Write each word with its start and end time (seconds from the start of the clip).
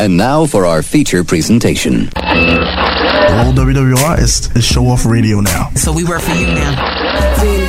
And 0.00 0.16
now 0.16 0.46
for 0.46 0.64
our 0.64 0.82
feature 0.82 1.22
presentation. 1.24 2.08
All 2.16 3.52
WWR 3.52 4.18
is, 4.18 4.50
is 4.56 4.64
show 4.64 4.86
off 4.86 5.04
radio 5.04 5.40
now. 5.40 5.68
So 5.74 5.92
we 5.92 6.04
work 6.04 6.22
for 6.22 6.34
you 6.34 6.46
now. 6.46 6.70
Lock 6.72 7.44
in, 7.44 7.60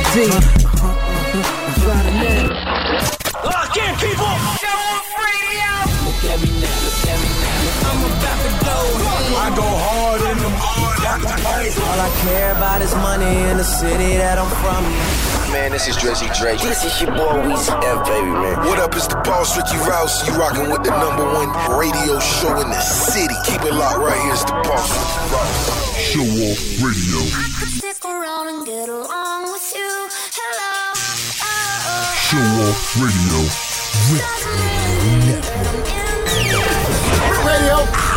people! 4.00 4.32
Show 4.56 4.80
off 4.96 5.12
radio! 5.12 5.68
I 9.36 9.52
go 9.54 9.68
hard 9.68 10.22
in 10.22 10.38
them 10.38 10.56
All 11.84 12.00
I 12.00 12.08
care 12.24 12.52
about 12.52 12.80
is 12.80 12.94
money 12.94 13.50
in 13.50 13.58
the 13.58 13.64
city 13.64 14.16
that 14.16 14.38
I'm 14.38 14.48
from. 14.48 15.31
Man, 15.52 15.70
this 15.70 15.86
is 15.86 15.96
Drizzy 15.96 16.32
Drake. 16.34 16.60
This 16.60 16.82
is 16.82 16.98
your 17.02 17.10
boy 17.10 17.44
Weezy 17.44 17.76
F, 17.84 18.06
baby, 18.06 18.26
man. 18.26 18.56
What 18.64 18.78
up, 18.78 18.94
it's 18.94 19.06
the 19.06 19.16
boss 19.16 19.54
Ricky 19.54 19.76
Rouse. 19.84 20.26
You 20.26 20.32
rocking 20.32 20.70
with 20.70 20.82
the 20.82 20.96
number 20.96 21.24
one 21.24 21.52
radio 21.76 22.18
show 22.20 22.58
in 22.58 22.70
the 22.70 22.80
city. 22.80 23.34
Keep 23.44 23.60
it 23.60 23.74
locked 23.74 23.98
right 23.98 24.16
here. 24.16 24.32
It's 24.32 24.44
the 24.44 24.52
boss 24.64 24.88
Ricky 24.96 25.28
Rouse. 25.28 26.00
Show 26.00 26.24
off 26.24 26.56
radio. 26.80 27.20
I 27.36 27.52
could 27.60 27.68
stick 27.68 28.02
around 28.02 28.48
and 28.48 28.64
get 28.64 28.88
along 28.88 29.52
with 29.52 29.74
you. 29.76 30.08
Hello. 30.32 30.96
Oh, 31.44 31.84
oh. 31.84 32.16
Show 32.16 32.40
off 32.64 32.96
radio. 32.96 33.44
Doesn't 34.16 34.56
mean 35.04 35.36
that 35.36 35.44
I'm 35.68 35.84
in 35.84 37.44
Radio. 37.44 38.11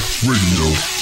Radio. 0.00 0.93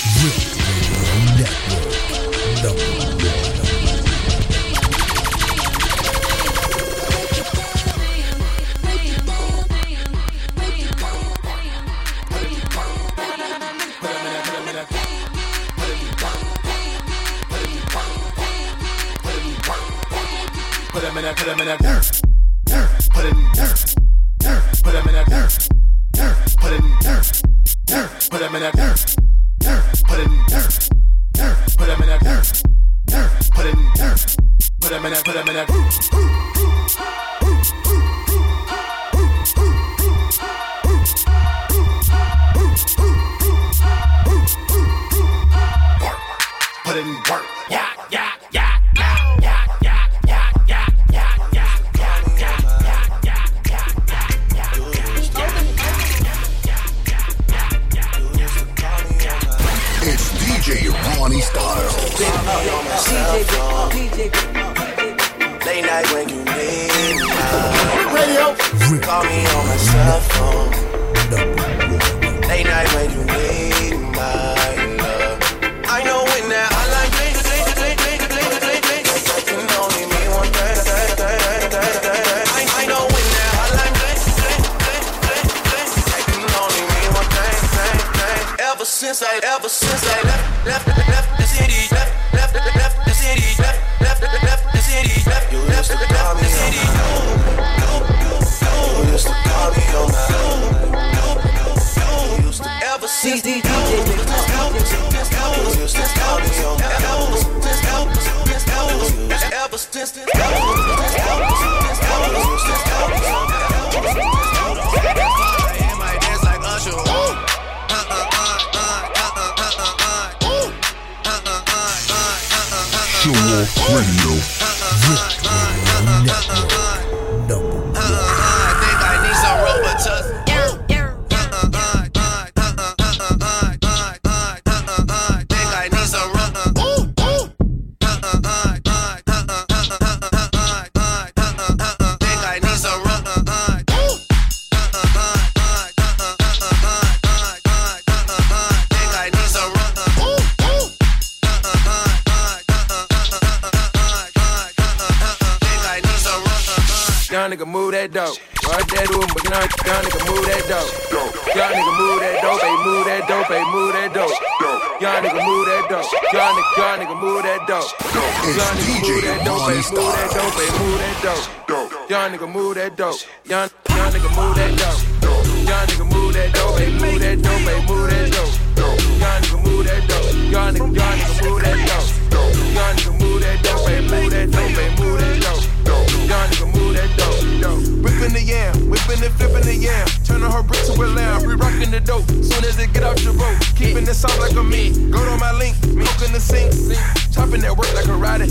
That 197.75 197.79
work 197.79 197.95
like 197.95 198.09
a 198.09 198.17
Roddy. 198.17 198.49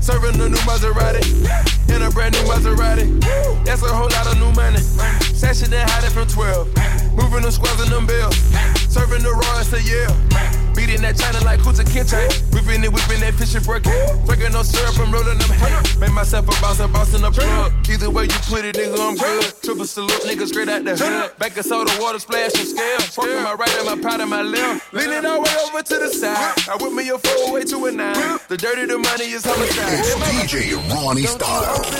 Serving 0.00 0.40
a 0.40 0.48
new 0.48 0.56
Maserati, 0.66 1.22
in 1.94 2.02
a 2.02 2.10
brand 2.10 2.34
new 2.34 2.44
Maserati. 2.44 3.64
That's 3.64 3.82
a 3.82 3.88
whole 3.88 4.08
lot 4.08 4.26
of 4.26 4.38
new 4.38 4.52
money. 4.52 4.78
Sashing 5.34 5.72
and 5.72 5.90
hiding 5.90 6.10
from 6.10 6.26
12. 6.26 6.68
Moving 7.14 7.42
them 7.42 7.50
squares 7.50 7.80
and 7.80 7.90
them 7.90 8.06
bills. 8.06 8.36
Serving 8.88 9.22
the 9.22 9.32
as 9.58 9.72
a 9.72 9.82
yeah. 9.82 10.57
Beating 10.78 11.02
that 11.02 11.18
China 11.18 11.42
like 11.42 11.58
Kunta 11.58 11.82
Kinte. 11.82 12.22
Whipping 12.54 12.84
it, 12.84 12.92
whipping 12.92 13.18
that 13.18 13.34
fish 13.34 13.56
and 13.56 13.66
breaking. 13.66 13.90
Breaking 14.26 14.52
no 14.52 14.62
syrup, 14.62 14.96
I'm 15.02 15.10
rolling 15.10 15.36
them 15.36 15.50
hay. 15.50 15.74
Make 15.98 16.12
myself 16.12 16.46
a 16.46 16.54
boss, 16.62 16.78
a 16.78 16.86
boss 16.86 17.12
in 17.14 17.22
the 17.22 17.32
plug. 17.32 17.72
Either 17.90 18.08
way 18.08 18.30
you 18.30 18.38
put 18.46 18.64
it, 18.64 18.76
nigga, 18.76 18.94
I'm 18.94 19.16
good. 19.16 19.52
Triple 19.60 19.86
salute, 19.86 20.22
nigga, 20.22 20.46
straight 20.46 20.68
out 20.68 20.84
the 20.84 20.94
hood. 20.94 21.36
Back 21.38 21.56
of 21.56 21.64
soda, 21.64 21.90
water 21.98 22.20
splash 22.20 22.54
and 22.54 22.68
scale. 22.68 23.00
Smoking 23.10 23.42
my 23.42 23.54
right 23.54 23.74
and 23.74 23.86
my 23.90 23.98
pot 23.98 24.20
and 24.20 24.30
my 24.30 24.42
left. 24.42 24.94
Leaning 24.94 25.26
all 25.26 25.42
the 25.42 25.50
way 25.50 25.56
over 25.66 25.82
to 25.82 25.98
the 25.98 26.10
side. 26.14 26.54
I 26.70 26.76
whip 26.78 26.92
me 26.92 27.08
a 27.08 27.18
four 27.18 27.54
way 27.54 27.64
to 27.64 27.86
a 27.86 27.90
nine. 27.90 28.38
The 28.46 28.56
dirty, 28.56 28.86
the 28.86 28.98
money 28.98 29.34
is 29.34 29.44
homicide. 29.44 29.98
It's 29.98 30.14
DJ 30.14 30.78
Ronnie 30.94 31.26
Styles. 31.26 31.90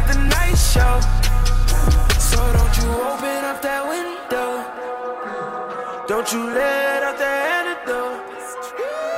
At 0.00 0.12
the 0.12 0.18
night 0.34 0.56
show. 0.56 0.94
So 2.18 2.40
don't 2.56 2.74
you 2.78 2.88
open 3.10 3.44
up 3.44 3.60
that 3.62 3.82
window. 3.92 4.48
Don't 6.08 6.32
you 6.32 6.44
let 6.44 7.02
out 7.02 7.18
that 7.18 7.36
antidote. 7.56 8.18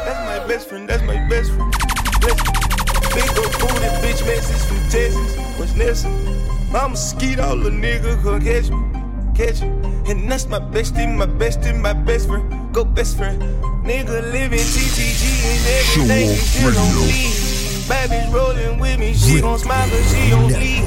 That's 0.05 0.21
my 0.27 0.47
best 0.49 0.69
friend, 0.69 0.89
that's 0.89 1.03
my 1.03 1.19
best 1.29 1.51
friend. 1.53 1.73
Best 2.21 2.41
Big 3.15 3.29
old 3.39 3.53
booty 3.61 3.91
bitch 4.03 4.25
message 4.27 4.63
from 4.69 4.79
Texas. 4.89 5.37
What's 5.59 5.75
next? 5.75 6.05
Mama 6.73 6.97
skeet 6.97 7.39
all 7.39 7.57
the 7.57 7.71
nigga 7.71 8.21
come 8.23 8.41
catch 8.41 8.71
me. 8.71 8.81
Catch 9.35 9.61
me. 9.63 9.69
And 10.11 10.31
that's 10.31 10.47
my 10.47 10.59
bestie, 10.59 11.07
my 11.15 11.27
bestie, 11.27 11.79
my 11.79 11.93
best 11.93 12.29
friend. 12.29 12.73
Go 12.73 12.85
best 12.85 13.19
friend. 13.19 13.41
Nigga 13.85 14.33
living 14.33 14.59
TTG 14.59 15.23
and 15.51 15.67
everything 15.77 16.29
Show 16.29 16.33
is 16.33 16.53
shit 16.53 16.77
on 16.77 16.89
radio. 16.97 17.52
Me. 17.93 18.09
Baby's 18.09 18.29
rolling 18.33 18.79
with 18.79 18.99
me, 18.99 19.13
she 19.15 19.41
gon' 19.41 19.59
smile 19.59 19.89
but 19.89 20.03
she 20.09 20.33
on 20.33 20.47
leave. 20.49 20.85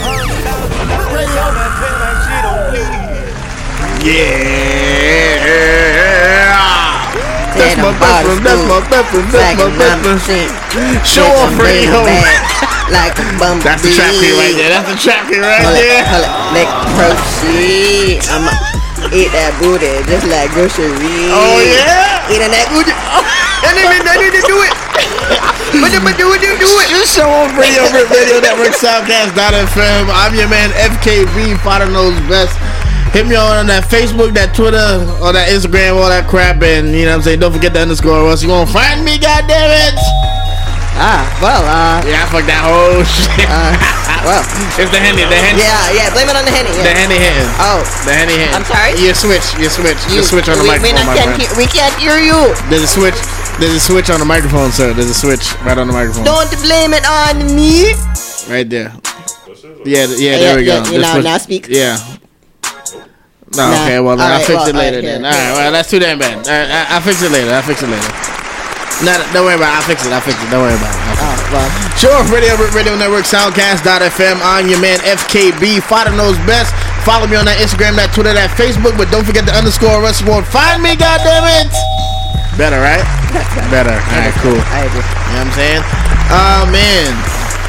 Hundred 0.00 0.40
thousand 0.44 0.88
dollars 0.88 1.36
on 1.36 1.54
my 1.54 1.68
pen, 1.78 1.94
my 2.00 2.12
shit 2.24 2.44
on 2.48 2.58
bleed. 2.72 2.92
Yeah. 4.04 5.36
That's 7.58 7.74
my 7.76 7.90
best 7.98 8.22
friend. 8.22 8.38
That's 8.46 8.62
my 8.70 8.78
best 8.86 9.10
friend. 9.10 9.26
That's 9.34 9.58
my 9.58 9.74
best. 9.98 10.30
Show 11.06 11.26
off 11.26 11.58
radio. 11.58 12.06
Like 12.88 13.18
a 13.18 13.24
bumblebee. 13.36 13.64
That's 13.68 13.82
the 13.82 13.90
trap 13.92 14.12
key 14.16 14.32
right 14.38 14.54
there. 14.56 14.70
That's 14.70 14.88
the 14.88 14.96
trap 14.96 15.26
key 15.28 15.36
right 15.42 15.60
Pull 15.60 15.74
it, 15.76 15.84
there. 15.84 16.04
pull 16.08 16.24
it, 16.24 16.32
make 16.56 16.70
proceed. 16.96 18.24
I'ma 18.32 18.48
eat 19.12 19.28
that 19.36 19.52
booty 19.60 20.00
just 20.08 20.24
like 20.30 20.48
grocery. 20.56 20.96
Oh 21.28 21.60
yeah. 21.60 22.17
Eating 22.28 22.52
that 22.52 22.68
booty. 22.68 22.92
I 22.92 23.72
didn't 23.72 24.04
I 24.04 24.20
need 24.20 24.36
to 24.36 24.44
do 24.44 24.56
it. 24.60 24.72
But 25.80 25.92
but 26.04 26.16
do 26.20 26.28
it, 26.32 26.40
do 26.44 26.50
do 26.60 26.70
it. 26.80 26.88
Just 26.92 27.16
show 27.16 27.28
off 27.28 27.52
radio, 27.56 27.88
Rip 27.88 28.08
radio 28.12 28.40
network, 28.40 28.76
soundcast.fm. 28.76 30.12
I'm 30.12 30.34
your 30.36 30.48
man 30.48 30.68
FKB, 30.76 31.58
Father 31.60 31.88
Knows 31.88 32.16
Best. 32.28 32.56
Hit 33.12 33.26
me 33.26 33.36
on 33.36 33.66
that 33.68 33.84
Facebook, 33.84 34.34
that 34.34 34.54
Twitter, 34.54 35.00
or 35.24 35.32
that 35.32 35.48
Instagram, 35.48 35.96
all 35.96 36.08
that 36.08 36.28
crap, 36.28 36.62
and 36.62 36.92
you 36.92 37.04
know 37.04 37.12
what 37.12 37.16
I'm 37.16 37.22
saying. 37.22 37.40
Don't 37.40 37.52
forget 37.52 37.72
the 37.72 37.80
underscore, 37.80 38.20
or 38.20 38.30
else 38.30 38.42
you 38.42 38.48
gonna 38.48 38.70
find 38.70 39.04
me. 39.04 39.18
God 39.18 39.48
damn 39.48 39.72
it! 39.72 40.37
Ah, 40.98 41.22
well, 41.38 41.62
uh, 41.62 42.02
Yeah, 42.02 42.22
I 42.22 42.26
fucked 42.26 42.50
that 42.50 42.62
whole 42.66 43.06
shit. 43.14 43.46
uh, 43.46 43.70
well, 44.26 44.42
it's 44.82 44.90
the 44.90 44.98
henny, 44.98 45.22
the 45.22 45.38
henny, 45.38 45.62
yeah, 45.62 45.94
yeah. 45.94 46.10
Blame 46.10 46.26
it 46.26 46.34
on 46.34 46.42
the 46.42 46.50
henny. 46.50 46.74
the 46.74 46.82
Yeah. 46.90 46.98
henny 46.98 47.18
hitting. 47.22 47.46
Oh, 47.62 47.86
The 48.02 48.12
henny 48.18 48.34
hitting. 48.34 48.54
I'm 48.58 48.66
sorry? 48.66 48.98
You 48.98 49.14
switch, 49.14 49.46
you 49.62 49.70
switch, 49.70 49.98
you, 50.10 50.18
you- 50.18 50.26
switch 50.26 50.50
on 50.50 50.58
the 50.58 50.66
we, 50.66 50.74
we 50.82 50.90
microphone, 50.90 51.06
my 51.06 51.14
can't 51.14 51.38
hear, 51.38 51.50
we 51.54 51.66
can't 51.70 51.94
hear 52.02 52.18
you. 52.18 52.50
There's 52.66 52.82
a 52.82 52.90
switch. 52.90 53.14
There's 53.62 53.74
a 53.74 53.82
switch 53.82 54.10
on 54.10 54.18
the 54.18 54.26
microphone, 54.26 54.70
sir. 54.74 54.90
There's 54.94 55.10
a 55.10 55.14
switch 55.14 55.54
right 55.66 55.78
on 55.78 55.86
the 55.86 55.94
microphone. 55.94 56.22
Don't 56.26 56.50
blame 56.62 56.94
it 56.94 57.02
on 57.06 57.42
me. 57.54 57.94
Right 58.50 58.66
there. 58.66 58.90
Yeah, 59.86 60.06
yeah, 60.06 60.14
Yeah, 60.18 60.38
there 60.38 60.56
we 60.58 60.62
yeah, 60.66 60.82
go. 60.82 60.90
you 60.94 60.98
know, 61.02 61.20
now 61.22 61.38
speak. 61.38 61.66
Yeah. 61.70 61.98
No, 63.56 63.64
Nah. 63.70 63.82
okay, 63.86 63.98
well, 63.98 64.16
then 64.16 64.30
I'll 64.30 64.38
fix 64.44 64.50
well, 64.60 64.68
it 64.68 64.74
later 64.74 64.98
alright, 64.98 65.22
then. 65.22 65.24
Alright, 65.24 65.54
well, 65.56 65.72
that's 65.72 65.90
too 65.90 65.98
damn 65.98 66.18
bad. 66.18 66.46
I, 66.46 66.94
I'll 66.94 67.00
fix 67.00 67.22
it 67.22 67.32
later. 67.32 67.50
I'll 67.50 67.62
fix 67.62 67.82
it 67.82 67.88
later. 67.88 68.12
No, 69.04 69.14
don't 69.30 69.46
worry 69.46 69.54
about 69.54 69.70
it. 69.70 69.76
I'll 69.78 69.86
fix 69.86 70.02
it. 70.02 70.10
I'll 70.10 70.24
fix 70.24 70.34
it. 70.38 70.50
Don't 70.50 70.64
worry 70.64 70.74
about 70.74 70.90
it. 70.90 71.00
Oh, 71.22 71.34
well. 71.54 71.68
Sure, 71.94 72.18
Radio 72.34 72.58
Radio 72.74 72.98
Network, 72.98 73.24
Soundcast.fm. 73.26 74.42
I'm 74.42 74.66
your 74.66 74.82
man, 74.82 74.98
FKB. 75.06 75.82
Father 75.86 76.10
knows 76.10 76.34
best. 76.42 76.74
Follow 77.06 77.30
me 77.30 77.38
on 77.38 77.46
that 77.46 77.62
Instagram, 77.62 77.94
that 77.96 78.10
Twitter, 78.12 78.34
that 78.34 78.52
Facebook, 78.58 78.98
but 78.98 79.08
don't 79.08 79.24
forget 79.24 79.46
the 79.46 79.54
underscore 79.54 80.02
Russ 80.02 80.20
won't 80.20 80.44
find 80.44 80.82
me, 80.82 80.92
goddammit! 80.98 81.70
Better, 82.58 82.82
right? 82.82 83.06
Better. 83.72 83.94
Alright, 83.94 84.34
cool. 84.42 84.58
I 84.74 84.84
agree. 84.84 85.00
You 85.00 85.40
know 85.40 85.46
what 85.46 85.46
I'm 85.46 85.54
saying? 85.54 85.82
Oh 86.28 86.62
man, 86.68 87.08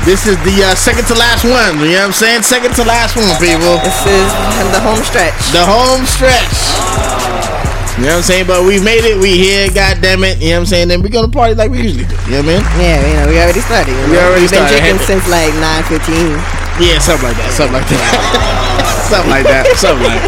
this 0.03 0.25
is 0.25 0.35
the 0.43 0.65
uh, 0.65 0.75
second 0.75 1.05
to 1.07 1.15
last 1.15 1.45
one. 1.45 1.79
You 1.79 1.95
know 1.95 2.09
what 2.09 2.11
I'm 2.11 2.17
saying? 2.17 2.41
Second 2.41 2.73
to 2.75 2.83
last 2.83 3.15
one, 3.15 3.31
people. 3.39 3.77
This 3.85 4.01
is 4.03 4.27
the 4.73 4.81
home 4.81 4.99
stretch. 5.05 5.39
The 5.53 5.63
home 5.63 6.03
stretch. 6.09 7.68
You 7.99 8.07
know 8.07 8.15
what 8.15 8.23
I'm 8.23 8.31
saying? 8.31 8.47
But 8.47 8.63
we 8.63 8.79
made 8.79 9.03
it. 9.03 9.19
We 9.19 9.35
here. 9.35 9.67
God 9.75 9.99
damn 9.99 10.23
it. 10.23 10.39
You 10.39 10.55
know 10.55 10.63
what 10.63 10.71
I'm 10.71 10.71
saying? 10.71 10.87
Then 10.87 11.01
we're 11.03 11.11
gonna 11.11 11.27
party 11.27 11.53
like 11.53 11.67
we 11.69 11.83
usually 11.83 12.07
do. 12.07 12.15
You 12.31 12.39
know 12.39 12.47
what 12.47 12.55
I 12.55 12.63
mean? 12.63 12.63
Yeah, 12.79 12.95
you 13.03 13.13
know, 13.19 13.27
we 13.27 13.35
already 13.43 13.59
started. 13.59 13.91
You 13.91 14.15
We 14.15 14.17
already 14.23 14.47
We've 14.47 14.55
been 14.55 14.63
started. 14.63 14.79
drinking 14.79 15.03
since 15.03 15.27
like 15.27 15.51
9.15. 15.59 16.39
Yeah, 16.79 16.95
something 17.03 17.27
like 17.27 17.35
that. 17.35 17.51
Something 17.51 17.75
like 17.75 17.87
that. 17.91 19.03
something 19.11 19.31
like 19.35 19.45
that. 19.51 19.65
Something 19.75 20.07
like. 20.07 20.23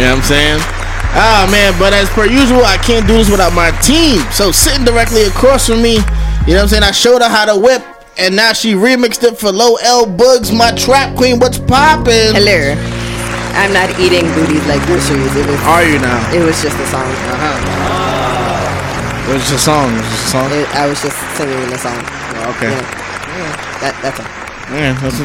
You 0.00 0.08
know 0.08 0.16
what 0.16 0.24
I'm 0.24 0.24
saying? 0.24 0.58
Ah 1.16 1.46
man, 1.52 1.76
but 1.78 1.92
as 1.92 2.08
per 2.10 2.24
usual, 2.26 2.64
I 2.64 2.78
can't 2.80 3.06
do 3.06 3.14
this 3.20 3.30
without 3.30 3.52
my 3.52 3.70
team. 3.84 4.24
So 4.32 4.50
sitting 4.50 4.84
directly 4.88 5.22
across 5.28 5.68
from 5.68 5.82
me, 5.82 6.00
you 6.48 6.56
know 6.56 6.64
what 6.64 6.72
I'm 6.72 6.80
saying? 6.80 6.82
I 6.82 6.90
showed 6.90 7.20
her 7.22 7.28
how 7.28 7.44
to 7.44 7.54
whip, 7.60 7.84
and 8.18 8.34
now 8.34 8.52
she 8.52 8.72
remixed 8.72 9.22
it 9.22 9.36
for 9.38 9.52
Low 9.52 9.76
L 9.84 10.06
Bugs, 10.10 10.50
my 10.50 10.72
trap 10.72 11.14
queen. 11.16 11.38
What's 11.38 11.58
poppin'? 11.60 12.32
Hello. 12.34 12.74
I'm 13.54 13.72
not 13.72 13.90
eating 13.98 14.26
booties 14.34 14.66
like 14.66 14.82
groceries. 14.86 15.34
It 15.36 15.46
was, 15.46 15.60
Are 15.62 15.84
you 15.84 15.98
now? 15.98 16.18
it 16.34 16.42
was 16.44 16.60
just 16.60 16.76
a 16.78 16.86
song. 16.86 17.06
Uh-huh. 17.06 17.54
It 19.30 19.34
was 19.34 19.42
just 19.48 19.54
a 19.54 19.58
song. 19.58 19.94
It 19.94 19.96
was 19.96 20.10
just 20.10 20.26
a 20.26 20.28
song. 20.28 20.50
It, 20.52 20.68
I 20.74 20.86
was 20.86 21.00
just 21.00 21.16
singing 21.38 21.70
the 21.70 21.78
song. 21.78 21.96
Oh, 21.96 22.52
okay. 22.56 22.70
You 22.70 22.76
know, 22.76 22.88
yeah, 23.38 23.80
that, 23.80 23.94
that's 24.02 24.20
all. 24.20 24.26
Yeah, 24.74 24.92
that's, 25.00 25.18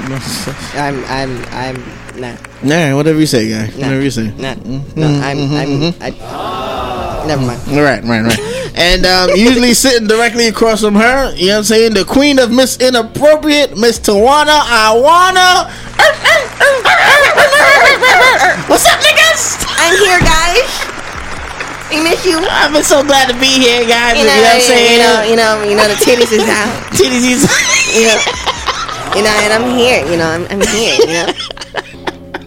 that's, 0.45 0.75
I'm, 0.75 1.03
I'm, 1.05 1.31
I'm, 1.53 1.75
nah, 2.19 2.36
yeah, 2.63 2.93
whatever 2.93 3.19
you 3.19 3.25
say, 3.25 3.50
guy. 3.50 3.67
nah, 3.67 3.88
Whatever 3.88 4.01
you 4.03 4.12
say. 4.12 4.31
nah. 4.38 4.53
Mm-hmm. 4.55 5.00
No, 5.00 5.07
I'm, 5.07 5.38
mm-hmm. 5.38 5.55
I'm, 5.55 5.69
mm-hmm. 5.91 6.03
I, 6.03 7.25
Never 7.27 7.45
mind. 7.45 7.62
Right, 7.67 8.03
right, 8.03 8.24
right. 8.24 8.39
And 8.75 9.05
um, 9.05 9.29
usually 9.36 9.74
sitting 9.74 10.07
directly 10.07 10.48
across 10.48 10.81
from 10.81 10.95
her, 10.95 11.36
you 11.36 11.48
know 11.48 11.53
what 11.53 11.57
I'm 11.59 11.63
saying? 11.65 11.93
The 11.93 12.05
queen 12.05 12.39
of 12.39 12.51
Miss 12.51 12.77
Inappropriate, 12.79 13.77
Miss 13.77 14.00
Tawana 14.00 14.62
Iwana. 14.62 15.69
What's 18.13 18.85
up, 18.89 18.97
niggas? 19.01 19.61
I'm 19.77 19.93
here, 20.01 20.19
guys. 20.25 20.65
I 21.91 22.01
miss 22.03 22.25
you. 22.25 22.39
I've 22.49 22.73
been 22.73 22.83
so 22.83 23.03
glad 23.03 23.29
to 23.29 23.37
be 23.39 23.45
here, 23.61 23.85
guys. 23.87 24.17
You 24.17 24.23
You 24.23 24.29
know, 24.29 24.35
know, 24.35 24.41
what 24.41 24.55
I'm 24.55 24.61
saying? 24.61 24.91
you 24.93 24.99
know, 24.99 25.15
you 25.29 25.35
know, 25.35 25.63
you 25.69 25.75
know, 25.77 25.87
the 25.87 25.93
titties 26.01 26.31
is 26.33 26.45
out. 26.49 26.69
Titties 26.97 27.25
is- 27.25 27.45
You 27.89 28.05
know, 28.05 28.17
you 29.17 29.23
know, 29.23 29.33
and 29.41 29.51
I'm 29.53 29.69
here. 29.77 30.05
You 30.05 30.17
know, 30.17 30.29
I'm, 30.29 30.45
I'm 30.49 30.61
here. 30.61 30.93
You 31.01 31.07
know. 31.07 31.33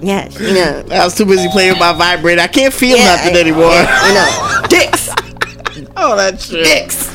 Yes, 0.01 0.39
you 0.41 0.55
know. 0.55 0.85
I 0.91 1.05
was 1.05 1.15
too 1.17 1.27
busy 1.27 1.49
playing 1.49 1.71
with 1.73 1.81
my 1.81 1.93
vibrator. 1.93 2.41
I 2.41 2.47
can't 2.49 2.73
feel 2.75 2.97
Yeah, 2.97 3.17
nothing 3.17 3.37
I- 3.37 3.41
anymore. 3.41 3.71
yeah, 3.71 4.07
you 4.09 4.15
know, 4.15 4.67
dicks, 4.69 5.09
oh, 5.97 6.15
that 6.17 6.41
shit. 6.41 6.65
dicks, 6.65 7.07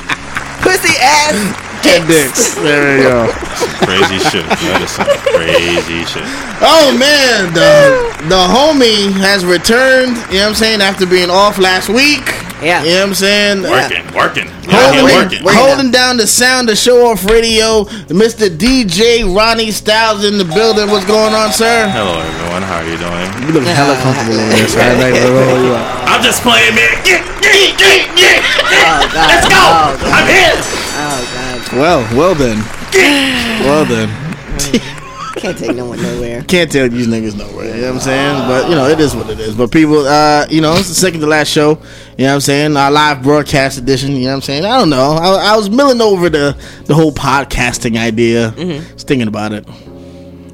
pussy 0.64 0.96
ass, 1.00 1.36
dicks. 1.84 2.08
dicks. 2.08 2.56
There 2.56 2.98
we 2.98 3.04
go. 3.04 3.28
Crazy 3.86 4.20
shit. 4.30 4.46
That 4.48 4.82
is 4.84 4.92
some 4.92 5.08
crazy 5.34 6.04
shit. 6.06 6.26
Oh 6.64 6.92
man, 6.98 7.54
the 7.54 8.04
the 8.28 8.42
homie 8.50 9.12
has 9.22 9.46
returned. 9.46 10.18
You 10.34 10.42
know 10.42 10.52
what 10.52 10.56
I'm 10.56 10.56
saying? 10.56 10.82
After 10.82 11.06
being 11.06 11.30
off 11.30 11.58
last 11.58 11.90
week. 11.90 12.26
Yeah. 12.58 12.82
You 12.82 12.90
know 12.98 13.06
what 13.06 13.08
I'm 13.08 13.14
saying? 13.14 13.58
Working, 13.70 14.06
working. 14.18 14.48
You're 14.66 14.74
Holding, 14.82 15.06
working. 15.14 15.40
holding 15.46 15.92
down 15.94 16.18
the 16.18 16.26
sound 16.26 16.68
of 16.74 16.76
Show 16.78 17.06
Off 17.06 17.24
Radio, 17.30 17.86
Mr. 18.10 18.50
DJ 18.50 19.24
Ronnie 19.24 19.70
Styles 19.72 20.26
in 20.26 20.38
the 20.42 20.44
building. 20.44 20.90
What's 20.90 21.06
going 21.06 21.38
on, 21.38 21.54
sir? 21.54 21.88
Hello, 21.94 22.18
everyone. 22.20 22.66
How 22.66 22.82
are 22.82 22.90
you 22.90 22.98
doing? 22.98 23.30
You 23.46 23.54
look 23.62 23.64
hella 23.70 23.94
comfortable 24.02 24.42
in 24.42 24.50
there, 24.50 24.68
sir. 24.68 24.82
I'd 24.82 24.98
like 25.00 25.14
to 25.22 25.30
roll 25.32 25.62
you 25.70 25.72
up. 25.78 25.86
I'm 26.10 26.20
just 26.26 26.42
playing, 26.42 26.74
man. 26.74 26.90
Get, 27.06 27.22
get, 27.46 27.78
get, 27.78 28.10
get. 28.18 28.42
Oh 28.42 29.06
God. 29.14 29.30
Let's 29.30 29.48
go. 29.48 29.62
Oh 29.62 29.94
God. 30.02 30.12
I'm 30.18 30.26
here. 30.28 30.58
Oh 30.58 31.22
God. 31.38 31.47
Well, 31.74 32.00
well 32.16 32.36
then. 32.36 32.58
Well 33.66 33.86
then. 33.86 34.10
Can't 35.38 35.56
take 35.56 35.76
no 35.76 35.86
one 35.86 36.02
nowhere. 36.02 36.42
Can't 36.44 36.72
tell 36.72 36.90
these 36.90 37.06
niggas 37.08 37.38
nowhere. 37.38 37.68
You 37.76 37.82
know 37.82 37.88
what 37.90 37.94
I'm 37.96 38.00
saying? 38.02 38.48
But 38.48 38.70
you 38.70 38.76
know, 38.76 38.88
it 38.88 39.00
is 39.00 39.16
what 39.16 39.30
it 39.30 39.40
is. 39.40 39.54
But 39.56 39.72
people, 39.72 40.00
uh, 40.08 40.48
you 40.50 40.62
know, 40.62 40.74
it's 40.74 40.88
the 40.90 40.96
second 40.96 41.20
to 41.22 41.28
last 41.28 41.50
show. 41.50 41.72
You 42.18 42.24
know 42.26 42.30
what 42.30 42.34
I'm 42.36 42.42
saying? 42.42 42.76
Our 42.76 42.90
live 42.90 43.22
broadcast 43.22 43.78
edition. 43.78 44.14
You 44.16 44.22
know 44.24 44.28
what 44.30 44.34
I'm 44.38 44.42
saying? 44.42 44.66
I 44.66 44.80
don't 44.80 44.90
know. 44.90 45.12
I, 45.12 45.54
I 45.54 45.56
was 45.56 45.70
milling 45.70 46.02
over 46.02 46.30
the 46.30 46.58
the 46.86 46.96
whole 46.96 47.12
podcasting 47.12 47.98
idea. 48.00 48.52
Just 48.52 49.08
thinking 49.08 49.28
about 49.28 49.54
it. 49.54 49.68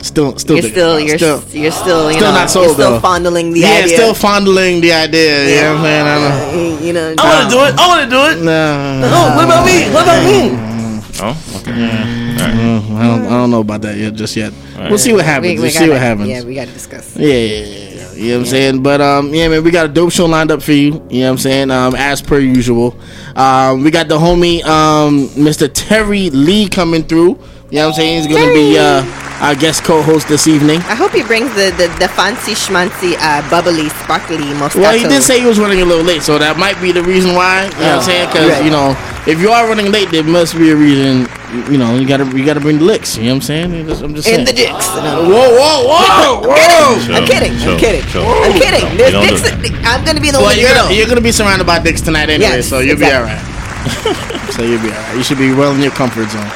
Still, 0.03 0.37
still, 0.37 0.57
You're 0.57 0.69
still, 0.69 0.99
you're, 0.99 1.17
still, 1.17 1.39
still, 1.39 1.61
you're 1.61 1.71
still, 1.71 2.11
you 2.11 2.17
still 2.17 2.31
know, 2.33 2.37
not 2.39 2.49
sold, 2.49 2.65
you're 2.65 2.73
still 2.73 2.91
though. 2.91 2.99
fondling 2.99 3.53
the 3.53 3.63
idea. 3.63 3.69
yeah, 3.77 3.83
idea. 3.85 3.97
still 3.97 4.13
fondling 4.13 4.81
the 4.81 4.91
idea. 4.91 5.47
You 5.47 5.61
know 5.61 5.69
what 5.69 5.77
I'm 5.77 5.83
saying? 5.85 6.07
I 6.07 6.19
don't 6.19 6.79
know. 6.81 6.85
you 6.85 6.91
know. 6.93 7.15
I 7.17 7.23
want 7.39 7.49
to 7.49 7.55
do 7.55 7.63
it. 7.63 7.73
I 7.79 7.87
want 7.87 8.03
to 8.03 8.09
do 8.09 8.21
it. 8.41 8.43
No, 8.43 8.99
no, 8.99 9.07
Oh, 9.07 9.35
what 9.37 9.45
about 9.45 9.65
me? 9.65 9.89
What 9.93 10.03
about 10.03 10.25
me? 10.27 10.72
Oh, 11.21 11.59
okay. 11.61 11.71
no, 11.75 12.95
I 12.97 13.03
don't, 13.07 13.25
I 13.25 13.29
don't 13.29 13.51
know 13.51 13.61
about 13.61 13.81
that 13.83 13.97
yet, 13.97 14.13
just 14.15 14.35
yet. 14.35 14.51
We'll 14.77 14.97
see 14.97 15.13
what 15.13 15.23
happens. 15.25 15.55
We, 15.55 15.59
We'll 15.61 15.71
see 15.71 15.89
what 15.89 15.99
happens. 15.99 16.27
Yeah, 16.29 16.43
we 16.43 16.55
got 16.55 16.67
to 16.67 16.73
discuss. 16.73 17.15
Yeah, 17.15 17.27
yeah, 17.27 17.35
yeah, 17.35 17.65
yeah. 17.65 18.13
You 18.13 18.27
know 18.29 18.33
what 18.35 18.39
I'm 18.41 18.45
saying? 18.47 18.83
But 18.83 19.01
um, 19.01 19.33
yeah, 19.33 19.47
man, 19.47 19.63
we 19.63 19.71
got 19.71 19.85
a 19.85 19.89
dope 19.89 20.11
show 20.11 20.25
lined 20.25 20.51
up 20.51 20.61
for 20.61 20.71
you. 20.71 20.93
You 21.09 21.21
know 21.21 21.25
what 21.25 21.31
I'm 21.31 21.37
saying? 21.37 21.71
Um, 21.71 21.95
as 21.95 22.21
per 22.21 22.39
usual. 22.39 22.95
Um, 23.35 23.83
we 23.83 23.91
got 23.91 24.07
the 24.07 24.17
homie 24.17 24.63
um, 24.65 25.27
Mr. 25.29 25.69
Terry 25.71 26.29
Lee 26.31 26.67
coming 26.69 27.03
through. 27.03 27.39
You 27.69 27.79
know 27.79 27.87
what 27.87 27.87
I'm 27.89 27.93
saying? 27.93 28.23
He's 28.23 28.27
gonna 28.35 28.53
be 28.53 28.77
uh, 28.77 29.01
our 29.43 29.53
guest 29.55 29.83
co-host 29.83 30.27
this 30.31 30.47
evening. 30.47 30.79
I 30.87 30.95
hope 30.95 31.11
he 31.11 31.21
brings 31.21 31.51
the 31.53 31.69
the, 31.75 31.87
the 31.99 32.07
fancy 32.15 32.53
schmancy, 32.55 33.13
uh, 33.19 33.43
bubbly, 33.51 33.89
sparkly 34.01 34.37
Moscato. 34.55 34.81
Well, 34.81 34.95
he 34.97 35.03
did 35.03 35.21
say 35.21 35.39
he 35.39 35.45
was 35.45 35.59
running 35.59 35.81
a 35.81 35.85
little 35.85 36.03
late, 36.05 36.23
so 36.23 36.39
that 36.39 36.57
might 36.57 36.79
be 36.81 36.91
the 36.95 37.03
reason 37.03 37.35
why. 37.35 37.65
You 37.65 37.69
know 37.83 37.99
what 37.99 37.99
I'm 37.99 38.07
saying? 38.07 38.27
Because 38.31 38.49
Right. 38.55 38.63
you 38.65 38.71
know, 38.71 38.95
if 39.27 39.39
you 39.43 39.51
are 39.51 39.67
running 39.67 39.91
late, 39.91 40.09
there 40.11 40.23
must 40.23 40.55
be 40.57 40.71
a 40.71 40.75
reason. 40.75 41.27
You 41.69 41.77
know, 41.77 41.93
you 41.99 42.07
gotta 42.07 42.25
you 42.31 42.45
gotta 42.47 42.59
bring 42.63 42.79
the 42.79 42.85
licks. 42.87 43.17
You 43.19 43.29
know 43.29 43.37
what 43.37 43.49
I'm 43.49 43.69
saying? 43.69 43.69
I'm 44.01 44.15
just 44.15 44.25
saying. 44.25 44.39
in 44.39 44.45
the 44.47 44.53
dicks. 44.55 44.87
No. 44.95 45.27
Whoa, 45.27 45.49
whoa, 45.59 45.77
whoa, 45.91 46.31
whoa! 46.49 47.13
I'm 47.13 47.27
kidding. 47.27 47.53
Chill, 47.59 47.73
I'm 47.75 47.79
kidding. 47.79 48.03
chill. 48.09 48.23
I'm 48.25 48.53
kidding. 48.57 48.87
No, 48.89 48.95
There's 48.97 49.13
we 49.13 49.19
don't 49.19 49.27
dicks. 49.27 49.43
do 49.43 49.69
that. 49.75 49.85
I'm 49.85 50.01
gonna 50.07 50.21
be 50.23 50.31
the 50.31 50.39
Well, 50.39 50.49
only 50.49 50.61
you're 50.63 50.71
girl. 50.73 50.87
gonna, 50.87 50.95
you're 50.95 51.07
gonna 51.11 51.21
be 51.21 51.31
surrounded 51.35 51.67
by 51.67 51.77
dicks 51.83 52.01
tonight 52.01 52.29
anyway, 52.31 52.63
Yes, 52.63 52.69
so 52.71 52.79
you'll 52.79 52.97
be 52.97 53.05
alright. 53.11 53.37
so 54.55 54.63
you'll 54.63 54.81
be 54.81 54.89
alright. 54.89 55.15
You 55.19 55.23
should 55.23 55.37
be 55.37 55.51
well 55.53 55.75
in 55.75 55.81
your 55.83 55.91
comfort 55.93 56.29
zone. 56.31 56.49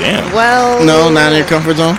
Damn. 0.00 0.32
well, 0.32 0.84
No, 0.84 1.10
not 1.10 1.32
in 1.32 1.38
your 1.38 1.46
comfort 1.46 1.76
zone. 1.76 1.96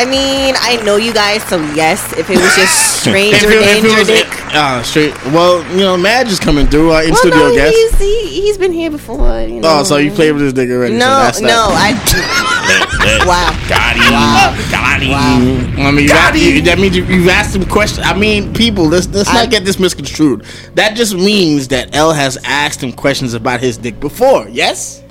I 0.00 0.06
mean, 0.06 0.54
I 0.58 0.76
know 0.82 0.96
you 0.96 1.12
guys, 1.12 1.42
so 1.44 1.60
yes. 1.74 2.00
If 2.16 2.30
it 2.30 2.38
was 2.40 2.56
just 2.56 3.00
stranger 3.02 3.36
If 3.36 3.42
it- 3.44 3.48
if 3.50 3.60
it 3.60 3.82
danger 3.82 3.98
was- 3.98 4.08
dick. 4.08 4.26
Ah, 4.52 4.80
straight. 4.82 5.12
Well, 5.26 5.62
you 5.72 5.80
know, 5.84 5.96
Madge 5.98 6.28
is 6.32 6.40
coming 6.40 6.66
through. 6.66 6.90
Our 6.90 7.02
in 7.04 7.10
Well, 7.10 7.18
studio 7.20 7.38
no, 7.48 7.54
guest. 7.54 7.76
he's 7.76 7.98
he, 7.98 8.40
he's 8.42 8.56
been 8.58 8.72
here 8.72 8.90
before. 8.90 9.40
You 9.42 9.60
know. 9.60 9.80
Oh, 9.80 9.82
so 9.84 9.98
you 9.98 10.10
played 10.10 10.32
with 10.32 10.42
this 10.42 10.52
dick 10.54 10.70
already? 10.70 10.94
so 10.94 10.98
No, 11.00 11.20
that's 11.20 11.38
that. 11.40 11.46
no, 11.46 11.68
I. 11.70 11.92
Lit, 12.70 13.00
lit. 13.20 13.26
Wow. 13.26 13.50
Got 13.68 13.96
him. 13.96 14.12
Wow. 14.12 14.56
Got 14.70 15.02
him. 15.02 15.10
Wow. 15.10 15.86
I 15.88 15.90
mean, 15.90 16.04
you 16.04 16.08
got, 16.08 16.34
you, 16.38 16.62
that 16.62 16.78
means 16.78 16.96
you, 16.96 17.04
you've 17.04 17.28
asked 17.28 17.54
him 17.56 17.64
questions. 17.66 18.06
I 18.06 18.16
mean, 18.16 18.52
people, 18.54 18.84
let's, 18.84 19.06
let's 19.08 19.28
I- 19.28 19.34
not 19.44 19.50
get 19.50 19.64
this 19.64 19.78
misconstrued. 19.78 20.44
That 20.74 20.96
just 20.96 21.14
means 21.14 21.68
that 21.68 21.94
L 21.94 22.12
has 22.12 22.36
asked 22.44 22.82
him 22.82 22.92
questions 22.92 23.34
about 23.34 23.60
his 23.60 23.76
dick 23.76 23.98
before. 24.00 24.48
Yes. 24.48 25.02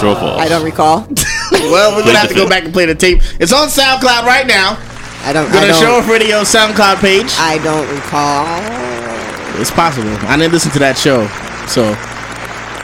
True 0.00 0.10
or 0.10 0.16
false? 0.16 0.40
I 0.40 0.48
don't 0.48 0.64
recall. 0.64 1.06
Well, 1.56 1.96
we're 1.96 2.04
gonna 2.04 2.18
have 2.18 2.28
to 2.28 2.34
go 2.34 2.48
back 2.48 2.64
and 2.64 2.72
play 2.72 2.86
the 2.86 2.94
tape. 2.94 3.20
It's 3.40 3.52
on 3.52 3.68
SoundCloud 3.68 4.22
right 4.26 4.46
now. 4.46 4.76
I 5.22 5.32
don't. 5.32 5.50
Go 5.50 5.58
I 5.58 5.66
to 5.68 5.72
Show 5.74 5.80
don't. 5.98 6.02
Off 6.04 6.08
Radio 6.10 6.42
SoundCloud 6.42 7.00
page. 7.00 7.26
I 7.38 7.58
don't 7.62 7.86
recall. 7.90 8.46
It's 9.60 9.70
possible. 9.70 10.10
I 10.28 10.36
didn't 10.36 10.52
listen 10.52 10.70
to 10.72 10.78
that 10.80 10.98
show, 10.98 11.26
so 11.66 11.90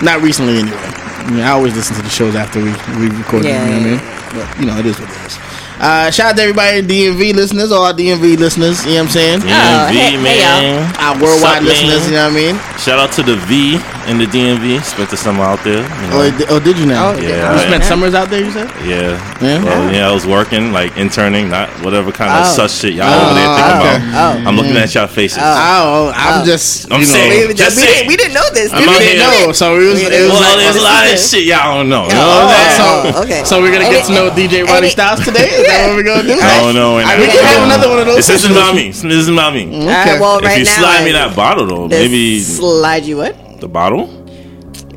not 0.05 0.23
recently 0.23 0.59
anyway. 0.59 0.79
I, 0.79 1.31
mean, 1.31 1.41
I 1.43 1.51
always 1.51 1.75
listen 1.77 1.95
to 1.97 2.03
the 2.03 2.09
shows 2.11 2.35
after 2.35 2.59
we 2.63 2.71
we 2.99 3.11
record 3.15 3.45
Yeah, 3.45 3.63
them. 3.67 3.71
You 3.71 3.79
know 3.79 3.79
what 3.79 3.87
I 3.87 3.91
mean? 3.91 4.01
But 4.35 4.47
you 4.61 4.67
know, 4.67 4.79
it 4.79 4.87
is 4.87 4.99
what 4.99 5.11
it 5.11 5.27
is. 5.27 5.39
Uh, 5.83 6.11
shout 6.15 6.31
out 6.33 6.37
to 6.39 6.43
everybody, 6.43 6.81
DMV 6.83 7.35
listeners, 7.35 7.73
all 7.73 7.93
DMV 7.93 8.39
listeners. 8.39 8.87
You 8.87 9.03
know 9.03 9.03
what 9.03 9.05
I'm 9.07 9.11
saying? 9.11 9.41
DMV, 9.41 9.51
Oh, 9.51 9.87
hey- 9.91 10.11
hey, 10.15 10.23
man. 10.23 10.95
Our 10.99 11.19
worldwide 11.23 11.59
up, 11.59 11.63
listeners. 11.67 12.07
man? 12.07 12.11
You 12.11 12.17
know 12.17 12.31
what 12.31 12.39
I 12.39 12.53
mean? 12.55 12.79
Shout 12.79 12.99
out 13.03 13.11
to 13.19 13.23
the 13.23 13.37
V 13.51 13.79
in 14.09 14.19
the 14.19 14.27
DMV. 14.27 14.83
Spent 14.83 15.11
the 15.11 15.17
summer 15.17 15.43
out 15.45 15.63
there. 15.65 15.83
You 15.83 16.07
know? 16.11 16.21
Oh, 16.23 16.31
di- 16.39 16.47
oh, 16.51 16.61
did 16.61 16.79
you 16.79 16.87
now? 16.87 17.11
Oh, 17.11 17.21
Yeah. 17.21 17.53
You 17.53 17.59
I- 17.61 17.67
spent 17.67 17.85
summers 17.85 18.15
out 18.15 18.29
there. 18.31 18.41
You 18.45 18.51
said? 18.51 18.69
Yeah. 18.85 19.15
Yeah? 19.41 19.63
Well, 19.65 19.93
yeah, 19.93 20.09
I 20.09 20.13
was 20.13 20.27
working, 20.27 20.73
like 20.73 20.97
interning, 20.97 21.49
not 21.51 21.69
whatever 21.85 22.13
kind 22.13 22.31
of 22.31 22.47
Oh. 22.47 22.53
such 22.57 22.73
shit 22.73 22.95
y'all 22.95 23.07
Oh, 23.09 23.27
over 23.27 23.35
there 23.35 23.49
thinking 23.57 23.73
oh, 23.73 23.81
okay. 23.81 23.97
about. 24.11 24.37
Oh. 24.37 24.49
I'm 24.49 24.57
looking 24.57 24.77
at 24.77 24.95
y'all 24.95 25.07
faces. 25.07 25.39
Oh, 25.41 25.45
oh, 25.45 26.09
oh 26.09 26.13
I'm 26.15 26.43
Oh. 26.43 26.45
just. 26.45 26.91
I'm 26.93 27.01
you 27.01 27.07
know, 27.07 27.13
saying. 27.13 27.49
We, 27.49 27.55
Just 27.55 27.77
we, 27.77 27.83
saying. 27.83 27.95
didn't, 27.95 28.09
we 28.09 28.17
didn't 28.17 28.35
know 28.35 28.49
this. 28.53 28.73
I'm 28.73 28.81
We 28.81 28.87
didn't 28.99 29.19
here. 29.23 29.47
know, 29.47 29.53
so 29.53 29.77
it 29.77 29.85
was. 29.85 30.01
It 30.03 30.11
was 30.11 30.31
well, 30.33 30.41
like, 30.43 30.57
there's 30.59 30.71
a 30.71 30.79
this 30.79 30.83
lot 30.83 31.05
of 31.13 31.19
shit 31.19 31.45
y'all 31.45 31.75
don't 31.79 31.89
know. 31.89 32.05
You 32.09 32.15
know 32.15 32.23
Oh, 32.23 32.45
what 32.47 32.55
I'm 32.55 32.73
saying? 32.77 33.15
oh, 33.17 33.23
okay. 33.25 33.41
So 33.45 33.61
we're 33.61 33.73
gonna 33.73 33.91
get 33.91 34.07
to 34.07 34.13
know 34.15 34.31
DJ 34.31 34.61
and 34.61 34.69
Ronnie 34.69 34.89
Styles 34.91 35.21
today. 35.25 35.49
Is 35.51 35.67
that 35.67 35.89
what 35.89 35.97
we're 35.97 36.03
gonna 36.09 36.23
do? 36.27 36.37
No, 36.37 36.73
no, 36.73 36.99
I- 36.99 37.13
and 37.13 37.21
we 37.21 37.27
can 37.29 37.45
have 37.45 37.63
another 37.65 37.89
one 37.89 37.99
of 38.01 38.07
those. 38.07 38.17
This 38.17 38.31
isn't 38.31 38.51
sessions. 38.51 38.57
about 38.57 38.75
me. 38.75 38.89
This 38.91 39.05
isn't 39.05 39.35
about 39.35 39.55
me. 39.55 39.65
Mm, 39.67 39.83
All 39.83 39.87
right, 39.89 40.09
uh, 40.17 40.21
well, 40.21 40.39
If 40.45 40.59
you 40.59 40.65
slide 40.65 41.05
me 41.05 41.13
that 41.13 41.35
bottle, 41.37 41.67
though, 41.67 41.89
maybe 41.89 42.41
slide 42.41 43.05
you 43.05 43.17
what? 43.19 43.37
The 43.63 43.69
bottle. 43.69 44.07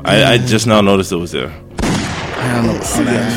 I, 0.04 0.34
I 0.34 0.38
just 0.38 0.66
now 0.66 0.80
noticed 0.82 1.10
it 1.12 1.16
was 1.16 1.32
there. 1.32 1.50
I 1.80 2.62
don't 2.62 2.66
know. 2.66 2.80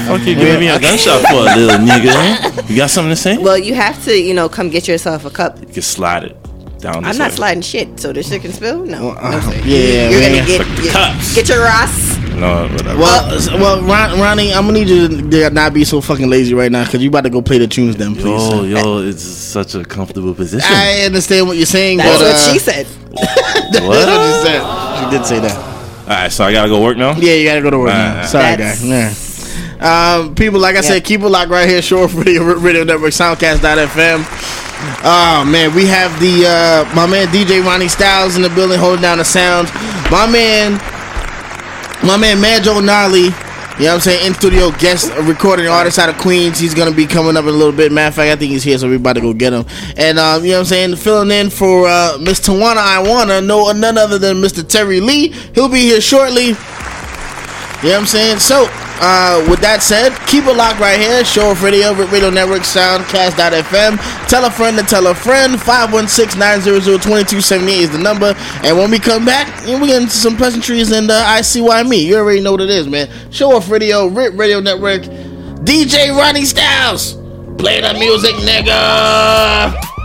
Fuck 0.07 0.27
you 0.27 0.35
giving 0.35 0.59
me 0.59 0.67
a 0.67 0.79
gunshot 0.79 1.21
for 1.27 1.35
a 1.47 1.55
little 1.55 1.77
nigga? 1.85 2.69
You 2.69 2.75
got 2.75 2.89
something 2.89 3.09
to 3.11 3.15
say? 3.15 3.37
Well, 3.37 3.57
you 3.57 3.73
have 3.73 4.03
to, 4.05 4.15
you 4.15 4.33
know, 4.33 4.49
come 4.49 4.69
get 4.69 4.87
yourself 4.87 5.25
a 5.25 5.29
cup. 5.31 5.59
You 5.61 5.67
can 5.67 5.81
slide 5.81 6.23
it 6.25 6.37
down. 6.79 6.97
I'm 6.97 7.03
this 7.03 7.17
not 7.17 7.29
way. 7.31 7.35
sliding 7.37 7.61
shit, 7.61 7.99
so 7.99 8.11
the 8.13 8.21
shit 8.23 8.41
can 8.41 8.51
spill. 8.53 8.85
No, 8.85 9.11
uh, 9.11 9.31
no 9.31 9.39
sir. 9.39 9.61
yeah, 9.65 10.09
you're 10.09 10.19
man. 10.19 10.31
gonna 10.33 10.47
get 10.47 10.59
Like 10.67 10.75
the 10.77 10.83
get, 10.83 11.35
get 11.35 11.49
your 11.49 11.65
ass. 11.65 12.08
No, 12.39 12.67
whatever. 12.71 12.97
Well, 12.99 13.59
well, 13.59 13.81
Ron, 13.81 14.19
Ronnie, 14.19 14.53
I'm 14.53 14.65
gonna 14.65 14.79
need 14.79 14.89
you 14.89 15.07
to 15.29 15.49
not 15.49 15.73
be 15.73 15.83
so 15.83 15.99
fucking 16.01 16.29
lazy 16.29 16.53
right 16.53 16.71
now 16.71 16.85
because 16.85 17.01
you 17.03 17.09
about 17.09 17.21
to 17.25 17.29
go 17.29 17.41
play 17.41 17.57
the 17.57 17.67
tunes, 17.67 17.95
then, 17.97 18.15
please. 18.15 18.25
yo, 18.25 18.63
yo, 18.63 18.97
it's 18.99 19.21
such 19.23 19.75
a 19.75 19.83
comfortable 19.83 20.33
position. 20.33 20.69
I 20.71 21.01
understand 21.01 21.47
what 21.47 21.57
you're 21.57 21.65
saying, 21.65 21.97
That's 21.97 22.17
but 22.19 22.25
what 22.25 22.35
uh, 22.35 22.53
she 22.53 22.59
said. 22.59 22.85
That's 23.11 23.85
What? 23.85 24.07
what 24.07 24.43
she 24.43 24.47
said. 24.47 24.61
She 25.11 25.17
did 25.17 25.25
say 25.25 25.39
that. 25.39 25.57
All 25.57 26.07
right, 26.07 26.31
so 26.31 26.43
I 26.45 26.51
gotta 26.53 26.69
go 26.69 26.81
work 26.81 26.97
now. 26.97 27.13
Yeah, 27.17 27.33
you 27.33 27.45
gotta 27.47 27.61
go 27.61 27.69
to 27.69 27.77
work 27.79 27.89
now. 27.89 28.25
Sorry, 28.25 28.55
That's- 28.55 28.81
guy. 28.81 28.87
Yeah. 28.87 29.13
Um, 29.81 30.35
people, 30.35 30.59
like 30.59 30.75
I 30.75 30.81
said, 30.81 31.03
keep 31.05 31.21
it 31.21 31.27
locked 31.29 31.51
right 31.51 31.67
here. 31.69 31.81
Shore 31.81 32.07
Radio, 32.07 32.43
Radio 32.43 32.83
Network, 32.83 33.11
Soundcast.fm. 33.13 34.25
Oh 35.03 35.45
man, 35.45 35.73
we 35.73 35.85
have 35.87 36.17
the 36.19 36.45
uh, 36.47 36.95
my 36.95 37.05
man 37.05 37.27
DJ 37.27 37.63
Ronnie 37.63 37.87
Styles 37.87 38.35
in 38.35 38.41
the 38.41 38.49
building 38.49 38.77
holding 38.79 39.01
down 39.01 39.17
the 39.19 39.25
sound. 39.25 39.67
My 40.11 40.25
man, 40.29 40.73
my 42.03 42.17
man 42.17 42.37
Manjo 42.37 42.83
Nolly. 42.83 43.23
You 43.79 43.85
know 43.85 43.91
what 43.91 43.93
I'm 43.95 43.99
saying? 44.01 44.27
In 44.27 44.33
studio 44.33 44.71
guest 44.71 45.09
recording 45.23 45.67
artist 45.67 45.99
out 45.99 46.09
of 46.09 46.17
Queens. 46.17 46.59
He's 46.59 46.73
gonna 46.73 46.91
be 46.91 47.05
coming 47.05 47.37
up 47.37 47.43
in 47.43 47.49
a 47.49 47.53
little 47.53 47.71
bit. 47.71 47.91
Matter 47.91 48.09
of 48.09 48.15
fact, 48.15 48.29
I 48.31 48.35
think 48.35 48.51
he's 48.51 48.63
here, 48.63 48.77
so 48.77 48.89
we 48.89 48.97
about 48.97 49.13
to 49.13 49.21
go 49.21 49.33
get 49.33 49.53
him. 49.53 49.65
And 49.95 50.19
um, 50.19 50.43
you 50.43 50.51
know 50.51 50.57
what 50.57 50.59
I'm 50.61 50.65
saying? 50.65 50.95
Filling 50.97 51.31
in 51.31 51.49
for 51.49 51.87
uh, 51.87 52.17
Miss 52.19 52.41
Tawana 52.41 52.77
I 52.77 52.99
wanna 53.01 53.41
know 53.41 53.71
none 53.71 53.97
other 53.97 54.17
than 54.19 54.37
Mr. 54.37 54.67
Terry 54.67 54.99
Lee. 54.99 55.29
He'll 55.55 55.69
be 55.69 55.81
here 55.81 56.01
shortly. 56.01 56.47
You 56.47 56.53
know 56.53 57.91
what 57.91 57.99
I'm 57.99 58.05
saying? 58.05 58.39
So, 58.39 58.67
uh, 59.01 59.45
with 59.49 59.61
that 59.61 59.81
said, 59.81 60.11
keep 60.27 60.43
it 60.45 60.53
locked 60.55 60.79
right 60.79 60.99
here. 60.99 61.23
Show 61.23 61.51
off 61.51 61.63
radio, 61.63 61.93
radio 61.93 62.29
network, 62.29 62.63
soundcast.fm. 62.63 64.27
Tell 64.27 64.43
a 64.45 64.51
friend 64.51 64.77
to 64.77 64.83
tell 64.83 65.07
a 65.07 65.15
friend. 65.15 65.55
516-900-2278 65.55 67.79
is 67.79 67.91
the 67.91 67.97
number. 67.97 68.35
And 68.63 68.77
when 68.77 68.91
we 68.91 68.99
come 68.99 69.23
back, 69.25 69.47
we're 69.65 69.87
getting 69.87 70.09
some 70.09 70.35
pleasantries 70.35 70.91
and 70.91 71.09
uh, 71.09 71.23
I 71.25 71.39
see 71.41 71.61
why 71.61 71.81
me. 71.83 72.05
You 72.05 72.17
already 72.17 72.41
know 72.41 72.51
what 72.51 72.61
it 72.61 72.69
is, 72.69 72.87
man. 72.87 73.09
Show 73.31 73.55
off 73.55 73.69
radio, 73.69 74.07
RIP 74.07 74.37
radio 74.37 74.59
network. 74.59 75.03
DJ 75.63 76.15
Ronnie 76.15 76.45
Styles. 76.45 77.15
Play 77.57 77.81
the 77.81 77.93
music, 77.93 78.35
nigga. 78.35 79.98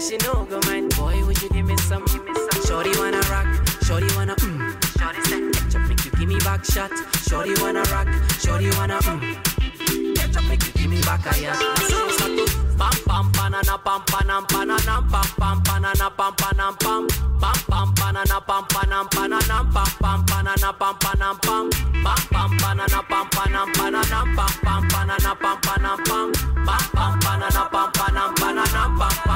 say 0.00 0.18
she 0.18 0.26
no 0.26 0.44
go 0.44 0.60
mind. 0.66 0.94
Boy, 0.96 1.24
would 1.24 1.40
you 1.42 1.48
give 1.50 1.66
me 1.66 1.76
some? 1.76 2.04
Give 2.06 2.24
me 2.24 2.34
some. 2.34 2.64
Shorty 2.66 2.90
wanna 2.98 3.20
rock, 3.30 3.46
shorty 3.84 4.06
wanna 4.16 4.34
mm. 4.36 4.58
Shorty 4.98 5.20
said 5.28 5.52
ketchup 5.52 5.88
make 5.88 6.04
you 6.04 6.10
give 6.12 6.28
me 6.28 6.38
back 6.40 6.64
shot. 6.64 6.90
Shorty 7.28 7.54
wanna 7.62 7.82
rock, 7.90 8.08
shorty 8.38 8.70
wanna 8.76 8.98
mm. 8.98 10.14
Ketchup 10.16 10.44
make 10.48 10.64
you 10.66 10.72
give 10.72 10.90
me 10.90 11.00
back 11.02 11.24
a 11.26 11.40
yeah. 11.40 11.54
So 11.88 12.08
start 12.10 12.32
to 12.36 12.44
bam 12.78 12.92
bam 13.06 13.32
banana 13.32 13.78
bam 13.84 14.02
banana 14.10 14.46
banana 14.48 15.02
bam 15.10 15.26
bam 15.38 15.62
banana 15.62 16.10
bam 16.16 16.34
banana 16.36 16.76
bam 16.80 17.08
bam 17.40 17.56
bam 17.68 17.94
banana 17.94 18.40
bam 18.46 18.64
banana 18.70 19.04
banana 19.14 19.64
bam 19.72 19.88
bam 20.00 20.24
banana 20.26 20.72
bam 20.78 20.96
banana 21.00 21.34
bam 21.42 21.70
bam 22.04 22.18
bam 22.30 22.50
banana 22.58 23.00
bam 23.08 23.26
banana 23.34 23.62
banana 23.76 24.20
bam 24.36 24.50
bam 24.64 24.88
banana 24.88 25.34
bam 25.42 25.58
banana 25.66 25.96
bam 26.06 26.32
bam 26.66 26.82
bam 26.94 27.18
banana 27.20 27.68
bam 27.72 27.90
banana 27.94 28.34
banana 28.40 28.82
bam 28.98 29.27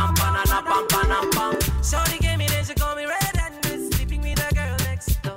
Shorty 1.92 2.16
gave 2.20 2.38
me 2.38 2.46
then 2.46 2.64
she 2.64 2.72
called 2.72 2.96
me 2.96 3.04
red-handed, 3.04 3.92
sleeping 3.92 4.22
with 4.22 4.40
a 4.40 4.54
girl 4.54 4.76
next 4.88 5.20
door. 5.20 5.36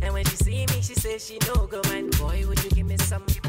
And 0.00 0.14
when 0.14 0.24
she 0.26 0.36
see 0.36 0.64
me, 0.66 0.80
she 0.80 0.94
say 0.94 1.18
she 1.18 1.38
no 1.48 1.66
go 1.66 1.82
mind. 1.88 2.16
Boy, 2.20 2.44
would 2.46 2.62
you 2.62 2.70
give 2.70 2.86
me 2.86 2.96
some, 2.98 3.24
give 3.26 3.42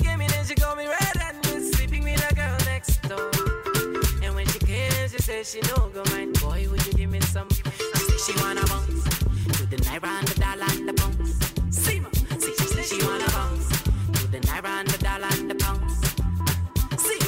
gave 0.00 0.16
me 0.16 0.26
then 0.26 0.46
she 0.46 0.54
called 0.54 0.78
me 0.78 0.86
red-handed, 0.86 1.74
sleeping 1.74 2.02
with 2.02 2.30
a 2.30 2.34
girl 2.34 2.56
next 2.64 3.02
door. 3.02 3.30
And 4.22 4.34
when 4.34 4.46
she 4.46 4.58
came, 4.60 4.90
she 5.10 5.18
say 5.18 5.42
she 5.42 5.60
no 5.60 5.90
go 5.92 6.02
mind. 6.12 6.40
Boy, 6.40 6.66
would 6.70 6.86
you 6.86 6.94
give 6.94 7.10
me 7.10 7.20
some, 7.20 7.50
say 7.50 8.16
she 8.16 8.32
wanna 8.42 8.64
bounce 8.68 9.04
to 9.58 9.66
the 9.66 9.76
naira 9.84 10.08
and 10.08 10.28
the 10.28 10.40
dollar 10.40 10.64
and 10.72 10.88
the 10.88 10.94
pounds. 10.94 11.76
See 11.76 12.00
say 12.72 12.96
she 12.96 13.04
wanna 13.04 13.28
bounce 13.36 13.68
to 14.18 14.26
the 14.28 14.40
naira 14.48 14.80
and 14.80 14.88
the 14.88 14.96
dollar 15.04 15.28
and 15.30 15.50
the 15.50 15.56
pounds. 15.56 16.00
See, 17.04 17.20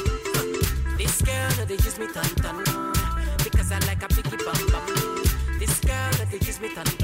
this 0.96 1.20
girl, 1.20 1.66
they 1.66 1.74
use 1.74 1.98
me 1.98 2.06
ton 2.14 2.24
ton. 2.36 2.99
I 3.72 3.78
like 3.86 4.02
a 4.02 4.08
picky 4.08 4.36
bum 4.36 4.66
bum. 4.72 4.86
This 5.60 5.78
girl 5.80 6.10
that 6.18 6.30
gives 6.30 6.60
me 6.60 6.68
thunder. 6.70 6.99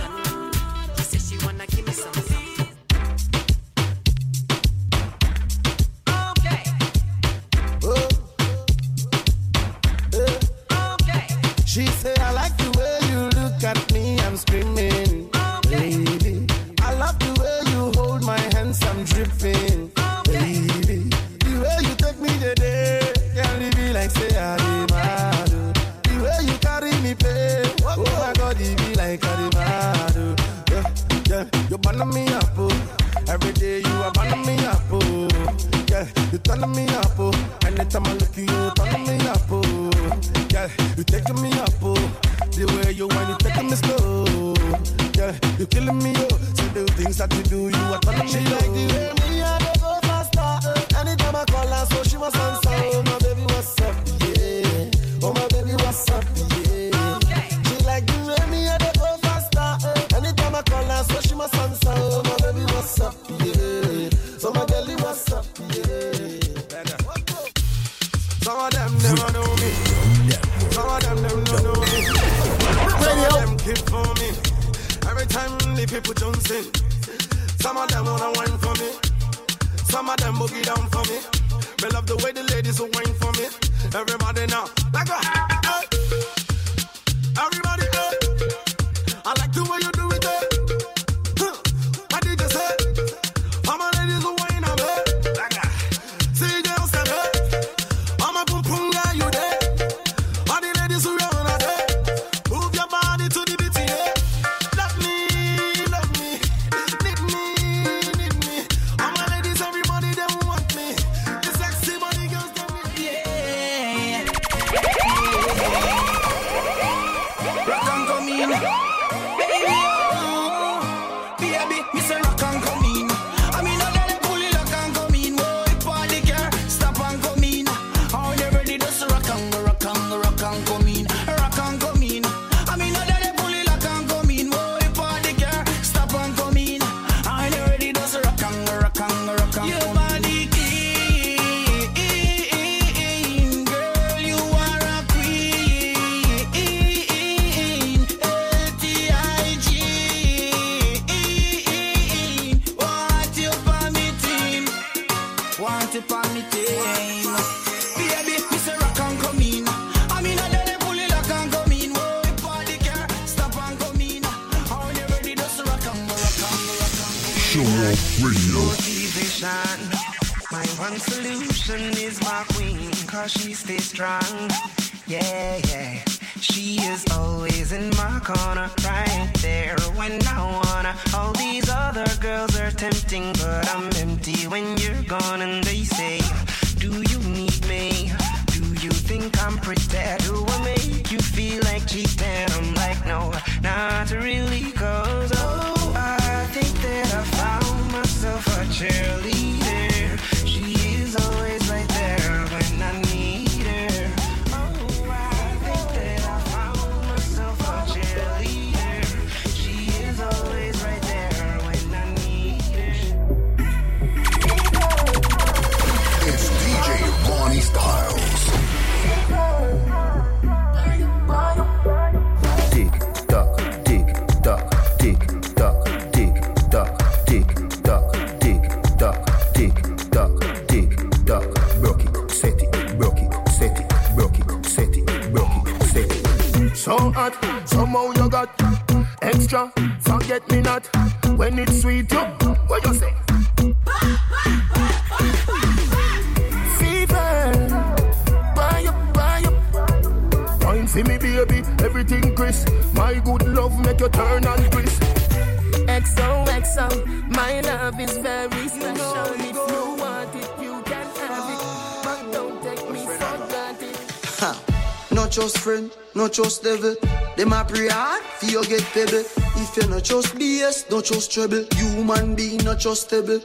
Just 271.06 271.30
trouble. 271.30 271.64
Human 271.76 272.34
being 272.34 272.64
not 272.64 272.78
trustable. 272.78 273.40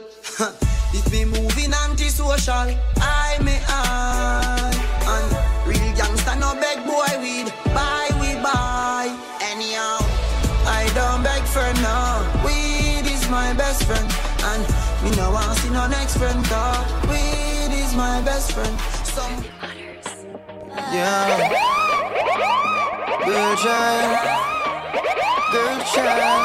If 0.92 1.12
me 1.12 1.24
moving 1.24 1.72
anti-social, 1.72 2.74
I 2.98 3.38
may 3.40 3.62
I. 3.68 4.66
And 5.06 5.30
real 5.68 5.94
gangster 5.94 6.34
no 6.40 6.54
beg 6.58 6.84
boy 6.84 7.06
weed. 7.22 7.54
Buy 7.72 8.10
we 8.18 8.34
buy. 8.42 9.14
Anyhow, 9.46 9.98
I 10.66 10.90
don't 10.98 11.22
beg 11.22 11.44
for 11.54 11.62
no. 11.86 12.26
Weed 12.44 13.06
is 13.06 13.30
my 13.30 13.54
best 13.54 13.84
friend. 13.84 14.10
And 14.42 14.66
me 15.04 15.14
no 15.14 15.30
want 15.30 15.56
see 15.58 15.70
no 15.70 15.86
next 15.86 16.16
friend 16.16 16.44
talk. 16.46 16.84
Weed 17.08 17.70
is 17.78 17.94
my 17.94 18.20
best 18.22 18.50
friend. 18.50 18.74
Some 19.06 19.44
yeah. 20.90 21.46
Good 23.24 23.58
child. 23.58 24.18
Good 25.52 25.86
child. 25.94 26.41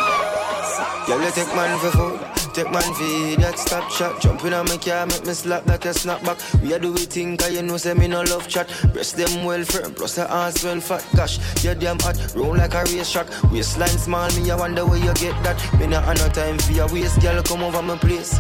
Girl, 1.07 1.23
you 1.23 1.31
take 1.31 1.47
man 1.55 1.79
for 1.79 1.91
food. 1.91 2.19
Take 2.53 2.69
man 2.69 2.81
for 2.81 3.41
that 3.41 3.57
stop 3.57 3.89
shot. 3.89 4.19
Jumping 4.19 4.51
on 4.51 4.65
my 4.65 4.75
car, 4.75 5.05
make 5.05 5.25
me 5.25 5.33
slap 5.33 5.63
that 5.63 5.85
a 5.85 5.93
snap 5.93 6.21
back. 6.25 6.37
We 6.61 6.73
a 6.73 6.79
do 6.79 6.91
we 6.91 7.05
think, 7.05 7.39
cause 7.39 7.53
you 7.53 7.61
know, 7.61 7.77
say 7.77 7.93
me 7.93 8.09
no 8.09 8.23
love 8.23 8.49
chat. 8.49 8.67
Breast 8.91 9.15
them 9.15 9.45
well 9.45 9.63
firm, 9.63 9.93
plus 9.93 10.15
the 10.15 10.29
ass 10.29 10.65
well 10.65 10.81
fat. 10.81 11.07
Gosh, 11.15 11.39
you 11.63 11.75
damn 11.75 11.97
hot, 11.99 12.17
roll 12.35 12.57
like 12.57 12.73
a 12.73 12.83
race 12.83 13.09
track. 13.09 13.27
Waistline 13.53 13.87
small, 13.87 14.29
me, 14.35 14.51
I 14.51 14.55
wonder 14.55 14.85
where 14.85 14.97
you 14.97 15.13
get 15.13 15.41
that. 15.43 15.79
Me 15.79 15.87
not 15.87 16.03
have 16.03 16.17
no 16.17 16.27
time 16.27 16.57
for 16.59 16.73
your 16.73 16.89
waist, 16.91 17.21
girl, 17.21 17.41
come 17.41 17.63
over 17.63 17.81
my 17.81 17.95
place. 17.95 18.37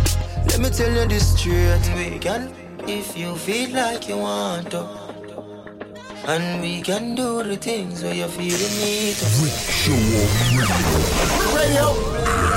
Let 0.47 0.59
me 0.59 0.69
tell 0.69 0.91
you 0.91 1.07
this 1.07 1.39
straight. 1.39 1.89
We 1.95 2.19
can, 2.19 2.51
if 2.85 3.17
you 3.17 3.33
feel 3.35 3.69
like 3.69 4.09
you 4.09 4.17
want 4.17 4.71
to. 4.71 5.07
And 6.25 6.61
we 6.61 6.81
can 6.81 7.15
do 7.15 7.43
the 7.43 7.55
things 7.55 8.03
where 8.03 8.13
you 8.13 8.27
feel 8.27 8.57
the 8.57 8.69
need 8.81 9.15
to. 9.15 9.25
Radio. 11.55 12.56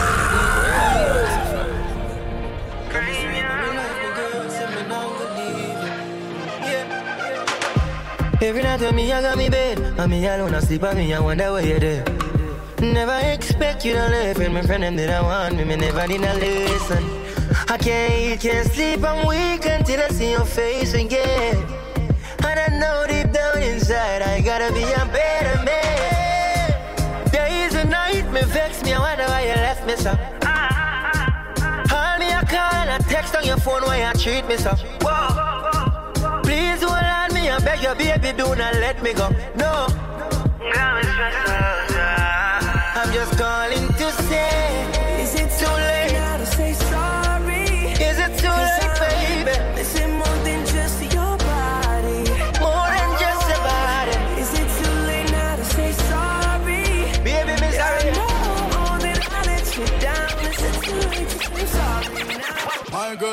Every 8.42 8.62
night 8.62 8.80
when 8.80 8.96
me 8.96 9.12
I 9.12 9.20
got 9.20 9.36
me 9.36 9.50
bed 9.50 9.78
And 9.98 10.10
me 10.10 10.26
alone 10.26 10.54
asleep 10.54 10.82
and 10.84 10.98
me 10.98 11.12
I 11.12 11.20
wonder 11.20 11.52
where 11.52 11.66
you're 11.66 11.78
there. 11.78 12.04
Never 12.80 13.20
expect 13.22 13.84
you 13.84 13.92
to 13.92 14.08
leave 14.08 14.38
And 14.40 14.54
my 14.54 14.62
friend 14.62 14.82
them 14.82 14.96
did 14.96 15.10
I 15.10 15.20
want 15.20 15.56
me 15.56 15.64
Me 15.64 15.76
never 15.76 16.06
did 16.06 16.22
a 16.22 16.34
listen. 16.34 17.04
I 17.68 17.76
can't 17.76 18.12
eat, 18.14 18.40
can't 18.40 18.66
sleep 18.72 19.04
I'm 19.04 19.26
weak 19.26 19.66
until 19.66 20.00
I 20.00 20.08
see 20.08 20.30
your 20.30 20.46
face 20.46 20.94
again. 20.94 21.56
And 22.46 22.58
I 22.58 22.68
know 22.80 23.04
deep 23.06 23.30
down 23.30 23.58
inside 23.62 24.22
I 24.22 24.40
gotta 24.40 24.72
be 24.72 24.84
a 24.84 25.04
better 25.12 25.62
man. 25.62 27.30
Days 27.30 27.74
and 27.74 27.90
night 27.90 28.24
me 28.32 28.40
vex 28.44 28.82
me 28.82 28.94
I 28.94 29.00
wonder 29.00 29.24
why 29.24 29.42
you 29.42 29.54
left 29.54 29.86
me 29.86 29.96
so 29.96 30.16
Call 31.90 32.18
me 32.18 32.32
a 32.32 32.42
call 32.46 32.72
and 32.72 33.02
a 33.02 33.06
text 33.06 33.36
on 33.36 33.44
your 33.44 33.58
phone 33.58 33.82
why 33.82 33.98
you 34.00 34.18
treat 34.18 34.46
me 34.48 34.56
so 34.56 34.74
Whoa. 35.02 36.42
Please 36.42 36.82
on 36.82 37.19
me, 37.40 37.50
I 37.50 37.58
beg 37.60 37.80
your 37.82 37.94
baby, 37.94 38.32
do 38.36 38.54
not 38.54 38.74
let 38.74 39.02
me 39.02 39.12
go. 39.14 39.28
No. 39.56 39.86
Uh, 40.62 41.00
I'm 42.94 43.12
just 43.12 43.38
calling 43.38 43.89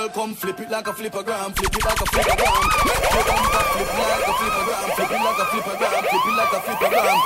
girl, 0.07 0.25
come 0.25 0.35
flip 0.35 0.59
it 0.59 0.69
like 0.69 0.87
a 0.87 0.91
flippergram, 0.91 1.55
flip 1.55 1.75
it 1.75 1.85
like 1.85 2.01
a 2.01 2.05
your 2.15 2.35
bumper 2.35 3.63
flip 3.73 3.91
like 3.97 4.27
a 4.27 4.33
flippergram, 4.37 4.95
flip 4.95 5.11
it 5.11 5.21
like 5.23 5.39
a 5.39 5.45
flippergram, 5.45 6.03
flip 6.07 6.25
it 6.25 6.35
like 6.37 6.53
a 6.53 6.59
flippergram. 6.65 7.19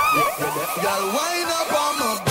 Girl, 0.82 1.04
wind 1.13 1.50
up 1.50 1.74
on 1.74 2.00
my 2.00 2.31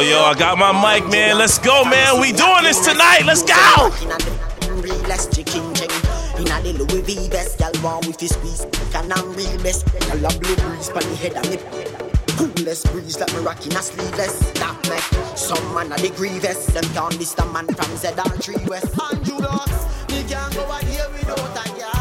Yo, 0.00 0.22
I 0.22 0.34
got 0.38 0.56
my 0.58 0.70
mic, 0.70 1.10
man. 1.10 1.38
Let's 1.38 1.58
go, 1.58 1.84
man. 1.84 2.20
We 2.20 2.30
doing 2.30 2.62
this 2.62 2.78
tonight. 2.86 3.22
Let's 3.26 3.42
go. 3.42 3.90
the 6.62 6.72
Louis 6.72 7.02
V 7.02 7.28
best, 7.28 7.58
with 8.06 8.22
squeeze. 8.28 8.64
Can 8.92 9.10
I'm 9.12 9.32
real 9.34 9.58
best, 9.62 9.86
a 10.24 10.38
blue 10.38 10.54
breeze 10.54 10.88
the 11.00 11.16
head 11.16 11.36
me. 11.50 11.58
Coolest 12.36 12.92
breeze 12.92 13.18
like 13.18 13.34
me 13.34 13.40
a 13.74 13.82
sleeveless. 13.82 14.38
That 14.52 14.78
some 15.34 15.74
man 15.74 15.88
the 15.88 16.12
grievous. 16.16 16.66
Them 16.66 16.84
man 17.52 17.66
from 17.66 17.90
ZR3 17.98 18.68
West. 18.68 18.94
And 19.10 19.26
you 19.26 19.40
me 20.10 20.22
can't 20.28 20.54
go 20.54 20.62
out 20.70 20.84
here 20.84 21.08
without 21.10 21.66
a 21.66 21.68
girl. 21.76 21.97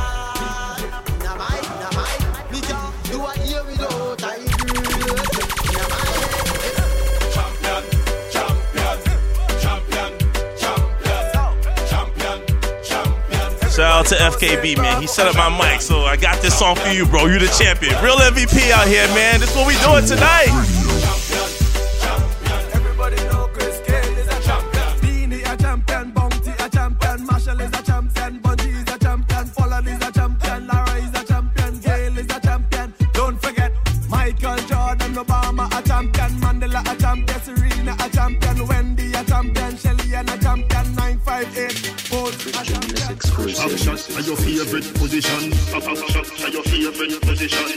Shout 13.77 13.93
out 13.93 14.05
to 14.07 14.15
FKB, 14.15 14.77
man. 14.77 14.99
He 14.99 15.05
set 15.05 15.27
up 15.27 15.35
my 15.35 15.49
mic, 15.49 15.81
so 15.81 15.99
I 15.99 16.17
got 16.17 16.41
this 16.41 16.57
song 16.57 16.77
for 16.77 16.89
you, 16.89 17.05
bro. 17.05 17.27
You 17.27 17.37
the 17.37 17.45
champion. 17.45 17.93
Real 18.03 18.15
MVP 18.15 18.71
out 18.71 18.87
here, 18.87 19.07
man. 19.09 19.39
This 19.39 19.51
is 19.51 19.55
what 19.55 19.67
we 19.67 19.77
doing 19.85 20.03
tonight. 20.03 20.76
Your 44.27 44.35
favorite 44.35 44.93
position. 44.95 45.51
Back 45.71 45.83
shot 46.09 46.43
are 46.43 46.49
your 46.49 46.63
favorite 46.63 47.21
position. 47.21 47.76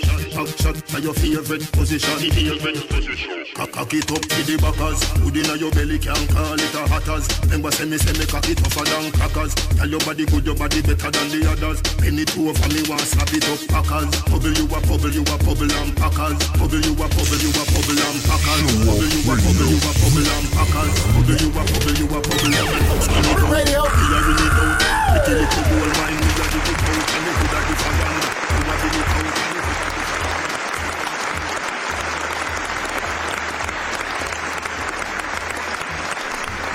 Favorite 1.51 1.73
position. 1.73 2.19
Favorite 2.31 2.89
position. 2.89 3.45
Cock 3.55 3.73
cock 3.73 3.93
it 3.95 4.11
up 4.11 4.23
to 4.23 4.41
the 4.47 4.55
backers. 4.63 5.03
Hood 5.19 5.37
inna 5.37 5.59
your 5.59 5.71
belly 5.75 5.99
can't 5.99 6.23
call 6.31 6.55
it 6.55 6.75
a 6.75 6.83
hatters. 6.87 7.27
Remember 7.43 7.71
say 7.75 7.87
me 7.87 7.99
say 7.99 8.15
me 8.15 8.27
cock 8.27 8.47
it 8.47 8.59
tougher 8.59 8.87
than 8.87 9.11
crackers. 9.11 9.55
Tell 9.75 9.91
your 9.91 9.99
body 10.07 10.27
good, 10.27 10.47
your 10.47 10.55
body 10.55 10.81
better 10.83 11.11
than 11.11 11.27
the 11.35 11.51
others. 11.51 11.83
Penny 11.99 12.25
two 12.25 12.47
over 12.51 12.69
me 12.71 12.87
want 12.87 13.03
slap 13.03 13.33
it 13.35 13.43
up 13.51 13.59
packers. 13.67 14.11
Bubble 14.31 14.55
you 14.55 14.67
a 14.71 14.79
bubble, 14.87 15.11
you 15.11 15.27
a 15.27 15.37
bubble 15.43 15.67
and 15.67 15.91
packers. 15.99 16.39
Bubble 16.55 16.83
you 16.87 16.95
a 16.95 17.07
bubble, 17.11 17.41
you 17.43 17.51
a 17.51 17.63
bubble 17.67 17.99
and 17.99 18.19
packers. 18.31 18.63
Bubble 18.87 19.11
you 19.11 19.21
a 19.27 19.35
bubble, 19.35 19.67
you 19.67 19.79
a 19.83 19.91
bubble 19.99 20.29
and 20.31 20.47
packers. 20.55 20.95
Bubble 21.11 21.35
you 21.35 21.51
a 21.51 21.63
bubble, 21.67 21.95
you 21.99 22.07
a 22.07 22.19
bubble 22.23 22.55
and 22.55 23.03
Skin 23.03 23.27
it 23.27 23.43
out. 23.43 23.51
Radio. 23.51 23.83
Me 23.91 24.07
a 24.07 24.19
really 24.23 24.49
out. 24.55 24.79
Pretty 25.11 25.35
little 25.35 25.65
gold 25.67 25.91
mine, 25.99 26.15
me 26.15 26.31
a 26.31 26.60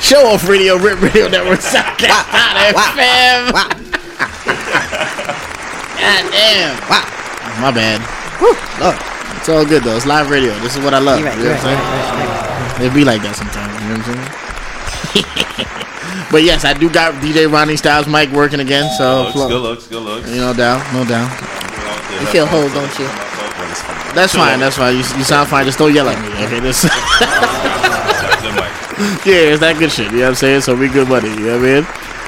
Show 0.05 0.27
off 0.27 0.47
radio, 0.47 0.77
Rip 0.77 1.01
Radio 1.01 1.27
Network, 1.27 1.61
Soundcast 1.61 2.29
FM. 2.69 3.49
God 5.97 6.23
damn. 6.29 6.77
Wow. 6.85 7.01
My 7.59 7.71
bad. 7.73 8.05
Lord. 8.79 8.95
It's 9.39 9.49
all 9.49 9.65
good 9.65 9.81
though. 9.81 9.95
It's 9.95 10.05
live 10.05 10.29
radio. 10.29 10.53
This 10.59 10.77
is 10.77 10.83
what 10.83 10.93
I 10.93 10.99
love. 10.99 11.19
You're 11.19 11.29
right, 11.29 11.37
you 11.39 11.45
know 11.45 11.49
you're 11.49 11.57
what 11.57 11.65
I'm 11.65 12.77
saying? 12.77 12.85
It'd 12.85 12.93
be 12.93 13.03
like 13.03 13.23
that 13.23 13.35
sometimes. 13.35 13.73
You 13.81 13.89
know 13.89 13.97
what 13.97 14.05
I'm 14.05 14.21
saying? 15.17 16.29
but 16.31 16.43
yes, 16.43 16.65
I 16.65 16.73
do 16.73 16.87
got 16.87 17.15
DJ 17.15 17.51
Ronnie 17.51 17.75
Styles 17.75 18.05
mic 18.05 18.29
working 18.29 18.59
again. 18.59 18.87
So 18.99 19.23
Looks, 19.33 19.33
good 19.33 19.61
looks, 19.61 19.87
good 19.87 20.03
looks. 20.03 20.29
You 20.29 20.37
know, 20.37 20.53
doubt, 20.53 20.85
no 20.93 21.03
doubt. 21.03 21.33
You 22.21 22.27
feel 22.27 22.45
whole, 22.45 22.69
don't 22.69 22.93
you? 22.99 23.09
That's 24.13 24.35
fine. 24.35 24.59
That's 24.59 24.77
fine. 24.77 24.93
You, 24.93 25.01
you 25.17 25.23
sound 25.25 25.49
fine. 25.49 25.65
Just 25.65 25.79
don't 25.79 25.95
yell 25.95 26.07
at 26.07 26.21
me. 26.21 26.29
Okay, 26.45 26.59
this. 26.59 26.85
yeah, 29.25 29.51
it's 29.51 29.59
that 29.59 29.75
good 29.77 29.91
shit. 29.91 30.11
You 30.11 30.19
know 30.19 30.23
what 30.23 30.29
I'm 30.29 30.35
saying? 30.35 30.61
So 30.61 30.75
we 30.75 30.87
good 30.87 31.09
buddy. 31.09 31.27
You 31.27 31.35
know 31.35 31.59
what 31.59 31.67
I 31.67 31.73
mean? 31.73 31.83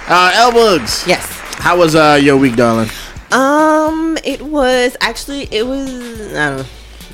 Uh, 0.08 0.32
Elbugs. 0.36 1.08
Yes. 1.08 1.26
How 1.64 1.78
was 1.78 1.96
uh 1.96 2.20
your 2.22 2.36
week, 2.38 2.56
darling? 2.56 2.90
Um, 3.32 4.18
it 4.24 4.42
was 4.42 4.96
actually 5.00 5.48
it 5.52 5.66
was 5.66 5.88
I 6.36 6.50
don't 6.50 6.58
know. 6.58 6.66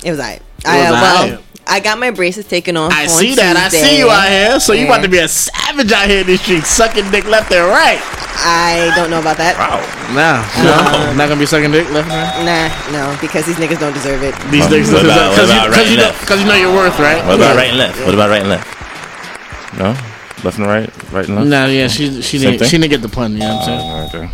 It 0.04 0.10
was 0.10 0.18
alright. 0.18 0.42
I, 0.66 0.78
was 0.78 0.86
uh, 0.86 0.90
well, 0.90 1.30
alright. 1.30 1.44
I 1.66 1.80
got 1.80 1.98
my 1.98 2.10
braces 2.10 2.46
taken 2.46 2.76
off. 2.76 2.92
I 2.92 3.04
on 3.04 3.08
see 3.08 3.34
that. 3.36 3.56
I 3.56 3.68
see 3.68 3.98
you 3.98 4.10
out 4.10 4.28
here. 4.28 4.60
So 4.60 4.72
you 4.72 4.84
Yeah. 4.84 4.92
about 4.92 5.02
to 5.02 5.08
be 5.08 5.18
a 5.18 5.28
savage 5.28 5.92
out 5.92 6.08
here 6.10 6.20
in 6.20 6.26
these 6.26 6.42
streets, 6.42 6.68
sucking 6.68 7.10
dick 7.10 7.24
left 7.24 7.52
and 7.52 7.66
right. 7.70 8.02
I 8.46 8.92
don't 8.96 9.08
know 9.08 9.20
about 9.20 9.38
that. 9.38 9.56
Wow. 9.56 9.78
Nah, 10.12 10.42
no, 10.60 11.14
not 11.14 11.30
gonna 11.30 11.38
be 11.40 11.46
sucking 11.46 11.70
dick 11.70 11.88
left 11.94 12.10
and 12.10 12.46
right. 12.46 12.90
Nah, 12.92 12.92
no, 12.92 13.16
because 13.20 13.46
these 13.46 13.56
niggas 13.56 13.78
don't 13.78 13.94
deserve 13.94 14.22
it. 14.22 14.34
These 14.50 14.66
niggas, 14.66 14.90
don't 14.92 15.06
deserve 15.06 15.30
it. 15.30 15.38
because 15.38 15.50
you, 15.50 15.62
right 15.70 15.90
you 15.90 15.96
know, 15.96 16.12
you 16.36 16.46
know 16.46 16.58
your 16.58 16.74
worth, 16.74 16.98
right? 16.98 17.24
What 17.24 17.36
about 17.36 17.56
right 17.56 17.70
and 17.70 17.78
left? 17.78 17.98
What 18.04 18.14
about 18.14 18.28
right 18.28 18.42
and 18.42 18.50
left? 18.50 18.83
No, 19.78 19.96
left 20.44 20.58
and 20.58 20.66
right, 20.66 21.12
right 21.12 21.26
and 21.26 21.36
left. 21.36 21.48
Nah, 21.48 21.66
yeah, 21.66 21.88
she 21.88 22.22
she 22.22 22.38
Same 22.38 22.52
didn't 22.52 22.58
thing? 22.60 22.68
she 22.68 22.78
didn't 22.78 22.90
get 22.90 23.02
the 23.02 23.08
pun. 23.08 23.32
You 23.32 23.38
know 23.40 23.56
what 23.56 23.68
I'm 23.68 23.80
oh, 23.80 24.08
saying? 24.08 24.24
Oh, 24.24 24.24
okay. 24.26 24.30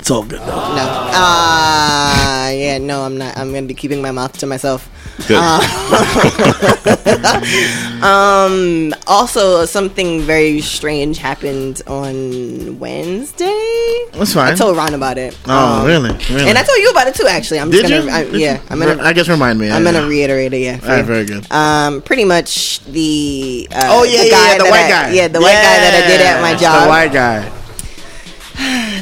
It's 0.00 0.10
all 0.10 0.24
good 0.24 0.40
though. 0.40 0.46
No. 0.46 0.86
Ah, 1.12 2.48
yeah, 2.50 2.78
no, 2.78 3.02
I'm 3.02 3.18
not. 3.18 3.36
I'm 3.36 3.52
gonna 3.52 3.66
be 3.66 3.74
keeping 3.74 4.00
my 4.00 4.10
mouth 4.10 4.36
to 4.38 4.46
myself. 4.46 4.88
Good. 5.28 5.36
Uh, 5.38 5.60
um. 8.02 8.94
Also, 9.06 9.66
something 9.66 10.22
very 10.22 10.60
strange 10.62 11.18
happened 11.18 11.82
on 11.86 12.78
Wednesday. 12.78 14.06
That's 14.12 14.32
fine. 14.34 14.52
I 14.52 14.56
told 14.56 14.76
Ron 14.76 14.94
about 14.94 15.18
it. 15.18 15.36
Oh, 15.46 15.80
Um, 15.80 15.86
really? 15.86 16.10
Really? 16.30 16.48
And 16.48 16.56
I 16.56 16.62
told 16.62 16.78
you 16.78 16.90
about 16.90 17.06
it 17.08 17.14
too. 17.14 17.26
Actually, 17.26 17.60
I'm 17.60 17.70
just 17.70 17.86
Did 17.86 18.06
gonna. 18.06 18.22
you? 18.22 18.34
I, 18.34 18.38
yeah? 18.38 18.60
I'm 18.70 18.78
gonna. 18.78 19.02
I 19.02 19.12
guess 19.12 19.28
remind 19.28 19.58
me. 19.58 19.70
I'm 19.70 19.84
yeah. 19.84 19.92
gonna 19.92 20.06
reiterate 20.08 20.54
it. 20.54 20.60
Yeah. 20.62 20.78
All 20.82 20.88
right, 20.88 20.98
you. 20.98 21.04
very 21.04 21.26
good. 21.26 21.50
Um, 21.52 22.00
pretty 22.02 22.24
much 22.24 22.80
the. 22.86 23.68
Uh, 23.70 23.88
Oh, 23.92 24.04
yeah, 24.04 24.22
yeah, 24.22 24.52
yeah, 24.52 24.58
the 24.58 24.64
white 24.64 24.84
I- 24.84 24.88
guy. 24.88 25.10
Yeah, 25.12 25.28
the 25.28 25.40
white 25.40 25.52
guy 25.52 25.76
that 25.84 26.02
I 26.02 26.06
did 26.08 26.20
at 26.22 26.40
my 26.40 26.54
job. 26.56 26.82
The 26.84 26.88
white 26.88 27.12
guy. 27.12 27.59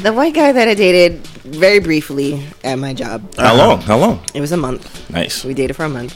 The 0.01 0.13
white 0.13 0.33
guy 0.33 0.51
that 0.51 0.67
I 0.67 0.73
dated 0.73 1.19
very 1.43 1.79
briefly 1.79 2.43
at 2.63 2.75
my 2.75 2.93
job. 2.93 3.35
How 3.35 3.55
long? 3.55 3.81
How 3.81 3.97
long? 3.97 4.21
It 4.33 4.41
was 4.41 4.51
a 4.51 4.57
month. 4.57 5.09
Nice. 5.09 5.43
We 5.43 5.53
dated 5.53 5.75
for 5.75 5.83
a 5.85 5.89
month. 5.89 6.15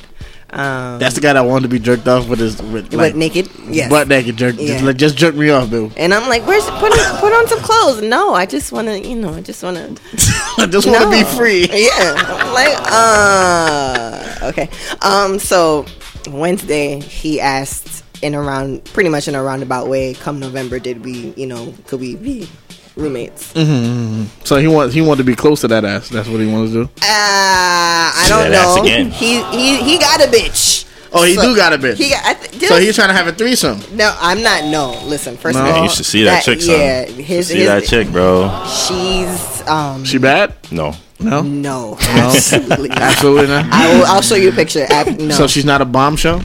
Um, 0.52 1.00
That's 1.00 1.16
the 1.16 1.22
guy 1.22 1.34
that 1.34 1.42
wanted 1.42 1.64
to 1.64 1.68
be 1.70 1.80
jerked 1.80 2.08
off 2.08 2.28
with 2.30 2.38
his 2.40 2.62
with 2.62 2.92
Butt 2.92 3.00
like, 3.00 3.16
naked? 3.16 3.50
Yes. 3.68 3.90
butt 3.90 4.08
naked 4.08 4.38
jerk. 4.38 4.56
Just, 4.56 4.68
Yeah. 4.68 4.86
like, 4.86 4.98
just 4.98 5.18
jerk 5.18 5.34
me 5.36 5.50
off, 5.50 5.70
dude. 5.72 5.92
and 5.98 6.14
I'm 6.14 6.30
like, 6.30 6.46
"Where's 6.46 6.64
put 6.66 6.92
on, 6.94 7.18
put 7.18 7.34
on 7.34 7.48
some 7.48 7.60
clothes?" 7.60 8.04
No, 8.04 8.36
I 8.36 8.46
just 8.46 8.72
want 8.72 8.88
to, 8.88 9.00
you 9.00 9.16
know, 9.16 9.34
I 9.34 9.42
just 9.42 9.64
want 9.64 9.78
to. 9.78 10.02
I 10.60 10.68
just 10.68 10.86
want 10.88 11.02
to 11.04 11.10
be 11.10 11.24
free. 11.36 11.68
Yeah, 11.74 12.14
I'm 12.16 12.54
like, 12.54 12.78
uh, 12.92 14.48
okay. 14.50 14.70
Um, 15.02 15.40
so 15.40 15.86
Wednesday 16.30 17.00
he 17.00 17.42
asked 17.42 18.04
in 18.22 18.36
around, 18.36 18.86
pretty 18.94 19.10
much 19.10 19.28
in 19.28 19.34
a 19.34 19.42
roundabout 19.42 19.88
way. 19.90 20.14
Come 20.14 20.40
November, 20.40 20.78
did 20.78 21.04
we, 21.04 21.34
you 21.36 21.48
know, 21.48 21.74
could 21.88 22.00
we 22.00 22.16
be 22.16 22.48
roommates? 22.96 23.52
hmm 23.54 24.24
So 24.44 24.58
he 24.58 24.68
wants 24.68 24.94
he 24.94 25.02
wanted 25.02 25.20
to 25.20 25.24
be 25.26 25.36
close 25.36 25.62
to 25.62 25.68
that 25.70 25.84
ass. 25.86 26.10
That's 26.10 26.28
what 26.28 26.40
he 26.42 26.48
wants 26.52 26.72
to 26.74 26.84
do. 26.86 26.90
Uh, 27.02 27.06
I 27.06 28.26
don't 28.30 28.52
That 28.52 28.66
ass 28.66 28.76
know. 28.78 28.84
again. 28.84 29.12
He 29.12 29.42
he 29.52 29.78
he 29.84 29.98
got 30.00 30.22
a 30.24 30.28
bitch. 30.28 30.86
Oh, 31.16 31.24
he 31.24 31.36
do 31.36 31.56
got 31.56 31.74
a 31.74 31.78
bitch. 31.78 31.96
He 31.98 32.10
got. 32.10 32.26
I 32.26 32.34
th- 32.34 32.68
So 32.68 32.80
he's 32.80 32.96
trying 32.96 33.10
to 33.10 33.14
have 33.14 33.28
a 33.28 33.32
threesome. 33.32 33.80
No, 33.96 34.16
I'm 34.20 34.42
not. 34.42 34.64
No, 34.66 35.00
listen. 35.06 35.38
First 35.38 35.56
No. 35.58 35.62
of 35.62 35.68
all, 35.68 35.74
Man, 35.76 35.84
you 35.84 35.90
should 35.92 36.06
see 36.08 36.24
that, 36.24 36.44
chick, 36.44 36.60
son. 36.60 36.80
Yeah, 36.80 37.06
his, 37.06 37.48
see 37.50 37.58
his, 37.58 37.68
that 37.68 37.84
chick, 37.84 38.08
bro. 38.12 38.50
She's 38.68 39.68
um. 39.68 40.04
She 40.06 40.18
bad? 40.18 40.56
No. 40.72 40.96
No. 41.20 41.42
No, 41.44 41.98
absolutely, 42.02 42.90
not. 42.90 42.98
Absolutely 42.98 43.48
not. 43.48 43.66
I 43.72 43.94
will. 43.96 44.06
I'll 44.08 44.22
show 44.24 44.34
you 44.36 44.50
a 44.50 44.54
picture. 44.54 44.88
Ab- 44.90 45.20
no. 45.20 45.36
So 45.36 45.46
she's 45.46 45.66
not 45.66 45.82
a 45.82 45.86
bombshell. 45.86 46.42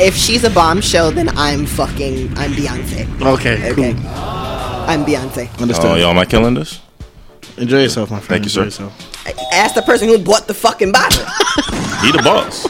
if 0.00 0.14
she's 0.14 0.44
a 0.44 0.50
bombshell, 0.50 1.10
then 1.10 1.28
I'm 1.36 1.66
fucking. 1.66 2.28
I'm 2.38 2.52
Beyonce. 2.52 3.06
Okay, 3.22 3.72
Okay. 3.72 3.92
cool. 3.94 4.55
I'm 4.86 5.04
Beyonce. 5.04 5.60
Understood. 5.60 5.86
Oh, 5.90 5.94
y'all, 5.96 6.10
am 6.10 6.18
I 6.18 6.24
killing 6.24 6.54
this? 6.54 6.80
Enjoy 7.56 7.82
yourself, 7.82 8.10
my 8.10 8.20
friend. 8.20 8.44
Thank 8.44 8.54
you, 8.54 8.62
Enjoy 8.62 8.70
sir. 8.70 8.84
yourself. 8.84 9.52
Ask 9.52 9.74
the 9.74 9.82
person 9.82 10.08
who 10.08 10.18
bought 10.18 10.46
the 10.46 10.54
fucking 10.54 10.92
bottle. 10.92 11.24
He 12.02 12.12
the 12.12 12.22
boss. 12.22 12.62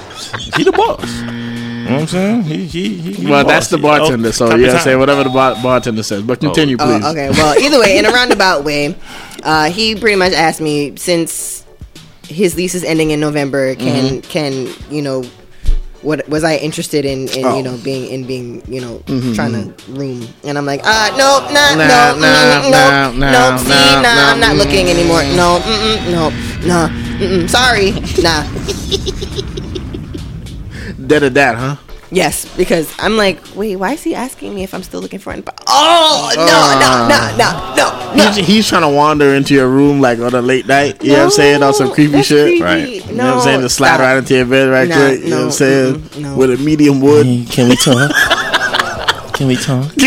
He 0.57 0.63
the 0.63 0.71
boss. 0.73 1.05
You 1.21 1.25
know 1.27 1.91
what 1.93 2.01
I'm 2.03 2.07
saying? 2.07 2.43
He 2.45 2.65
he 2.65 2.97
he. 2.97 3.13
he 3.13 3.27
Well, 3.27 3.43
boss. 3.43 3.53
that's 3.53 3.69
the 3.69 3.77
bartender. 3.77 4.29
oh, 4.29 4.31
So 4.31 4.49
copy 4.49 4.61
you 4.61 4.67
gotta 4.69 4.79
say 4.79 4.95
whatever 4.97 5.25
the 5.25 5.31
bar- 5.31 5.57
bartender 5.63 6.05
says. 6.05 6.23
But 6.23 6.39
continue, 6.41 6.77
please. 6.79 7.03
Oh, 7.05 7.11
okay. 7.11 7.29
Well, 7.31 7.59
either 7.59 7.81
way, 7.81 7.99
in 7.99 8.07
a 8.07 8.11
roundabout 8.13 8.63
way, 8.65 8.95
uh, 9.43 9.69
he 9.69 9.97
pretty 9.97 10.17
much 10.17 10.33
asked 10.33 10.61
me 10.61 10.95
since 10.97 11.65
his 12.29 12.57
lease 12.57 12.75
is 12.77 12.85
ending 12.85 13.11
in 13.11 13.19
November, 13.21 13.75
can 13.75 14.21
Mhm. 14.23 14.29
can 14.29 14.69
you 14.95 15.03
know 15.03 15.25
what 16.03 16.29
was 16.29 16.45
I 16.45 16.57
interested 16.57 17.05
in 17.05 17.29
in 17.29 17.45
Oh. 17.45 17.57
you 17.57 17.63
know 17.63 17.77
being 17.83 18.07
in 18.11 18.25
being 18.27 18.63
you 18.69 18.81
know 18.81 19.01
Mhm, 19.07 19.35
trying 19.35 19.53
to 19.53 19.65
room? 19.93 20.27
And 20.45 20.59
I'm 20.59 20.67
like, 20.67 20.81
uh, 20.85 21.11
no, 21.17 21.47
nah, 21.51 21.75
Nah, 21.75 21.77
no, 21.77 21.97
nah, 22.21 22.21
nah, 22.21 22.71
no, 22.71 22.85
nah, 23.13 23.33
no, 23.33 23.59
see, 23.63 23.69
nah, 23.71 24.03
nah, 24.03 24.15
nah, 24.15 24.31
I'm 24.33 24.41
not 24.41 24.55
mm, 24.55 24.59
looking 24.59 24.87
anymore. 24.91 25.23
No, 25.35 25.59
mm-mm, 25.61 25.99
no, 26.13 26.23
nah, 26.67 26.89
mm-mm, 27.19 27.49
sorry, 27.49 27.93
nah. 28.23 28.45
Dead 30.97 31.23
or 31.23 31.31
that, 31.31 31.55
huh? 31.57 31.77
Yes, 32.11 32.45
because 32.57 32.95
I'm 33.01 33.17
like, 33.17 33.41
wait, 33.57 33.77
why 33.77 33.93
is 33.95 34.03
he 34.05 34.15
asking 34.15 34.55
me 34.55 34.63
if 34.63 34.73
I'm 34.75 34.83
still 34.85 35.01
looking 35.01 35.19
for 35.19 35.33
an? 35.33 35.43
Oh 35.67 36.31
no, 36.37 36.45
no, 36.45 36.51
ah. 36.53 37.09
no, 37.11 37.37
no, 37.37 37.51
no, 37.75 38.25
no. 38.25 38.31
He's, 38.33 38.47
he's 38.47 38.69
trying 38.69 38.83
to 38.83 38.89
wander 38.89 39.35
into 39.35 39.55
your 39.55 39.69
room 39.69 40.01
like 40.01 40.21
on 40.21 40.33
a 40.35 40.41
late 40.41 40.67
night. 40.67 41.03
You 41.03 41.13
know 41.13 41.19
what 41.19 41.25
I'm 41.25 41.31
saying? 41.31 41.63
On 41.65 41.75
some 41.75 41.93
creepy 41.93 42.23
shit. 42.23 42.47
creepy. 42.47 42.63
Right. 42.63 43.07
You 43.07 43.15
know 43.17 43.27
what 43.27 43.35
I'm 43.39 43.41
saying? 43.43 43.61
To 43.63 43.69
slide 43.69 43.89
stop. 43.89 44.01
right 44.01 44.17
into 44.19 44.37
your 44.37 44.47
bed 44.47 44.69
right 44.71 44.89
Nah, 44.89 44.95
quick. 44.97 45.21
You 45.25 45.31
know 45.31 45.37
what 45.39 45.45
I'm 45.47 45.51
saying? 45.51 46.11
no. 46.19 46.37
With 46.37 46.53
a 46.53 46.57
medium 46.59 47.01
wood. 47.01 47.27
Can 47.51 47.69
we 47.69 47.77
talk? 47.77 48.13
Can 49.35 49.49
we 49.49 49.57
talk? 49.57 49.93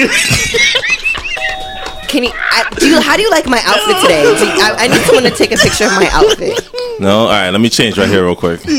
Can 2.07 2.23
you? 2.23 2.31
I, 2.33 2.63
do 2.79 2.87
you? 2.89 2.99
How 3.01 3.15
do 3.17 3.21
you 3.21 3.29
like 3.29 3.45
my 3.45 3.61
outfit 3.65 3.97
today? 4.01 4.23
Do 4.23 4.45
you- 4.45 4.61
I, 4.63 4.75
I 4.79 4.87
need 4.87 5.01
someone 5.05 5.23
to 5.25 5.31
take 5.31 5.51
a 5.51 5.57
picture 5.57 5.85
of 5.85 5.91
my 5.91 6.09
outfit. 6.11 6.67
No. 6.99 7.19
All 7.23 7.27
right. 7.27 7.49
Let 7.51 7.61
me 7.61 7.69
change 7.69 7.97
right 7.97 8.07
here 8.09 8.23
real 8.23 8.35
quick. 8.37 8.61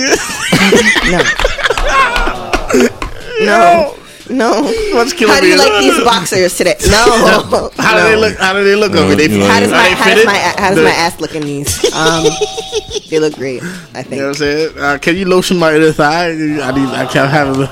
No. 1.11 2.87
No. 3.47 3.97
No. 4.29 4.63
What's 4.95 5.13
killing 5.13 5.35
How 5.35 5.41
do 5.41 5.47
you 5.49 5.55
is- 5.55 5.61
like 5.61 5.81
these 5.81 6.05
boxers 6.05 6.57
today? 6.57 6.77
No. 6.89 7.71
How 7.79 7.97
do 7.97 8.03
they 8.09 8.17
look? 8.17 8.37
How 8.39 8.53
do 8.53 8.63
they 8.63 8.77
look 8.77 8.93
over? 8.93 9.15
They 9.17 9.27
you 9.29 9.43
How 9.45 9.59
does 9.61 9.71
my 9.73 9.89
how 9.91 10.15
does 10.15 10.25
my 10.25 10.35
how 10.39 10.69
does 10.69 10.77
The- 10.77 10.85
my 10.85 10.91
ass 10.91 11.21
look 11.21 11.35
in 11.35 11.43
these? 11.43 11.93
Um, 11.95 12.25
they 13.11 13.19
look 13.19 13.35
great. 13.35 13.63
I 13.95 14.03
think. 14.03 14.11
You 14.13 14.17
know 14.19 14.23
what 14.29 14.29
I'm 14.29 14.35
saying? 14.35 14.79
Uh, 14.79 14.99
can 14.99 15.17
you 15.17 15.25
lotion 15.27 15.57
my 15.59 15.75
inner 15.75 15.91
thigh? 15.93 16.31
I 16.31 16.35
need. 16.71 16.89
I 16.95 17.07
can't 17.11 17.31
have 17.31 17.57
it. 17.61 17.71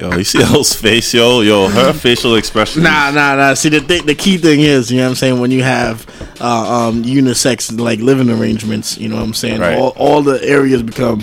Yo, 0.00 0.16
you 0.16 0.24
see 0.24 0.42
Elle's 0.42 0.72
face, 0.72 1.12
yo, 1.12 1.42
yo, 1.42 1.68
her 1.68 1.92
facial 2.06 2.36
expression. 2.36 2.82
Nah, 2.82 3.10
nah, 3.10 3.34
nah. 3.36 3.52
See, 3.54 3.68
the 3.68 3.80
th- 3.80 4.04
the 4.04 4.14
key 4.14 4.38
thing 4.38 4.60
is, 4.60 4.90
you 4.90 4.96
know 4.96 5.04
what 5.04 5.08
I'm 5.10 5.14
saying, 5.16 5.40
when 5.40 5.50
you 5.50 5.62
have 5.62 6.06
uh, 6.40 6.88
um, 6.88 7.04
unisex 7.04 7.78
like 7.78 7.98
living 8.00 8.30
arrangements, 8.30 8.96
you 8.96 9.08
know 9.10 9.16
what 9.16 9.24
I'm 9.24 9.34
saying, 9.34 9.60
Right. 9.60 9.76
all, 9.76 9.90
all 9.96 10.22
the 10.22 10.42
areas 10.42 10.82
become. 10.82 11.20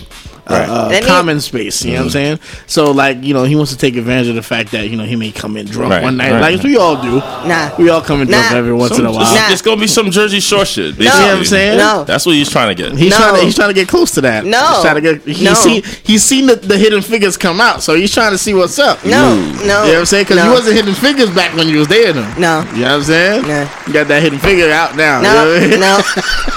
Uh, 0.49 0.53
Right. 0.53 0.69
uh, 0.69 0.87
Then 0.87 1.03
he- 1.03 1.07
common 1.09 1.41
space, 1.41 1.83
you 1.83 1.91
know 1.93 1.99
what 1.99 2.03
I'm 2.05 2.09
saying? 2.11 2.39
So, 2.67 2.91
like, 2.91 3.21
you 3.23 3.33
know, 3.33 3.43
he 3.43 3.55
wants 3.55 3.71
to 3.73 3.77
take 3.77 3.97
advantage 3.97 4.27
of 4.29 4.35
the 4.35 4.41
fact 4.41 4.71
that, 4.71 4.89
you 4.89 4.95
know, 4.95 5.03
he 5.03 5.15
may 5.17 5.31
come 5.31 5.57
in 5.57 5.65
drunk 5.65 5.91
Right, 5.91 6.01
one 6.03 6.15
night. 6.17 6.31
right. 6.31 6.53
Like, 6.53 6.63
we 6.63 6.77
all 6.77 6.95
do. 7.01 7.17
Nah. 7.47 7.71
We 7.77 7.89
all 7.89 7.99
come 8.01 8.21
in 8.21 8.27
drunk 8.29 8.51
Nah. 8.51 8.57
every 8.57 8.71
once 8.73 8.91
Some- 8.93 9.01
in 9.01 9.07
a 9.07 9.11
while. 9.11 9.23
It's, 9.35 9.53
it's 9.53 9.61
gonna 9.61 9.81
be 9.81 9.87
some 9.87 10.09
Jersey 10.09 10.39
Shore 10.39 10.65
shit. 10.65 10.97
Basically. 10.97 11.05
You 11.05 11.25
know 11.25 11.31
what 11.33 11.37
I'm 11.39 11.45
saying? 11.45 11.77
No. 11.77 12.03
That's 12.05 12.25
what 12.25 12.35
he's 12.35 12.49
trying 12.49 12.75
to 12.75 12.81
get. 12.81 12.97
He's 12.97 13.11
No. 13.11 13.17
trying 13.17 13.35
to 13.35 13.41
he's 13.41 13.55
trying 13.55 13.69
to 13.69 13.73
get 13.73 13.87
close 13.89 14.11
to 14.11 14.21
that. 14.21 14.45
No. 14.45 14.65
he's 14.73 14.81
trying 14.81 14.95
to 14.95 15.01
get. 15.01 15.21
He's 15.25 15.41
No. 15.41 15.53
seen 15.53 15.83
he's 16.03 16.23
seen 16.23 16.45
the, 16.47 16.55
the 16.55 16.77
hidden 16.77 17.01
figures 17.01 17.35
come 17.35 17.59
out, 17.59 17.83
so 17.83 17.93
he's 17.95 18.13
trying 18.13 18.31
to 18.31 18.37
see 18.37 18.53
what's 18.53 18.79
up. 18.79 19.03
No, 19.05 19.35
no. 19.35 19.41
you 19.41 19.65
know 19.67 19.83
what 19.83 19.95
I'm 19.99 20.05
saying? 20.05 20.23
Because 20.23 20.37
no. 20.37 20.45
you 20.45 20.51
wasn't 20.51 20.75
hidden 20.77 20.93
figures 20.93 21.29
back 21.29 21.55
when 21.55 21.67
you 21.67 21.79
was 21.79 21.87
there. 21.89 22.13
Though. 22.13 22.21
No. 22.37 22.65
you 22.73 22.81
know 22.81 22.87
what 22.87 22.91
I'm 22.91 23.03
saying? 23.03 23.47
No. 23.47 23.69
you 23.87 23.93
got 23.93 24.07
that 24.07 24.21
hidden 24.23 24.39
figure 24.39 24.71
out 24.71 24.95
now. 24.95 25.21
No, 25.21 25.53
you 25.55 25.77
know 25.77 25.99
I 25.99 26.03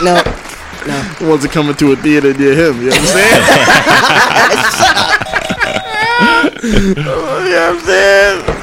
mean? 0.03 0.05
no, 0.05 0.15
no, 0.15 0.23
no. 0.87 1.01
He 1.19 1.25
wants 1.27 1.45
to 1.45 1.51
come 1.51 1.69
into 1.69 1.93
a 1.93 1.97
theater 1.97 2.33
near 2.35 2.55
him. 2.55 2.81
You 2.83 2.91
know 2.91 2.97
what 2.97 3.01
I'm 3.01 3.07
saying? 3.07 4.91
you 6.63 6.95
know 6.95 7.17
what 7.17 7.53
I'm 7.57 7.81
saying? 7.81 8.57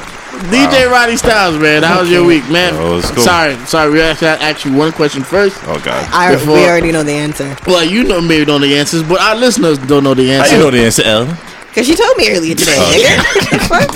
DJ 0.50 0.88
Ronnie 0.90 1.16
Styles, 1.16 1.58
man, 1.58 1.82
how 1.82 2.00
was 2.00 2.10
your 2.10 2.24
week, 2.24 2.48
man? 2.48 2.72
Oh, 2.74 2.92
it 2.92 2.96
was 2.96 3.10
cool. 3.10 3.24
Sorry, 3.24 3.56
sorry. 3.66 3.90
We 3.90 4.00
actually 4.00 4.28
asked 4.28 4.64
you 4.64 4.72
one 4.72 4.92
question 4.92 5.22
first. 5.24 5.56
Oh 5.64 5.80
God. 5.84 6.08
I, 6.12 6.32
Before- 6.34 6.54
we 6.54 6.64
already 6.64 6.92
know 6.92 7.02
the 7.02 7.12
answer 7.12 7.56
Well, 7.66 7.84
you 7.84 8.04
know 8.04 8.20
maybe 8.20 8.44
know 8.46 8.58
the 8.58 8.76
answers, 8.78 9.02
but 9.02 9.20
our 9.20 9.34
listeners 9.34 9.78
don't 9.78 10.04
know 10.04 10.14
the 10.14 10.30
answer. 10.32 10.56
you 10.56 10.62
know 10.62 10.70
the 10.70 10.84
answer, 10.84 11.02
L? 11.04 11.26
because 11.68 11.88
you 11.88 11.96
told 11.96 12.16
me 12.16 12.30
earlier 12.30 12.54
today, 12.54 12.72
nigga. 12.72 13.68
Fuck. 13.68 13.94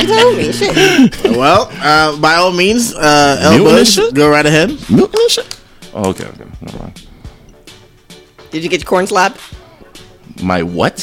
You 0.00 0.06
told 0.06 0.36
me 0.36 0.52
shit. 0.52 1.36
Well, 1.36 1.68
uh, 1.72 2.16
by 2.20 2.34
all 2.34 2.52
means, 2.52 2.94
uh, 2.94 3.54
Mutant 3.56 3.98
and 3.98 4.14
go 4.16 4.28
right 4.30 4.44
ahead. 4.46 4.68
Milk 4.90 5.12
and 5.14 5.30
shit. 5.30 5.60
Oh, 5.94 6.10
okay, 6.10 6.26
okay. 6.26 6.44
Never 6.60 6.78
mind. 6.78 7.06
Did 8.52 8.62
you 8.62 8.68
get 8.70 8.80
your 8.80 8.88
corn 8.88 9.06
slob? 9.06 9.36
My 10.42 10.62
what? 10.62 11.02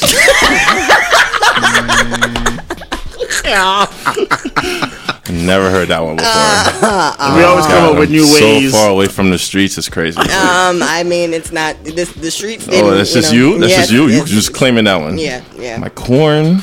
Never 5.30 5.70
heard 5.70 5.88
that 5.88 6.00
one 6.02 6.16
before. 6.16 7.36
we 7.36 7.44
always 7.44 7.66
come 7.66 7.84
up 7.92 7.98
with 7.98 8.08
I'm 8.08 8.14
new 8.14 8.22
ways. 8.34 8.72
So 8.72 8.76
far 8.78 8.90
away 8.90 9.06
from 9.06 9.30
the 9.30 9.38
streets, 9.38 9.78
it's 9.78 9.88
crazy. 9.88 10.18
Um, 10.18 10.82
I 10.82 11.04
mean, 11.06 11.32
it's 11.32 11.52
not 11.52 11.82
this. 11.84 12.12
The 12.12 12.30
streets. 12.30 12.66
oh, 12.68 12.70
didn't, 12.70 12.96
that's 12.96 13.12
just 13.12 13.32
know- 13.32 13.38
you. 13.38 13.58
That's 13.60 13.72
Yeah, 13.72 13.78
just 13.80 13.92
you. 13.92 14.02
You 14.06 14.08
it's- 14.22 14.28
just 14.30 14.52
claiming 14.54 14.84
that 14.84 14.96
one. 14.96 15.18
Yeah, 15.18 15.42
yeah. 15.56 15.76
My 15.78 15.88
corn 15.88 16.60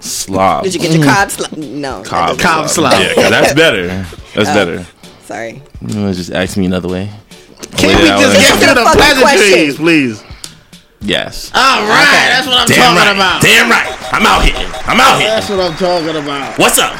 slob. 0.00 0.64
Did 0.64 0.74
you 0.74 0.80
get 0.80 0.92
your 0.94 1.04
cob 1.04 1.30
slob? 1.30 1.52
No. 1.52 2.02
that 2.02 2.06
Cob, 2.06 2.28
doesn't- 2.28 2.42
Cob 2.42 2.68
slob. 2.68 2.92
Yeah, 2.92 3.14
'cause 3.14 3.30
that's 3.30 3.54
better. 3.54 3.86
That's 4.34 4.48
Oh. 4.50 4.54
better. 4.54 4.86
Sorry. 5.24 5.62
You 5.86 6.00
want 6.02 6.14
to 6.14 6.18
just 6.18 6.30
ask 6.32 6.56
me 6.56 6.66
another 6.66 6.88
way? 6.88 7.10
Can 7.76 7.96
we 7.96 8.08
just 8.08 8.36
get 8.38 8.58
through 8.58 8.74
the 8.74 8.84
fucking 8.84 9.20
pleasantries, 9.20 9.76
please? 9.76 10.24
Yes. 11.00 11.50
All 11.54 11.82
right, 11.88 12.28
that's 12.28 12.46
what 12.46 12.58
I'm 12.58 12.68
Damn 12.68 12.94
talking 12.94 12.96
right. 12.96 13.16
about. 13.16 13.42
Damn 13.42 13.70
right. 13.70 13.88
I'm 14.12 14.26
out 14.26 14.44
here. 14.44 14.54
I'm 14.84 15.00
out 15.00 15.18
here. 15.18 15.30
That's 15.30 15.48
what 15.48 15.60
I'm 15.60 15.76
talking 15.76 16.22
about. 16.22 16.58
What's 16.58 16.78
up? 16.78 16.92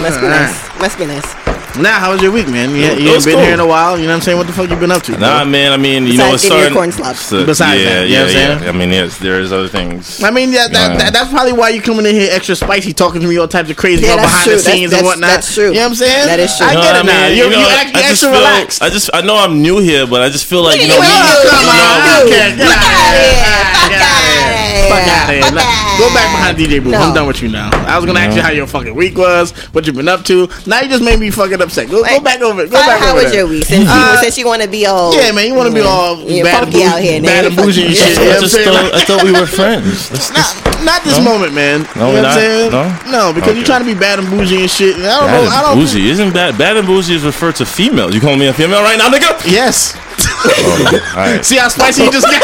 Must 0.00 0.20
be 0.20 0.28
nice. 0.28 0.80
Let's 0.80 0.96
be 0.96 1.06
nice. 1.06 1.47
Now, 1.76 2.00
how 2.00 2.12
was 2.12 2.22
your 2.22 2.32
week, 2.32 2.48
man? 2.48 2.70
You, 2.70 2.76
It 2.82 2.98
you 3.00 3.10
ain't 3.10 3.24
been 3.24 3.34
cool. 3.34 3.44
here 3.44 3.54
in 3.54 3.60
a 3.60 3.66
while. 3.66 3.96
You 3.98 4.04
know 4.06 4.10
what 4.10 4.16
I'm 4.16 4.20
saying? 4.22 4.38
What 4.38 4.46
the 4.46 4.52
fuck 4.52 4.68
you 4.70 4.76
been 4.76 4.90
up 4.90 5.02
to? 5.04 5.12
Nah, 5.12 5.42
bro? 5.44 5.50
man. 5.52 5.70
I 5.72 5.76
mean, 5.76 6.06
you 6.06 6.16
know, 6.16 6.32
Besides 6.32 6.34
it's 6.34 6.42
getting 6.44 6.58
your 6.58 6.70
starting. 6.72 6.74
corn 6.74 6.92
slobs. 6.92 7.20
so- 7.20 7.46
Besides 7.46 7.80
yeah, 7.82 7.88
that, 7.88 8.08
you 8.08 8.14
know 8.14 8.18
yeah, 8.18 8.24
what 8.24 8.30
I'm 8.30 8.34
yeah. 8.34 8.58
saying? 8.58 8.68
I 8.68 8.72
mean, 8.78 8.90
yes, 8.90 9.18
there 9.18 9.38
is 9.40 9.52
other 9.52 9.68
things. 9.68 10.22
I 10.24 10.30
mean, 10.32 10.50
yeah, 10.50 10.66
that, 10.66 10.72
Yeah. 10.72 10.96
that, 10.96 11.12
that's 11.12 11.30
probably 11.30 11.52
why 11.52 11.68
you 11.68 11.80
coming 11.82 12.06
in 12.06 12.14
here 12.16 12.30
extra 12.32 12.56
spicy, 12.56 12.92
talking 12.94 13.20
to 13.20 13.28
me 13.28 13.36
all 13.36 13.46
types 13.46 13.70
of 13.70 13.76
crazy 13.76 14.06
Yeah, 14.06 14.16
behind 14.16 14.44
true. 14.44 14.54
the 14.54 14.58
scenes 14.58 14.90
that's- 14.90 14.98
and 15.00 15.06
whatnot. 15.06 15.30
that's 15.30 15.54
true. 15.54 15.68
You 15.68 15.74
know 15.74 15.80
what 15.82 15.88
I'm 15.90 15.94
saying? 16.02 16.26
That 16.26 16.40
is 16.40 16.56
true. 16.56 16.66
I 16.66 16.74
No, 16.74 16.82
get 16.82 16.94
I 16.96 17.00
it 17.00 17.04
now. 17.06 17.12
mean, 17.28 17.36
You, 17.36 17.44
you 17.44 17.50
you, 17.50 17.56
know, 17.62 17.68
act 17.70 17.90
I 17.94 18.00
just 18.00 18.10
extra 18.10 18.28
feel, 18.30 18.38
relaxed. 18.40 18.82
I 18.82 18.88
just, 18.90 19.10
I 19.14 19.20
know 19.20 19.36
I'm 19.36 19.62
new 19.62 19.78
here, 19.78 20.06
but 20.06 20.22
I 20.22 20.28
just 20.30 20.46
feel 20.46 20.62
like 20.62 20.80
you 20.80 20.88
know, 20.88 20.98
we, 20.98 21.06
come 21.06 21.14
you. 21.14 22.32
Okay, 22.32 22.56
get 22.56 22.66
Fuck 22.66 22.80
out 22.80 22.88
outta 22.88 23.22
of 23.22 23.28
here. 23.28 23.38
here. 23.38 23.78
Fuck 23.78 23.88
Get 23.92 24.00
out 24.02 24.18
of 24.18 24.32
here. 24.32 24.88
Fuck 24.88 25.04
here. 25.04 25.14
out 25.14 25.28
of 25.28 25.34
here. 25.36 25.42
Fuck 25.44 25.54
Let- 25.54 25.64
outta 25.64 25.88
Go 25.98 26.06
back 26.14 26.30
behind 26.30 26.56
DJ 26.58 26.78
Boo. 26.78 26.94
I'm 26.94 27.12
done 27.12 27.26
with 27.26 27.42
you 27.42 27.48
now. 27.48 27.70
I 27.72 27.96
was 27.98 28.06
gonna 28.06 28.20
ask 28.20 28.36
you 28.36 28.40
how 28.42 28.50
your 28.52 28.68
fucking 28.68 28.94
week 28.94 29.18
was, 29.18 29.50
what 29.74 29.84
you've 29.84 29.96
been 29.96 30.06
up 30.08 30.24
to. 30.26 30.48
Now 30.64 30.80
you 30.80 30.88
just 30.88 31.02
made 31.02 31.18
me 31.18 31.28
fucking 31.30 31.57
upset. 31.60 31.88
Go, 31.90 32.02
go 32.04 32.20
back 32.20 32.40
over 32.40 32.62
it. 32.62 32.70
Go 32.70 32.76
How, 32.80 32.86
back 32.86 33.00
how 33.00 33.12
over 33.14 33.22
was 33.22 33.32
there. 33.32 33.40
your 33.42 33.48
week? 33.48 33.64
Since 33.64 33.84
you, 33.84 33.90
Uh, 33.90 34.16
since 34.22 34.38
you 34.38 34.46
want 34.46 34.62
to 34.62 34.68
be 34.68 34.86
all 34.86 35.14
Yeah, 35.14 35.32
man, 35.32 35.46
you 35.46 35.54
want 35.54 35.68
to 35.68 35.74
be 35.74 35.80
all 35.80 36.18
Yeah, 36.20 36.42
bad, 36.44 36.64
and 36.64 36.72
funky 36.72 36.78
bougie, 36.78 36.84
out 36.86 37.00
here, 37.00 37.22
bad 37.22 37.44
nigga. 37.44 37.46
and 37.48 37.56
bougie 37.56 37.86
and 37.86 37.96
shit. 38.00 38.16
you. 38.18 38.24
You 38.24 38.30
I 38.30 38.40
just 38.40 38.56
thought, 38.56 38.94
I 38.94 39.00
thought 39.04 39.22
we 39.24 39.32
were 39.32 39.46
friends. 39.46 40.10
Let's, 40.12 40.30
let's, 40.32 40.54
Not, 40.64 40.84
not 40.84 41.02
this 41.04 41.18
No? 41.18 41.24
moment, 41.24 41.52
man. 41.54 41.82
No, 41.96 42.08
you 42.08 42.14
we're 42.18 42.22
know 42.22 42.28
what 42.28 42.38
I'm 42.38 42.70
not? 42.72 43.02
saying? 43.02 43.10
No? 43.12 43.32
because 43.32 43.48
Okay. 43.50 43.56
you're 43.58 43.66
trying 43.66 43.80
to 43.80 43.86
be 43.86 43.94
bad 43.98 44.18
and 44.18 44.28
bougie 44.30 44.60
and 44.62 44.70
shit. 44.70 44.96
And 44.96 45.06
I 45.06 45.18
don't 45.20 45.26
bad 45.26 45.44
know. 45.44 45.50
I 45.50 45.62
don't. 45.62 45.78
bougie 45.78 46.08
isn't 46.10 46.32
bad. 46.32 46.56
Bad 46.58 46.76
and 46.76 46.86
bougie 46.86 47.14
is 47.16 47.24
referred 47.24 47.56
to 47.56 47.66
females. 47.66 48.14
You 48.14 48.20
calling 48.20 48.38
me 48.38 48.46
a 48.46 48.52
female 48.52 48.82
right 48.82 48.96
now, 48.98 49.08
nigga? 49.10 49.34
Yes. 49.50 49.96
Oh, 50.20 51.00
all 51.14 51.22
right. 51.22 51.44
See 51.44 51.56
how 51.56 51.68
spicy 51.68 52.02
you 52.04 52.10
just 52.12 52.26
got? 52.26 52.42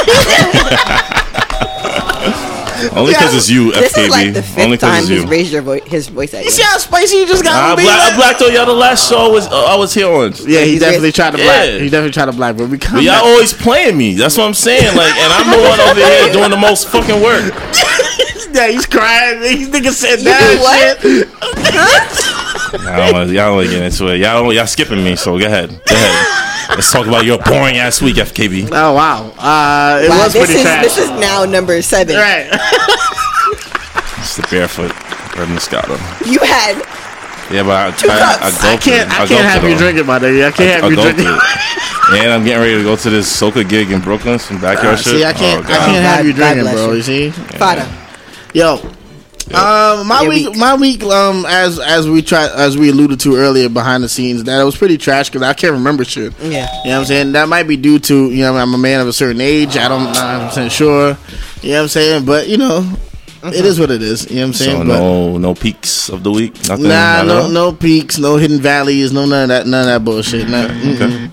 Only 2.93 3.13
because 3.13 3.33
Yeah. 3.33 3.39
it's 3.39 3.51
you, 3.51 3.73
This 3.73 3.93
FKB. 3.93 4.03
is 4.05 4.11
like 4.11 4.33
the 4.35 4.63
Only 4.63 4.77
fifth 4.77 4.81
time 4.81 4.91
because 4.93 5.09
he's 5.09 5.19
it's 5.19 5.25
you. 5.25 5.31
raised 5.31 5.53
your 5.53 5.63
vo- 5.63 5.81
his 5.85 6.09
voice 6.09 6.35
at 6.35 6.41
you. 6.41 6.45
you 6.47 6.51
see 6.51 6.63
how 6.63 6.79
spicy 6.79 7.17
you 7.19 7.27
just 7.27 7.43
got? 7.45 7.55
I, 7.55 7.71
on 7.73 7.77
me, 7.79 7.89
I 7.89 8.15
blacked 8.17 8.43
on 8.43 8.53
y'all 8.53 8.67
the 8.67 8.73
last 8.73 9.09
show 9.09 9.19
I 9.19 9.29
was 9.29 9.47
uh, 9.47 9.65
I 9.65 9.77
was 9.77 9.95
here 9.95 10.09
on. 10.09 10.33
Yeah, 10.47 10.61
he 10.65 10.79
definitely 10.79 11.07
raised- 11.09 11.17
tried 11.17 11.31
to 11.33 11.37
black. 11.39 11.67
Yeah. 11.67 11.79
He 11.79 11.89
definitely 11.91 12.13
tried 12.13 12.27
to 12.27 12.33
black, 12.33 12.57
but 12.57 12.69
we 12.69 12.79
come 12.79 12.97
But 12.97 13.05
y'all 13.05 13.15
back. 13.15 13.25
always 13.31 13.53
playing 13.53 13.97
me. 13.97 14.15
That's 14.15 14.37
what 14.37 14.45
I'm 14.47 14.55
saying. 14.55 14.97
Like, 14.97 15.15
and 15.17 15.33
I'm 15.33 15.51
the 15.51 15.69
one 15.69 15.81
over 15.81 16.01
here 16.01 16.33
doing 16.33 16.51
the 16.51 16.57
most 16.57 16.89
fucking 16.89 17.23
work. 17.23 17.53
Yeah, 18.55 18.69
he's 18.69 18.87
crying. 18.87 19.41
These 19.43 19.69
niggas 19.69 19.95
said 19.95 20.19
You 20.21 20.27
that 20.27 20.39
do 20.55 20.61
what? 20.63 21.01
shit. 21.03 22.83
Y'all 22.85 22.97
don't 22.97 23.13
wanna- 23.13 23.33
y'all 23.33 23.57
don't 23.61 23.69
get 23.69 23.83
into 23.83 24.07
it. 24.09 24.19
Y'all 24.21 24.53
y'all 24.53 24.67
skipping 24.69 25.03
me. 25.03 25.17
So 25.17 25.37
go 25.39 25.47
ahead. 25.47 25.71
Go 25.71 25.95
ahead. 25.97 26.51
Let's 26.71 26.91
talk 26.93 27.07
about 27.07 27.25
your 27.25 27.39
boring 27.39 27.77
ass 27.77 28.01
week, 28.03 28.17
FKB. 28.17 28.69
Oh 28.73 28.93
wow, 28.95 29.33
uh, 29.39 30.01
it 30.03 30.09
Wow, 30.11 30.25
was 30.25 30.33
this 30.33 30.45
pretty 30.47 30.59
is 30.61 30.63
trash. 30.63 30.83
this 30.85 30.99
is 30.99 31.11
now 31.21 31.45
number 31.45 31.81
seven. 31.83 32.17
right. 32.17 32.51
It's 34.19 34.37
the 34.37 34.47
barefoot 34.51 34.91
Red 35.37 35.49
Moscato. 35.49 35.99
You 36.27 36.39
had 36.41 36.81
Yeah, 37.53 37.63
but 37.63 37.77
I, 37.77 37.91
Two 37.97 38.09
I, 38.11 38.19
cups. 38.19 38.43
I, 38.43 38.47
I 38.49 38.71
gulped 38.73 38.83
can't. 38.85 39.09
it. 39.09 39.13
I 39.13 39.17
gulped 39.19 39.29
can't 39.31 39.45
have 39.45 39.71
you 39.71 39.77
drinking, 39.77 40.07
my 40.07 40.19
nigga. 40.19 40.47
I 40.49 40.51
can't 40.51 40.83
I 40.83 40.87
have 40.87 40.91
you 40.91 40.97
drinking. 40.97 41.39
And 42.17 42.33
I'm 42.33 42.43
getting 42.45 42.61
ready 42.63 42.77
to 42.79 42.83
go 42.83 42.97
to 42.97 43.11
this 43.11 43.29
soca 43.29 43.69
gig 43.69 43.91
in 43.93 44.01
Brooklyn, 44.01 44.39
some 44.39 44.61
backyard 44.61 44.95
Uh, 44.95 44.97
shit. 44.97 45.13
see, 45.17 45.25
I 45.25 45.33
can't. 45.35 45.65
Oh, 45.69 45.73
I 45.73 45.77
can't 45.77 46.05
have 46.05 46.27
you 46.27 46.33
drinking, 46.33 46.65
bro. 46.65 46.91
you. 46.91 46.97
You 46.97 47.03
see, 47.03 47.31
Fada. 47.31 47.87
yo. 48.55 48.81
Um, 49.53 50.07
my 50.07 50.23
Your 50.23 50.31
week, 50.31 50.49
week. 50.49 50.57
my 50.57 50.75
week, 50.75 51.03
um, 51.03 51.45
as 51.47 51.79
as 51.79 52.09
we 52.09 52.23
try, 52.23 52.49
as 52.49 52.79
we 52.79 52.89
alluded 52.91 53.21
to 53.21 53.37
earlier 53.37 53.69
behind 53.69 54.03
the 54.03 54.09
scenes, 54.09 54.45
that 54.45 54.61
it 54.61 54.65
was 54.65 54.77
pretty 54.77 54.97
trash 54.97 55.29
because 55.29 55.43
I 55.43 55.53
can't 55.53 55.75
remember 55.75 56.05
shit. 56.05 56.33
Yeah. 56.41 56.49
You 56.49 56.55
know 56.55 56.65
what 56.65 56.99
I'm 57.01 57.05
saying? 57.05 57.33
That 57.33 57.49
might 57.49 57.69
be 57.69 57.77
due 57.77 57.99
to, 57.99 58.31
you 58.31 58.43
know, 58.43 58.57
I'm 58.57 58.73
a 58.73 58.79
man 58.79 59.01
of 59.01 59.09
a 59.09 59.13
certain 59.13 59.43
age. 59.43 59.77
I 59.77 59.89
don't, 59.89 60.05
know. 60.05 60.11
I'm 60.11 60.55
not 60.55 60.73
sure. 60.73 61.19
You 61.61 61.71
know 61.71 61.77
what 61.77 61.83
I'm 61.83 61.89
saying? 61.89 62.25
But, 62.25 62.49
you 62.49 62.57
know, 62.57 62.91
it 63.45 63.65
is 63.65 63.79
what 63.79 63.91
it 63.91 64.01
is. 64.01 64.31
You 64.31 64.37
know 64.37 64.43
what 64.43 64.47
I'm 64.47 64.53
saying? 64.55 64.79
So 64.79 64.87
but, 64.87 64.99
no, 64.99 65.39
no 65.39 65.55
peaks 65.55 66.09
of 66.09 66.23
the 66.23 66.31
week. 66.31 66.55
Nothing. 66.69 66.89
Nah, 66.89 67.23
no, 67.23 67.49
no 67.49 67.73
peaks, 67.73 68.19
no 68.19 68.37
hidden 68.37 68.61
valleys, 68.61 69.13
no 69.13 69.27
none 69.27 69.43
of 69.43 69.49
that, 69.49 69.67
none 69.67 69.83
of 69.83 69.87
that 69.87 70.05
bullshit. 70.05 70.49
Nah, 70.49 70.69
mm-mm. 70.69 71.24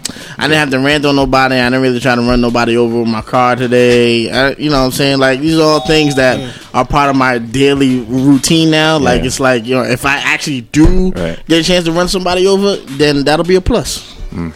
I 0.41 0.47
didn't 0.47 0.57
have 0.57 0.69
to 0.71 0.79
rant 0.79 1.05
on 1.05 1.15
nobody. 1.15 1.55
I 1.55 1.65
didn't 1.69 1.83
really 1.83 1.99
try 1.99 2.15
to 2.15 2.21
run 2.21 2.41
nobody 2.41 2.75
over 2.75 3.01
with 3.01 3.07
my 3.07 3.21
car 3.21 3.55
today. 3.55 4.31
I, 4.31 4.53
you 4.53 4.71
know 4.71 4.79
what 4.79 4.85
I'm 4.85 4.91
saying? 4.91 5.19
Like 5.19 5.39
these 5.39 5.59
are 5.59 5.61
all 5.61 5.79
things 5.81 6.15
that 6.15 6.39
mm. 6.39 6.75
are 6.75 6.83
part 6.83 7.11
of 7.11 7.15
my 7.15 7.37
daily 7.37 7.99
routine 7.99 8.71
now. 8.71 8.97
Like 8.97 9.21
Yeah. 9.21 9.27
it's 9.27 9.39
like 9.39 9.65
you 9.65 9.75
know, 9.75 9.83
if 9.83 10.03
I 10.03 10.17
actually 10.17 10.61
do 10.61 11.11
Right. 11.11 11.45
get 11.45 11.61
a 11.61 11.63
chance 11.63 11.85
to 11.85 11.91
run 11.91 12.07
somebody 12.07 12.47
over, 12.47 12.75
then 12.97 13.23
that'll 13.23 13.45
be 13.45 13.53
a 13.55 13.61
plus. 13.61 14.15
Mm. 14.31 14.51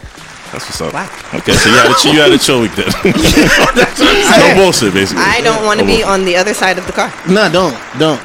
That's 0.50 0.64
what's 0.66 0.80
up. 0.80 1.34
Okay, 1.34 1.52
so 1.52 1.68
you 1.68 1.76
had 1.76 1.90
a 1.90 1.94
chill, 1.94 2.14
you 2.14 2.20
had 2.20 2.32
a 2.32 2.38
chill 2.38 2.60
week 2.62 2.74
then. 2.74 2.86
no 4.56 4.62
bullshit, 4.64 4.92
basically. 4.92 5.22
I 5.22 5.40
don't 5.42 5.64
want 5.66 5.78
to 5.78 5.86
No 5.86 5.96
be 5.96 6.02
on 6.02 6.24
the 6.24 6.34
other 6.36 6.54
side 6.54 6.78
of 6.78 6.86
the 6.86 6.92
car. 6.92 7.12
No, 7.28 7.48
don't, 7.50 7.76
don't, 7.98 8.20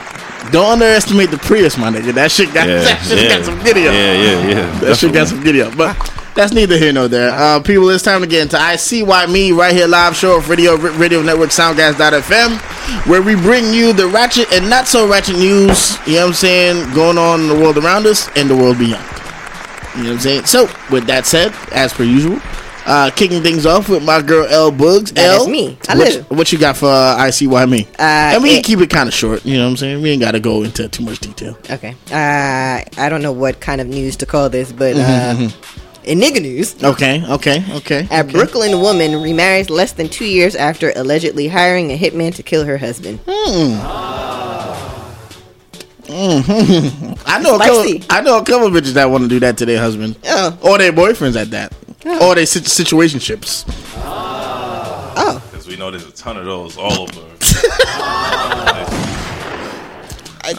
don't 0.51 0.71
underestimate 0.71 1.29
the 1.29 1.37
Prius, 1.37 1.77
my 1.77 1.91
nigga. 1.91 2.13
That 2.13 2.31
shit 2.31 2.53
got 2.53 2.67
Yeah, 2.67 2.79
that 2.81 3.03
shit 3.05 3.23
yeah. 3.23 3.37
got 3.37 3.45
some 3.45 3.59
video. 3.59 3.91
Yeah, 3.91 4.13
yeah, 4.13 4.47
yeah. 4.47 4.79
That 4.79 4.97
shit 4.97 5.13
got 5.13 5.27
some 5.27 5.43
giddy 5.43 5.61
up. 5.61 5.75
But 5.75 5.97
that's 6.35 6.53
neither 6.53 6.77
here 6.77 6.93
nor 6.93 7.07
there. 7.07 7.31
Uh, 7.31 7.59
people, 7.61 7.89
it's 7.89 8.03
time 8.03 8.21
to 8.21 8.27
get 8.27 8.41
into 8.43 8.57
I 8.57 8.75
See 8.77 9.03
Why 9.03 9.25
Me 9.25 9.51
right 9.51 9.73
here 9.73 9.87
live 9.87 10.15
Show 10.15 10.37
Off 10.37 10.49
Radio 10.49 10.75
Radio 10.75 11.21
Network 11.21 11.49
Soundcast.fm, 11.49 13.05
where 13.07 13.21
we 13.21 13.35
bring 13.35 13.73
you 13.73 13.93
the 13.93 14.07
ratchet 14.07 14.51
and 14.53 14.69
not 14.69 14.87
so 14.87 15.07
ratchet 15.07 15.35
news, 15.35 15.97
you 16.07 16.15
know 16.15 16.21
what 16.21 16.27
I'm 16.27 16.33
saying, 16.33 16.93
going 16.93 17.17
on 17.17 17.41
in 17.41 17.47
the 17.47 17.55
world 17.55 17.77
around 17.77 18.05
us 18.05 18.29
and 18.35 18.49
the 18.49 18.55
world 18.55 18.77
beyond. 18.79 19.03
You 19.95 20.03
know 20.03 20.09
what 20.09 20.13
I'm 20.13 20.19
saying? 20.19 20.45
So, 20.45 20.69
with 20.89 21.05
that 21.07 21.25
said, 21.25 21.53
as 21.71 21.93
per 21.93 22.03
usual, 22.03 22.39
Uh, 22.83 23.11
kicking 23.11 23.43
things 23.43 23.67
off 23.67 23.89
with 23.89 24.03
my 24.03 24.23
girl 24.23 24.47
L 24.49 24.71
Bugs. 24.71 25.11
That 25.11 25.25
L, 25.41 25.47
me. 25.47 25.77
I 25.87 25.95
what, 25.95 26.07
live. 26.15 26.29
what 26.31 26.51
you 26.51 26.57
got 26.57 26.75
for 26.75 26.87
uh, 26.89 27.15
ICY 27.19 27.69
me? 27.69 27.85
Uh, 27.99 28.33
and 28.33 28.41
we 28.41 28.57
it- 28.57 28.63
keep 28.65 28.79
it 28.79 28.89
kind 28.89 29.07
of 29.07 29.13
short. 29.13 29.45
You 29.45 29.57
know 29.57 29.65
what 29.65 29.69
I'm 29.71 29.77
saying? 29.77 30.01
We 30.01 30.09
ain't 30.09 30.19
got 30.21 30.31
to 30.31 30.39
go 30.39 30.63
into 30.63 30.87
too 30.89 31.03
much 31.03 31.19
detail. 31.19 31.55
Okay. 31.69 31.95
Uh, 32.09 32.81
I 32.99 33.07
don't 33.07 33.21
know 33.21 33.31
what 33.33 33.59
kind 33.59 33.81
of 33.81 33.87
news 33.87 34.15
to 34.17 34.25
call 34.25 34.49
this, 34.49 34.71
but 34.71 34.95
uh, 34.97 35.49
in 36.03 36.19
nigga 36.19 36.41
news, 36.41 36.75
Okay, 36.83 37.23
okay, 37.29 37.63
okay. 37.75 38.07
a 38.11 38.21
okay. 38.21 38.31
Brooklyn 38.31 38.79
woman 38.81 39.21
remarries 39.21 39.69
less 39.69 39.91
than 39.93 40.09
two 40.09 40.25
years 40.25 40.55
after 40.55 40.91
allegedly 40.95 41.47
hiring 41.47 41.91
a 41.91 41.97
hitman 41.97 42.33
to 42.35 42.43
kill 42.43 42.65
her 42.65 42.77
husband. 42.77 43.19
Mhm. 43.25 43.79
I 47.25 47.39
know 47.41 47.55
a 47.55 47.63
Spicy. 47.63 47.99
couple. 47.99 48.15
I 48.17 48.21
know 48.21 48.37
a 48.39 48.43
couple 48.43 48.69
bitches 48.69 48.93
that 48.93 49.05
want 49.09 49.23
to 49.23 49.29
do 49.29 49.39
that 49.41 49.57
to 49.59 49.65
their 49.65 49.79
husband, 49.79 50.17
Oh. 50.27 50.57
or 50.61 50.77
their 50.77 50.91
boyfriends 50.91 51.39
at 51.39 51.51
that, 51.51 51.73
or 52.21 52.35
their 52.35 52.45
sit- 52.45 52.63
situationships. 52.63 53.63
Oh. 54.03 55.41
Because 55.51 55.67
we 55.67 55.77
know 55.77 55.89
there's 55.91 56.05
a 56.05 56.11
ton 56.11 56.35
of 56.37 56.45
those 56.45 56.75
all 56.77 57.03
over. 57.03 57.21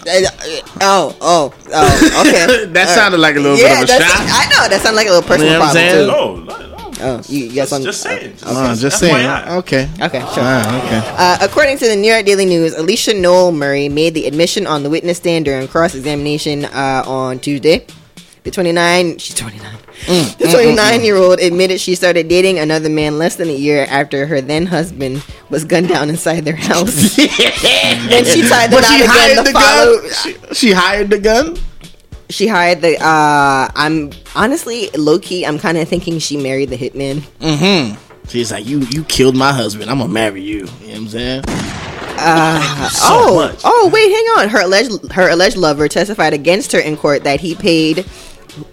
I, 0.06 0.26
I, 0.26 0.60
oh, 0.80 1.16
oh, 1.20 1.54
oh, 1.72 2.24
okay. 2.26 2.66
That 2.72 2.88
All 2.88 2.94
sounded 2.94 3.18
like 3.18 3.36
a 3.36 3.40
little 3.40 3.56
bit 3.56 3.70
of 3.70 3.84
a 3.84 3.86
shot. 3.86 4.00
I 4.00 4.46
know 4.50 4.68
that 4.68 4.80
sounded 4.82 4.96
like 4.96 5.06
a 5.06 5.10
little 5.10 5.28
personal 5.28 5.52
You 5.52 5.58
know 5.58 5.60
what 5.60 5.76
I'm 5.76 6.06
problem 6.06 6.54
saying? 6.54 6.66
too. 6.68 6.72
Oh, 7.04 7.20
you, 7.28 7.46
you 7.46 7.54
got 7.56 7.66
something? 7.68 7.86
Just 7.86 8.00
saying. 8.02 8.30
Just, 8.36 8.44
Oh, 8.46 8.74
just 8.76 8.98
saying. 9.00 9.26
Okay. 9.58 9.88
Okay, 10.00 10.20
sure. 10.20 10.28
Okay. 10.28 11.02
Uh, 11.16 11.38
according 11.40 11.76
to 11.78 11.88
the 11.88 11.96
New 11.96 12.12
York 12.12 12.24
Daily 12.24 12.44
News, 12.44 12.74
Alicia 12.74 13.14
Noel 13.14 13.50
Murray 13.50 13.88
made 13.88 14.14
the 14.14 14.26
admission 14.26 14.66
on 14.68 14.84
the 14.84 14.90
witness 14.90 15.16
stand 15.16 15.44
during 15.44 15.66
cross 15.66 15.94
examination 15.96 16.64
uh, 16.66 17.02
on 17.04 17.40
Tuesday. 17.40 17.84
The 18.44 18.50
29, 18.50 19.18
she's 19.18 19.36
29. 19.36 19.72
Mm, 20.06 20.38
The 20.38 20.48
29 20.50 21.04
year 21.04 21.16
old 21.16 21.38
admitted 21.38 21.80
she 21.80 21.94
started 21.94 22.26
dating 22.26 22.58
another 22.58 22.88
man 22.88 23.16
less 23.18 23.36
than 23.36 23.48
a 23.48 23.54
year 23.54 23.86
after 23.88 24.26
her 24.26 24.40
then 24.40 24.66
husband 24.66 25.22
was 25.48 25.64
gunned 25.64 25.88
down 25.88 26.08
inside 26.10 26.44
their 26.44 26.56
house. 26.56 27.16
then 27.16 28.24
she 28.24 28.42
tied 28.42 28.70
the 28.72 28.82
she 28.82 29.04
hired 29.06 29.46
the 29.46 29.52
gun. 29.52 30.10
She, 30.10 30.54
she 30.54 30.72
hired 30.72 31.10
the 31.10 31.18
gun. 31.20 31.56
She 32.30 32.48
hired 32.48 32.80
the. 32.80 32.96
Uh, 33.00 33.70
I'm 33.76 34.10
honestly 34.34 34.90
low 34.96 35.18
key. 35.20 35.46
I'm 35.46 35.58
kind 35.60 35.78
of 35.78 35.86
thinking 35.88 36.18
she 36.18 36.36
married 36.36 36.70
the 36.70 36.76
hitman. 36.78 37.20
Mm-hmm. 37.38 37.96
She's 38.28 38.50
like, 38.50 38.66
you 38.66 38.80
you 38.90 39.04
killed 39.04 39.36
my 39.36 39.52
husband. 39.52 39.88
I'm 39.90 39.98
gonna 39.98 40.12
marry 40.12 40.42
you. 40.42 40.60
You 40.60 40.64
know 40.64 40.68
what 40.86 40.96
I'm 40.96 41.08
saying? 41.08 41.44
Uh, 42.18 42.88
So 42.90 43.06
oh, 43.08 43.34
much. 43.36 43.60
oh, 43.64 43.90
wait, 43.92 44.10
hang 44.10 44.24
on. 44.38 44.48
Her 44.48 44.62
alleged 44.62 45.12
her 45.12 45.28
alleged 45.30 45.56
lover 45.56 45.86
testified 45.88 46.32
against 46.32 46.72
her 46.72 46.80
in 46.80 46.96
court 46.96 47.22
that 47.24 47.40
he 47.40 47.54
paid 47.54 48.04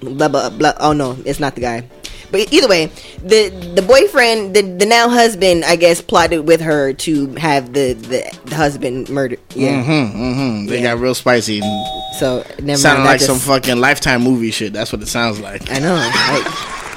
blah 0.02 0.28
blah 0.28 0.50
blah. 0.50 0.74
Oh 0.80 0.94
no, 0.94 1.18
it's 1.26 1.40
not 1.40 1.56
the 1.56 1.62
guy. 1.62 1.88
But 2.32 2.54
either 2.54 2.68
way, 2.68 2.92
the 3.24 3.50
the 3.76 3.82
boyfriend, 3.82 4.56
the, 4.56 4.62
the 4.62 4.86
now 4.86 5.10
husband, 5.10 5.66
I 5.66 5.76
guess, 5.76 6.00
plotted 6.00 6.48
with 6.48 6.62
her 6.62 6.94
to 6.94 7.28
have 7.36 7.74
the 7.74 7.94
the, 7.94 8.38
the 8.46 8.56
husband 8.56 9.10
murdered. 9.10 9.40
Yeah. 9.56 9.82
Mm-hmm. 9.84 10.22
Mm-hmm. 10.22 10.66
They 10.68 10.78
Yeah. 10.84 10.94
got 10.94 11.00
real 11.02 11.16
spicy. 11.16 11.62
So 12.20 12.46
never 12.62 12.82
that 12.84 13.04
like 13.04 13.20
some 13.20 13.36
just- 13.38 13.48
fucking 13.48 13.78
lifetime 13.82 14.22
movie 14.22 14.52
shit. 14.52 14.74
That's 14.74 14.92
what 14.94 15.02
it 15.02 15.08
sounds 15.08 15.40
like. 15.40 15.72
I 15.72 15.80
know. 15.80 15.96
Like, 15.96 16.46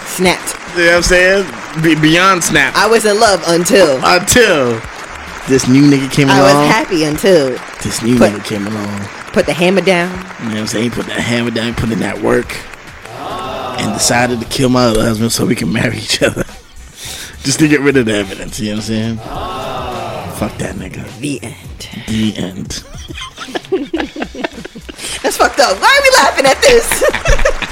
snapped. 0.06 0.54
You 0.76 0.84
know 0.84 0.86
what 0.88 0.96
I'm 0.96 1.02
saying? 1.02 1.82
Be- 1.82 1.94
beyond 2.00 2.44
snap. 2.44 2.74
I 2.76 2.86
was 2.86 3.06
in 3.06 3.18
love 3.18 3.42
until 3.46 4.00
Until 4.04 4.80
this 5.48 5.66
new 5.66 5.88
nigga 5.90 6.10
came 6.12 6.28
I 6.28 6.38
along. 6.38 6.50
I 6.56 6.60
was 6.66 6.70
happy 6.74 7.04
until 7.04 7.50
This 7.82 8.02
new 8.02 8.18
Put- 8.18 8.32
nigga 8.32 8.44
came 8.44 8.66
along. 8.66 9.00
put 9.32 9.46
the 9.46 9.54
hammer 9.54 9.80
down. 9.80 10.10
You 10.10 10.18
know 10.18 10.26
what 10.50 10.60
I'm 10.60 10.66
saying? 10.66 10.84
He 10.84 10.90
put 10.90 11.06
that 11.06 11.20
hammer 11.20 11.50
down, 11.50 11.74
put 11.74 11.90
in 11.90 12.00
that 12.00 12.20
work, 12.20 12.54
and 13.80 13.92
decided 13.94 14.40
to 14.40 14.46
kill 14.46 14.68
my 14.68 14.84
other 14.84 15.02
husband 15.02 15.32
so 15.32 15.46
we 15.46 15.54
can 15.54 15.72
marry 15.72 15.96
each 15.98 16.22
other. 16.22 16.44
Just 17.42 17.58
to 17.58 17.68
get 17.68 17.80
rid 17.80 17.96
of 17.96 18.06
the 18.06 18.14
evidence. 18.14 18.60
You 18.60 18.70
know 18.70 18.76
what 18.76 18.90
I'm 18.90 19.16
saying? 19.16 19.16
Fuck 20.36 20.58
that 20.58 20.76
nigga. 20.76 21.04
The 21.18 21.42
end. 21.42 21.88
The 22.06 22.36
end. 22.36 22.84
That's 25.22 25.36
fucked 25.36 25.58
up. 25.60 25.78
Why 25.80 25.88
are 25.88 26.02
we 26.02 26.10
laughing 26.16 26.46
at 26.46 26.60
this? 26.62 27.04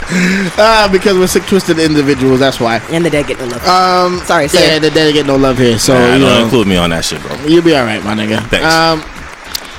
Ah, 0.59 0.89
because 0.91 1.17
we're 1.17 1.29
sick, 1.29 1.45
twisted 1.45 1.79
individuals. 1.79 2.41
That's 2.41 2.59
why. 2.59 2.79
and 2.91 3.05
the 3.05 3.11
dead 3.11 3.29
get 3.29 3.39
no 3.39 3.47
love. 3.47 3.65
Um, 3.65 4.19
Sorry, 4.27 4.49
sir. 4.49 4.59
Yeah, 4.59 4.79
they 4.81 4.91
didn't 4.91 5.15
get 5.15 5.25
no 5.25 5.37
love 5.37 5.57
here. 5.57 5.79
So 5.79 5.95
Nah, 5.95 6.15
you 6.15 6.19
don't 6.19 6.21
know, 6.23 6.43
include 6.43 6.67
me 6.67 6.77
on 6.77 6.91
that 6.91 7.05
shit, 7.05 7.23
bro. 7.23 7.37
You'll 7.47 7.63
be 7.63 7.77
all 7.77 7.85
right, 7.85 8.03
my 8.03 8.15
nigga. 8.15 8.41
Thanks. 8.49 8.67
Um, 8.67 9.05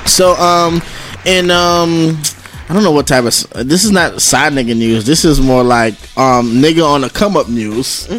so 0.08 0.36
um, 0.36 0.82
in 1.26 1.52
um, 1.52 2.18
I 2.72 2.74
don't 2.74 2.84
know 2.84 2.92
what 2.94 3.06
type 3.06 3.26
of 3.26 3.68
this 3.68 3.84
is 3.84 3.92
not 3.92 4.22
side 4.22 4.54
nigga 4.54 4.78
news. 4.78 5.06
This 5.06 5.26
is 5.26 5.42
more 5.42 5.62
like 5.62 5.94
um, 6.18 6.52
nigga 6.62 6.86
on 6.88 7.02
the 7.02 7.10
come 7.10 7.36
up 7.36 7.50
news. 7.50 8.08
uh, 8.12 8.14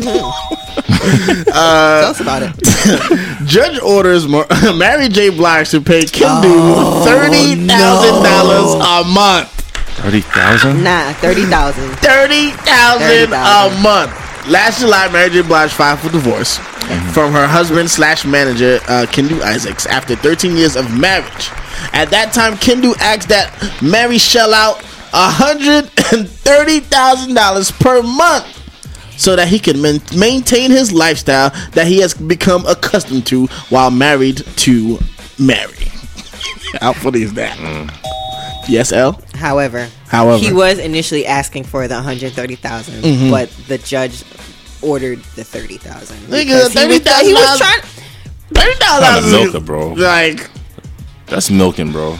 Tell 1.48 2.10
us 2.10 2.20
about 2.20 2.42
it. 2.42 3.46
Judge 3.48 3.80
orders 3.80 4.28
Mar- 4.28 4.46
Mary 4.76 5.08
J. 5.08 5.30
Blige 5.30 5.70
to 5.70 5.80
pay 5.80 6.04
Kim 6.04 6.28
Oh, 6.28 6.42
Dew 6.42 7.10
thirty 7.10 7.66
thousand 7.66 8.22
dollars 8.22 8.74
a 8.74 9.08
month. 9.10 9.48
Thirty 10.02 10.20
thousand. 10.20 10.84
Nah, 10.84 11.14
thirty 11.14 11.44
thousand. 11.46 11.88
Thirty 11.96 12.50
thousand 12.50 13.32
a 13.32 13.70
$30,000. 13.70 13.82
month. 13.82 14.21
Last 14.48 14.80
July, 14.80 15.08
Mary 15.12 15.30
J. 15.30 15.42
Blige 15.42 15.72
filed 15.72 16.00
for 16.00 16.08
divorce 16.10 16.58
from 17.12 17.32
her 17.32 17.46
husband 17.46 17.88
slash 17.90 18.24
manager, 18.24 18.80
uh, 18.88 19.06
Kendu 19.08 19.40
Isaacs, 19.40 19.86
after 19.86 20.16
13 20.16 20.56
years 20.56 20.74
of 20.76 20.92
marriage. 20.98 21.50
At 21.92 22.10
that 22.10 22.32
time, 22.32 22.54
Kendu 22.54 22.94
asked 22.98 23.28
that 23.28 23.52
Mary 23.82 24.18
shell 24.18 24.52
out 24.52 24.78
$130,000 25.12 27.80
per 27.80 28.02
month 28.02 28.46
so 29.16 29.36
that 29.36 29.48
he 29.48 29.58
can 29.58 29.80
man- 29.80 30.00
maintain 30.16 30.70
his 30.70 30.92
lifestyle 30.92 31.50
that 31.72 31.86
he 31.86 32.00
has 32.00 32.14
become 32.14 32.66
accustomed 32.66 33.26
to 33.26 33.46
while 33.68 33.90
married 33.90 34.38
to 34.56 34.98
Mary. 35.38 35.76
How 36.80 36.92
funny 36.94 37.22
is 37.22 37.34
that? 37.34 37.56
Yes, 38.68 38.92
L? 38.92 39.20
However, 39.34 39.88
However. 40.08 40.38
he 40.44 40.52
was 40.52 40.78
initially 40.78 41.26
asking 41.26 41.64
for 41.64 41.88
the 41.88 41.94
one 41.94 42.04
hundred 42.04 42.32
thirty 42.32 42.56
Mhm. 42.56 43.30
but 43.30 43.50
the 43.68 43.78
judge 43.78 44.22
ordered 44.82 45.18
the 45.36 45.44
thirty 45.44 45.78
thousand. 45.78 46.16
Nigga, 46.28 46.44
he, 46.44 46.54
was- 46.54 46.72
he 47.26 47.34
was 47.34 47.58
trying. 47.58 47.80
$30,000 48.52 49.30
Trying 49.30 49.52
to 49.52 49.60
bro. 49.60 49.88
Like, 49.94 50.50
That's 51.26 51.50
milking, 51.50 51.90
bro. 51.90 52.18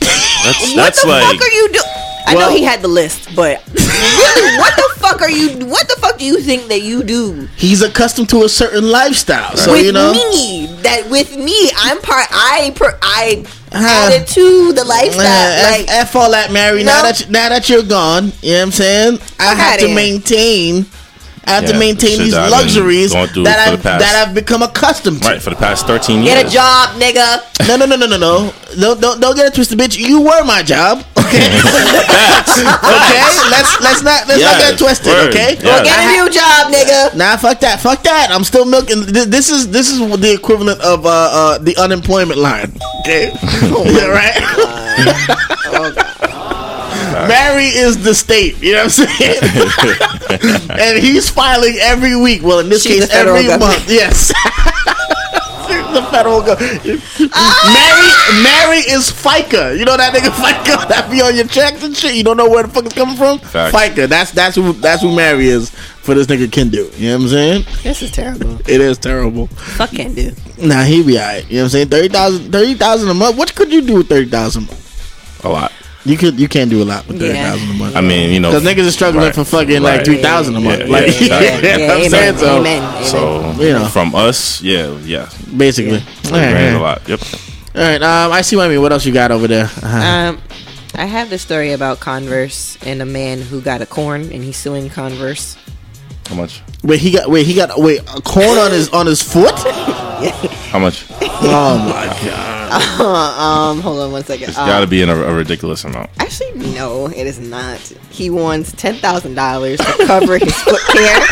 That's 0.00 0.74
What 0.76 0.94
the 0.94 1.08
like 1.08 1.24
fuck 1.24 1.40
are 1.40 1.52
you 1.52 1.68
doing? 1.72 1.84
I 2.26 2.34
Well- 2.36 2.50
know 2.50 2.56
he 2.56 2.62
had 2.62 2.80
the 2.80 2.88
list, 2.88 3.34
but 3.34 3.60
really, 3.74 4.58
what 4.58 4.74
the 4.76 4.90
fuck 5.00 5.20
are 5.20 5.30
you? 5.30 5.66
What 5.66 5.88
the 5.88 5.96
fuck 6.00 6.16
do 6.18 6.24
you 6.24 6.40
think 6.40 6.68
that 6.68 6.82
you 6.82 7.02
do 7.02 7.48
he's 7.56 7.82
accustomed 7.82 8.28
to 8.30 8.44
a 8.44 8.48
certain 8.48 8.88
lifestyle. 8.90 9.56
So, 9.56 9.72
with 9.72 9.84
you 9.84 9.92
know. 9.92 10.12
me? 10.12 10.66
That 10.82 11.10
with 11.10 11.36
me, 11.36 11.70
I'm 11.76 12.00
part. 12.00 12.26
I 12.30 12.72
per, 12.76 12.96
I. 13.02 13.44
added 13.82 14.26
to 14.28 14.72
the 14.72 14.84
lifestyle. 14.84 15.24
Uh, 15.24 15.70
like 15.70 15.88
F, 15.88 16.08
F 16.10 16.16
all 16.16 16.30
that, 16.30 16.52
Mary. 16.52 16.84
Now 16.84 17.02
that 17.02 17.20
you, 17.20 17.30
now 17.30 17.48
that 17.48 17.68
you're 17.68 17.82
gone, 17.82 18.32
you 18.42 18.52
know 18.52 18.58
what 18.58 18.62
I'm 18.66 18.70
saying? 18.72 19.14
I 19.38 19.48
Fuck 19.50 19.56
have 19.58 19.80
to 19.80 19.86
here. 19.86 19.94
maintain. 19.94 20.86
I 21.46 21.50
have 21.60 21.66
to 21.66 21.78
maintain 21.78 22.18
these 22.18 22.32
that 22.32 22.46
I've 22.46 22.50
luxuries 22.50 23.12
that 23.12 23.68
I've 23.68 23.82
past- 23.82 24.00
that 24.00 24.14
I've 24.26 24.34
become 24.34 24.62
accustomed 24.62 25.22
to. 25.22 25.28
right 25.28 25.42
for 25.42 25.50
the 25.50 25.56
past 25.56 25.86
thirteen 25.86 26.22
years. 26.22 26.34
get 26.42 26.46
a 26.46 26.50
job, 26.50 26.90
nigga. 27.00 27.42
No, 27.68 27.76
no, 27.76 27.86
no, 27.86 27.96
no, 27.96 28.06
no, 28.06 28.18
no. 28.18 28.52
Don't, 28.78 29.00
don't, 29.00 29.20
don't 29.20 29.36
get 29.36 29.46
it 29.46 29.54
twisted, 29.54 29.78
bitch. 29.78 29.96
You 29.96 30.20
were 30.20 30.44
my 30.44 30.62
job. 30.62 31.02
Okay. 31.24 31.48
okay. 31.50 33.22
Let's 33.50 33.80
let's 33.80 34.02
not 34.02 34.28
let's 34.28 34.40
not 34.40 34.58
get 34.60 34.74
it 34.74 34.78
twisted. 34.78 35.06
word. 35.12 35.30
Okay. 35.30 35.56
Yeah. 35.60 35.82
Get 35.82 35.98
a 35.98 36.06
new 36.12 36.30
job, 36.30 36.70
nigga. 36.72 37.14
Nah, 37.16 37.36
fuck 37.36 37.58
that, 37.60 37.80
fuck 37.80 38.02
that. 38.04 38.30
I'm 38.30 38.44
still 38.44 38.64
milking. 38.64 39.02
This 39.06 39.50
is 39.50 39.68
this 39.70 39.90
is 39.90 39.98
the 39.98 40.32
equivalent 40.32 40.80
of 40.80 41.04
uh, 41.06 41.10
uh 41.10 41.58
the 41.58 41.76
unemployment 41.76 42.38
line. 42.38 42.72
Okay, 43.00 43.32
yeah, 43.42 44.06
right. 44.06 44.34
Mary 47.28 47.66
is 47.66 48.02
the 48.02 48.14
state. 48.14 48.60
You 48.62 48.72
know 48.74 48.84
what 48.84 48.98
I'm 48.98 49.08
saying? 49.08 50.70
and 50.80 50.98
he's 51.02 51.28
filing 51.30 51.76
every 51.80 52.16
week. 52.16 52.42
Well, 52.42 52.60
in 52.60 52.68
this 52.68 52.82
She's 52.82 53.00
case, 53.06 53.10
every 53.14 53.46
government. 53.46 53.60
month. 53.60 53.90
Yes. 53.90 54.28
the 55.94 56.02
federal 56.10 56.42
government. 56.42 57.02
Ah! 57.32 57.70
Mary, 57.72 58.42
Mary 58.42 58.78
is 58.92 59.10
FICA. 59.10 59.78
You 59.78 59.84
know 59.84 59.96
that 59.96 60.12
nigga 60.14 60.30
FICA 60.30 60.88
that 60.88 61.10
be 61.10 61.22
on 61.22 61.34
your 61.34 61.46
checks 61.46 61.82
and 61.84 61.96
shit. 61.96 62.14
You 62.14 62.24
don't 62.24 62.36
know 62.36 62.48
where 62.48 62.64
the 62.64 62.68
fuck 62.68 62.84
it's 62.84 62.94
coming 62.94 63.16
from. 63.16 63.38
Facts. 63.38 63.74
FICA. 63.74 64.08
That's 64.08 64.30
that's 64.32 64.56
who 64.56 64.72
that's 64.74 65.02
who 65.02 65.14
Mary 65.14 65.46
is 65.46 65.70
for 65.70 66.14
this 66.14 66.26
nigga 66.26 66.46
Kendu. 66.46 66.96
You 66.98 67.10
know 67.10 67.16
what 67.16 67.22
I'm 67.24 67.28
saying? 67.28 67.64
This 67.82 68.02
is 68.02 68.10
terrible. 68.10 68.58
It 68.68 68.80
is 68.80 68.98
terrible. 68.98 69.46
Fuck 69.48 69.90
Kendu. 69.90 70.36
Nah, 70.58 70.82
he 70.84 71.02
be 71.02 71.18
alright. 71.18 71.48
You 71.48 71.56
know 71.58 71.62
what 71.62 71.64
I'm 71.66 71.70
saying? 71.70 71.88
30,000 71.88 72.52
30,000 72.52 73.08
a 73.08 73.14
month. 73.14 73.36
What 73.36 73.54
could 73.54 73.72
you 73.72 73.82
do 73.82 73.94
with 73.96 74.08
30,000 74.08 74.68
a 75.44 75.48
lot. 75.48 75.72
You 76.06 76.18
could 76.18 76.38
you 76.38 76.48
can't 76.48 76.68
do 76.68 76.82
a 76.82 76.84
lot 76.84 77.06
with 77.08 77.20
Yeah. 77.22 77.54
a 77.54 77.74
month. 77.78 77.96
I 77.96 78.00
mean, 78.02 78.30
you 78.30 78.38
know, 78.40 78.50
Because 78.50 78.62
niggas 78.64 78.86
are 78.88 78.90
struggling 78.90 79.24
right, 79.24 79.34
for 79.34 79.44
fucking 79.44 79.80
like 79.82 79.98
right. 79.98 80.04
3,000 80.06 80.54
a 80.56 80.60
month. 80.60 80.80
Yeah, 80.80 80.86
like, 80.86 81.02
yeah, 81.06 81.40
exactly. 81.40 81.70
you 81.70 81.78
know 81.78 81.86
what 81.86 81.96
I'm 81.96 82.02
Yeah, 82.02 82.08
saying? 82.08 82.36
So, 82.38 82.58
amen, 82.58 82.82
amen. 82.82 83.04
So 83.04 83.52
You 83.62 83.72
know. 83.72 83.84
from 83.86 84.14
us, 84.14 84.60
yeah, 84.62 84.94
yeah, 85.04 85.28
basically. 85.56 86.00
Thirty 86.00 86.34
All 86.34 86.40
right, 86.40 86.50
grand 86.52 86.66
is 86.66 86.74
a 86.74 86.78
lot. 86.80 87.08
Yep. 87.08 87.20
All 87.76 87.82
right, 87.82 88.02
um, 88.02 88.32
I 88.32 88.42
see 88.42 88.54
what 88.56 88.66
I 88.66 88.68
mean. 88.68 88.82
What 88.82 88.92
else 88.92 89.06
you 89.06 89.12
got 89.12 89.30
over 89.30 89.46
there? 89.48 89.64
Uh-huh. 89.64 89.98
Um, 89.98 90.42
I 90.94 91.06
have 91.06 91.30
the 91.30 91.38
story 91.38 91.72
about 91.72 92.00
Converse 92.00 92.76
and 92.84 93.00
a 93.02 93.06
man 93.06 93.40
who 93.40 93.60
got 93.62 93.80
a 93.80 93.86
corn 93.86 94.30
and 94.30 94.44
he's 94.44 94.56
suing 94.58 94.90
Converse. 94.90 95.56
How 96.28 96.34
much? 96.36 96.62
Wait, 96.82 97.00
he 97.00 97.10
got 97.12 97.28
wait 97.30 97.46
he 97.46 97.54
got 97.54 97.78
wait 97.78 98.00
a 98.00 98.20
corn 98.22 98.58
on 98.58 98.70
his 98.70 98.88
on 98.90 99.06
his 99.06 99.22
foot. 99.22 99.54
How 100.70 100.78
much? 100.78 101.04
Oh 101.20 101.78
my 101.78 102.06
god! 102.06 102.53
um, 103.00 103.80
hold 103.80 104.00
on 104.00 104.12
one 104.12 104.24
second. 104.24 104.48
It's 104.48 104.58
Um, 104.58 104.66
got 104.66 104.80
to 104.80 104.86
be 104.86 105.02
in 105.02 105.08
a, 105.08 105.14
a 105.16 105.34
ridiculous 105.34 105.84
amount. 105.84 106.10
Actually, 106.18 106.52
no, 106.74 107.06
it 107.06 107.26
is 107.26 107.38
not. 107.38 107.78
He 108.10 108.30
wants 108.30 108.72
ten 108.72 108.96
thousand 108.96 109.34
dollars 109.34 109.78
to 109.78 110.06
cover 110.06 110.38
his 110.38 110.54
foot 110.62 110.80
care. 110.92 111.20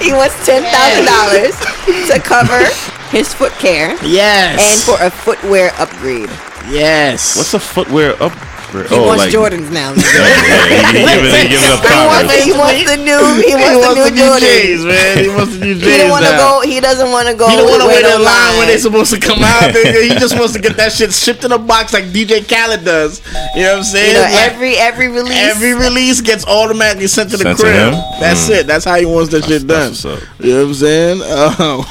he 0.00 0.12
wants 0.12 0.34
ten 0.44 0.62
thousand 0.72 1.06
dollars 1.06 1.54
to 2.10 2.18
cover 2.22 2.64
his 3.10 3.32
foot 3.32 3.52
care. 3.52 3.96
Yes. 4.04 4.58
and 4.60 4.80
for 4.82 5.04
a 5.04 5.10
footwear 5.10 5.70
upgrade. 5.78 6.30
Yes. 6.68 7.36
What's 7.36 7.54
a 7.54 7.60
footwear 7.60 8.12
upgrade? 8.22 8.52
He 8.66 8.98
wants 8.98 9.26
Jordans 9.32 9.70
now. 9.72 9.94
Yeah, 10.16 10.26
yeah, 10.26 10.92
he 10.92 11.06
give 11.06 11.24
it, 11.24 11.42
he 11.42 11.48
give 11.48 11.62
it 11.62 11.70
a 11.70 11.78
He 11.86 12.02
wants, 12.06 12.34
he 12.44 12.52
wants 12.52 12.82
the 12.90 12.96
new. 12.98 13.22
He 13.46 13.54
wants, 13.54 13.78
the 13.86 14.10
new 14.10 14.22
Jordans. 14.22 14.40
J's, 14.40 14.84
man. 14.84 15.18
He 15.22 15.28
wants 15.28 15.52
the 15.56 15.60
new 15.64 15.74
J's. 15.74 15.84
He 15.92 15.96
don't 15.98 16.10
want 16.10 16.24
to 16.26 16.32
now. 16.32 16.60
go. 16.60 16.66
He 16.66 16.80
doesn't 16.80 17.10
want 17.10 17.28
to 17.28 17.34
go. 17.34 17.48
He 17.48 17.56
don't 17.56 17.68
want 17.70 17.82
to 17.82 17.88
wait 17.88 18.02
wait 18.02 18.10
in 18.10 18.20
in 18.20 18.24
line 18.24 18.58
when 18.58 18.66
they're 18.68 18.78
supposed 18.78 19.12
to 19.14 19.20
come 19.20 19.42
out. 19.42 19.70
he 19.74 20.08
just 20.18 20.36
wants 20.38 20.52
to 20.54 20.60
get 20.60 20.76
that 20.76 20.92
shit 20.92 21.12
shipped 21.12 21.44
in 21.44 21.52
a 21.52 21.58
box 21.58 21.92
like 21.92 22.04
DJ 22.06 22.42
Khaled 22.48 22.84
does. 22.84 23.22
You 23.54 23.62
know 23.62 23.70
what 23.72 23.78
I'm 23.78 23.84
saying? 23.84 24.08
You 24.08 24.14
know, 24.14 24.22
Like, 24.22 24.50
every 24.52 24.76
every 24.76 25.08
release. 25.08 25.36
every 25.36 25.74
release 25.74 26.20
gets 26.20 26.46
automatically 26.46 27.06
sent 27.06 27.30
to 27.30 27.36
the 27.36 27.44
Sent 27.44 27.58
to 27.58 27.64
crib. 27.64 27.74
him? 27.76 27.92
That's 28.20 28.48
Mm. 28.48 28.60
it. 28.60 28.66
That's 28.66 28.84
how 28.84 28.96
he 28.96 29.06
wants 29.06 29.30
that 29.30 29.44
shit 29.44 29.66
done. 29.66 29.90
That's 29.92 30.04
what's 30.04 30.22
up. 30.22 30.28
You 30.40 30.52
know 30.52 30.62
what 30.62 30.68
I'm 30.68 30.74
saying? 30.74 31.20
Oh. 31.22 31.84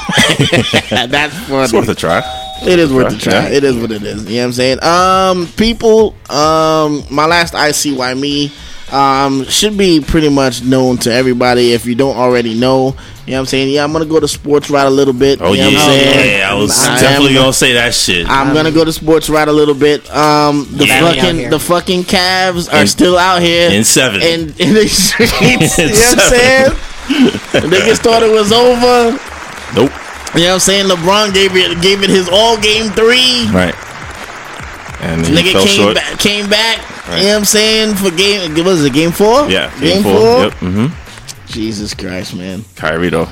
that's 1.08 1.36
funny. 1.48 1.64
It's 1.64 1.74
worth 1.74 1.90
a 1.90 1.96
try. 1.96 2.22
It 2.64 2.80
is 2.80 2.92
worth 2.92 3.14
a 3.14 3.18
try. 3.18 3.34
Yeah. 3.34 3.50
It 3.50 3.64
is 3.64 3.76
what 3.78 3.92
it 3.92 4.04
is. 4.04 4.26
You 4.30 4.36
know 4.38 4.42
what 4.42 4.46
I'm 4.46 4.54
saying? 4.54 4.84
Um, 4.84 5.48
people, 5.58 6.16
um, 6.30 7.04
my 7.12 7.26
last 7.26 7.54
ICY 7.54 8.20
me, 8.20 8.52
um, 8.92 9.44
should 9.46 9.78
be 9.78 10.00
pretty 10.00 10.30
much 10.30 10.64
known 10.64 10.98
to 11.00 11.12
everybody. 11.12 11.74
If 11.74 11.86
you 11.86 11.96
don't 11.96 12.16
already 12.16 12.54
know, 12.54 12.96
you 13.26 13.32
know 13.32 13.38
what 13.38 13.40
I'm 13.40 13.46
saying? 13.48 13.70
Yeah, 13.74 13.84
I'm 13.84 13.92
gonna 13.92 14.06
go 14.06 14.20
to 14.20 14.28
sports 14.28 14.70
right 14.70 14.86
a 14.86 14.90
little 14.90 15.14
bit. 15.14 15.42
Oh 15.42 15.54
you 15.54 15.64
know 15.64 15.70
yeah, 15.70 15.78
what 15.78 15.82
I'm 15.90 15.90
saying? 16.14 16.38
yeah. 16.40 16.52
I 16.52 16.54
was 16.54 16.86
I 16.86 16.94
am- 16.96 17.02
definitely 17.02 17.34
gonna 17.34 17.54
say 17.54 17.74
that 17.74 17.94
shit. 17.96 18.30
I'm 18.30 18.54
gonna 18.54 18.72
go 18.72 18.86
to 18.86 18.94
sports 18.94 19.28
right 19.30 19.48
a 19.48 19.52
little 19.52 19.74
bit. 19.76 20.10
Um, 20.16 20.68
the 20.72 20.86
Yeah. 20.86 21.00
fucking 21.02 21.50
the 21.50 21.60
fucking 21.60 22.04
Cavs 22.04 22.72
are 22.72 22.82
In- 22.82 22.88
still 22.88 23.18
out 23.18 23.42
here 23.42 23.72
in 23.72 23.84
seven. 23.84 24.22
in, 24.22 24.54
in 24.60 24.74
the 24.76 24.88
streets. 24.88 25.32
you 25.42 25.86
know 25.88 25.92
what 25.92 26.10
I'm 26.14 26.20
seven. 26.20 26.30
saying? 26.30 27.70
Niggas 27.72 27.98
thought 27.98 28.22
it 28.24 28.32
was 28.32 28.52
over. 28.52 29.20
Nope. 29.76 29.92
You 30.34 30.42
know 30.42 30.48
what 30.48 30.54
I'm 30.56 30.60
saying? 30.60 30.86
LeBron 30.90 31.34
gave 31.34 31.52
it 31.56 31.82
gave 31.82 32.04
it 32.04 32.10
his 32.10 32.28
all 32.32 32.58
game 32.60 32.92
three. 32.92 33.48
Right. 33.52 33.76
And 35.02 35.26
he 35.26 35.34
Nigga 35.36 35.52
fell 35.54 35.66
came 35.66 35.76
short. 35.76 35.96
back, 35.96 36.20
came 36.20 36.50
back. 36.50 37.08
Right. 37.08 37.18
You 37.20 37.24
know 37.26 37.30
what 37.34 37.38
I'm 37.40 37.46
saying? 37.46 37.96
For 37.96 38.12
game, 38.12 38.54
what 38.56 38.66
was 38.66 38.84
it? 38.84 38.94
Game 38.94 39.12
four? 39.12 39.48
Yeah, 39.50 39.70
game, 39.80 40.02
four. 40.04 40.12
Yep. 40.46 40.54
Mm-hmm. 40.54 41.46
Jesus 41.48 41.94
Christ, 41.94 42.36
man! 42.36 42.64
Kyrie 42.76 43.10
though. 43.10 43.30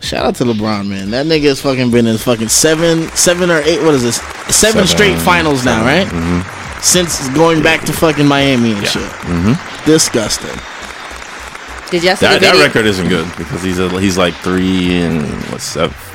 Shout 0.00 0.24
out 0.24 0.34
to 0.36 0.44
LeBron, 0.44 0.88
man. 0.88 1.10
That 1.10 1.26
nigga 1.26 1.44
has 1.44 1.60
fucking 1.60 1.90
been 1.90 2.06
in 2.06 2.16
fucking 2.18 2.48
seven, 2.48 3.08
seven 3.16 3.50
or 3.50 3.60
eight. 3.62 3.82
What 3.82 3.94
is 3.94 4.02
this? 4.02 4.16
Seven, 4.16 4.52
Seven, 4.52 4.86
straight 4.86 5.18
finals 5.18 5.64
now, 5.64 5.84
right? 5.84 6.06
Mm-hmm. 6.06 6.80
Since 6.82 7.28
going 7.30 7.62
back 7.62 7.84
to 7.84 7.92
fucking 7.92 8.26
Miami 8.26 8.72
and 8.72 8.86
shit. 8.86 9.02
Mm-hmm. 9.02 9.84
Disgusting. 9.86 10.58
Did 11.90 12.04
y'all 12.04 12.16
see 12.16 12.26
That, 12.26 12.40
the 12.40 12.46
that 12.46 12.64
record 12.64 12.86
isn't 12.86 13.08
good 13.08 13.26
because 13.36 13.62
he's 13.62 13.78
a, 13.80 13.88
he's 14.00 14.16
like 14.16 14.34
three 14.34 15.00
and 15.00 15.22
what 15.50 15.60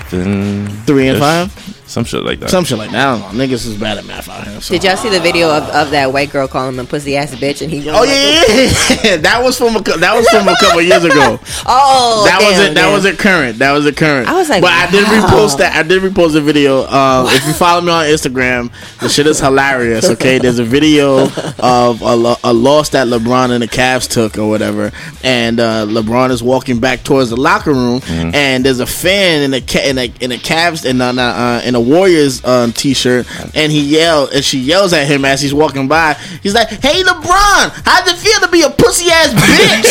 seven, 0.10 0.68
Three 0.86 1.08
and 1.08 1.20
five? 1.20 1.52
some 1.88 2.04
shit 2.04 2.24
like 2.24 2.40
that. 2.40 2.50
Some 2.50 2.64
shit 2.66 2.78
like 2.80 2.92
that. 2.92 3.08
I 3.08 3.20
don't 3.20 3.38
know. 3.38 3.46
Niggas 3.46 3.68
is 3.68 3.78
bad 3.78 3.98
at 4.00 4.06
math 4.06 4.28
out 4.28 4.46
here. 4.48 4.60
So. 4.60 4.74
Did 4.74 4.84
y'all 4.84 4.98
see 4.98 5.10
the 5.10 5.20
video 5.20 5.50
of, 5.56 5.64
of 5.70 5.92
that 5.92 6.12
white 6.12 6.32
girl 6.32 6.48
calling 6.48 6.74
him 6.74 6.80
a 6.80 6.84
pussy 6.84 7.16
ass 7.16 7.34
bitch 7.36 7.62
and 7.62 7.72
he? 7.72 7.88
Oh 7.90 8.04
yeah, 8.04 8.44
yeah, 8.48 9.00
yeah. 9.04 9.18
that 9.22 9.42
was 9.44 9.58
from 9.58 9.76
a 9.76 9.82
that 9.82 10.16
was 10.16 10.28
from 10.30 10.48
a 10.48 10.56
couple 10.60 10.82
years 10.82 11.04
ago. 11.04 11.40
Oh, 11.68 12.26
that 12.26 12.40
damn, 12.40 12.52
wasn't 12.52 12.76
that 12.76 12.92
wasn't 12.92 13.20
current. 13.20 13.60
That 13.60 13.72
was 13.72 13.86
a 13.86 13.94
current. 13.94 14.28
I 14.28 14.34
was 14.34 14.50
like, 14.50 14.62
but 14.62 14.72
I 14.72 14.90
did 14.92 15.04
wow. 15.04 15.28
repost 15.28 15.58
that. 15.58 15.76
I 15.76 15.84
did 15.84 16.02
repost 16.02 16.34
the 16.34 16.42
video. 16.42 16.86
Um, 16.86 17.28
If 17.30 17.46
you 17.48 17.54
follow 17.54 17.82
me 17.82 17.92
on 17.92 18.06
Instagram, 18.06 18.72
the 19.00 19.10
shit 19.10 19.26
is 19.26 19.40
hilarious. 19.40 20.10
Okay, 20.12 20.38
there's 20.40 20.60
a 20.60 20.64
video 20.64 21.28
of 21.60 22.02
a, 22.02 22.16
lo- 22.16 22.36
a 22.44 22.54
loss 22.54 22.90
that 22.90 23.08
LeBron 23.08 23.52
and 23.52 23.64
the 23.64 23.68
Cavs 23.68 24.08
took 24.08 24.38
or 24.38 24.48
whatever, 24.48 24.92
and 25.24 25.60
uh, 25.60 25.86
LeBron 25.88 26.30
is 26.30 26.44
walking 26.44 26.80
back 26.80 27.04
towards 27.04 27.30
the 27.32 27.38
locker 27.38 27.74
room, 27.74 28.02
and 28.08 28.64
there's 28.64 28.80
a 28.80 28.86
fan 28.88 29.42
in 29.42 29.52
the 29.52 29.62
ca- 29.62 29.90
in 29.98 30.12
a 30.12 30.24
in 30.24 30.32
a 30.32 30.38
Cavs 30.38 30.86
in 30.86 31.02
a 31.02 31.06
uh, 31.06 31.62
in 31.64 31.76
a 31.76 31.82
Warriors 31.82 32.44
um, 32.46 32.72
t-shirt, 32.72 33.28
and 33.56 33.72
he 33.72 33.82
yelled 33.82 34.32
and 34.34 34.44
she 34.44 34.60
yells 34.60 34.94
at 34.94 35.08
him 35.08 35.26
as 35.26 35.42
he's 35.42 35.54
walking 35.54 35.88
by. 35.88 36.14
He's 36.44 36.54
like, 36.54 36.70
"Hey 36.70 37.04
LeBron, 37.04 37.72
how's 37.86 38.12
it 38.12 38.18
feel 38.18 38.40
to 38.42 38.50
be 38.50 38.62
a 38.64 38.70
pussy 38.70 39.10
ass 39.12 39.34
bitch?" 39.34 39.86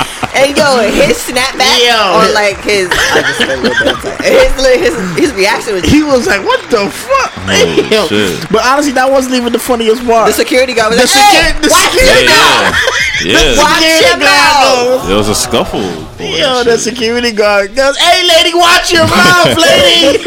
And 0.36 0.52
yo, 0.56 0.80
his 0.92 1.16
snapback 1.16 1.80
Yo. 1.80 1.96
on 1.96 2.32
like 2.36 2.60
his, 2.60 2.88
I 2.92 3.20
just 3.24 3.38
said 3.40 3.50
a 3.56 3.56
little 3.56 3.72
bit, 3.84 3.96
sorry. 4.04 4.76
his, 4.80 4.92
his 4.92 4.94
his 5.16 5.30
reaction 5.34 5.74
was 5.74 5.84
he 5.84 6.02
was 6.02 6.26
like, 6.26 6.44
"What 6.44 6.60
the 6.70 6.88
fuck?" 6.92 7.32
Oh, 7.36 7.52
Holy 7.56 7.88
Yo. 7.88 8.06
shit. 8.08 8.44
But 8.52 8.64
honestly, 8.64 8.92
that 8.92 9.08
wasn't 9.10 9.34
even 9.36 9.52
the 9.52 9.58
funniest 9.58 10.04
part. 10.04 10.28
the 10.28 10.32
security 10.36 10.74
guard 10.74 10.90
was 10.92 11.00
The 11.00 11.08
like, 11.08 11.16
hey, 11.16 11.52
secu- 11.52 11.62
the 11.62 11.68
watch 11.72 11.88
security 11.88 12.20
your 12.20 12.36
mouth. 12.36 12.76
Yeah, 13.24 13.32
yeah. 13.32 13.56
Watch 13.56 13.80
your 14.04 14.18
mouth. 14.20 15.08
There 15.08 15.16
was 15.16 15.28
a 15.28 15.34
scuffle. 15.34 15.88
boy, 16.20 16.36
Yo, 16.36 16.64
the 16.64 16.76
shit. 16.76 16.80
security 16.92 17.32
guard 17.32 17.72
goes, 17.74 17.96
"Hey, 17.96 18.20
lady, 18.28 18.52
watch 18.52 18.92
your 18.92 19.08
mouth, 19.08 19.56
lady. 19.56 20.20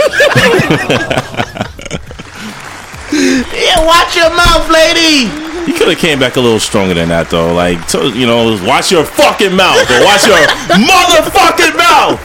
yeah, 3.53 3.77
watch 3.85 4.15
your 4.17 4.29
mouth, 4.33 4.65
lady." 4.69 5.48
He 5.69 5.77
could 5.77 5.87
have 5.87 5.99
came 5.99 6.17
back 6.17 6.35
a 6.35 6.39
little 6.41 6.59
stronger 6.59 6.95
than 6.95 7.09
that 7.09 7.29
though. 7.29 7.53
Like, 7.53 7.87
so, 7.87 8.09
you 8.09 8.25
know, 8.25 8.57
watch 8.65 8.89
your 8.91 9.05
fucking 9.05 9.53
mouth 9.53 9.85
or 9.85 10.01
watch 10.01 10.25
your 10.25 10.41
motherfucking 10.81 11.77
mouth. 11.77 12.17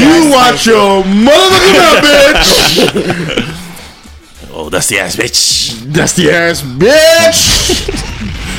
You 0.00 0.32
watch 0.32 0.64
your 0.64 1.04
motherfucking 1.04 1.76
mouth, 1.76 2.00
bitch. 2.08 3.52
Oh, 4.58 4.70
that's 4.70 4.88
the 4.88 4.98
ass 4.98 5.16
bitch. 5.16 5.76
That's 5.92 6.14
the 6.14 6.30
ass, 6.30 6.62
bitch. 6.62 7.92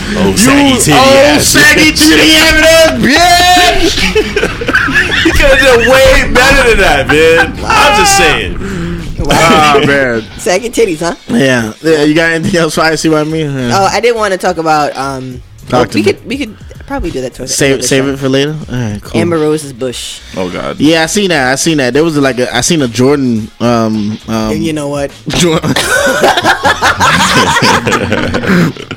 Oh, 0.10 0.30
You 0.30 0.38
saggy 0.38 0.78
titty 0.80 0.93
old 0.93 1.18
ass. 1.18 1.47
saggy 1.47 1.91
bitch. 1.91 2.08
titty 2.08 2.38
ass, 2.38 2.93
bitch. 3.01 3.97
He 5.26 5.32
could 5.32 5.49
have 5.49 5.60
done 5.60 5.89
way 5.89 6.32
better 6.32 6.70
than 6.70 6.78
that, 6.78 7.08
man. 7.10 7.58
I'm 7.66 7.97
just 7.97 8.14
ah. 8.14 8.22
saying. 8.22 8.86
Ah 9.32 9.80
man. 9.86 10.21
Saggy 10.39 10.69
titties, 10.69 10.99
huh? 10.99 11.15
Yeah. 11.28 11.73
yeah. 11.84 12.03
You 12.03 12.13
got 12.15 12.32
anything 12.32 12.59
else? 12.59 12.78
I 12.78 12.95
see 12.95 13.09
what 13.09 13.21
I 13.21 13.30
mean. 13.30 13.51
Yeah. 13.53 13.71
Oh, 13.73 13.86
I 13.86 13.99
did 13.99 14.15
want 14.15 14.32
to 14.34 14.38
talk 14.38 14.57
about. 14.57 14.95
um 14.95 15.41
Talk 15.69 15.89
to 15.89 15.95
We 15.97 16.03
me. 16.03 16.13
could 16.13 16.25
we 16.25 16.38
could 16.38 16.57
probably 16.88 17.11
do 17.11 17.19
that 17.19 17.34
towards 17.34 17.53
Save 17.53 17.78
the 17.82 17.84
save 17.84 18.05
show. 18.05 18.09
it 18.11 18.19
for 18.19 18.30
later. 18.30 18.53
All 18.53 18.75
right, 18.75 19.01
cool. 19.03 19.19
Amber 19.19 19.38
Rose's 19.38 19.73
bush. 19.73 20.21
Oh 20.38 20.49
God. 20.49 20.80
Yeah, 20.80 21.03
I 21.03 21.07
seen 21.07 21.28
that. 21.30 21.51
I 21.51 21.55
seen 21.55 21.78
that. 21.80 21.93
There 21.93 22.05
was 22.05 22.15
like 22.17 22.39
a 22.39 22.47
I 22.55 22.61
seen 22.61 22.82
a 22.82 22.88
Jordan 22.88 23.49
um 23.59 24.17
um 24.30 24.51
And 24.53 24.63
you 24.63 24.71
know 24.71 24.88
what? 24.88 25.11
Jordan. 25.28 25.73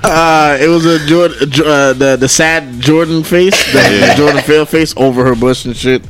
uh, 0.04 0.56
it 0.60 0.68
was 0.68 0.86
a 0.86 1.04
Jordan 1.06 1.36
uh, 1.64 1.92
the 1.94 2.16
the 2.20 2.28
sad 2.28 2.80
Jordan 2.80 3.22
face, 3.24 3.56
the, 3.72 3.78
the 3.80 4.14
Jordan 4.16 4.42
fail 4.42 4.64
face 4.66 4.94
over 4.96 5.24
her 5.24 5.34
bush 5.34 5.64
and 5.64 5.76
shit. 5.76 6.02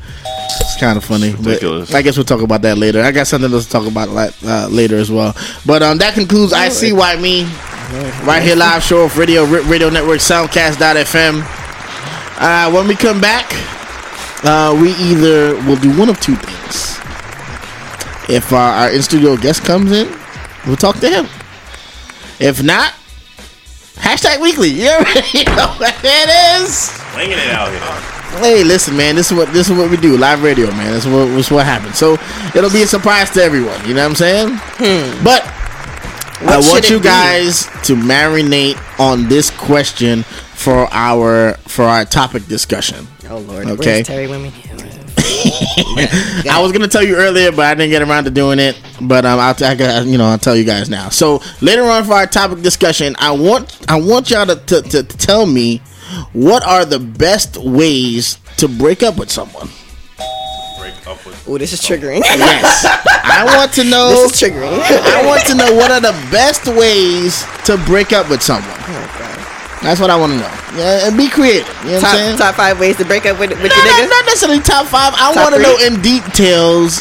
It's 0.61 0.77
kind 0.79 0.97
of 0.97 1.05
funny. 1.05 1.33
but 1.33 1.47
ridiculous. 1.47 1.95
I 1.95 2.03
guess 2.03 2.17
we'll 2.17 2.25
talk 2.25 2.43
about 2.43 2.63
that 2.63 2.79
later. 2.79 3.03
I 3.03 3.11
got 3.13 3.27
something 3.27 3.53
else 3.53 3.65
to 3.67 3.71
talk 3.71 3.87
about 3.87 4.09
uh, 4.45 4.69
later 4.71 4.97
as 4.97 5.11
well. 5.11 5.35
But 5.67 5.83
um, 5.83 5.99
that 5.99 6.15
concludes 6.15 6.53
I 6.53 6.69
see 6.69 6.93
why 6.93 7.17
me 7.17 7.45
right 8.25 8.43
here 8.43 8.55
live 8.57 8.83
Show 8.83 9.05
Off 9.05 9.17
Radio 9.17 9.45
radio 9.45 9.91
network 9.91 10.21
soundcast.fm. 10.21 11.43
Uh, 12.43 12.71
when 12.73 12.87
we 12.89 12.95
come 12.95 13.21
back, 13.21 13.51
uh, 14.45 14.77
we 14.81 14.91
either 14.93 15.55
will 15.67 15.77
do 15.77 15.97
one 15.99 16.09
of 16.09 16.19
two 16.21 16.37
things. 16.37 16.99
If 18.31 18.53
uh, 18.53 18.57
our 18.57 18.91
in 18.91 19.03
studio 19.03 19.37
guest 19.37 19.65
comes 19.65 19.91
in, 19.93 20.09
we'll 20.67 20.77
talk 20.77 20.97
to 21.01 21.09
him. 21.11 21.27
If 22.39 22.63
not, 22.63 22.93
hashtag 23.97 24.41
weekly. 24.41 24.71
You 24.81 24.89
already 24.89 25.45
know 25.45 25.75
what 25.79 25.95
it 26.03 26.63
is. 26.63 26.75
Slinging 27.13 27.39
it 27.39 27.51
out 27.51 27.71
here. 27.71 28.10
Hey, 28.39 28.63
listen, 28.65 28.97
man. 28.97 29.17
This 29.17 29.31
is 29.31 29.37
what 29.37 29.53
this 29.53 29.69
is 29.69 29.77
what 29.77 29.91
we 29.91 29.97
do. 29.97 30.17
Live 30.17 30.43
radio, 30.43 30.69
man. 30.69 30.93
This 30.93 31.05
is 31.05 31.13
what 31.13 31.27
this 31.27 31.47
is 31.47 31.53
what 31.53 31.67
happens. 31.67 31.99
So 31.99 32.15
it'll 32.55 32.71
be 32.71 32.83
a 32.83 32.87
surprise 32.87 33.31
to 33.31 33.43
everyone. 33.43 33.85
You 33.87 33.95
know 33.95 34.03
what 34.03 34.11
I'm 34.11 34.15
saying? 34.15 34.49
But 35.25 35.43
I 36.43 36.59
want 36.59 36.89
you 36.89 36.97
it 36.97 37.01
be? 37.01 37.05
guys 37.05 37.65
to 37.85 37.95
marinate 37.95 38.79
on 38.99 39.29
this 39.29 39.51
question 39.51 40.23
for 40.55 40.89
our 40.93 41.55
for 41.67 41.85
our 41.85 42.05
topic 42.05 42.47
discussion. 42.47 43.07
Oh 43.29 43.39
Lord. 43.39 43.67
Okay. 43.67 44.03
Terry 44.03 44.27
Women? 44.27 44.53
I 46.49 46.59
was 46.61 46.73
gonna 46.73 46.89
tell 46.89 47.03
you 47.03 47.17
earlier, 47.17 47.51
but 47.51 47.67
I 47.67 47.75
didn't 47.75 47.91
get 47.91 48.03
around 48.03 48.25
to 48.25 48.31
doing 48.31 48.59
it. 48.59 48.81
But 49.01 49.25
um, 49.25 49.39
I'll 49.39 49.55
I 49.63 50.01
you 50.03 50.19
know 50.19 50.27
I'll 50.27 50.39
tell 50.39 50.57
you 50.57 50.65
guys 50.65 50.89
now. 50.89 51.09
So 51.09 51.43
later 51.61 51.83
on 51.85 52.05
for 52.05 52.13
our 52.13 52.27
topic 52.27 52.63
discussion, 52.63 53.17
I 53.19 53.33
want 53.33 53.79
I 53.91 54.01
want 54.01 54.31
y'all 54.31 54.47
to, 54.47 54.57
to, 54.57 54.83
to 54.83 55.03
tell 55.03 55.47
me 55.47 55.83
what 56.33 56.65
are 56.65 56.85
the 56.85 56.99
best 56.99 57.57
ways 57.57 58.39
to 58.59 58.69
break 58.69 59.03
up 59.03 59.17
with 59.19 59.31
someone. 59.31 59.69
Break 60.79 61.07
up 61.07 61.25
with. 61.27 61.45
Oh, 61.49 61.59
this 61.59 61.73
is 61.73 61.81
triggering. 61.81 62.21
Yes. 62.21 62.85
I 63.25 63.45
want 63.57 63.73
to 63.75 63.85
know. 63.85 64.11
This 64.11 64.43
is 64.43 64.49
triggering. 64.51 64.73
I 64.81 65.27
want 65.27 65.47
to 65.47 65.55
know 65.55 65.75
what 65.75 65.91
are 65.91 66.01
the 66.01 66.13
best 66.31 66.67
ways 66.67 67.45
to 67.67 67.77
break 67.87 68.13
up 68.13 68.29
with 68.31 68.43
someone. 68.43 68.69
Oh, 68.71 69.79
That's 69.83 70.01
what 70.01 70.11
I 70.11 70.17
want 70.17 70.33
to 70.33 70.39
know. 70.39 70.53
Yeah, 70.77 71.07
and 71.09 71.17
be 71.17 71.29
creative. 71.29 71.67
You 71.85 71.91
know 71.91 71.95
what 71.97 72.01
top, 72.03 72.11
I'm 72.15 72.17
saying? 72.17 72.39
top 72.39 72.55
five 72.55 72.79
ways 72.81 72.97
to 72.99 73.05
break 73.05 73.27
up 73.27 73.39
with, 73.39 73.51
with 73.51 73.59
No, 73.71 73.77
your 73.77 73.85
no, 73.85 73.93
nigga. 73.93 74.09
not 74.11 74.25
necessarily 74.27 74.61
top 74.61 74.87
five. 74.87 75.13
I 75.17 75.33
want 75.35 75.55
to 75.55 75.61
know 75.63 75.77
in 75.85 76.01
details 76.03 77.01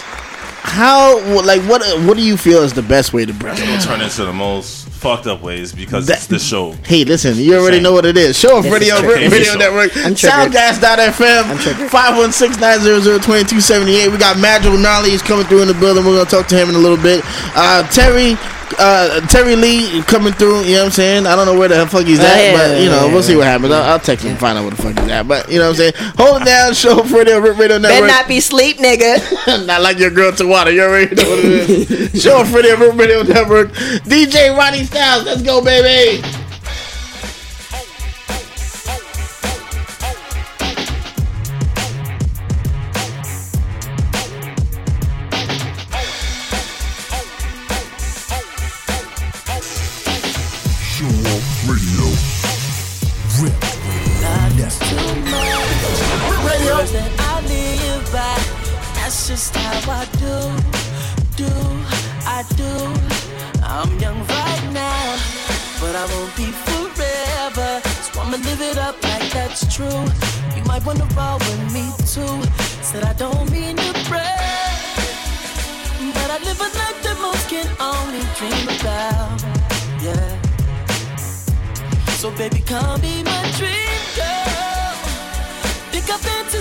how, 0.61 1.19
like, 1.43 1.61
what 1.63 1.81
what 2.05 2.17
do 2.17 2.23
you 2.23 2.35
feel 2.37 2.63
is 2.63 2.73
the 2.73 2.81
best 2.83 3.13
way 3.13 3.25
to 3.25 3.33
break 3.33 3.53
It's 3.53 3.61
up? 3.61 3.67
gonna 3.67 3.81
turn 3.81 4.01
into 4.01 4.25
the 4.25 4.33
most 4.33 4.88
fucked 4.99 5.27
up 5.27 5.41
ways 5.41 5.71
because 5.71 6.09
it's 6.09 6.27
the 6.27 6.39
show. 6.39 6.73
Hey, 6.83 7.05
listen, 7.05 7.37
you 7.37 7.55
already 7.55 7.77
Same. 7.77 7.83
know 7.83 7.93
what 7.93 8.05
it 8.05 8.17
is. 8.17 8.37
Show 8.37 8.57
of 8.57 8.63
This 8.63 8.73
Radio 8.73 8.95
is. 8.95 9.31
Radio 9.31 9.53
Show. 9.53 9.57
Network. 9.57 9.95
I'm 9.97 10.13
triggered. 10.13 10.51
Soundcast.fm. 10.51 11.87
516-900-2278. 11.89 14.11
We 14.11 14.17
got 14.17 14.37
Madrigal 14.37 14.77
Nolly. 14.79 15.11
He's 15.11 15.21
coming 15.21 15.45
through 15.45 15.61
in 15.61 15.67
the 15.67 15.73
building. 15.73 16.05
We're 16.05 16.17
gonna 16.17 16.29
talk 16.29 16.47
to 16.47 16.57
him 16.57 16.69
in 16.69 16.75
a 16.75 16.79
little 16.79 16.97
bit. 17.01 17.23
Uh, 17.55 17.83
Terry. 17.89 18.35
Uh, 18.77 19.21
Terry 19.27 19.55
Lee 19.55 20.01
coming 20.03 20.33
through, 20.33 20.61
you 20.61 20.73
know 20.75 20.79
what 20.79 20.85
I'm 20.85 20.91
saying? 20.91 21.25
I 21.27 21.35
don't 21.35 21.45
know 21.45 21.57
where 21.57 21.69
the 21.69 21.87
fuck 21.87 22.05
he's 22.05 22.19
at, 22.19 22.37
yeah, 22.37 22.53
but 22.53 22.81
you 22.81 22.89
know, 22.89 23.07
yeah, 23.07 23.13
we'll 23.13 23.23
see 23.23 23.35
what 23.35 23.45
happens. 23.45 23.71
I'll, 23.71 23.83
I'll 23.83 23.99
text 23.99 24.25
him 24.25 24.31
and 24.31 24.39
find 24.39 24.57
out 24.57 24.61
where 24.61 24.71
the 24.71 24.81
fuck 24.81 24.99
he's 24.99 25.09
at. 25.09 25.27
But 25.27 25.49
you 25.49 25.59
know 25.59 25.69
what 25.69 25.79
I'm 25.79 25.93
saying? 25.93 25.93
Hold 26.17 26.41
it 26.41 26.45
down, 26.45 26.73
Show 26.73 26.99
Off 26.99 27.11
Radio 27.11 27.39
Radio 27.39 27.79
Better 27.79 28.07
not 28.07 28.27
be 28.27 28.39
sleep, 28.39 28.77
nigga. 28.77 29.65
Not 29.65 29.81
like 29.81 29.99
your 29.99 30.09
girl 30.09 30.31
Tawada. 30.31 30.73
You 30.73 30.83
already 30.83 31.15
know 31.15 31.29
what 31.29 31.39
it 31.39 31.69
is. 31.69 32.23
Show 32.23 32.43
for 32.45 32.61
the 32.61 32.75
Rip 32.77 32.95
Radio 32.95 33.23
Network. 33.23 33.69
DJ 34.03 34.55
Ronnie 34.55 34.83
Styles. 34.83 35.25
Let's 35.25 35.41
go, 35.41 35.63
baby. 35.63 36.21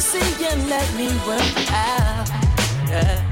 Fantasy 0.08 0.44
and 0.44 0.68
let 0.68 0.94
me 0.94 1.08
work 1.26 1.72
out. 1.72 2.28
Yeah. 2.88 3.27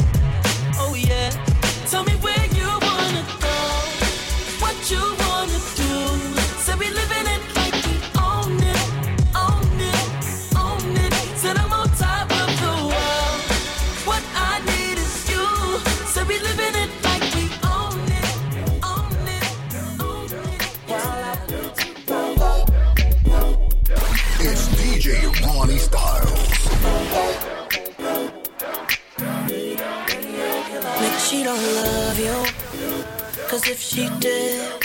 She 33.97 34.11
did, 34.21 34.85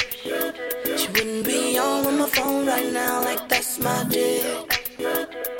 she 0.97 1.07
wouldn't 1.09 1.45
be 1.45 1.78
on 1.78 2.18
my 2.18 2.30
phone 2.30 2.66
right 2.66 2.93
now. 2.93 3.22
Like 3.22 3.49
that's 3.49 3.78
my 3.78 4.05
dick. 4.07 4.80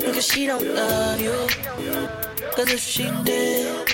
Cause 0.00 0.26
she 0.26 0.46
don't 0.46 0.66
love 0.74 1.20
you. 1.20 1.36
Cause 2.56 2.72
if 2.72 2.80
she 2.80 3.04
did, 3.24 3.90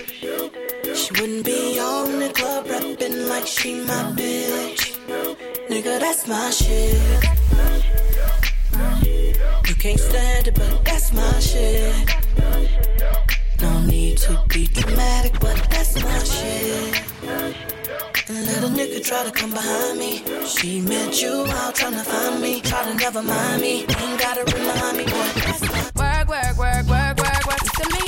she 0.95 1.11
wouldn't 1.19 1.45
be 1.45 1.81
on 1.81 2.21
the 2.21 2.29
club 2.29 2.69
rapping 2.69 3.27
like 3.27 3.49
she 3.49 3.81
my 3.81 4.03
bitch. 4.19 4.81
Nigga, 5.69 5.99
that's 5.99 6.29
my 6.29 6.51
shit. 6.51 6.95
You 9.69 9.75
can't 9.75 9.99
stand 9.99 10.47
it, 10.47 10.55
but 10.55 10.85
that's 10.85 11.13
my 11.13 11.41
shit. 11.41 12.15
No 13.61 13.81
need 13.81 14.19
to 14.19 14.41
be 14.47 14.69
dramatic, 14.69 15.41
but 15.41 15.57
that's 15.69 16.01
my 16.01 16.19
shit. 16.23 17.78
And 18.31 18.47
let 18.47 18.63
a 18.63 18.67
nigga 18.67 19.03
try 19.03 19.25
to 19.25 19.31
come 19.31 19.53
behind 19.53 19.99
me. 19.99 20.23
She 20.45 20.83
met 20.83 21.23
you 21.23 21.47
out 21.49 21.75
trying 21.75 21.95
to 21.95 22.05
find 22.05 22.43
me. 22.43 22.61
Try 22.61 22.85
to 22.85 22.95
never 22.95 23.23
mind 23.23 23.63
me. 23.63 23.87
Ain't 23.89 24.21
gotta 24.21 24.45
remind 24.55 24.99
me, 24.99 25.05
boy. 25.05 25.29
Work, 25.97 26.29
work, 26.29 26.59
work, 26.59 26.87
work, 26.87 27.17
work, 27.17 27.47
work. 27.47 27.59
You 27.65 28.08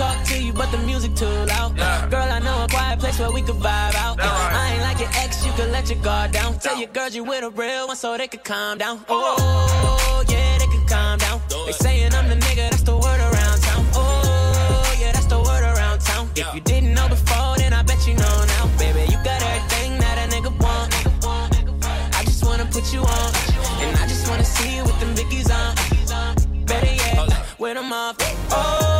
talk 0.00 0.24
to 0.24 0.42
you, 0.42 0.52
but 0.52 0.70
the 0.72 0.78
music 0.78 1.14
too 1.14 1.36
loud. 1.52 1.76
Girl, 2.10 2.28
I 2.36 2.38
know 2.38 2.64
a 2.64 2.68
quiet 2.68 2.98
place 3.00 3.18
where 3.20 3.30
we 3.30 3.42
could 3.42 3.60
vibe 3.66 3.94
out. 4.04 4.16
I 4.18 4.72
ain't 4.72 4.82
like 4.88 4.98
your 4.98 5.10
ex, 5.22 5.44
you 5.44 5.52
could 5.52 5.70
let 5.70 5.90
your 5.90 6.00
guard 6.02 6.32
down. 6.32 6.58
Tell 6.58 6.78
your 6.78 6.88
girls 6.96 7.14
you 7.14 7.22
with 7.22 7.44
a 7.44 7.50
real 7.50 7.86
one 7.86 7.96
so 7.96 8.16
they 8.16 8.26
could 8.26 8.42
calm 8.42 8.78
down. 8.78 9.04
Oh, 9.10 10.24
yeah, 10.26 10.56
they 10.58 10.68
could 10.74 10.88
calm 10.88 11.18
down. 11.18 11.38
They 11.66 11.72
saying 11.72 12.14
I'm 12.14 12.28
the 12.30 12.36
nigga, 12.46 12.70
that's 12.70 12.82
the 12.82 12.96
word 12.96 13.20
around 13.28 13.58
town. 13.68 13.82
Oh, 13.94 14.96
yeah, 15.02 15.12
that's 15.12 15.26
the 15.26 15.38
word 15.38 15.64
around 15.72 16.00
town. 16.00 16.30
If 16.34 16.48
you 16.54 16.62
didn't 16.62 16.94
know 16.94 17.08
before, 17.08 17.56
then 17.58 17.74
I 17.74 17.82
bet 17.82 18.00
you 18.08 18.14
know 18.14 18.36
now. 18.54 18.64
Baby, 18.78 19.02
you 19.12 19.18
got 19.22 19.42
everything 19.52 19.98
that 20.02 20.16
a 20.24 20.26
nigga 20.34 20.52
want. 20.64 20.88
I 22.18 22.24
just 22.24 22.42
wanna 22.46 22.64
put 22.76 22.90
you 22.94 23.00
on. 23.00 23.30
And 23.82 23.92
I 23.98 24.06
just 24.12 24.24
wanna 24.30 24.48
see 24.56 24.76
you 24.76 24.82
with 24.82 24.98
them 24.98 25.12
Vickies 25.14 25.50
on. 25.60 25.70
Better 26.64 26.94
yet, 27.02 27.58
with 27.58 27.74
them 27.74 27.92
off. 27.92 28.16
Oh, 28.50 28.99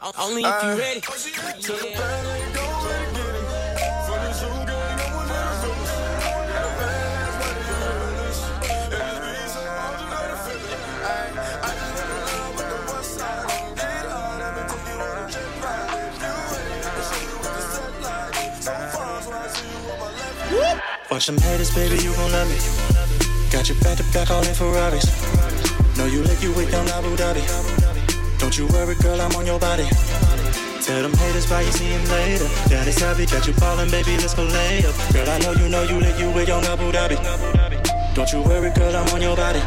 Only 0.00 0.42
if 0.42 0.62
you 0.62 0.78
ready. 0.78 1.02
Uh, 20.54 20.78
Watch 21.10 21.26
them 21.26 21.36
haters, 21.36 21.74
baby, 21.74 22.02
you 22.02 22.14
gon' 22.14 22.32
love 22.32 22.48
me. 22.48 22.56
Got 23.50 23.68
your 23.68 23.78
back 23.80 23.98
to 23.98 24.04
back 24.14 24.30
all 24.30 24.42
in 24.42 24.54
Ferraris. 24.54 25.04
Know 25.98 26.06
you 26.06 26.22
lick 26.22 26.42
you 26.42 26.52
with 26.52 26.70
down 26.70 26.88
Abu 26.88 27.14
Dhabi. 27.16 27.81
Don't 28.42 28.58
you 28.58 28.66
worry, 28.74 28.96
girl, 28.96 29.20
I'm 29.20 29.30
on 29.36 29.46
your 29.46 29.60
body. 29.60 29.86
Tell 30.82 31.00
them 31.00 31.12
haters 31.14 31.48
why 31.48 31.60
you 31.60 31.70
see 31.70 31.84
him 31.84 32.04
later. 32.10 32.48
Daddy's 32.68 32.98
happy, 32.98 33.24
got 33.24 33.46
you 33.46 33.54
ballin', 33.54 33.88
baby, 33.88 34.16
let's 34.16 34.34
go 34.34 34.42
lay 34.42 34.84
up. 34.84 34.96
Girl, 35.12 35.30
I 35.30 35.38
know 35.38 35.52
you 35.52 35.68
know 35.68 35.84
you 35.84 36.00
lick 36.00 36.18
you 36.18 36.28
with 36.32 36.48
young 36.48 36.64
Abu 36.64 36.90
Dhabi. 36.90 37.16
Don't 38.16 38.32
you 38.32 38.42
worry, 38.42 38.72
girl, 38.72 38.96
I'm 38.96 39.08
on 39.14 39.22
your 39.22 39.36
body. 39.36 39.60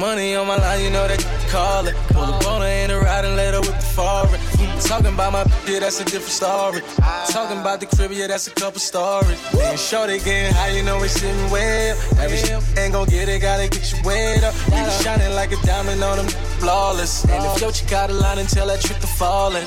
Money 0.00 0.34
on 0.34 0.46
my 0.46 0.56
line, 0.56 0.82
you 0.82 0.88
know 0.88 1.06
that 1.06 1.20
call 1.50 1.86
it. 1.86 1.94
Pull 2.08 2.22
up 2.22 2.46
on 2.46 2.62
her 2.62 2.66
in 2.66 2.90
a 2.90 2.98
ride 2.98 3.26
and 3.26 3.36
let 3.36 3.52
her 3.52 3.60
with 3.60 3.76
the 3.76 3.90
foreign. 3.92 4.40
Talking 4.80 5.12
about 5.12 5.34
my 5.34 5.44
yeah, 5.68 5.80
that's 5.80 6.00
a 6.00 6.04
different 6.04 6.32
story. 6.32 6.80
Talking 7.28 7.60
about 7.60 7.80
the 7.80 7.86
crib, 7.86 8.10
yeah, 8.10 8.26
that's 8.26 8.46
a 8.46 8.50
couple 8.50 8.80
stories. 8.80 9.36
And 9.60 9.78
shorty 9.78 10.16
getting 10.20 10.54
high, 10.54 10.70
you 10.70 10.82
know 10.82 10.98
we 10.98 11.08
sitting 11.08 11.44
up. 11.44 12.16
Every 12.16 12.38
shit 12.38 12.64
ain't 12.78 12.94
gon' 12.94 13.08
get 13.08 13.28
it, 13.28 13.42
gotta 13.42 13.68
get 13.68 13.92
you 13.92 13.98
wet 14.02 14.42
up. 14.42 14.54
You 14.72 14.80
be 14.82 14.90
shining 15.04 15.34
like 15.34 15.52
a 15.52 15.60
diamond 15.66 16.02
on 16.02 16.16
them 16.16 16.28
flawless. 16.60 17.24
And 17.28 17.44
if 17.44 17.60
yo, 17.60 17.68
you 17.68 17.90
got 17.90 18.08
a 18.08 18.14
line 18.14 18.38
and 18.38 18.48
tell 18.48 18.68
that 18.68 18.80
trick 18.80 19.00
to 19.00 19.06
falling. 19.06 19.66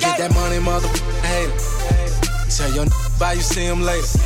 Get 0.00 0.18
that 0.18 0.34
money, 0.34 0.58
mother 0.58 0.88
hater. 1.22 1.54
Tell 2.50 2.74
your 2.74 2.86
bye, 3.20 3.34
you 3.34 3.42
see 3.42 3.66
him 3.66 3.82
later. 3.82 4.18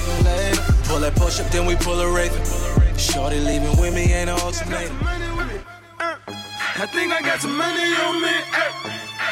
Pull 0.89 1.01
that 1.01 1.13
push 1.17 1.39
up, 1.39 1.51
then 1.53 1.67
we 1.67 1.77
pull 1.77 2.01
a 2.01 2.11
raven. 2.11 2.78
Shorty 2.99 3.39
leaving 3.39 3.77
with 3.81 3.95
me 3.95 4.13
ain't 4.13 4.29
an 4.29 4.39
ultimatum. 4.41 4.99
I 6.01 6.87
think 6.91 7.13
I 7.13 7.21
got 7.23 7.41
some 7.41 7.57
money 7.57 7.95
on 7.95 8.21
me. 8.21 8.35
ay. 8.53 8.75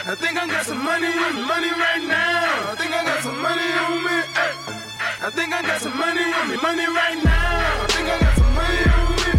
I 0.07 0.15
think 0.15 0.39
I 0.39 0.47
got 0.47 0.65
some 0.65 0.83
money 0.85 1.07
on 1.07 1.35
me, 1.35 1.43
money 1.47 1.71
right 1.75 2.03
now. 2.07 2.71
I 2.71 2.75
think 2.79 2.95
I 2.95 3.03
got 3.03 3.21
some 3.27 3.39
money 3.43 3.67
on 3.83 4.05
me. 4.07 4.17
ay. 4.39 4.55
I 5.27 5.31
think 5.31 5.53
I 5.53 5.63
got 5.63 5.81
some 5.81 5.99
money 5.99 6.23
on 6.23 6.49
me, 6.49 6.57
money 6.63 6.87
right 6.87 7.19
now. 7.27 7.83
I 7.83 7.87
think 7.91 8.07
I 8.07 8.17
got 8.23 8.35
some 8.39 8.55
money 8.55 8.83
on 8.87 9.11
me. 9.19 9.31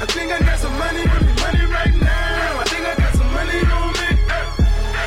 I 0.00 0.06
think 0.08 0.32
I 0.32 0.38
got 0.40 0.58
some 0.58 0.76
money 0.78 1.04
on 1.04 1.20
me, 1.26 1.32
money 1.44 1.64
right 1.68 1.96
now. 2.00 2.60
I 2.60 2.64
think 2.64 2.84
I 2.88 2.94
got 2.96 3.12
some 3.12 3.30
money 3.36 3.60
on 3.60 3.88
me. 3.92 4.08
ay. 4.24 4.44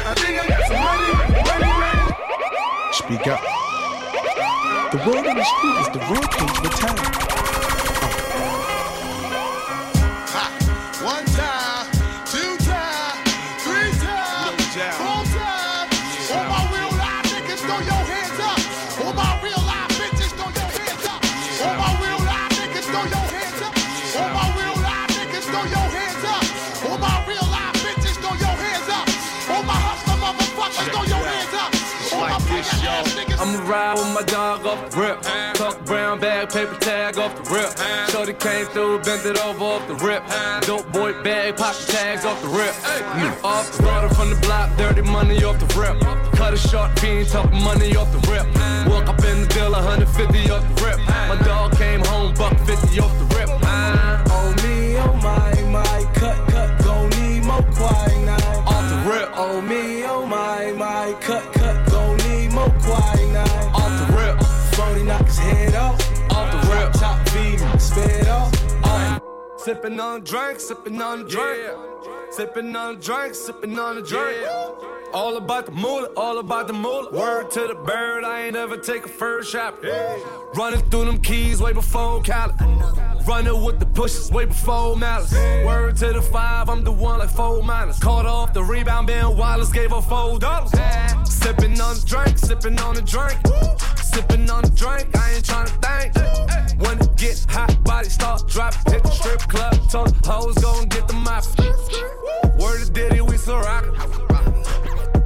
I 0.06 0.14
think 0.22 0.36
I 0.38 0.46
got 0.46 0.62
some 0.70 0.78
money 0.78 1.10
on 1.10 1.26
me, 1.26 1.40
money 1.42 1.72
right 1.74 2.06
now. 2.06 2.94
Speak 2.94 3.26
up. 3.34 3.42
The 4.94 4.98
word 5.10 5.26
on 5.26 5.36
the 5.42 5.46
street 5.46 5.78
is 5.82 5.90
the 5.90 6.02
real 6.06 6.28
king 6.30 6.50
of 6.50 6.62
the 6.62 6.70
town. 6.70 7.11
I'ma 33.52 33.70
ride 33.70 33.96
with 33.96 34.14
my 34.14 34.22
dog 34.22 34.66
off 34.66 34.92
the 34.92 34.98
rip. 34.98 35.22
Tuck 35.56 35.84
brown 35.86 36.22
bag, 36.22 36.50
paper 36.50 36.76
tag 36.80 37.18
off 37.18 37.36
the 37.36 37.54
rip. 37.54 38.10
Shorty 38.10 38.32
came 38.32 38.66
through, 38.68 39.00
bent 39.00 39.26
it 39.26 39.38
over 39.44 39.66
off 39.66 39.86
the 39.90 39.96
rip. 39.96 40.24
Dope 40.62 40.90
boy 40.94 41.22
bag, 41.22 41.58
pocket 41.58 41.86
tags 41.88 42.24
off 42.24 42.42
the 42.42 42.48
rip. 42.48 42.72
Mm. 42.72 43.44
Off 43.44 43.68
the 43.68 43.84
starter 43.84 44.16
from 44.16 44.30
the 44.30 44.38
block, 44.38 44.70
dirty 44.78 45.02
money 45.02 45.44
off 45.44 45.60
the 45.60 45.68
rip. 45.78 46.00
Cut 46.34 46.54
a 46.54 46.58
short 46.58 46.98
fiend, 47.00 47.28
talking 47.28 47.62
money 47.62 47.94
off 47.98 48.10
the 48.14 48.20
rip. 48.32 48.48
Walk 48.88 49.10
up 49.10 49.20
in 49.26 49.42
the 49.42 49.48
deal, 49.48 49.72
150 49.72 50.50
off 50.50 50.64
the 50.76 50.86
rip. 50.86 50.98
My 51.28 51.38
dog 51.44 51.76
came 51.78 52.00
home, 52.06 52.34
buck 52.36 52.58
50 52.60 53.00
off 53.02 53.12
the 53.20 53.36
rip. 53.36 53.50
Oh 54.32 54.56
me, 54.64 54.96
oh 54.96 55.14
my, 55.22 55.62
my, 55.64 56.12
cut, 56.14 56.38
cut, 56.48 56.84
gon' 56.86 57.10
need 57.10 57.44
more 57.44 57.64
quinine. 57.76 58.30
Off 58.30 58.51
Sipping 69.64 70.00
on 70.00 70.22
a 70.22 70.24
drink, 70.24 70.60
sipping 70.60 71.00
on 71.00 71.22
a 71.22 71.24
drink. 71.24 71.78
Sipping 72.32 72.76
on 72.76 72.96
a 72.96 72.98
drink, 72.98 73.36
sipping 73.36 73.78
on 73.78 73.96
a 73.96 74.02
drink. 74.02 74.44
All 75.14 75.38
about 75.38 75.68
the 75.68 75.72
moolah, 75.72 76.10
all 76.18 76.40
about 76.40 76.66
the 76.66 76.74
moolah. 76.74 77.12
Word 77.12 77.52
to 77.52 77.68
the 77.68 77.76
bird, 77.76 78.24
I 78.24 78.46
ain't 78.46 78.56
ever 78.56 78.76
take 78.78 79.06
a 79.06 79.08
first 79.08 79.52
shot. 79.52 79.76
Running 80.56 80.82
through 80.90 81.06
them 81.06 81.22
keys 81.22 81.62
way 81.62 81.74
before 81.74 82.24
Cali. 82.24 82.56
Running 83.28 83.64
with 83.64 83.80
the 83.80 83.86
pushes 83.86 84.32
way 84.32 84.46
before 84.46 84.96
Malice. 84.96 85.32
Word 85.64 85.96
to 85.98 86.12
the 86.12 86.24
five, 86.24 86.68
I'm 86.68 86.84
the 86.84 86.92
one 86.92 87.20
like 87.20 87.30
four 87.30 87.62
minus. 87.62 88.00
Caught 88.00 88.26
off 88.26 88.54
the 88.54 88.64
rebound, 88.64 89.06
Ben 89.06 89.38
Wallace 89.38 89.72
gave 89.72 89.92
her 89.92 90.02
four 90.02 90.40
dollars. 90.40 90.72
Sipping 91.30 91.80
on 91.80 91.96
the 91.98 92.04
drink, 92.08 92.40
sipping 92.40 92.80
on 92.80 92.96
the 92.96 93.02
drink. 93.04 93.38
Sipping 94.14 94.50
on 94.50 94.64
the 94.64 94.72
drink, 94.72 95.08
I 95.18 95.34
ain't 95.36 95.46
tryna 95.46 95.72
think. 95.80 96.82
When 96.82 97.00
it 97.00 97.16
get 97.16 97.46
hot, 97.50 97.82
body 97.84 98.10
start 98.10 98.48
dropping. 98.48 98.92
Hit 98.92 99.04
the 99.04 99.12
strip 99.12 99.40
club, 99.42 99.74
told 99.90 100.10
the 100.10 100.30
hoes 100.30 100.56
go 100.56 100.80
and 100.82 100.90
get 100.90 101.08
the 101.08 101.14
mop. 101.14 101.46
Word 102.60 102.86
to 102.86 102.92
Diddy, 102.92 103.22
we 103.22 103.38
so 103.38 103.58
rockin'. 103.58 103.94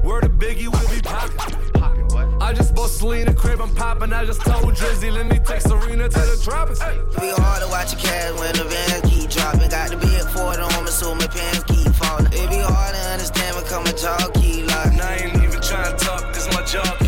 Word 0.03 0.21
to 0.21 0.29
Biggie, 0.29 0.69
we 0.69 0.95
be 0.95 1.01
poppin'. 1.01 2.41
I 2.41 2.53
just 2.53 2.75
bought 2.75 2.91
Selena 2.91 3.33
crib, 3.33 3.59
I'm 3.59 3.73
poppin'. 3.73 4.13
I 4.13 4.23
just 4.25 4.41
told 4.41 4.75
Drizzy, 4.75 5.11
let 5.11 5.25
me 5.25 5.39
take 5.39 5.61
Serena 5.61 6.07
to 6.07 6.19
the 6.19 6.39
tropics. 6.43 6.79
It 6.79 7.21
be 7.21 7.29
hard 7.41 7.63
to 7.63 7.67
watch 7.69 7.91
your 7.93 8.01
cash 8.01 8.37
when 8.39 8.53
the 8.53 8.65
van 8.65 9.01
keep 9.09 9.29
dropping. 9.31 9.69
Got 9.69 9.89
the 9.89 9.97
big 9.97 10.21
Ford 10.29 10.59
on 10.59 10.85
me, 10.85 10.91
so 10.91 11.15
my 11.15 11.27
pants 11.27 11.63
keep 11.63 11.91
falling. 11.95 12.27
It 12.27 12.49
be 12.49 12.59
hard 12.59 12.93
to 12.93 13.01
understand 13.13 13.55
when 13.55 13.65
come 13.65 13.85
a 13.87 13.93
jaw 13.93 14.29
keep 14.35 14.67
locking. 14.67 15.01
I 15.01 15.17
ain't 15.23 15.35
even 15.37 15.59
tryna 15.59 15.97
talk, 15.97 16.21
cause 16.33 16.47
my 16.53 16.63
jaw 16.63 17.04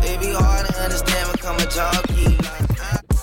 It 0.03 0.20
be 0.20 0.32
hard 0.32 0.66
to 0.66 0.74
understand 0.82 1.28
when 1.28 1.37
come 1.39 1.57
a 1.57 1.66
jaw 1.66 2.03
keep 2.09 2.43
locking. 2.43 3.18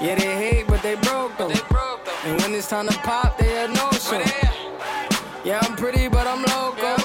Yeah, 0.00 0.14
they 0.14 0.36
hate, 0.36 0.66
but 0.66 0.82
they 0.82 0.94
broke 0.96 1.36
though. 1.36 1.50
And 2.24 2.40
when 2.40 2.54
it's 2.54 2.68
time 2.68 2.88
to 2.88 2.98
pop, 2.98 3.38
they 3.38 3.48
had 3.48 3.70
no 3.70 3.90
show. 3.92 4.22
Yeah, 5.44 5.60
I'm 5.62 5.76
pretty, 5.76 6.08
but 6.08 6.26
I'm 6.26 6.42
local. 6.42 6.96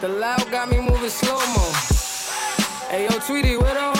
The 0.00 0.08
loud 0.08 0.50
got 0.50 0.68
me 0.70 0.80
moving 0.80 1.10
slow 1.10 1.38
mo. 1.54 1.72
Hey, 2.90 3.04
yo, 3.04 3.18
Tweety, 3.20 3.56
where 3.56 3.74
the 3.74 3.95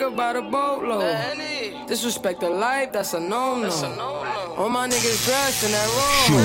We 0.00 0.06
got 0.06 0.12
liquor 0.12 0.16
by 0.16 0.32
the 0.32 0.40
boatload. 0.40 1.86
Disrespect 1.86 2.40
the 2.40 2.48
life, 2.48 2.90
that's 2.90 3.12
a 3.12 3.20
no-no. 3.20 3.68
All 4.56 4.70
my 4.70 4.88
niggas 4.88 5.26
dressed 5.26 5.64
in 5.64 5.72
that 5.72 5.88
roll. 5.92 6.40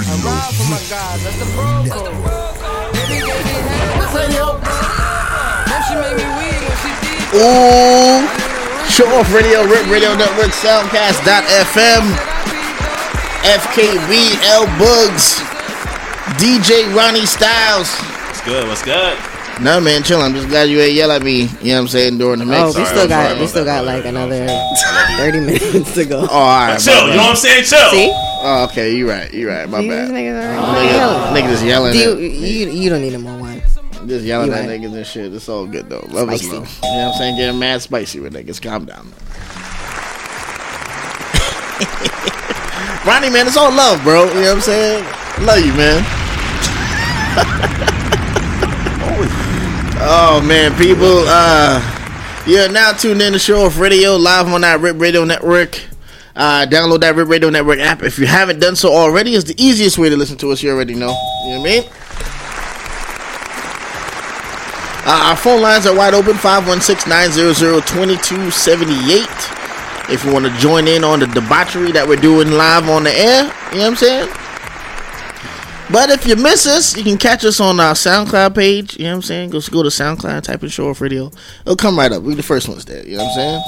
I 0.00 0.16
ride 0.24 0.54
for 0.56 0.64
my 0.72 0.80
guys, 0.88 1.20
that's 1.20 1.36
the 1.36 1.44
bro 1.52 1.84
code. 1.92 2.16
Baby 2.96 3.20
gave 3.20 3.44
me 3.44 3.52
head, 3.68 4.00
Then 5.68 5.80
she 5.84 5.94
made 6.00 6.16
me 6.16 6.24
weed 6.40 6.56
when 6.64 6.76
she 6.80 6.88
deep. 7.04 7.36
Ooh. 7.36 8.24
Show 8.88 9.12
off 9.12 9.28
radio, 9.34 9.60
Rip 9.64 9.84
Radio 9.92 10.16
Network, 10.16 10.56
Soundcast.fm, 10.56 12.04
FKB, 13.44 14.40
L 14.56 14.64
Bugs, 14.80 15.36
DJ 16.40 16.88
Ronnie 16.96 17.26
Styles. 17.26 17.92
What's 18.00 18.40
good? 18.40 18.66
What's 18.66 18.82
good? 18.82 19.35
No 19.60 19.80
man, 19.80 20.02
chill. 20.02 20.20
I'm 20.20 20.34
just 20.34 20.48
glad 20.48 20.68
you 20.68 20.78
ain't 20.80 20.92
yell 20.92 21.10
at 21.10 21.22
me. 21.22 21.40
You 21.40 21.46
know 21.46 21.54
what 21.74 21.80
I'm 21.80 21.88
saying 21.88 22.18
during 22.18 22.40
the 22.40 22.44
oh, 22.44 22.48
mix. 22.48 22.76
Oh, 22.76 22.78
we 22.78 22.84
still 22.84 23.08
got 23.08 23.40
we 23.40 23.46
still 23.46 23.64
got 23.64 23.86
like 23.86 24.04
another 24.04 24.46
thirty 25.16 25.40
minutes 25.40 25.94
to 25.94 26.04
go. 26.04 26.26
Oh, 26.30 26.38
all 26.38 26.66
right. 26.66 26.78
Chill, 26.78 26.92
you 27.08 27.16
know 27.16 27.16
what 27.16 27.30
I'm 27.30 27.36
saying? 27.36 27.64
Chill. 27.64 27.90
See? 27.90 28.10
Oh, 28.12 28.64
okay. 28.70 28.94
You 28.94 29.08
right. 29.08 29.32
You 29.32 29.48
right. 29.48 29.66
My 29.66 29.80
These 29.80 29.90
bad. 29.90 30.10
niggas 30.10 30.58
are 30.58 30.76
Nigga, 30.76 31.32
nigga 31.32 31.48
just 31.50 31.64
yelling. 31.64 31.92
Do 31.92 31.98
you, 31.98 32.12
at- 32.12 32.20
you 32.20 32.68
you 32.68 32.90
don't 32.90 33.00
need 33.00 33.14
no 33.14 33.18
more 33.18 33.38
wine. 33.40 33.62
Just 34.06 34.26
yelling 34.26 34.48
You 34.48 34.52
at 34.54 34.68
right. 34.68 34.78
niggas 34.80 34.94
and 34.94 35.06
shit. 35.06 35.32
It's 35.32 35.48
all 35.48 35.66
good 35.66 35.88
though. 35.88 36.04
Love 36.10 36.30
is 36.32 36.42
Spicy. 36.42 36.56
love. 36.58 36.78
You 36.82 36.90
know 36.90 36.96
what 36.96 37.06
I'm 37.12 37.18
saying? 37.18 37.36
Getting 37.38 37.58
mad 37.58 37.80
spicy 37.80 38.20
with 38.20 38.34
niggas. 38.34 38.60
Calm 38.60 38.84
down. 38.84 39.06
Man. 39.06 39.14
Ronnie, 43.06 43.30
man, 43.30 43.46
it's 43.46 43.56
all 43.56 43.72
love, 43.72 44.02
bro. 44.02 44.24
You 44.26 44.34
know 44.34 44.40
what 44.42 44.54
I'm 44.56 44.60
saying? 44.60 45.02
Love 45.46 45.64
you, 45.64 45.72
man. 45.72 46.04
oh 50.08 50.40
man, 50.46 50.74
people, 50.76 51.24
uh 51.26 51.96
you're 52.46 52.70
now 52.70 52.92
tuned 52.92 53.20
in 53.22 53.32
to 53.32 53.40
Show 53.40 53.66
Off 53.66 53.76
Radio 53.76 54.14
live 54.14 54.46
on 54.46 54.60
that 54.60 54.78
Rip 54.78 55.00
Radio 55.00 55.24
Network. 55.24 55.80
Uh, 56.36 56.64
download 56.64 57.00
that 57.00 57.16
Rip 57.16 57.28
Radio 57.28 57.50
Network 57.50 57.80
app. 57.80 58.04
If 58.04 58.20
you 58.20 58.26
haven't 58.26 58.60
done 58.60 58.76
so 58.76 58.92
already, 58.92 59.34
it's 59.34 59.46
the 59.46 59.60
easiest 59.60 59.98
way 59.98 60.08
to 60.10 60.16
listen 60.16 60.36
to 60.38 60.52
us. 60.52 60.62
You 60.62 60.70
already 60.70 60.94
know. 60.94 61.08
You 61.44 61.54
know 61.54 61.60
what 61.60 61.68
I 61.68 61.80
mean? 61.80 61.82
Uh, 65.08 65.30
our 65.30 65.36
phone 65.36 65.60
lines 65.60 65.86
are 65.86 65.96
wide 65.96 66.14
open 66.14 66.34
516 66.34 67.10
900 67.10 67.84
2278. 67.84 69.26
If 70.08 70.24
you 70.24 70.32
want 70.32 70.46
to 70.46 70.52
join 70.58 70.86
in 70.86 71.02
on 71.02 71.18
the 71.18 71.26
debauchery 71.26 71.90
that 71.90 72.06
we're 72.06 72.14
doing 72.14 72.52
live 72.52 72.88
on 72.88 73.02
the 73.02 73.10
air, 73.10 73.42
you 73.72 73.78
know 73.78 73.90
what 73.90 73.90
I'm 73.90 73.96
saying? 73.96 74.45
But 75.90 76.10
if 76.10 76.26
you 76.26 76.34
miss 76.34 76.66
us, 76.66 76.96
you 76.96 77.04
can 77.04 77.16
catch 77.16 77.44
us 77.44 77.60
on 77.60 77.78
our 77.78 77.94
SoundCloud 77.94 78.56
page. 78.56 78.96
You 78.98 79.04
know 79.04 79.10
what 79.10 79.16
I'm 79.16 79.22
saying? 79.22 79.50
Go 79.50 79.60
go 79.70 79.84
to 79.84 79.88
SoundCloud, 79.88 80.42
type 80.42 80.62
in 80.64 80.68
Show 80.68 80.88
Off 80.88 81.00
Radio. 81.00 81.30
It'll 81.62 81.76
come 81.76 81.96
right 81.96 82.10
up. 82.10 82.24
We're 82.24 82.34
the 82.34 82.42
first 82.42 82.68
ones 82.68 82.84
there. 82.84 83.06
You 83.06 83.18
know 83.18 83.24
what 83.24 83.38
I'm 83.38 83.62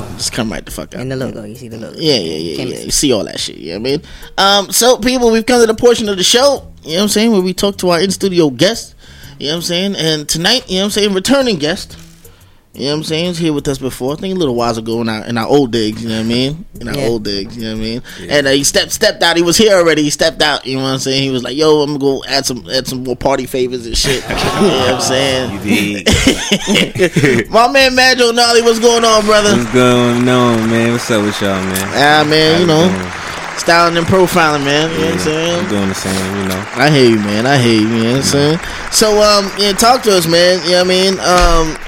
saying? 0.00 0.16
Just 0.18 0.32
come 0.32 0.50
right 0.50 0.64
the 0.64 0.72
fuck 0.72 0.94
up. 0.94 1.00
And 1.00 1.12
the 1.12 1.16
logo, 1.16 1.44
you 1.44 1.54
see 1.54 1.68
the 1.68 1.78
logo. 1.78 1.96
Yeah, 1.98 2.16
yeah, 2.16 2.36
yeah, 2.36 2.64
yeah. 2.64 2.78
You 2.84 2.90
see 2.90 3.12
all 3.12 3.24
that 3.24 3.38
shit. 3.38 3.56
You 3.56 3.74
know 3.74 3.80
what 3.80 3.88
I 3.88 3.90
mean? 3.90 4.02
Um, 4.36 4.72
so, 4.72 4.98
people, 4.98 5.30
we've 5.30 5.46
come 5.46 5.60
to 5.60 5.66
the 5.66 5.74
portion 5.74 6.08
of 6.08 6.16
the 6.16 6.24
show, 6.24 6.68
you 6.82 6.90
know 6.90 6.96
what 6.96 7.02
I'm 7.02 7.08
saying, 7.08 7.30
where 7.30 7.40
we 7.40 7.54
talk 7.54 7.78
to 7.78 7.90
our 7.90 8.00
in 8.00 8.10
studio 8.10 8.50
guests. 8.50 8.96
You 9.38 9.46
know 9.46 9.52
what 9.52 9.56
I'm 9.56 9.62
saying? 9.62 9.96
And 9.96 10.28
tonight, 10.28 10.68
you 10.68 10.76
know 10.76 10.82
what 10.82 10.84
I'm 10.86 10.90
saying, 10.90 11.14
returning 11.14 11.58
guest. 11.58 11.96
You 12.76 12.86
know 12.86 12.90
what 12.90 12.96
I'm 12.96 13.02
saying? 13.04 13.26
He's 13.26 13.38
here 13.38 13.52
with 13.52 13.68
us 13.68 13.78
before. 13.78 14.14
I 14.14 14.16
think 14.16 14.34
a 14.34 14.38
little 14.38 14.56
while 14.56 14.76
ago 14.76 15.00
in 15.00 15.08
our 15.08 15.24
in 15.26 15.38
our 15.38 15.46
old 15.46 15.70
digs, 15.70 16.02
you 16.02 16.08
know 16.08 16.16
what 16.16 16.24
I 16.24 16.28
mean? 16.28 16.64
In 16.80 16.88
our 16.88 16.96
Yeah. 16.96 17.06
old 17.06 17.22
digs, 17.22 17.56
you 17.56 17.62
know 17.62 17.70
what 17.74 17.78
I 17.78 17.80
mean? 17.80 18.02
And 18.28 18.46
uh, 18.48 18.50
he 18.50 18.64
stepped 18.64 18.90
stepped 18.90 19.22
out. 19.22 19.36
He 19.36 19.42
was 19.44 19.56
here 19.56 19.76
already. 19.76 20.02
He 20.02 20.10
stepped 20.10 20.42
out. 20.42 20.66
You 20.66 20.78
know 20.78 20.82
what 20.82 20.88
I'm 20.94 20.98
saying? 20.98 21.22
He 21.22 21.30
was 21.30 21.44
like, 21.44 21.56
"Yo, 21.56 21.82
I'm 21.82 21.96
gonna 21.96 21.98
go 22.00 22.24
add 22.24 22.44
some 22.46 22.68
add 22.68 22.88
some 22.88 23.04
more 23.04 23.14
party 23.14 23.46
favors 23.46 23.86
and 23.86 23.96
shit." 23.96 24.22
you 24.28 24.34
know 24.34 24.36
what 24.36 24.94
I'm 24.94 25.00
saying? 25.00 26.04
My 27.50 27.68
man 27.70 27.94
Madge 27.94 28.20
O'Nally, 28.20 28.62
what's 28.62 28.80
going 28.80 29.04
on, 29.04 29.24
brother? 29.24 29.56
What's 29.56 29.72
going 29.72 30.28
on, 30.28 30.68
man? 30.68 30.92
What's 30.92 31.08
up 31.12 31.22
with 31.24 31.40
y'all, 31.40 31.62
man? 31.62 31.88
Ah, 31.94 32.24
man, 32.28 32.60
you 32.62 32.66
know, 32.66 32.88
doing? 32.88 33.23
Styling 33.58 33.96
and 33.96 34.06
profiling, 34.06 34.64
man. 34.64 34.90
You 34.90 34.98
know 34.98 35.04
what 35.04 35.12
I'm 35.14 35.18
saying? 35.20 35.60
I'm 35.64 35.68
doing 35.68 35.88
the 35.88 35.94
same, 35.94 36.36
you 36.42 36.48
know. 36.48 36.64
I 36.74 36.90
hear 36.90 37.10
you, 37.10 37.16
man. 37.18 37.46
I 37.46 37.56
hear 37.58 37.80
you. 37.80 37.88
You 37.88 38.02
know 38.04 38.10
what 38.10 38.16
I'm 38.16 38.22
saying? 38.22 38.58
So, 38.90 39.20
um, 39.22 39.50
yeah, 39.58 39.72
talk 39.72 40.02
to 40.02 40.16
us, 40.16 40.26
man. 40.26 40.62
You 40.64 40.72
know 40.72 40.84
what 40.84 40.86
I 40.86 40.88
mean? 40.88 41.18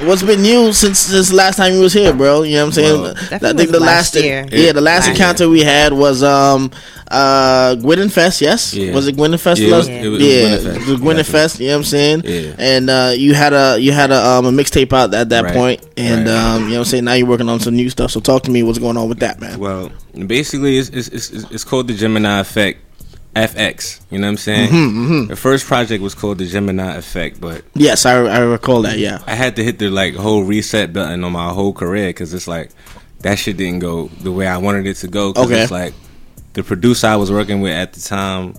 Um, 0.01 0.09
what's 0.09 0.23
been 0.23 0.43
new 0.43 0.73
since 0.73 0.99
since 0.99 1.29
the 1.31 1.37
last 1.37 1.57
time 1.57 1.75
you 1.75 1.81
was 1.81 1.93
here, 1.93 2.13
bro? 2.13 2.43
You 2.43 2.55
know 2.57 2.63
what 2.63 2.67
I'm 2.67 2.73
saying? 2.73 3.01
Well, 3.03 3.11
I 3.17 3.21
Definitely 3.29 3.57
think 3.59 3.71
the 3.73 3.81
last, 3.81 4.15
last 4.15 4.25
year. 4.25 4.47
yeah, 4.51 4.73
the 4.73 4.81
last 4.81 4.97
Last 5.07 5.09
encounter 5.09 5.49
we 5.49 5.61
had 5.63 5.93
was 5.93 6.23
um 6.23 6.71
uh 7.11 7.75
Gwynn 7.77 8.09
Fest, 8.09 8.41
yes? 8.41 8.75
Yeah. 8.75 8.93
Was 8.95 9.07
it 9.07 9.17
Gwynn 9.17 9.37
Fest? 9.39 9.61
Yeah, 9.61 9.69
it 9.69 9.77
was- 9.77 9.89
last- 9.89 10.05
it 10.05 10.09
was- 10.09 10.21
it 10.23 10.25
was 10.25 10.35
yeah, 10.35 10.43
Gwyneth 10.49 10.63
Fest. 10.63 10.67
it 10.67 10.91
was 10.91 11.01
Gwynn 11.01 11.17
Definitely. 11.17 11.23
Fest. 11.25 11.61
You 11.61 11.67
know 11.69 11.73
what 11.73 11.79
I'm 11.79 11.85
saying? 11.85 12.23
Yeah. 12.25 12.53
And 12.59 12.91
uh, 12.91 13.13
you 13.17 13.35
had 13.35 13.53
a 13.53 13.79
you 13.79 13.93
had 13.93 14.11
a 14.11 14.25
um 14.27 14.47
a 14.47 14.51
mixtape 14.51 14.93
out 14.93 15.15
at 15.15 15.29
that 15.29 15.45
Right. 15.45 15.55
point, 15.55 15.87
and 15.97 16.27
Right. 16.27 16.35
um 16.35 16.63
you 16.65 16.69
know 16.71 16.73
what 16.75 16.79
I'm 16.79 16.85
saying? 16.87 17.05
Now 17.05 17.13
you're 17.15 17.27
working 17.29 17.49
on 17.49 17.61
some 17.61 17.77
new 17.77 17.91
stuff. 17.91 18.11
So 18.11 18.21
talk 18.21 18.43
to 18.45 18.51
me. 18.51 18.63
What's 18.63 18.79
going 18.79 18.97
on 18.97 19.09
with 19.09 19.21
that, 19.21 19.41
man? 19.41 19.59
Well, 19.59 19.91
basically, 20.27 20.79
it's 20.79 20.89
it's, 20.91 21.09
it's, 21.09 21.31
it's 21.51 21.65
called 21.65 21.89
the 21.89 21.95
Gemini 21.95 22.41
Effect 22.41 22.81
FX. 23.35 24.01
You 24.11 24.19
know 24.19 24.27
what 24.29 24.31
I'm 24.33 24.37
saying? 24.39 24.71
Mhm, 24.71 24.95
mhm. 24.95 25.29
The 25.29 25.37
first 25.37 25.67
project 25.67 26.03
was 26.03 26.15
called 26.15 26.39
the 26.39 26.47
Gemini 26.47 26.97
Effect, 26.97 27.41
but 27.41 27.65
Yes, 27.75 28.07
I 28.07 28.13
I 28.25 28.39
recall 28.39 28.83
that. 28.83 28.99
Yeah. 28.99 29.19
I 29.27 29.35
had 29.35 29.57
to 29.57 29.65
hit 29.65 29.79
the 29.79 29.91
like 29.91 30.15
whole 30.15 30.43
reset 30.45 30.93
button 30.93 31.23
on 31.25 31.33
my 31.33 31.51
whole 31.51 31.73
career 31.73 32.09
because 32.09 32.33
it's 32.33 32.49
like 32.49 32.71
that 33.21 33.39
shit 33.39 33.57
didn't 33.59 33.81
go 33.81 34.09
the 34.23 34.33
way 34.33 34.47
I 34.47 34.57
wanted 34.59 34.87
it 34.87 34.95
to 34.99 35.09
go. 35.09 35.35
Okay. 35.37 35.63
It's 35.63 35.71
like 35.71 35.93
the 36.55 36.63
producer 36.63 37.09
I 37.09 37.17
was 37.17 37.31
working 37.31 37.61
with 37.61 37.73
at 37.75 37.93
the 37.93 38.01
time 38.01 38.55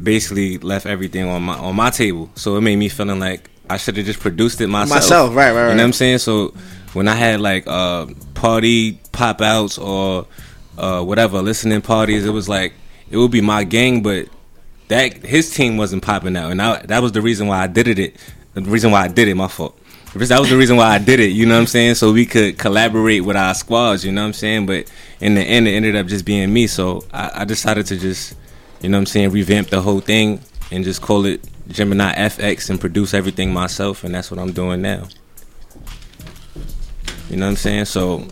basically 0.00 0.58
left 0.58 0.86
everything 0.86 1.24
on 1.24 1.42
my 1.42 1.54
on 1.54 1.76
my 1.76 1.90
table, 1.90 2.30
so 2.34 2.56
it 2.56 2.60
made 2.62 2.76
me 2.76 2.88
feeling 2.88 3.20
like 3.20 3.50
I 3.68 3.76
should 3.76 3.96
have 3.98 4.06
just 4.06 4.20
produced 4.20 4.60
it 4.60 4.68
myself. 4.68 4.96
Myself, 5.02 5.34
right, 5.34 5.52
right, 5.52 5.62
right. 5.62 5.68
You 5.70 5.74
know 5.76 5.82
what 5.82 5.86
I'm 5.88 5.92
saying? 5.92 6.18
So 6.18 6.54
when 6.94 7.06
I 7.08 7.14
had 7.14 7.40
like 7.40 7.66
uh 7.66 8.06
party 8.34 8.98
pop 9.12 9.40
outs 9.42 9.76
or 9.78 10.26
uh 10.80 11.02
whatever 11.02 11.42
listening 11.42 11.82
parties, 11.82 12.24
it 12.24 12.30
was 12.30 12.48
like 12.48 12.72
it 13.10 13.16
would 13.16 13.30
be 13.30 13.40
my 13.40 13.64
gang, 13.64 14.02
but 14.02 14.28
that 14.88 15.24
his 15.24 15.54
team 15.54 15.76
wasn't 15.76 16.02
popping 16.02 16.36
out, 16.36 16.50
and 16.50 16.60
I, 16.60 16.82
that 16.86 17.02
was 17.02 17.12
the 17.12 17.22
reason 17.22 17.46
why 17.46 17.62
I 17.62 17.66
did 17.66 17.98
it. 17.98 18.16
The 18.54 18.62
reason 18.62 18.90
why 18.90 19.02
I 19.02 19.08
did 19.08 19.28
it, 19.28 19.34
my 19.36 19.46
fault. 19.46 19.78
That 20.14 20.40
was 20.40 20.50
the 20.50 20.56
reason 20.56 20.76
why 20.76 20.88
I 20.88 20.98
did 20.98 21.20
it. 21.20 21.30
You 21.30 21.46
know 21.46 21.54
what 21.54 21.60
I'm 21.60 21.66
saying? 21.68 21.94
So 21.94 22.12
we 22.12 22.26
could 22.26 22.58
collaborate 22.58 23.24
with 23.24 23.36
our 23.36 23.54
squads. 23.54 24.04
You 24.04 24.10
know 24.10 24.22
what 24.22 24.28
I'm 24.28 24.32
saying? 24.32 24.66
But 24.66 24.90
in 25.20 25.34
the 25.34 25.42
end, 25.42 25.68
it 25.68 25.72
ended 25.72 25.94
up 25.94 26.08
just 26.08 26.24
being 26.24 26.52
me. 26.52 26.66
So 26.66 27.04
I, 27.12 27.42
I 27.42 27.44
decided 27.44 27.86
to 27.86 27.96
just, 27.96 28.34
you 28.80 28.88
know 28.88 28.96
what 28.96 29.02
I'm 29.02 29.06
saying, 29.06 29.30
revamp 29.30 29.68
the 29.68 29.80
whole 29.80 30.00
thing 30.00 30.40
and 30.72 30.82
just 30.82 31.00
call 31.00 31.26
it 31.26 31.48
Gemini 31.68 32.12
FX 32.14 32.70
and 32.70 32.80
produce 32.80 33.14
everything 33.14 33.52
myself, 33.52 34.02
and 34.02 34.12
that's 34.12 34.30
what 34.30 34.40
I'm 34.40 34.52
doing 34.52 34.82
now. 34.82 35.06
You 37.28 37.36
know 37.36 37.46
what 37.46 37.50
I'm 37.50 37.56
saying? 37.56 37.84
So 37.84 38.26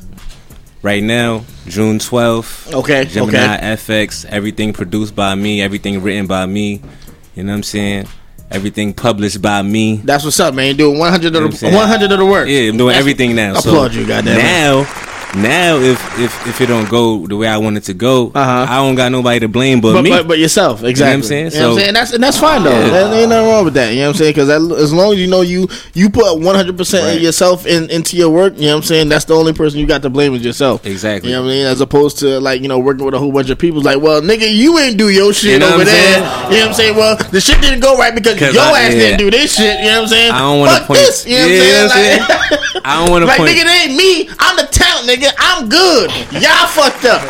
right 0.83 1.03
now, 1.03 1.45
June 1.67 1.99
12th. 1.99 2.73
Okay, 2.75 3.05
Gemini 3.05 3.57
okay. 3.57 3.75
FX, 3.75 4.25
everything 4.27 4.73
produced 4.73 5.15
by 5.15 5.35
me, 5.35 5.61
everything 5.63 6.03
written 6.03 6.27
by 6.27 6.47
me. 6.47 6.83
You 7.35 7.45
know 7.45 7.53
what 7.53 7.57
I'm 7.59 7.63
saying? 7.63 8.09
Everything 8.51 8.95
published 8.95 9.43
by 9.43 9.61
me. 9.63 9.97
That's 9.97 10.25
what's 10.25 10.41
up, 10.41 10.55
man. 10.55 10.67
You're 10.69 10.75
doing 10.89 10.99
100 10.99 11.25
You 11.35 11.41
know 11.41 11.47
of 11.47 11.61
the 11.61 11.71
100 11.71 12.13
of 12.13 12.19
the 12.19 12.25
work. 12.27 12.49
Yeah, 12.49 12.61
I'm 12.71 12.77
doing 12.79 12.89
That's- 12.89 13.01
everything 13.01 13.37
now. 13.37 13.55
So 13.55 13.71
Applaud 13.71 13.95
you, 13.95 14.07
goddamn. 14.07 14.39
Now, 14.39 14.85
now 15.37 15.77
if 15.79 16.01
if 16.19 16.47
if 16.47 16.61
it 16.61 16.67
don't 16.67 16.89
go 16.89 17.27
the 17.27 17.37
way 17.37 17.47
I 17.49 17.59
want 17.59 17.77
it 17.77 17.85
to 17.85 17.95
go, 17.95 18.33
I 18.35 18.77
don't 18.77 18.95
got 18.95 19.13
nobody 19.13 19.41
to 19.41 19.49
blame 19.49 19.81
but, 19.81 19.89
Uh-huh. 19.89 19.97
but, 19.99 20.03
me. 20.05 20.11
but, 20.11 20.29
but 20.29 20.39
yourself, 20.39 20.83
exactly. 20.83 20.93
You 20.93 21.05
know 21.05 21.11
what 21.11 21.15
I'm 21.17 21.23
saying? 21.23 21.53
You 21.53 21.59
know 21.61 21.61
what 21.61 21.71
I'm 21.71 21.75
So- 21.75 21.81
saying? 21.83 21.95
That's 21.95 22.13
and 22.13 22.23
that's 22.25 22.39
fine 22.39 22.63
though. 22.65 22.71
Yeah. 22.71 22.89
There 22.91 23.21
ain't 23.21 23.29
nothing 23.29 23.49
wrong 23.51 23.65
with 23.65 23.75
that. 23.75 23.93
You 23.93 24.01
know 24.01 24.09
what 24.09 24.17
I'm 24.17 24.19
saying? 24.19 24.33
Because 24.35 24.49
as 24.49 24.93
long 24.93 25.13
as 25.13 25.19
you 25.19 25.27
know 25.27 25.41
you 25.43 25.69
you 25.95 26.09
put 26.11 26.39
100 26.41 26.77
percent 26.77 27.17
of 27.17 27.23
yourself 27.23 27.67
in, 27.67 27.91
into 27.91 28.17
your 28.17 28.31
work, 28.31 28.55
you 28.57 28.63
know 28.63 28.69
what 28.73 28.77
I'm 28.79 28.83
saying? 28.85 29.09
That's 29.11 29.25
the 29.27 29.35
only 29.35 29.53
person 29.53 29.79
you 29.81 29.87
got 29.87 30.03
to 30.03 30.11
blame 30.11 30.35
is 30.35 30.45
yourself. 30.45 30.87
Exactly. 30.87 31.31
You 31.31 31.37
know 31.37 31.43
what 31.43 31.51
I 31.51 31.55
mean? 31.55 31.67
As 31.67 31.81
opposed 31.81 32.19
to 32.21 32.41
like 32.41 32.63
you 32.63 32.69
know 32.69 32.79
working 32.79 33.05
with 33.05 33.15
a 33.15 33.19
whole 33.19 33.33
bunch 33.33 33.51
of 33.51 33.59
people. 33.59 33.83
Like, 33.83 34.01
well, 34.01 34.21
nigga, 34.23 34.53
you 34.53 34.79
ain't 34.79 34.97
do 34.99 35.09
your 35.11 35.33
shit 35.33 35.53
You 35.53 35.59
know 35.59 35.75
over 35.75 35.85
there. 35.85 35.95
saying? 35.95 36.23
You 36.53 36.59
know 36.59 36.61
what 36.61 36.69
I'm 36.69 36.75
saying? 36.75 36.97
Well, 36.97 37.17
the 37.17 37.41
shit 37.41 37.61
didn't 37.61 37.81
go 37.81 37.97
right 37.99 38.15
because 38.15 38.41
your 38.41 38.63
I- 38.63 38.81
ass 38.81 38.95
yeah. 38.95 39.01
didn't 39.01 39.19
do 39.19 39.31
this 39.31 39.55
shit. 39.57 39.79
You 39.81 39.87
know 39.87 39.93
what 39.97 40.03
I'm 40.03 40.09
saying? 40.09 40.33
I 40.33 40.39
don't 40.39 40.59
want 40.61 40.81
to 40.81 40.87
point. 40.87 40.99
this. 41.01 41.27
You 41.27 41.37
know 41.37 41.43
what 41.43 41.51
I'm 41.51 41.57
Yeah, 41.59 41.89
saying? 41.89 42.21
what 42.21 42.31
I'm 42.31 42.39
Like- 42.41 42.85
I 42.85 42.95
don't 43.05 43.11
want 43.11 43.23
to 43.23 43.27
point. 43.27 43.29
like 43.29 43.39
point. 43.39 43.51
nigga, 43.51 43.65
it 43.65 43.91
ain't 43.91 43.97
me. 43.97 44.31
I'm 44.39 44.57
the 44.57 44.67
talent, 44.71 45.07
nigga. 45.09 45.18
I'm 45.39 45.69
good. 45.69 46.11
Y'all 46.33 46.67
fucked 46.69 47.05
up. 47.05 47.23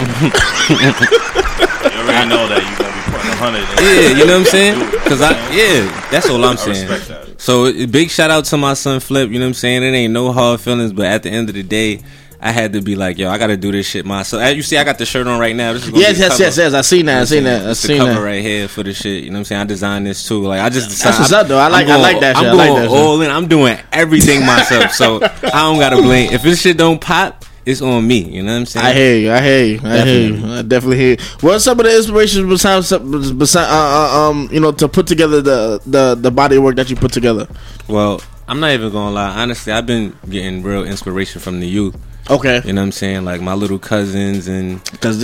You 0.68 2.00
already 2.00 2.28
know 2.28 2.48
that 2.48 2.62
you're 2.62 2.78
gonna 2.78 2.92
be 2.92 3.02
putting 3.12 3.30
a 3.30 3.36
hundred. 3.36 3.62
yeah, 3.80 4.08
you 4.18 4.26
know 4.26 4.38
what 4.38 4.40
I'm 4.40 4.44
saying? 4.46 4.90
Because 4.90 5.20
I, 5.22 5.30
yeah, 5.54 6.08
that's 6.10 6.28
all 6.28 6.44
I'm 6.44 6.56
saying. 6.56 7.36
So 7.38 7.72
big 7.86 8.10
shout 8.10 8.30
out 8.30 8.44
to 8.46 8.56
my 8.56 8.74
son 8.74 9.00
Flip. 9.00 9.30
You 9.30 9.38
know 9.38 9.44
what 9.46 9.48
I'm 9.48 9.54
saying? 9.54 9.82
It 9.82 9.92
ain't 9.96 10.12
no 10.12 10.32
hard 10.32 10.60
feelings, 10.60 10.92
but 10.92 11.06
at 11.06 11.22
the 11.22 11.30
end 11.30 11.48
of 11.48 11.54
the 11.54 11.62
day, 11.62 12.02
I 12.40 12.52
had 12.52 12.72
to 12.74 12.80
be 12.80 12.94
like, 12.94 13.18
yo, 13.18 13.30
I 13.30 13.38
got 13.38 13.48
to 13.48 13.56
do 13.56 13.72
this 13.72 13.86
shit 13.88 14.04
myself. 14.06 14.42
As 14.42 14.52
uh, 14.52 14.54
you 14.56 14.62
see, 14.62 14.76
I 14.76 14.84
got 14.84 14.98
the 14.98 15.04
shirt 15.06 15.26
on 15.26 15.40
right 15.40 15.56
now. 15.56 15.72
This 15.72 15.84
is 15.88 15.90
Yes, 15.90 16.18
yes, 16.18 16.38
yes, 16.38 16.56
yes. 16.56 16.72
I 16.74 16.82
seen 16.82 17.06
that. 17.06 17.22
I 17.22 17.24
seen 17.24 17.44
that. 17.44 17.66
I 17.66 17.70
It's 17.70 17.82
the 17.82 17.88
seen 17.88 17.98
cover 17.98 18.12
that. 18.14 18.20
right 18.20 18.42
here 18.42 18.68
for 18.68 18.82
the 18.84 18.92
shit. 18.94 19.24
You 19.24 19.30
know 19.30 19.34
what 19.34 19.38
I'm 19.40 19.44
saying? 19.46 19.60
I 19.62 19.64
designed 19.64 20.06
this 20.06 20.26
too. 20.26 20.42
Like 20.42 20.60
I 20.60 20.68
just 20.68 20.88
decided. 20.88 21.12
That's 21.18 21.18
what's 21.20 21.32
up, 21.32 21.48
though. 21.48 21.58
I 21.58 21.66
I'm 21.66 21.72
like- 21.72 21.88
I 21.88 21.96
like 21.96 22.20
that 22.20 22.36
I'm 22.36 22.42
shit. 22.44 22.52
I 22.52 22.54
like 22.54 22.68
going 22.68 22.82
that 22.82 22.90
shit. 22.90 22.98
all 23.00 23.22
in. 23.22 23.30
I'm 23.30 23.48
doing 23.48 23.78
everything 23.92 24.46
myself, 24.46 24.92
so 24.92 25.20
I 25.22 25.28
don't 25.50 25.78
gotta 25.80 25.96
blame. 25.96 26.32
If 26.32 26.42
this 26.42 26.60
shit 26.60 26.76
don't 26.76 27.00
pop, 27.00 27.44
it's 27.68 27.82
on 27.82 28.06
me. 28.06 28.20
You 28.22 28.42
know 28.42 28.52
what 28.52 28.58
I'm 28.60 28.66
saying? 28.66 28.86
I 28.86 28.92
hear 28.94 29.16
you. 29.16 29.32
I 29.32 29.40
hear 29.40 29.64
you. 29.64 29.80
I 29.84 29.98
hear 30.04 30.32
you. 30.32 30.52
I 30.54 30.62
definitely 30.62 30.96
hear. 30.96 31.10
You. 31.10 31.16
What's 31.40 31.64
some 31.64 31.78
of 31.78 31.84
the 31.86 31.94
inspirations 31.96 32.48
besides 32.48 32.90
besides 33.34 33.68
uh, 33.70 33.70
uh, 33.70 34.30
um 34.30 34.48
you 34.50 34.60
know 34.60 34.72
to 34.72 34.88
put 34.88 35.06
together 35.06 35.40
the 35.42 35.80
the 35.86 36.14
the 36.14 36.30
body 36.30 36.56
of 36.56 36.62
work 36.62 36.76
that 36.76 36.88
you 36.90 36.96
put 36.96 37.12
together? 37.12 37.46
Well, 37.86 38.20
I'm 38.48 38.60
not 38.60 38.70
even 38.72 38.90
gonna 38.90 39.14
lie. 39.14 39.30
Honestly, 39.42 39.72
I've 39.72 39.86
been 39.86 40.16
getting 40.28 40.62
real 40.62 40.84
inspiration 40.84 41.40
from 41.40 41.60
the 41.60 41.66
youth. 41.68 41.96
Okay. 42.30 42.60
You 42.64 42.72
know 42.74 42.82
what 42.82 42.86
I'm 42.86 42.92
saying? 42.92 43.24
Like 43.24 43.40
my 43.40 43.54
little 43.54 43.78
cousins 43.78 44.48
and 44.48 44.82
Because 44.90 45.22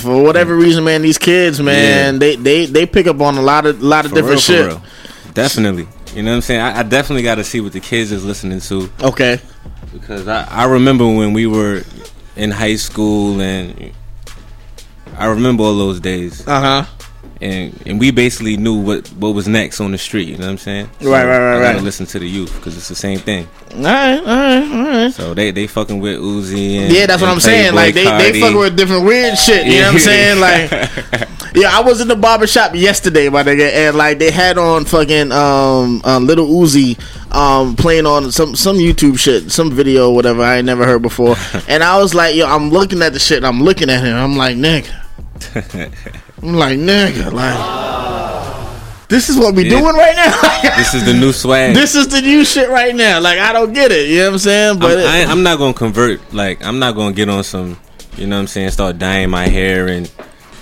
for 0.00 0.22
whatever 0.22 0.56
reason, 0.56 0.82
man, 0.84 1.02
these 1.02 1.18
kids, 1.18 1.60
man, 1.60 2.14
Yeah. 2.14 2.18
they 2.18 2.36
they 2.36 2.66
they 2.66 2.86
pick 2.86 3.06
up 3.06 3.20
on 3.20 3.36
a 3.38 3.42
lot 3.42 3.66
of 3.66 3.82
lot 3.82 4.04
of 4.04 4.10
For 4.10 4.16
different 4.16 4.48
real, 4.48 4.66
for 4.66 4.80
shit. 4.80 4.82
real. 5.24 5.32
Definitely. 5.34 5.86
You 6.14 6.24
know 6.24 6.30
what 6.32 6.36
I'm 6.36 6.42
saying? 6.42 6.60
I, 6.60 6.80
I 6.80 6.82
definitely 6.82 7.22
got 7.22 7.36
to 7.36 7.44
see 7.44 7.60
what 7.60 7.72
the 7.72 7.78
kids 7.78 8.10
is 8.10 8.24
listening 8.24 8.58
to. 8.62 8.90
Okay. 9.00 9.40
Because 9.92 10.28
I, 10.28 10.44
I 10.48 10.64
remember 10.66 11.04
when 11.06 11.32
we 11.32 11.46
were 11.46 11.82
in 12.36 12.50
high 12.50 12.76
school 12.76 13.40
and 13.40 13.92
I 15.16 15.26
remember 15.26 15.64
all 15.64 15.76
those 15.76 16.00
days. 16.00 16.46
Uh 16.46 16.60
huh. 16.60 16.84
And 17.42 17.74
and 17.86 17.98
we 17.98 18.10
basically 18.10 18.58
knew 18.58 18.78
what 18.80 19.08
what 19.08 19.30
was 19.34 19.48
next 19.48 19.80
on 19.80 19.92
the 19.92 19.98
street. 19.98 20.28
You 20.28 20.36
know 20.36 20.44
what 20.44 20.52
I'm 20.52 20.58
saying? 20.58 20.90
Right, 21.00 21.24
right, 21.24 21.38
right, 21.38 21.56
I 21.56 21.60
gotta 21.62 21.76
right. 21.76 21.82
listen 21.82 22.04
to 22.06 22.18
the 22.18 22.28
youth 22.28 22.54
because 22.54 22.76
it's 22.76 22.88
the 22.88 22.94
same 22.94 23.18
thing. 23.18 23.48
All 23.76 23.82
right, 23.82 24.18
all 24.18 24.24
right, 24.24 24.62
all 24.72 24.84
right. 24.86 25.12
So 25.12 25.32
they 25.32 25.50
they 25.50 25.66
fucking 25.66 26.00
with 26.00 26.20
Uzi 26.20 26.76
and 26.76 26.92
Yeah, 26.92 27.06
that's 27.06 27.22
what 27.22 27.30
I'm 27.30 27.40
saying. 27.40 27.74
Like 27.74 27.94
they 27.94 28.04
Cardi. 28.04 28.32
they 28.32 28.40
fucking 28.40 28.58
with 28.58 28.76
different 28.76 29.06
weird 29.06 29.38
shit. 29.38 29.66
You 29.66 29.80
know 29.80 29.86
what 29.86 29.94
I'm 29.94 29.98
saying? 30.10 30.40
Like, 30.40 30.70
yeah, 31.54 31.70
I 31.72 31.80
was 31.82 32.00
in 32.00 32.08
the 32.08 32.16
barber 32.16 32.46
shop 32.46 32.74
yesterday, 32.74 33.28
my 33.28 33.42
nigga, 33.42 33.70
and 33.72 33.96
like 33.96 34.18
they 34.18 34.30
had 34.30 34.58
on 34.58 34.84
fucking 34.84 35.32
um 35.32 36.00
uh, 36.04 36.18
little 36.18 36.46
Uzi 36.48 36.98
um 37.34 37.76
playing 37.76 38.06
on 38.06 38.30
some 38.32 38.54
some 38.56 38.76
YouTube 38.76 39.18
shit, 39.18 39.50
some 39.50 39.70
video, 39.70 40.08
or 40.10 40.14
whatever 40.14 40.42
I 40.42 40.56
ain't 40.56 40.66
never 40.66 40.84
heard 40.84 41.02
before, 41.02 41.36
and 41.68 41.82
I 41.82 41.98
was 41.98 42.14
like, 42.14 42.34
yo, 42.34 42.46
I'm 42.46 42.70
looking 42.70 43.02
at 43.02 43.12
the 43.12 43.18
shit, 43.18 43.38
and 43.38 43.46
I'm 43.46 43.62
looking 43.62 43.90
at 43.90 44.02
him, 44.04 44.16
I'm 44.16 44.36
like, 44.36 44.56
nigga, 44.56 44.90
I'm 46.42 46.54
like, 46.54 46.78
nigga, 46.78 47.32
like, 47.32 49.08
this 49.08 49.28
is 49.28 49.36
what 49.36 49.54
we 49.54 49.64
Yeah. 49.64 49.70
doing 49.80 49.94
right 49.96 50.14
now. 50.16 50.76
this 50.76 50.94
is 50.94 51.04
the 51.04 51.12
new 51.14 51.32
swag. 51.32 51.74
this 51.74 51.94
is 51.94 52.08
the 52.08 52.20
new 52.20 52.44
shit 52.44 52.68
right 52.70 52.94
now. 52.94 53.20
Like, 53.20 53.38
I 53.40 53.52
don't 53.52 53.72
get 53.72 53.90
it. 53.90 54.08
You 54.08 54.18
know 54.20 54.26
what 54.26 54.32
I'm 54.34 54.38
saying? 54.38 54.78
But 54.78 54.92
I'm, 54.92 54.98
it- 54.98 55.06
I, 55.06 55.30
I'm 55.32 55.42
not 55.42 55.58
gonna 55.58 55.74
convert. 55.74 56.32
Like 56.32 56.64
I'm 56.64 56.78
not 56.78 56.94
gonna 56.94 57.12
get 57.14 57.28
on 57.28 57.42
some. 57.44 57.76
You 58.16 58.26
know 58.26 58.36
what 58.36 58.42
I'm 58.42 58.46
saying? 58.48 58.70
Start 58.70 58.98
dyeing 58.98 59.30
my 59.30 59.46
hair 59.48 59.86
and 59.88 60.10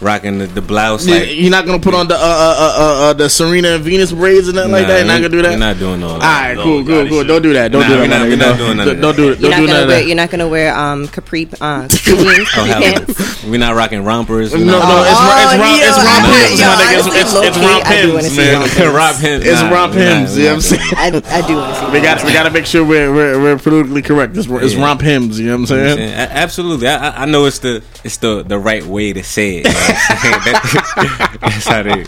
rocking 0.01 0.39
the, 0.39 0.47
the 0.47 0.63
blouse. 0.63 1.07
You- 1.07 1.15
Like 1.15 1.29
You're 1.35 1.51
not 1.51 1.67
gonna 1.67 1.79
put 1.81 1.95
on 1.95 2.09
the 2.09 2.15
uh, 2.15 2.19
uh, 2.19 2.23
uh, 2.23 2.75
uh, 2.79 3.11
uh, 3.11 3.13
the 3.15 3.29
Serena 3.29 3.69
and 3.77 3.85
Venus 3.85 4.13
braids 4.13 4.49
and 4.49 4.57
nothing 4.57 4.73
like 4.73 4.87
that. 4.87 4.99
You're 4.99 5.07
not 5.07 5.17
gonna 5.21 5.29
do 5.29 5.43
that. 5.43 5.51
You're 5.51 5.59
not 5.59 5.79
doing 5.79 6.03
all 6.03 6.13
All 6.13 6.19
that. 6.21 6.57
right, 6.57 6.63
cool, 6.63 6.85
cool, 6.85 7.09
cool. 7.09 7.25
Don't 7.25 7.43
do 7.43 7.53
that. 7.55 7.73
Don't 7.73 7.83
Nah, 7.83 7.89
do 7.89 7.95
that. 7.95 8.01
we're 8.01 8.09
not- 8.09 8.29
we're 8.29 8.37
not 8.37 8.59
doing 8.59 8.77
none 8.77 8.89
of 8.89 9.01
Don't- 9.01 9.17
Don't 9.17 9.17
that. 9.17 9.33
it. 9.33 9.41
You're 9.41 9.51
Don't 9.51 9.61
do 9.61 9.67
none 9.67 9.67
gonna 9.67 9.83
of 9.83 9.89
wear. 9.89 9.97
that. 9.99 10.07
You're 10.07 10.17
not 10.17 10.31
gonna 10.31 10.49
wear 10.49 10.77
um 10.77 11.09
capri 11.09 11.49
uh, 11.61 11.89
capri 11.89 12.15
jeans, 12.15 12.49
Oh, 12.57 12.65
capri 12.65 12.69
hell 12.71 12.83
pants. 13.07 13.45
We're 13.49 13.59
not 13.59 13.75
rocking 13.75 14.05
rompers. 14.05 14.53
No, 14.53 14.59
no, 14.59 14.65
We're 14.67 14.77
it's 14.77 14.83
not- 14.83 14.99
ro- 14.99 15.43
it's 15.43 15.59
romp, 15.59 15.81
yo, 15.81 15.89
it's 15.89 15.99
I- 15.99 16.05
romp 16.05 16.27
yo, 16.29 16.33
hims, 16.35 16.61
my 16.61 16.67
nigga. 16.69 16.99
It's, 16.99 17.09
honestly, 17.09 17.21
it's, 17.21 17.33
it's 17.35 17.57
low-key, 17.59 17.67
romp 17.67 17.87
I 17.87 18.03
do 18.03 18.09
wanna 18.09 18.23
hims, 18.23 18.33
see 18.35 18.37
man. 18.39 18.95
romp 18.95 19.17
hims. 19.25 19.45
Romp. 19.45 19.47
It's 19.49 19.63
romp 19.73 19.95
we're 19.95 20.05
not- 20.05 20.19
hims. 20.19 20.37
we're 20.37 20.39
You 20.39 20.45
know 20.45 20.49
not 20.49 20.55
what 20.55 20.55
I'm 20.55 20.61
saying? 20.61 20.95
I, 20.99 21.39
I 21.39 21.49
do 21.49 21.55
want 21.57 21.75
to 21.75 21.81
see. 21.81 21.91
We 21.93 22.01
got 22.01 22.25
we 22.25 22.33
got 22.33 22.43
to 22.45 22.51
make 22.51 22.67
sure 22.67 22.85
we're 22.85 23.13
we're, 23.13 23.41
we're 23.41 23.59
politically 23.59 24.03
correct. 24.03 24.37
It's, 24.37 24.47
it's 24.49 24.75
Yeah. 24.75 24.85
romp 24.85 25.01
hims. 25.01 25.39
You 25.41 25.47
know 25.47 25.59
what 25.59 25.71
I'm 25.71 25.77
You 25.79 25.83
know 25.83 25.89
what 25.89 25.93
I'm 25.93 25.99
saying? 25.99 26.17
saying? 26.17 26.31
Absolutely, 26.31 26.89
I, 26.89 27.09
I- 27.09 27.23
I 27.23 27.25
know 27.27 27.47
it's 27.47 27.59
the 27.61 27.83
it's 28.05 28.17
the 28.19 28.43
the 28.43 28.59
right 28.59 28.85
way 28.85 29.13
to 29.13 29.23
say 29.25 29.63
it. 29.65 29.67
You 29.89 30.31
know 30.31 30.37
what 30.39 30.49
I'm 30.49 30.69
saying? 30.69 30.85
That- 30.93 31.39
that's 31.41 31.67
how 31.67 31.83
they 31.83 32.05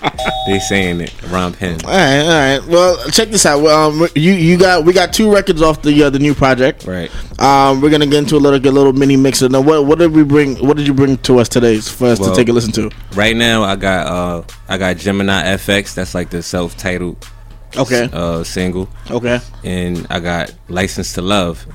they 0.46 0.58
saying 0.60 1.00
it. 1.00 1.14
Romp 1.28 1.56
him. 1.56 1.78
All 1.84 1.90
right, 1.90 2.20
all 2.20 2.28
right. 2.28 2.66
Well, 2.68 2.96
check 3.10 3.28
this 3.30 3.46
out. 3.46 3.62
Well, 3.62 3.90
Um, 3.90 4.08
you 4.14 4.32
you 4.32 4.56
got 4.58 4.84
we 4.84 4.92
got 4.92 5.12
two 5.12 5.32
records 5.32 5.62
off 5.62 5.82
the 5.82 6.02
uh, 6.04 6.10
the 6.10 6.18
new 6.18 6.34
project. 6.34 6.86
Right. 6.86 7.10
Um, 7.40 7.80
we're 7.80 7.90
gonna 7.90 8.06
get 8.06 8.18
into 8.18 8.36
a 8.36 8.38
little 8.38 8.58
a 8.60 8.72
little 8.72 8.92
mini 8.92 9.16
mixer. 9.16 9.48
Now, 9.48 9.60
what 9.60 9.86
what 9.86 9.98
did 9.98 10.12
we 10.12 10.22
bring? 10.24 10.56
What 10.66 10.76
did 10.76 10.86
you 10.86 10.94
bring 10.94 11.16
to 11.18 11.38
us 11.38 11.48
today 11.48 11.78
for 11.80 12.08
us 12.08 12.20
Well, 12.20 12.30
to 12.30 12.36
take 12.36 12.48
a 12.48 12.52
listen 12.52 12.72
to? 12.72 12.90
Right 13.14 13.36
now, 13.36 13.62
I 13.62 13.76
got 13.76 14.06
uh 14.06 14.42
I 14.68 14.78
got 14.78 14.96
Gemini 14.96 15.42
FX. 15.56 15.94
That's 15.94 16.14
like 16.14 16.30
the 16.30 16.42
self 16.42 16.76
titled 16.76 17.26
Okay. 17.76 18.08
uh 18.12 18.42
single. 18.44 18.88
Okay. 19.10 19.40
And 19.64 20.06
I 20.10 20.20
got 20.20 20.52
License 20.68 21.12
to 21.14 21.22
Love. 21.22 21.66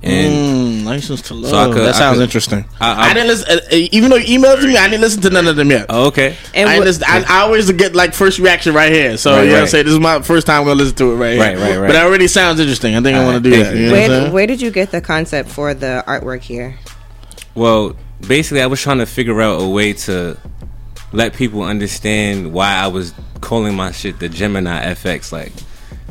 And 0.00 0.84
Mm, 0.84 0.84
license 0.84 1.22
to 1.22 1.34
love. 1.34 1.50
So 1.50 1.58
I 1.58 1.64
could- 1.72 1.76
that 1.82 1.94
I 1.96 1.98
sounds 1.98 2.18
could- 2.18 2.22
interesting. 2.24 2.64
I- 2.80 2.92
I, 2.92 3.10
I- 3.10 3.14
didn't 3.14 3.26
listen. 3.28 3.46
Uh, 3.50 3.60
uh, 3.72 3.76
even 3.90 4.10
though 4.10 4.16
you 4.16 4.38
emailed 4.38 4.60
to 4.60 4.66
me, 4.68 4.76
I 4.76 4.86
didn't 4.88 5.00
listen 5.00 5.22
to 5.22 5.30
none 5.30 5.48
of 5.48 5.56
them 5.56 5.70
yet. 5.70 5.86
Oh, 5.88 6.06
okay. 6.06 6.36
And 6.54 6.68
I, 6.68 6.78
what- 6.78 6.86
listen, 6.86 7.02
I, 7.06 7.24
I 7.28 7.40
always 7.40 7.70
get 7.72 7.96
like 7.96 8.14
first 8.14 8.38
reaction 8.38 8.74
right 8.74 8.92
here. 8.92 9.16
So 9.16 9.32
Right, 9.32 9.42
you 9.42 9.48
know 9.48 9.54
what 9.54 9.60
I'm 9.62 9.66
saying? 9.68 9.84
This 9.86 9.94
is 9.94 10.00
my 10.00 10.22
first 10.22 10.46
time 10.46 10.60
I'm 10.60 10.66
gonna 10.66 10.78
listen 10.78 10.94
to 10.96 11.12
it 11.12 11.16
right 11.16 11.32
here. 11.32 11.40
Right, 11.40 11.56
right, 11.58 11.78
right. 11.78 11.86
But 11.88 11.96
it 11.96 12.02
already 12.04 12.28
sounds 12.28 12.60
interesting. 12.60 12.94
I 12.94 13.00
think 13.02 13.16
I 13.16 13.24
want 13.24 13.42
to 13.42 13.50
do 13.50 13.56
that. 13.62 13.74
you. 13.74 13.82
You 13.82 13.86
know 13.88 13.92
Where, 13.92 14.30
where 14.30 14.46
did 14.46 14.60
you 14.62 14.70
get 14.70 14.92
the 14.92 15.00
concept 15.00 15.48
for 15.48 15.74
the 15.74 16.04
artwork 16.06 16.42
here? 16.42 16.76
Well, 17.56 17.96
basically, 18.26 18.62
I 18.62 18.66
was 18.66 18.80
trying 18.80 18.98
to 18.98 19.06
figure 19.06 19.40
out 19.42 19.60
a 19.60 19.66
way 19.66 19.94
to 19.94 20.36
let 21.12 21.34
people 21.34 21.62
understand 21.62 22.52
why 22.52 22.74
I 22.74 22.86
was 22.86 23.14
calling 23.40 23.74
my 23.74 23.90
shit 23.90 24.20
the 24.20 24.28
Gemini 24.28 24.92
FX, 24.94 25.32
like 25.32 25.52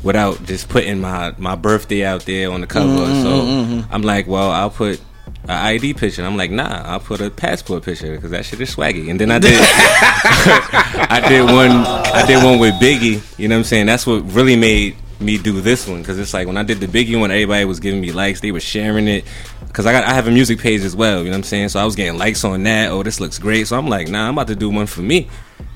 without 0.04 0.44
just 0.46 0.70
putting 0.70 1.02
my 1.02 1.34
my 1.38 1.56
birthday 1.56 2.04
out 2.06 2.26
there 2.26 2.52
on 2.52 2.62
the 2.62 2.68
cover. 2.68 2.88
Mhm, 2.88 3.22
so 3.24 3.30
mhm, 3.42 3.88
I'm 3.92 4.02
like, 4.04 4.28
well, 4.28 4.52
I'll 4.52 4.70
put 4.70 5.00
an 5.44 5.50
ID 5.50 5.94
picture. 5.96 6.22
And 6.22 6.28
I'm 6.30 6.38
like, 6.38 6.52
nah, 6.52 6.84
I'll 6.86 7.00
put 7.00 7.22
a 7.22 7.30
passport 7.30 7.84
picture 7.84 8.16
because 8.16 8.32
that 8.32 8.46
shit 8.46 8.60
is 8.62 8.76
swaggy. 8.76 9.10
And 9.10 9.20
then 9.20 9.32
I 9.32 9.40
did, 9.40 9.60
I 9.60 11.26
did 11.28 11.44
one, 11.44 11.72
I 11.72 12.26
did 12.26 12.44
one 12.44 12.60
with 12.60 12.74
Biggie. 12.76 13.22
You 13.40 13.48
know 13.48 13.56
what 13.56 13.60
I'm 13.60 13.64
saying? 13.66 13.86
That's 13.86 14.06
what 14.08 14.22
really 14.34 14.56
made 14.56 14.96
me 15.20 15.38
do 15.38 15.60
this 15.62 15.88
one 15.88 16.00
because 16.00 16.20
it's 16.20 16.34
like 16.34 16.46
when 16.48 16.58
I 16.58 16.64
did 16.64 16.80
the 16.80 16.88
Biggie 16.88 17.20
one, 17.20 17.32
everybody 17.32 17.66
was 17.66 17.80
giving 17.80 18.00
me 18.02 18.12
likes. 18.12 18.40
They 18.42 18.52
were 18.52 18.60
sharing 18.60 19.08
it 19.08 19.26
because 19.68 19.86
I 19.86 19.92
got 19.92 20.04
I 20.04 20.14
have 20.14 20.28
a 20.28 20.32
music 20.32 20.60
page 20.60 20.82
as 20.82 20.96
well. 20.96 21.20
You 21.20 21.26
know 21.26 21.32
what 21.32 21.38
I'm 21.38 21.44
saying? 21.44 21.70
So 21.70 21.80
I 21.80 21.86
was 21.86 21.96
getting 21.96 22.18
likes 22.18 22.44
on 22.44 22.64
that. 22.64 22.92
Oh, 22.92 23.04
this 23.04 23.20
looks 23.20 23.40
great. 23.40 23.68
So 23.68 23.78
I'm 23.78 23.88
like, 23.88 24.08
nah, 24.10 24.28
I'm 24.28 24.34
about 24.34 24.48
to 24.48 24.56
do 24.56 24.70
one 24.70 24.86
for 24.86 25.02
me. 25.02 25.28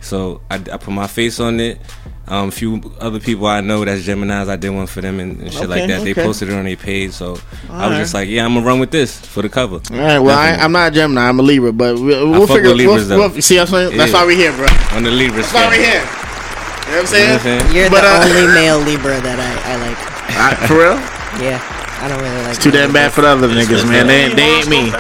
So 0.02 0.42
I, 0.50 0.56
I 0.56 0.78
put 0.78 0.90
my 0.92 1.08
face 1.08 1.40
on 1.40 1.60
it. 1.60 1.80
Um, 2.28 2.48
a 2.48 2.52
few 2.52 2.80
other 3.00 3.20
people 3.20 3.48
I 3.48 3.60
know 3.62 3.84
that's 3.84 4.04
Gemini's, 4.04 4.48
I 4.48 4.56
did 4.56 4.70
one 4.70 4.88
for 4.88 5.02
them 5.02 5.20
and, 5.20 5.42
and 5.42 5.52
shit 5.52 5.68
like 5.68 5.84
Okay, 5.84 5.88
that. 5.98 6.04
They 6.06 6.14
posted 6.14 6.50
it 6.50 6.54
on 6.54 6.64
their 6.66 6.78
page. 6.78 7.12
So 7.12 7.32
I 7.32 7.34
was 7.34 7.42
Alright. 7.70 7.98
just 8.00 8.14
like, 8.14 8.30
yeah, 8.30 8.46
I'm 8.46 8.54
gonna 8.54 8.66
run 8.66 8.80
with 8.80 8.92
this 8.92 9.20
for 9.20 9.42
the 9.42 9.50
cover. 9.50 9.82
All 9.92 9.98
right. 9.98 10.20
Well, 10.20 10.38
I, 10.38 10.52
I'm 10.52 10.72
not 10.72 10.92
a 10.92 10.96
Gemini. 10.96 11.28
I'm 11.28 11.40
a 11.40 11.44
Libra, 11.44 11.74
but 11.74 11.96
we'll, 12.00 12.30
we'll 12.30 12.48
fuck 12.48 12.58
figure. 12.58 12.70
with 12.70 12.78
Libras, 12.78 13.10
we'll, 13.10 13.28
though. 13.28 13.34
we'll, 13.34 13.42
see, 13.42 13.58
what 13.58 13.62
I'm 13.64 13.68
saying 13.90 13.98
that's 13.98 14.14
why 14.14 14.24
we're 14.26 14.38
here, 14.38 14.54
bro. 14.54 14.68
On 14.96 15.04
the 15.04 15.12
Libra 15.12 15.42
That's 15.42 15.54
why 15.54 15.68
we're 15.68 15.84
here. 15.84 16.00
You 16.02 16.98
know 16.98 16.98
what 16.98 17.00
I'm 17.02 17.06
saying? 17.08 17.24
You 17.24 17.28
know 17.28 17.34
what 17.34 17.36
I'm 17.36 17.42
saying? 17.42 17.76
You're 17.76 17.90
But, 17.90 18.02
the 18.02 18.08
uh, 18.08 18.24
only 18.24 18.54
male 18.54 18.80
Libra 18.80 19.20
that 19.22 19.40
I, 19.40 19.52
I 19.68 19.76
like. 19.82 19.98
Uh, 20.32 20.68
for 20.68 20.76
real? 20.76 20.98
Yeah, 21.44 21.60
I 22.02 22.08
don't 22.08 22.22
really 22.22 22.42
like. 22.44 22.56
It's 22.56 22.64
too 22.64 22.72
damn 22.72 22.94
bad 22.94 23.12
for 23.12 23.22
the 23.22 23.28
other 23.28 23.48
niggas, 23.50 23.84
man. 23.90 24.08
They, 24.08 24.30
they 24.34 24.44
ain't 24.62 24.70
me. 24.70 24.92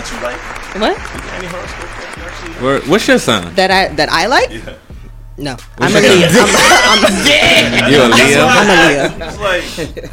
What? 0.81 0.97
Where- 2.61 2.81
What's 2.81 3.07
your 3.07 3.19
sign? 3.19 3.53
That 3.55 3.71
I 3.71 3.87
that 3.95 4.09
I 4.09 4.25
like? 4.27 4.51
No, 5.41 5.57
I'm 5.79 5.95
a 5.95 5.99
your 6.01 6.15
Leo. 6.15 6.27
sign? 6.29 6.47
I'm, 6.47 7.05
I'm, 7.05 7.25
yeah. 7.25 7.87
You 7.89 7.97
a 7.97 8.07
Leo? 8.13 8.45
I'm 8.45 8.69
a 8.69 8.75
Leo. 8.87 9.29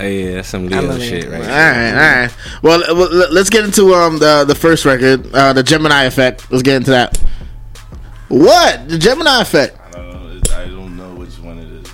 Oh, 0.00 0.04
yeah, 0.06 0.34
that's 0.36 0.48
some 0.48 0.66
Leo 0.68 0.98
shit 0.98 1.28
right 1.28 1.42
All 1.42 1.48
right, 1.48 1.90
all 1.90 2.20
right. 2.22 2.30
Well, 2.62 2.82
uh, 2.90 2.94
well, 2.94 3.12
let- 3.14 3.32
let's 3.32 3.50
get 3.50 3.64
into 3.64 3.94
um 3.94 4.18
the 4.18 4.44
the 4.46 4.54
first 4.54 4.84
record, 4.86 5.26
uh, 5.34 5.52
the 5.52 5.62
Gemini 5.62 6.04
Effect. 6.04 6.50
Let's 6.50 6.62
get 6.62 6.76
into 6.76 6.90
that. 6.92 7.18
What 8.28 8.88
the 8.88 8.98
Gemini 8.98 9.42
Effect? 9.42 9.76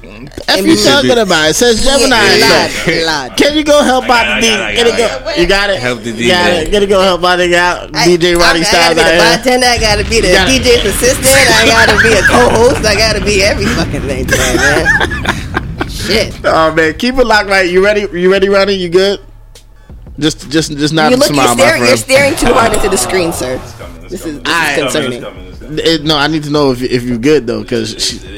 One 0.05 0.27
it 0.29 0.39
is. 0.39 0.49
F 0.49 0.67
you 0.67 0.77
talking 0.77 1.19
about? 1.19 1.51
It 1.51 1.55
says 1.55 1.83
Gemini 1.85 2.17
Yeah, 2.17 2.67
Effect. 2.67 2.87
lad, 2.87 3.05
lad. 3.31 3.37
Can 3.39 3.57
you 3.57 3.65
go 3.65 3.83
help 3.83 4.05
out 4.05 4.41
the 4.41 4.47
got 4.47 4.69
it, 4.71 4.75
DJ? 4.75 4.77
Get 4.77 4.87
it 4.87 4.97
go. 4.99 5.29
it, 5.31 5.39
You 5.41 5.47
got 5.47 5.71
it. 5.71 5.81
Help 5.81 6.03
the 6.03 6.11
You 6.13 6.29
got 6.29 6.51
DJ. 6.51 6.63
it. 6.67 6.71
Get 6.71 6.83
it 6.83 6.89
go 6.89 7.01
help 7.01 7.25
out 7.25 7.37
the 7.37 7.57
out. 7.57 7.93
DJ 7.93 8.37
Ronnie 8.37 8.61
I, 8.61 8.63
Styles 8.63 8.93
I 8.93 8.95
gotta 8.95 8.95
be 8.95 9.17
the 9.17 9.25
bartender. 9.25 9.67
I 9.67 9.79
gotta 9.79 10.05
be 10.05 10.21
the 10.21 10.29
DJ's 10.29 10.85
assistant. 10.85 11.27
I 11.49 11.65
gotta 11.67 11.97
be 12.03 12.13
a 12.13 12.23
co-host. 12.29 12.85
I 12.85 12.95
gotta 12.95 13.25
be 13.25 13.43
every 13.43 13.67
fucking 13.67 14.03
thing 14.03 14.27
today, 14.27 14.57
man. 14.57 15.89
Shit. 15.89 16.35
Oh 16.45 16.73
man, 16.75 16.95
keep 16.99 17.17
it 17.17 17.25
locked 17.27 17.49
right. 17.49 17.69
You 17.71 17.83
ready? 17.85 18.03
You 18.13 18.31
ready, 18.31 18.49
Ronnie? 18.49 18.75
You 18.75 18.89
good? 18.91 19.21
Just, 20.19 20.49
just, 20.51 20.71
just 20.77 20.95
not 20.95 21.11
you 21.11 21.17
a 21.17 21.19
look, 21.19 21.29
you're 21.31 21.35
smile, 21.35 21.57
my 21.57 21.63
staring, 21.65 21.83
you're 21.87 21.97
staring 21.97 22.37
too 22.37 22.53
hard 22.53 22.73
into 22.73 22.89
the 22.89 22.97
screen, 22.97 23.33
sir. 23.33 23.57
This 24.09 24.25
is, 24.25 24.41
this 24.41 24.47
Alright. 24.53 24.79
is 24.79 24.93
concerning. 24.93 25.79
It- 25.79 26.05
no, 26.05 26.17
I 26.17 26.29
need 26.29 26.45
to 26.45 26.51
know 26.51 26.71
if 26.71 26.83
if 26.83 27.03
you're 27.03 27.19
good 27.19 27.47
though, 27.49 27.63
because 27.63 27.93
It 27.95 27.99
is 28.13 28.25
ready. 28.25 28.34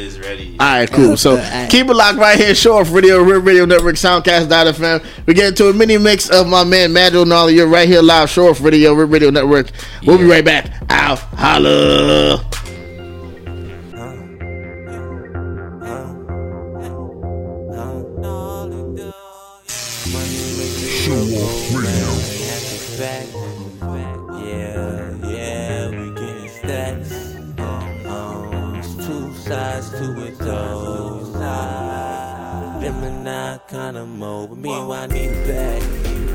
All 0.59 0.67
right, 0.67 0.91
cool. 0.91 1.17
So 1.17 1.37
keep 1.71 1.89
it 1.89 1.95
locked 1.95 2.19
right 2.19 2.39
here. 2.39 2.55
Show 2.55 2.79
off 2.79 2.93
radio, 2.93 3.23
Rip 3.23 3.45
Radio 3.45 3.65
Network, 3.65 3.97
Soundcast.fm. 3.97 5.05
We 5.27 5.35
get 5.35 5.49
into 5.49 5.69
a 5.69 5.73
mini 5.73 5.99
mix 5.99 6.31
of 6.31 6.47
my 6.47 6.65
man 6.65 6.93
Madro 6.93 7.27
Nolly. 7.27 7.55
You're 7.55 7.67
right 7.67 7.89
here 7.89 8.03
live. 8.03 8.31
Show 8.31 8.49
off 8.49 8.61
radio, 8.61 8.95
Rip 8.95 9.11
Radio 9.11 9.31
Network. 9.31 9.71
We'll 10.05 10.19
be 10.19 10.25
right 10.25 10.45
back. 10.45 10.73
Out, 10.89 11.19
holla. 11.19 12.56
Mode, 33.77 34.49
but 34.49 34.59
meanwhile 34.59 34.93
I 34.93 35.07
need 35.07 35.29
it 35.29 35.47
back. 35.47 35.83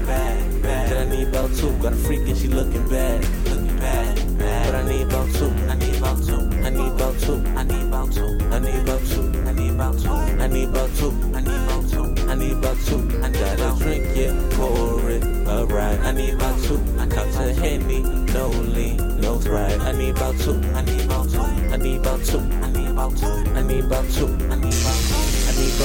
back, 0.05 0.61
back. 0.61 0.89
Then 0.89 1.07
I 1.07 1.15
need 1.15 1.27
about 1.27 1.51
two, 1.55 1.71
got 1.81 1.91
a 1.91 1.95
freak 1.95 2.19
and 2.27 2.37
she 2.37 2.47
looking 2.47 2.87
bad. 2.87 3.23
Looking 3.49 3.77
bad, 3.77 4.37
bad. 4.37 4.65
But 4.67 4.75
I 4.75 4.87
need 4.87 5.07
about 5.07 5.27
two, 5.33 5.47
I 5.67 5.73
need 5.73 5.95
about 5.95 6.21
two, 6.23 6.37
I 6.61 6.69
need 6.69 6.91
about 6.91 7.19
two, 7.19 7.43
I 7.55 7.63
need 7.63 7.81
about 7.89 8.09
two, 8.11 8.37
I 8.53 8.59
need 8.59 8.77
about 8.77 9.01
two, 9.09 9.33
I 9.43 9.53
need 9.53 9.71
about 9.71 9.97
two, 9.97 10.21
I 10.39 10.47
need 10.47 10.69
about 10.69 10.95
two, 10.95 11.11
I 11.33 11.41
need 11.41 11.57
about 11.57 11.89
two, 11.89 12.29
I 12.29 12.35
need 12.35 12.51
about 12.51 12.77
two, 12.85 13.21
I 13.23 13.29
got 13.31 13.59
a 13.59 13.83
drink, 13.83 14.05
yeah, 14.15 14.49
pour 14.51 15.09
it, 15.09 15.23
alright. 15.47 15.99
I 16.01 16.11
need 16.11 16.35
about 16.35 16.61
two, 16.61 16.79
I 16.99 17.07
cups 17.07 17.37
of 17.37 17.57
Henny, 17.57 18.03
no 18.33 18.49
lean, 18.49 19.19
no 19.19 19.39
sprite. 19.39 19.79
I 19.81 19.91
need 19.93 20.11
about 20.11 20.37
two, 20.37 20.61
I 20.75 20.83
need 20.83 21.05
about 21.05 21.27
two, 21.27 21.41
I 21.41 21.77
need 21.77 21.97
about 21.97 22.23
two, 22.23 22.37
I 22.37 22.71
need 22.71 22.91
about 22.91 23.17
two, 23.17 23.27
I 23.55 23.61
need 23.63 23.79
about 23.81 24.07
two, 24.11 24.27
I 24.29 24.55
need 24.55 24.75
about 24.75 25.09
two, 25.09 25.20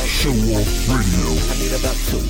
Show 0.05 0.31
off 0.31 0.89
radio. 0.89 1.29
I 1.49 1.57
need 1.59 1.73
about 1.73 1.97
two. 2.09 2.21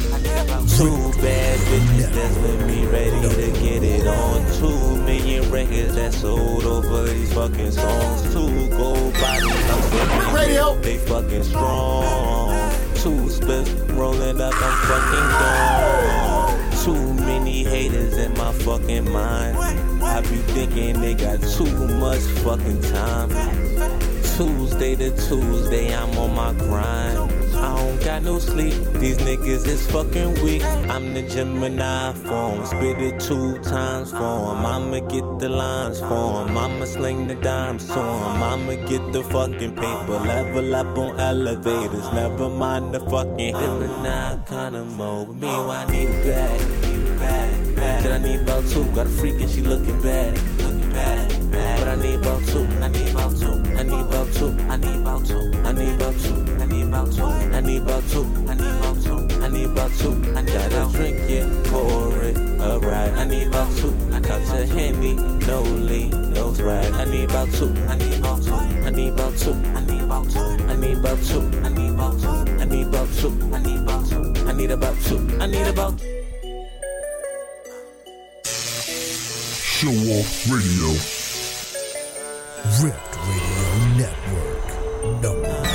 Two 0.76 1.20
bad 1.20 1.58
bitches 1.58 2.12
that's 2.12 2.36
with 2.38 2.66
me, 2.66 2.86
ready 2.86 3.10
to 3.10 3.60
get 3.60 3.82
it 3.82 4.06
on. 4.06 4.44
Two 4.58 5.02
million 5.02 5.50
records 5.50 5.94
that 5.96 6.12
sold 6.14 6.64
over 6.64 7.04
these 7.04 7.32
fucking 7.32 7.72
songs. 7.72 8.22
Two 8.32 8.68
gold 8.76 9.14
me, 9.14 10.34
Radio. 10.34 10.74
They 10.80 10.96
fucking 10.98 11.42
strong. 11.42 12.70
Two 12.94 13.28
splits 13.28 13.70
rolling 13.92 14.40
up, 14.40 14.54
I'm 14.54 14.76
fucking 14.88 15.28
gone. 15.40 16.84
Too 16.84 17.14
many 17.24 17.64
haters 17.64 18.16
in 18.16 18.32
my 18.34 18.52
fucking 18.52 19.10
mind. 19.10 19.56
I 20.02 20.20
be 20.20 20.36
thinking 20.54 21.00
they 21.00 21.14
got 21.14 21.40
too 21.40 21.88
much 21.98 22.20
fucking 22.44 22.82
time. 22.82 23.30
Tuesday 24.36 24.94
to 24.96 25.10
Tuesday, 25.28 25.94
I'm 25.96 26.16
on 26.18 26.34
my 26.34 26.52
grind. 26.52 27.45
I 27.56 27.76
don't 27.76 28.04
got 28.04 28.22
no 28.22 28.38
sleep. 28.38 28.74
These 29.00 29.18
niggas 29.18 29.66
is 29.66 29.86
fucking 29.90 30.42
weak. 30.44 30.64
I'm 30.94 31.14
the 31.14 31.22
Gemini 31.22 32.12
form. 32.12 32.64
Spit 32.66 32.98
it 33.08 33.20
two 33.20 33.58
times 33.58 34.10
for 34.10 34.36
'em. 34.50 34.66
I'ma 34.66 35.00
get 35.00 35.26
the 35.38 35.48
lines 35.48 36.00
for 36.00 36.42
'em. 36.42 36.56
I'ma 36.56 36.84
sling 36.84 37.26
the 37.28 37.34
dimes 37.34 37.86
to 37.86 38.00
'em. 38.00 38.42
I'ma 38.42 38.74
get 38.86 39.12
the 39.12 39.22
fucking 39.22 39.74
paper. 39.74 40.18
Level 40.32 40.74
up 40.74 40.98
on 40.98 41.20
elevators. 41.20 42.06
Never 42.12 42.48
mind 42.48 42.94
the 42.94 43.00
fucking 43.00 43.54
Gemini 43.60 44.36
kind 44.46 44.76
of 44.76 44.86
mode. 44.96 45.28
Meanwhile, 45.40 45.70
I 45.70 45.84
need 45.90 46.08
it 46.08 46.26
back. 46.26 46.60
Then 48.02 48.12
I 48.12 48.18
need 48.18 48.40
about 48.40 48.64
two. 48.68 48.84
Got 48.94 49.06
a 49.06 49.10
freak 49.10 49.40
and 49.40 49.50
she 49.50 49.62
looking 49.62 50.00
bad. 50.00 50.38
Bad. 50.94 51.88
I 51.88 51.94
need 51.96 52.20
about 52.20 52.42
two. 52.46 52.66
I 52.82 52.88
need 52.88 53.10
about 53.10 53.36
two. 53.38 53.65
I 53.86 53.88
need 53.88 54.00
about 54.00 54.32
two. 54.34 54.48
I 54.68 54.76
need 54.76 55.00
about 55.00 55.26
two. 55.26 55.52
I 55.64 55.72
need 55.72 55.94
about 55.94 56.18
two. 56.18 56.52
I 56.58 56.66
need 56.66 56.82
about 56.82 57.12
two. 57.12 57.24
I 57.24 57.60
need 57.60 57.82
about 57.82 58.02
two. 58.10 58.24
I 58.48 58.54
need 58.54 58.74
about 58.74 59.02
two. 59.04 59.28
I 59.40 59.48
need 59.48 59.66
about 59.66 59.92
two. 59.92 60.32
I 60.34 60.42
got 60.42 60.72
a 60.72 60.92
drink, 60.92 61.30
yeah, 61.30 61.62
pour 61.66 62.20
it, 62.24 62.36
alright. 62.60 63.12
I 63.12 63.24
need 63.26 63.46
about 63.46 63.76
two. 63.76 63.94
I 64.12 64.18
got 64.18 64.44
to 64.46 64.66
handy, 64.66 65.14
no 65.14 65.62
lean, 65.62 66.32
no 66.32 66.50
right. 66.50 66.92
I 66.94 67.04
need 67.04 67.30
about 67.30 67.52
two. 67.52 67.72
I 67.86 67.96
need 67.96 68.18
about 68.18 68.42
two. 68.42 68.54
I 68.54 68.90
need 68.90 69.12
about 69.12 69.36
two. 69.36 69.52
I 69.52 69.84
need 69.84 70.02
about 70.02 70.28
two. 70.32 70.50
I 70.66 70.74
need 70.74 70.98
about 70.98 71.22
two. 71.22 71.40
I 71.62 71.70
need 71.70 71.92
about 71.94 72.18
two. 72.18 72.48
I 72.58 72.64
need 72.64 72.86
about 72.88 73.08
two. 73.14 73.50
I 73.52 73.58
need 73.60 73.78
about 73.78 74.08
two. 74.10 74.34
I 74.48 74.52
need 74.52 74.70
about 74.72 74.96
two. 75.04 75.38
I 75.38 75.46
need 75.46 75.66
about. 75.68 76.00
Show 78.42 79.94
off 80.18 80.50
radio. 80.50 80.90
Ripped 82.82 83.15
Kingdom. 85.26 85.65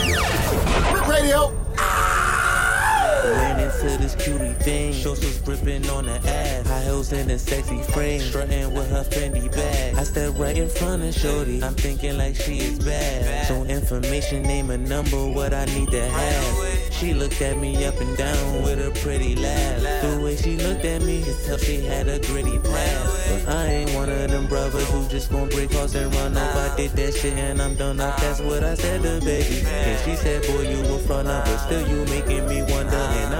Into 3.81 3.97
this 3.97 4.13
cutie 4.13 4.53
thing. 4.63 4.93
Shorts 4.93 5.25
was 5.25 5.39
ripping 5.47 5.89
on 5.89 6.05
the 6.05 6.11
ass. 6.29 6.67
High 6.67 6.83
heels 6.83 7.11
in 7.13 7.31
a 7.31 7.39
sexy 7.39 7.81
frame. 7.91 8.21
Strutting 8.21 8.71
with 8.75 8.87
her 8.91 9.03
Fendi 9.03 9.51
bag. 9.51 9.95
I 9.95 10.03
stepped 10.03 10.37
right 10.37 10.55
in 10.55 10.69
front 10.69 11.01
of 11.01 11.15
Shorty. 11.15 11.63
I'm 11.63 11.73
thinking 11.73 12.15
like 12.15 12.35
she 12.35 12.59
is 12.59 12.77
bad. 12.77 13.47
So 13.47 13.63
information, 13.63 14.43
name 14.43 14.69
a 14.69 14.77
number, 14.77 15.27
what 15.31 15.55
I 15.55 15.65
need 15.65 15.89
to 15.89 16.05
have. 16.05 16.93
She 16.93 17.15
looked 17.15 17.41
at 17.41 17.57
me 17.57 17.83
up 17.85 17.99
and 17.99 18.15
down 18.15 18.61
with 18.61 18.85
a 18.85 18.91
pretty 18.99 19.35
laugh. 19.35 19.81
The 19.81 20.21
way 20.23 20.35
she 20.35 20.57
looked 20.57 20.85
at 20.85 21.01
me, 21.01 21.23
could 21.23 21.43
tell 21.43 21.57
she 21.57 21.81
had 21.81 22.07
a 22.07 22.19
gritty 22.19 22.59
past. 22.59 23.45
But 23.45 23.55
I 23.55 23.65
ain't 23.65 23.95
one 23.95 24.09
of 24.09 24.29
them 24.29 24.45
brothers 24.45 24.87
who 24.91 25.07
just 25.07 25.31
gon' 25.31 25.49
break 25.49 25.73
hearts 25.73 25.95
and 25.95 26.13
run 26.13 26.37
off. 26.37 26.55
I 26.55 26.75
did 26.77 26.91
that 26.91 27.15
shit 27.15 27.33
and 27.33 27.59
I'm 27.59 27.73
done 27.73 27.99
off. 27.99 28.21
That's 28.21 28.39
what 28.41 28.63
I 28.63 28.75
said 28.75 29.01
to 29.01 29.19
baby. 29.25 29.65
And 29.65 29.99
she 30.05 30.15
said, 30.15 30.43
boy, 30.43 30.69
you 30.69 30.93
a 30.93 30.99
front 30.99 31.27
up, 31.27 31.45
but 31.45 31.57
still 31.57 31.87
you 31.87 32.05
making 32.05 32.47
me 32.47 32.61
wonder. 32.71 32.95
And 32.95 33.30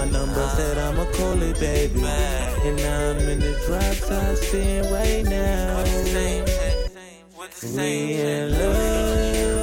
my 0.00 0.10
number. 0.10 0.48
Said 0.56 0.78
I'ma 0.78 1.04
call 1.12 1.42
it, 1.42 1.58
baby. 1.60 2.02
And 2.02 2.76
now 2.76 3.10
I'm 3.10 3.18
in 3.28 3.40
the 3.40 3.52
drop 3.66 3.96
top 4.08 4.36
sitting 4.36 4.90
right 4.92 5.24
now. 5.24 5.84
We 7.62 8.20
in 8.20 8.52
love. 8.52 9.59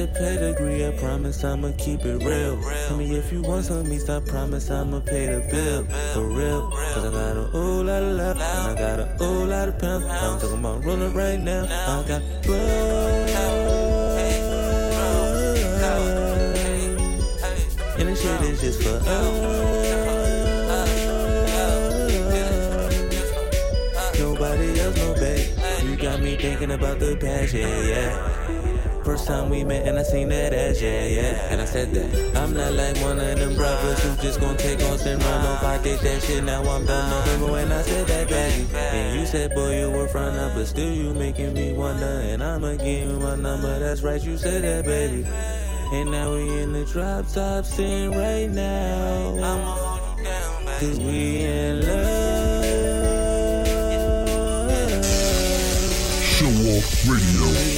Your 0.00 0.08
pedigree, 0.08 0.86
I 0.86 0.92
promise 0.92 1.44
I'ma 1.44 1.72
keep 1.76 2.04
it 2.06 2.24
real. 2.24 2.58
Tell 2.88 2.96
me 2.96 3.16
if 3.16 3.30
you 3.30 3.42
want 3.42 3.66
some 3.66 3.86
meat, 3.86 4.08
I 4.08 4.20
promise 4.20 4.70
I'ma 4.70 5.00
pay 5.00 5.26
the 5.26 5.40
bill. 5.50 5.84
For 6.14 6.26
real, 6.26 6.70
cause 6.70 7.04
I 7.04 7.10
got 7.10 7.36
a 7.36 7.42
whole 7.52 7.84
lot 7.84 8.02
of 8.02 8.16
love, 8.16 8.36
and 8.36 8.70
I 8.70 8.74
got 8.74 9.00
a 9.00 9.06
whole 9.18 9.44
lot 9.44 9.68
of 9.68 9.78
pounds. 9.78 10.04
I'm 10.06 10.40
talking 10.40 10.58
about 10.58 10.84
rolling 10.84 11.12
right 11.12 11.38
now. 11.38 11.64
I 11.64 12.08
got 12.08 12.22
And 17.98 18.08
this 18.08 18.22
shit 18.22 18.40
is 18.40 18.60
just 18.62 18.82
for 18.82 18.96
us. 18.96 19.04
Nobody 24.18 24.80
else, 24.80 24.96
no 24.96 25.14
babe. 25.14 25.46
You 25.84 25.96
got 25.96 26.20
me 26.22 26.36
thinking 26.36 26.70
about 26.70 26.98
the 26.98 27.16
past, 27.16 27.52
yeah, 27.52 27.82
yeah. 27.82 28.79
First 29.10 29.26
time 29.26 29.50
we 29.50 29.64
met 29.64 29.88
and 29.88 29.98
I 29.98 30.04
seen 30.04 30.28
that 30.28 30.54
ass, 30.54 30.80
yeah, 30.80 31.04
yeah. 31.04 31.50
And 31.50 31.60
I 31.60 31.64
said 31.64 31.92
that 31.94 32.36
I'm 32.36 32.54
not 32.54 32.72
like 32.74 32.96
one 32.98 33.18
of 33.18 33.40
them 33.40 33.56
brothers 33.56 34.00
who 34.04 34.14
just 34.22 34.38
gon' 34.38 34.56
take 34.56 34.80
on 34.84 35.00
and 35.00 35.20
run 35.20 35.46
off. 35.46 35.64
I 35.64 35.82
did 35.82 35.98
that 35.98 36.22
shit, 36.22 36.44
now 36.44 36.62
I'm 36.62 36.86
done. 36.86 37.26
Remember 37.26 37.50
when 37.50 37.72
I 37.72 37.82
said 37.82 38.06
that, 38.06 38.28
baby? 38.28 38.68
And 38.72 39.18
you 39.18 39.26
said, 39.26 39.52
boy, 39.52 39.80
you 39.80 39.90
were 39.90 40.06
front 40.06 40.36
up, 40.36 40.54
but 40.54 40.66
still 40.66 40.92
you 40.92 41.12
making 41.12 41.54
me 41.54 41.72
wonder. 41.72 42.06
And 42.06 42.40
I'ma 42.40 42.76
give 42.76 43.08
you 43.08 43.18
my 43.18 43.34
number, 43.34 43.80
that's 43.80 44.02
right, 44.02 44.22
you 44.22 44.38
said 44.38 44.62
that, 44.62 44.84
baby. 44.84 45.26
And 45.92 46.12
now 46.12 46.32
we 46.32 46.62
in 46.62 46.72
the 46.72 46.84
drop 46.84 47.26
top 47.32 47.64
scene 47.64 48.12
right 48.12 48.48
now. 48.48 49.34
I'm 49.42 49.60
on 49.60 50.22
now 50.22 50.78
Cause 50.78 51.00
we 51.00 51.38
in 51.38 51.80
love. 51.84 52.64
Show 56.22 56.46
off 56.46 57.08
radio. 57.08 57.69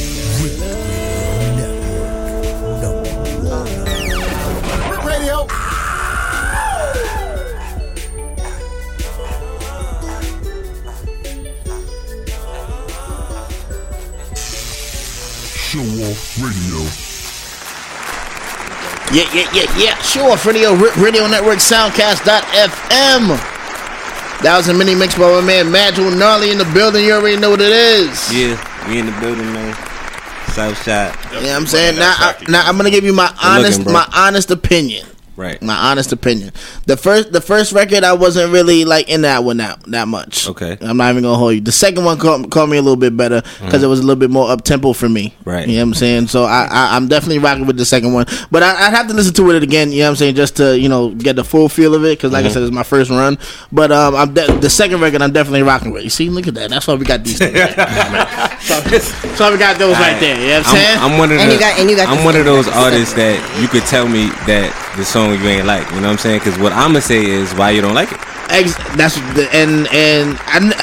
Show 15.72 15.80
off 15.80 16.36
radio. 16.36 16.84
Yeah, 19.16 19.24
yeah, 19.32 19.48
yeah, 19.54 19.78
yeah. 19.78 20.02
Show 20.02 20.30
off 20.30 20.44
radio, 20.44 20.74
Rip 20.74 20.94
Radio 20.96 21.26
Network, 21.26 21.60
Soundcast.fm. 21.60 23.32
That 24.42 24.54
was 24.58 24.68
a 24.68 24.74
mini 24.74 24.94
mix 24.94 25.14
by 25.14 25.30
my 25.30 25.40
man 25.40 25.72
Magical 25.72 26.10
Gnarly 26.10 26.50
in 26.50 26.58
the 26.58 26.70
building. 26.74 27.06
You 27.06 27.14
already 27.14 27.38
know 27.38 27.48
what 27.48 27.62
it 27.62 27.72
is. 27.72 28.12
Yeah, 28.30 28.60
we 28.86 28.98
in 28.98 29.06
the 29.06 29.18
building, 29.18 29.50
man. 29.50 29.72
South 30.52 30.76
side. 30.76 31.16
You 31.32 31.40
know 31.40 31.56
I'm 31.56 31.64
saying? 31.64 31.96
Now, 31.96 32.16
I, 32.18 32.36
now 32.50 32.68
I'm 32.68 32.76
gonna 32.76 32.90
give 32.90 33.04
you 33.04 33.14
my 33.14 33.34
honest, 33.42 33.78
looking, 33.78 33.94
my 33.94 34.06
honest 34.14 34.50
opinion. 34.50 35.06
Right. 35.34 35.60
My 35.62 35.74
honest 35.74 36.12
opinion. 36.12 36.52
The 36.86 36.96
first, 36.96 37.32
the 37.32 37.40
first 37.40 37.72
record, 37.72 38.04
I 38.04 38.12
wasn't 38.12 38.52
really 38.52 38.84
like 38.84 39.08
in 39.08 39.22
that 39.22 39.44
one 39.44 39.56
that 39.56 39.82
that 39.84 40.06
much. 40.06 40.46
Okay. 40.48 40.76
I'm 40.82 40.98
not 40.98 41.10
even 41.10 41.22
gonna 41.22 41.38
hold 41.38 41.54
you. 41.54 41.60
The 41.62 41.72
second 41.72 42.04
one 42.04 42.18
caught, 42.18 42.50
caught 42.50 42.68
me 42.68 42.76
a 42.76 42.82
little 42.82 42.96
bit 42.96 43.16
better 43.16 43.40
because 43.64 43.80
Mhm. 43.80 43.84
it 43.84 43.86
was 43.86 44.00
a 44.00 44.02
little 44.02 44.20
bit 44.20 44.28
more 44.30 44.50
up 44.50 44.62
tempo 44.62 44.92
for 44.92 45.08
me. 45.08 45.34
Right. 45.46 45.66
You 45.66 45.76
know 45.76 45.82
what 45.84 45.88
I'm 45.88 45.94
saying? 45.94 46.28
So 46.28 46.44
I, 46.44 46.68
I 46.70 46.96
I'm 46.96 47.08
definitely 47.08 47.38
rocking 47.38 47.64
with 47.66 47.78
the 47.78 47.86
second 47.86 48.12
one, 48.12 48.26
but 48.50 48.62
I, 48.62 48.72
I'd 48.86 48.90
have 48.94 49.08
to 49.08 49.14
listen 49.14 49.32
to 49.34 49.50
it 49.52 49.62
again. 49.62 49.90
You 49.90 50.00
know 50.00 50.04
what 50.04 50.10
I'm 50.10 50.16
saying? 50.16 50.34
Just 50.34 50.56
to 50.56 50.78
you 50.78 50.88
know 50.90 51.10
get 51.14 51.36
the 51.36 51.44
full 51.44 51.70
feel 51.70 51.94
of 51.94 52.04
it 52.04 52.18
because 52.18 52.30
like 52.32 52.44
I 52.44 52.48
Mhm. 52.48 52.52
said, 52.52 52.62
it's 52.64 52.72
my 52.72 52.82
first 52.82 53.10
run. 53.10 53.38
But 53.72 53.90
um, 53.90 54.14
I'm 54.14 54.34
de- 54.34 54.52
the 54.58 54.68
second 54.68 55.00
record 55.00 55.22
I'm 55.22 55.32
definitely 55.32 55.62
rocking 55.62 55.92
with. 55.92 56.04
You 56.04 56.10
see, 56.10 56.28
look 56.28 56.46
at 56.46 56.54
that. 56.54 56.68
That's 56.68 56.86
why 56.86 56.94
we 56.94 57.06
got 57.06 57.24
these. 57.24 57.38
things 57.38 57.54
right 57.58 57.74
there, 57.74 58.58
so, 58.60 58.80
so 59.34 59.52
we 59.52 59.56
got 59.58 59.78
those 59.78 59.96
right 59.96 60.20
there. 60.20 60.38
You 60.38 60.48
know 60.48 60.58
what 60.58 60.66
I'm 60.68 60.74
saying? 60.76 60.98
I'm, 60.98 61.12
I'm 61.12 61.18
one 61.18 61.32
of 61.32 61.38
And 61.38 61.50
the, 61.50 61.54
you 61.54 61.60
got- 61.60 61.78
and 61.78 61.88
you 61.90 61.96
got 61.96 62.08
I'm 62.08 62.22
one 62.24 62.36
of 62.36 62.44
those 62.44 62.68
artists 62.68 63.14
that 63.14 63.38
you 63.62 63.66
could 63.68 63.84
tell 63.86 64.06
me 64.06 64.26
that 64.46 64.68
the 64.96 65.04
song 65.06 65.21
you 65.30 65.46
ain't 65.48 65.66
like. 65.66 65.88
You 65.90 65.96
know 65.96 66.08
what 66.08 66.12
I'm 66.12 66.18
saying? 66.18 66.40
Because 66.40 66.58
what 66.58 66.72
I'm 66.72 66.88
gonna 66.90 67.00
say 67.00 67.24
is 67.24 67.54
why 67.54 67.70
you 67.70 67.80
don't 67.80 67.94
like 67.94 68.10
it. 68.12 68.18
Ex- 68.50 68.76
that's 68.96 69.14
the, 69.34 69.48
and 69.52 69.86
and 69.92 70.38
and 70.48 70.74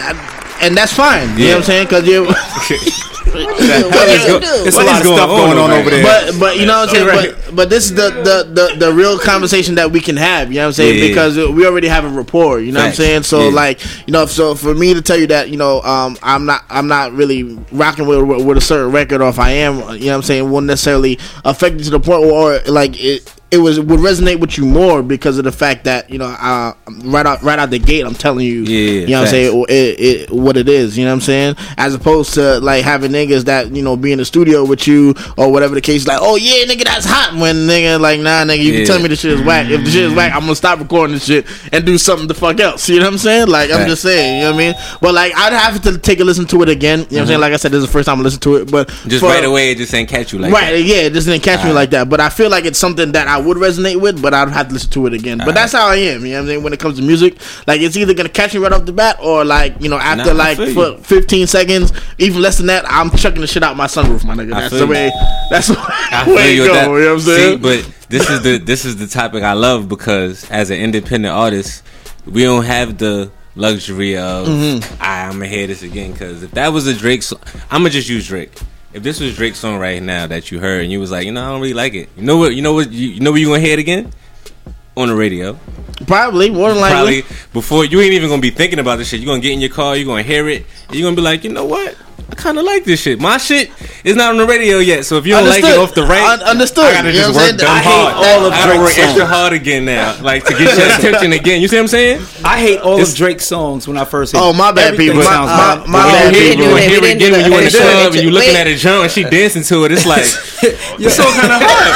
and 0.62 0.78
that's 0.78 0.94
fine. 0.94 1.38
You 1.38 1.46
know 1.46 1.50
what 1.52 1.58
I'm 1.58 1.64
saying? 1.64 1.86
Because 1.86 2.08
you. 2.08 2.28
It's 3.32 4.76
a 4.76 4.84
lot 4.84 5.00
of 5.02 5.06
stuff 5.06 5.30
going 5.30 5.58
on 5.58 5.72
over 5.72 5.90
there. 5.90 6.04
But 6.04 6.40
but 6.40 6.58
you 6.58 6.66
know 6.66 6.80
what 6.80 6.90
I'm 6.90 6.96
saying. 6.96 7.08
Right. 7.08 7.36
But 7.46 7.56
but 7.56 7.70
this 7.70 7.86
is 7.86 7.96
the, 7.96 8.10
the 8.10 8.70
the 8.72 8.86
the 8.88 8.94
real 8.94 9.20
conversation 9.20 9.76
that 9.76 9.92
we 9.92 10.00
can 10.00 10.18
have. 10.18 10.50
You 10.52 10.56
know 10.56 10.62
what 10.64 10.68
I'm 10.68 10.74
saying? 10.74 10.98
Yeah, 10.98 11.04
yeah. 11.04 11.08
Because 11.10 11.38
we 11.38 11.66
already 11.66 11.88
have 11.88 12.06
a 12.06 12.10
rapport. 12.10 12.60
You 12.60 12.72
know 12.72 12.80
Facts. 12.80 12.98
what 13.00 13.06
I'm 13.06 13.08
saying? 13.10 13.24
So 13.24 13.50
Yeah. 13.50 13.56
like 13.56 14.08
you 14.08 14.14
know, 14.14 14.26
so 14.26 14.56
for 14.56 14.74
me 14.74 14.94
to 14.94 15.02
tell 15.02 15.18
you 15.18 15.28
that 15.28 15.50
you 15.50 15.58
know, 15.58 15.82
um, 15.82 16.18
I'm 16.24 16.46
not 16.46 16.64
I'm 16.70 16.88
not 16.88 17.14
really 17.14 17.44
rocking 17.72 18.08
with 18.08 18.24
with 18.24 18.46
with 18.46 18.58
a 18.58 18.62
certain 18.62 18.92
record, 18.92 19.22
or 19.22 19.30
if 19.30 19.40
I 19.40 19.52
am, 19.52 19.76
you 19.76 20.06
know 20.06 20.12
what 20.12 20.16
I'm 20.16 20.22
saying, 20.24 20.50
won't 20.50 20.66
necessarily 20.66 21.20
affect 21.46 21.78
you 21.78 21.84
to 21.86 21.90
the 21.92 22.00
point 22.00 22.22
where 22.24 22.62
like 22.66 23.00
it. 23.00 23.32
It 23.52 23.58
was 23.58 23.80
would 23.80 24.00
resonate 24.00 24.40
with 24.40 24.60
you 24.60 24.66
more 24.66 25.02
because 25.02 25.40
of 25.40 25.44
the 25.44 25.52
fact 25.52 25.86
that 25.86 26.08
you 26.12 26.20
know 26.20 26.26
uh, 26.28 26.74
right 27.04 27.26
out 27.26 27.42
right 27.42 27.58
out 27.58 27.72
the 27.72 27.80
gate 27.80 28.06
I'm 28.06 28.14
telling 28.14 28.46
you 28.46 28.62
Yeah, 28.62 28.92
you 29.02 29.08
know 29.08 29.14
what 29.22 29.22
I'm 29.22 29.28
saying 29.32 29.66
it, 29.70 29.74
it, 29.74 30.30
what 30.32 30.56
it 30.56 30.70
is 30.70 30.96
you 30.96 31.04
know 31.04 31.10
what 31.10 31.16
I'm 31.16 31.22
saying 31.22 31.56
as 31.78 31.96
opposed 31.96 32.36
to 32.36 32.60
like 32.60 32.84
having 32.84 33.12
niggas 33.12 33.46
that 33.46 33.72
you 33.76 33.82
know 33.82 33.98
be 33.98 34.12
in 34.12 34.20
the 34.20 34.26
studio 34.26 34.64
with 34.66 34.86
you 34.88 35.16
or 35.36 35.52
whatever 35.52 35.74
the 35.74 35.82
case 35.82 36.06
like 36.06 36.20
oh 36.22 36.36
yeah 36.36 36.64
nigga 36.72 36.84
that's 36.84 37.08
hot 37.08 37.34
when 37.42 37.56
nigga 37.68 38.00
like 38.00 38.20
nah 38.20 38.44
nigga 38.46 38.60
you 38.60 38.72
Yeah. 38.72 38.78
can 38.80 38.86
tell 38.88 39.00
me 39.02 39.08
the 39.08 39.16
shit 39.16 39.32
is 39.32 39.42
whack 39.42 39.68
if 39.72 39.84
the 39.84 39.90
shit 39.90 40.04
is 40.06 40.14
whack 40.14 40.32
I'm 40.36 40.42
gonna 40.42 40.56
stop 40.56 40.78
recording 40.78 41.16
this 41.16 41.26
shit 41.26 41.48
and 41.74 41.84
do 41.84 41.98
something 41.98 42.28
the 42.28 42.36
fuck 42.36 42.60
else 42.60 42.88
you 42.88 43.00
know 43.00 43.06
what 43.06 43.14
I'm 43.14 43.18
saying 43.18 43.48
like 43.48 43.72
I'm 43.72 43.88
just 43.88 44.04
saying 44.04 44.38
you 44.38 44.44
know 44.44 44.52
what 44.52 44.62
I 44.62 44.66
mean 44.74 44.76
but 45.02 45.16
like 45.16 45.36
I'd 45.36 45.54
have 45.54 45.82
to 45.82 45.98
take 45.98 46.20
a 46.20 46.24
listen 46.24 46.46
to 46.46 46.62
it 46.62 46.70
again 46.70 47.00
you 47.00 47.06
know 47.06 47.08
what 47.10 47.22
I'm 47.22 47.28
saying 47.28 47.38
Mhm. 47.40 47.42
like 47.42 47.54
I 47.54 47.58
said 47.58 47.72
this 47.72 47.80
is 47.82 47.88
the 47.88 47.92
first 47.92 48.06
time 48.06 48.20
I 48.20 48.22
listen 48.22 48.42
to 48.42 48.58
it 48.58 48.70
but 48.70 48.90
Just 49.08 49.22
for- 49.22 49.26
right 49.30 49.44
away, 49.44 49.72
it 49.72 49.80
just 49.80 49.92
ain't 49.96 50.08
catch 50.08 50.34
you 50.34 50.38
like 50.40 50.54
right, 50.54 50.74
that. 50.74 50.82
yeah, 50.84 50.96
it 51.08 51.14
just 51.14 51.26
didn't 51.26 51.42
catch 51.42 51.64
me 51.66 51.72
like 51.72 51.90
that. 51.92 52.10
But 52.10 52.20
I 52.20 52.30
feel 52.30 52.50
like 52.52 52.66
it's 52.66 52.78
something 52.78 53.14
that 53.14 53.28
I 53.28 53.39
would 53.40 53.58
resonate 53.58 54.00
with, 54.00 54.22
but 54.22 54.34
I'd 54.34 54.50
have 54.50 54.68
to 54.68 54.74
listen 54.74 54.90
to 54.92 55.08
it 55.08 55.14
again. 55.14 55.38
But 55.40 55.56
that's 55.56 55.74
how 55.74 55.88
I 55.88 55.96
am, 55.96 56.26
you 56.26 56.34
know 56.34 56.42
what 56.44 56.50
I 56.52 56.56
mean? 56.56 56.64
When 56.64 56.74
it 56.74 56.80
comes 56.80 56.98
to 56.98 57.02
music, 57.04 57.38
like 57.68 57.82
it's 57.82 57.96
either 57.98 58.14
gonna 58.14 58.30
catch 58.30 58.54
me 58.54 58.60
right 58.60 58.72
off 58.72 58.86
the 58.86 58.94
bat 58.94 59.18
or 59.22 59.44
like, 59.46 59.76
you 59.82 59.90
know, 59.90 59.98
after 59.98 60.34
Nah, 60.34 60.40
like 60.44 60.58
for 60.74 60.98
15 60.98 61.48
seconds, 61.48 61.92
even 62.18 62.42
less 62.42 62.58
than 62.58 62.68
that, 62.68 62.86
I'm 62.90 63.10
chucking 63.12 63.42
the 63.42 63.48
shit 63.48 63.64
out 63.64 63.76
my 63.78 63.86
sunroof, 63.88 64.24
my 64.26 64.36
nigga. 64.36 64.54
I 64.54 64.62
That's 64.62 64.74
the 64.74 64.80
you. 64.80 64.88
way 64.88 65.12
that's 65.50 65.68
the 65.70 65.76
I 65.80 66.26
feel 66.26 66.38
it 66.38 66.54
you 66.56 66.66
go, 66.68 66.74
that. 66.74 66.88
you 66.90 67.00
know 67.00 67.06
what 67.06 67.12
I'm 67.14 67.20
saying? 67.20 67.58
See, 67.58 67.62
but 67.62 67.96
this 68.10 68.30
is 68.30 68.42
the 68.44 68.58
this 68.58 68.86
is 68.86 68.98
the 68.98 69.08
topic 69.08 69.44
I 69.44 69.54
love 69.54 69.88
because 69.90 70.50
as 70.50 70.70
an 70.72 70.78
independent 70.80 71.34
artist, 71.34 71.84
we 72.26 72.44
don't 72.44 72.66
have 72.66 72.98
the 72.98 73.32
luxury 73.56 74.16
of 74.18 74.48
Mhm. 74.48 74.98
"Ah, 75.02 75.26
I'm 75.26 75.34
gonna 75.34 75.48
hear 75.48 75.68
this 75.68 75.82
again 75.84 76.12
because 76.14 76.44
if 76.44 76.52
that 76.52 76.72
was 76.74 76.88
a 76.88 76.94
Drake, 76.94 77.24
song, 77.24 77.40
I'm 77.72 77.82
gonna 77.82 77.90
just 77.90 78.08
use 78.10 78.28
Drake. 78.28 78.52
If 78.94 79.04
this 79.04 79.20
was 79.20 79.36
Drake's 79.36 79.60
song 79.60 79.80
right 79.80 80.02
now 80.02 80.28
that 80.28 80.52
you 80.52 80.60
heard 80.60 80.84
and 80.84 80.92
you 80.92 81.00
was 81.00 81.12
like, 81.12 81.26
you 81.26 81.32
know, 81.32 81.44
I 81.44 81.50
don't 81.52 81.62
really 81.62 81.74
like 81.74 81.94
it. 81.94 82.10
You 82.16 82.24
know 82.24 82.38
what? 82.38 82.56
You 82.56 82.62
know 82.62 82.74
what? 82.74 82.92
You, 82.92 83.10
you 83.10 83.20
know 83.20 83.32
where 83.32 83.40
you 83.40 83.48
gonna 83.48 83.60
hear 83.60 83.74
it 83.74 83.80
again? 83.80 84.12
On 84.98 85.08
the 85.08 85.16
radio. 85.16 85.58
Probably 86.08 86.50
more 86.50 86.70
than 86.70 86.80
likely. 86.80 87.22
Probably 87.22 87.38
before 87.54 87.86
you 87.86 88.02
ain't 88.02 88.14
even 88.14 88.30
gonna 88.30 88.42
be 88.42 88.50
thinking 88.50 88.80
about 88.80 88.98
this 88.98 89.10
shit. 89.10 89.20
You're 89.20 89.28
gonna 89.28 89.42
get 89.42 89.54
in 89.54 89.62
your 89.62 89.70
car. 89.70 89.96
You're 89.96 90.06
gonna 90.06 90.24
hear 90.24 90.48
it. 90.50 90.66
And 90.88 90.96
you're 90.96 91.06
gonna 91.06 91.16
be 91.16 91.22
like, 91.22 91.44
you 91.44 91.52
know 91.52 91.66
what? 91.66 91.96
I 92.32 92.36
kind 92.36 92.58
of 92.58 92.66
like 92.66 92.84
this 92.86 93.02
shit. 93.02 93.20
My 93.20 93.38
shit 93.38 93.72
is 94.04 94.16
not 94.16 94.32
on 94.32 94.38
the 94.38 94.46
radio 94.46 94.80
yet. 94.80 95.06
So 95.06 95.18
if 95.18 95.26
you 95.26 95.34
don't 95.34 95.48
like 95.48 95.64
it 95.64 95.78
off 95.78 95.94
the 95.94 96.06
rank, 96.06 96.42
Un- 96.42 96.42
understood. 96.48 96.86
I 96.86 96.94
gotta 96.94 97.12
You 97.12 97.20
know 97.22 97.28
just 97.32 97.36
work 97.36 97.46
saying? 97.46 97.58
dumb 97.58 97.70
I 97.72 97.80
hate 97.80 97.90
hard. 97.92 98.14
all 98.16 98.46
of 98.46 98.54
I 98.54 98.58
gotta 98.58 98.70
Drake's 98.80 98.98
work 98.98 99.06
extra 99.08 99.26
hard 99.26 99.54
again 99.54 99.86
now, 99.86 100.22
like 100.22 100.44
to 100.46 100.54
get 100.54 100.78
your 100.78 100.88
attention 100.88 101.34
again. 101.34 101.62
You 101.62 101.68
see 101.68 101.76
what 101.78 101.82
I'm 101.84 101.88
saying? 101.88 102.22
I 102.44 102.60
hate 102.60 102.80
all 102.80 103.02
of 103.02 103.16
Drake's 103.16 103.46
songs 103.46 103.88
when 103.88 103.98
I 103.98 104.06
first 104.06 104.32
hear 104.34 104.42
Oh, 104.44 104.54
my 104.54 104.72
bad, 104.72 104.94
Everything 104.94 105.16
people. 105.18 105.24
sounds 105.24 105.50
My- 105.50 105.76
bad. 105.76 105.88
my 105.88 106.06
When 106.06 106.14
bad, 106.14 106.36
you 106.36 106.42
hear, 106.42 106.50
people. 106.56 106.66
you 106.70 106.76
hear 106.78 107.04
it 107.04 107.16
again 107.16 107.32
when 107.32 107.52
you 107.52 107.58
in 107.58 107.64
the 107.66 107.70
club 107.72 108.14
and 108.14 108.24
you 108.24 108.32
looking 108.32 108.56
at 108.56 108.68
a 108.68 108.76
jump 108.76 109.04
and 109.04 109.12
she 109.12 109.24
dancing 109.24 109.64
to 109.64 109.86
it. 109.86 109.92
It's 109.92 110.06
like 110.06 110.24
you're 111.00 111.10
so 111.12 111.24
kind 111.24 111.52
of 111.54 111.62
hard. 111.66 111.90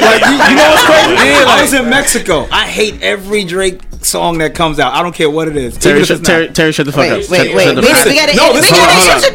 like, 0.00 0.22
you, 0.24 0.36
you 0.50 0.56
know 0.56 0.68
what's 0.70 0.84
crazy? 0.84 1.14
Yeah, 1.28 1.44
I 1.48 1.62
was 1.62 1.72
in 1.72 1.88
Mexico. 1.90 2.46
I 2.50 2.66
hate 2.66 3.02
every 3.02 3.44
Drake 3.44 3.80
song 4.02 4.36
that 4.38 4.54
comes 4.54 4.78
out. 4.78 4.92
I 4.92 5.02
don't 5.02 5.14
care 5.14 5.30
what 5.30 5.48
it 5.48 5.56
is. 5.56 5.78
Terry, 5.78 6.00
Even 6.00 6.02
if 6.02 6.08
shut, 6.08 6.24
Terry. 6.26 6.48
Terry, 6.48 6.72
shut 6.72 6.84
the 6.84 6.92
fuck 6.92 7.00
Wait, 7.00 7.10
up. 7.12 7.16
wait, 7.16 7.24
Shut- 7.24 7.30
wait, 7.30 7.46
shut 7.48 7.56
wait. 7.56 7.74
the 7.74 7.80
We 7.80 7.88
fuck 7.88 8.06
up. 8.06 8.14
gotta, 8.14 8.36
No, 8.36 8.48
we 8.52 8.60
listen, 8.60 8.76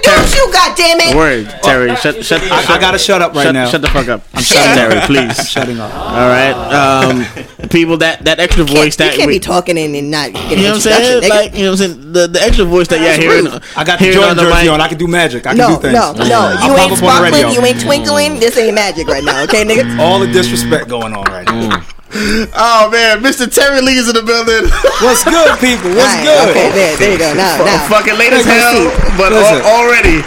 gotta 0.09 0.21
hold 0.21 0.25
on, 0.25 0.25
hold 0.25 0.25
introduce 0.25 0.35
you. 0.35 0.53
God 0.53 0.77
damn 0.77 0.99
it! 0.99 1.15
Word, 1.15 1.63
Terry. 1.63 1.95
Shut, 1.95 2.25
shut, 2.25 2.41
I, 2.43 2.61
shut, 2.61 2.69
I 2.69 2.79
gotta 2.79 2.99
shut 2.99 3.21
up 3.21 3.33
right 3.33 3.43
shut, 3.43 3.53
now. 3.53 3.69
Shut 3.69 3.81
the 3.81 3.87
fuck 3.89 4.07
up. 4.07 4.23
I'm 4.33 4.43
shutting 4.43 4.75
Terry, 4.75 4.97
up. 4.97 5.03
please. 5.07 5.39
I'm 5.39 5.45
shutting 5.45 5.79
up. 5.79 5.93
All 5.93 6.29
right, 6.29 6.53
um, 6.73 7.69
people. 7.69 7.97
That 7.97 8.23
that 8.25 8.39
extra 8.39 8.63
voice 8.63 8.97
You 8.99 9.05
that 9.05 9.15
can't 9.15 9.27
we, 9.27 9.35
be 9.35 9.39
talking 9.39 9.77
and, 9.77 9.95
and 9.95 10.11
not 10.11 10.33
you 10.49 10.57
know 10.57 10.63
what 10.63 10.75
I'm 10.75 10.79
saying? 10.79 11.29
Like 11.29 11.53
you 11.53 11.63
know 11.63 11.71
what 11.71 11.81
I'm 11.81 11.93
saying? 11.93 12.13
The 12.13 12.27
the 12.27 12.41
extra 12.41 12.65
voice 12.65 12.87
that 12.89 12.97
y'all 12.97 13.05
That's 13.05 13.19
hearing. 13.23 13.45
rude. 13.45 13.63
I 13.75 13.83
got 13.83 13.99
the 13.99 14.05
hearing 14.05 14.19
Jordan 14.19 14.37
the 14.37 14.43
jersey 14.43 14.67
on. 14.69 14.81
I 14.81 14.87
can 14.87 14.97
do 14.97 15.07
magic. 15.07 15.45
I 15.45 15.49
can 15.51 15.57
no, 15.57 15.75
do 15.75 15.81
things. 15.81 15.93
no, 15.93 16.13
no. 16.13 16.55
I'll 16.57 16.67
You 16.67 16.77
ain't 16.77 16.91
up 16.91 17.03
on 17.03 17.15
the 17.15 17.31
radio. 17.31 17.49
sparkling. 17.49 17.53
You 17.53 17.65
ain't 17.65 17.81
twinkling. 17.81 18.39
This 18.39 18.57
ain't 18.57 18.75
magic 18.75 19.07
right 19.07 19.23
now. 19.23 19.43
Okay, 19.43 19.63
nigga. 19.65 19.99
All 19.99 20.19
the 20.19 20.27
disrespect 20.27 20.87
going 20.87 21.13
on 21.13 21.23
right 21.25 21.45
now. 21.45 21.85
Oh 22.11 22.89
man, 22.91 23.21
Mr. 23.21 23.45
Terry 23.45 23.81
Lee 23.85 24.01
is 24.01 24.09
in 24.09 24.15
the 24.17 24.25
building. 24.25 24.65
What's 25.05 25.21
good, 25.23 25.53
people? 25.61 25.93
What's 25.93 26.17
Alright, 26.17 26.25
good? 26.25 26.49
Okay, 26.49 26.69
there, 26.73 26.97
there 26.97 27.11
you 27.13 27.19
go. 27.21 27.33
Now, 27.37 27.61
now. 27.61 27.85
Fucking 27.85 28.17
late 28.17 28.33
as 28.33 28.45
hell, 28.49 28.89
but 29.13 29.29
Listen. 29.31 29.61
al- 29.61 29.85
already. 29.85 30.25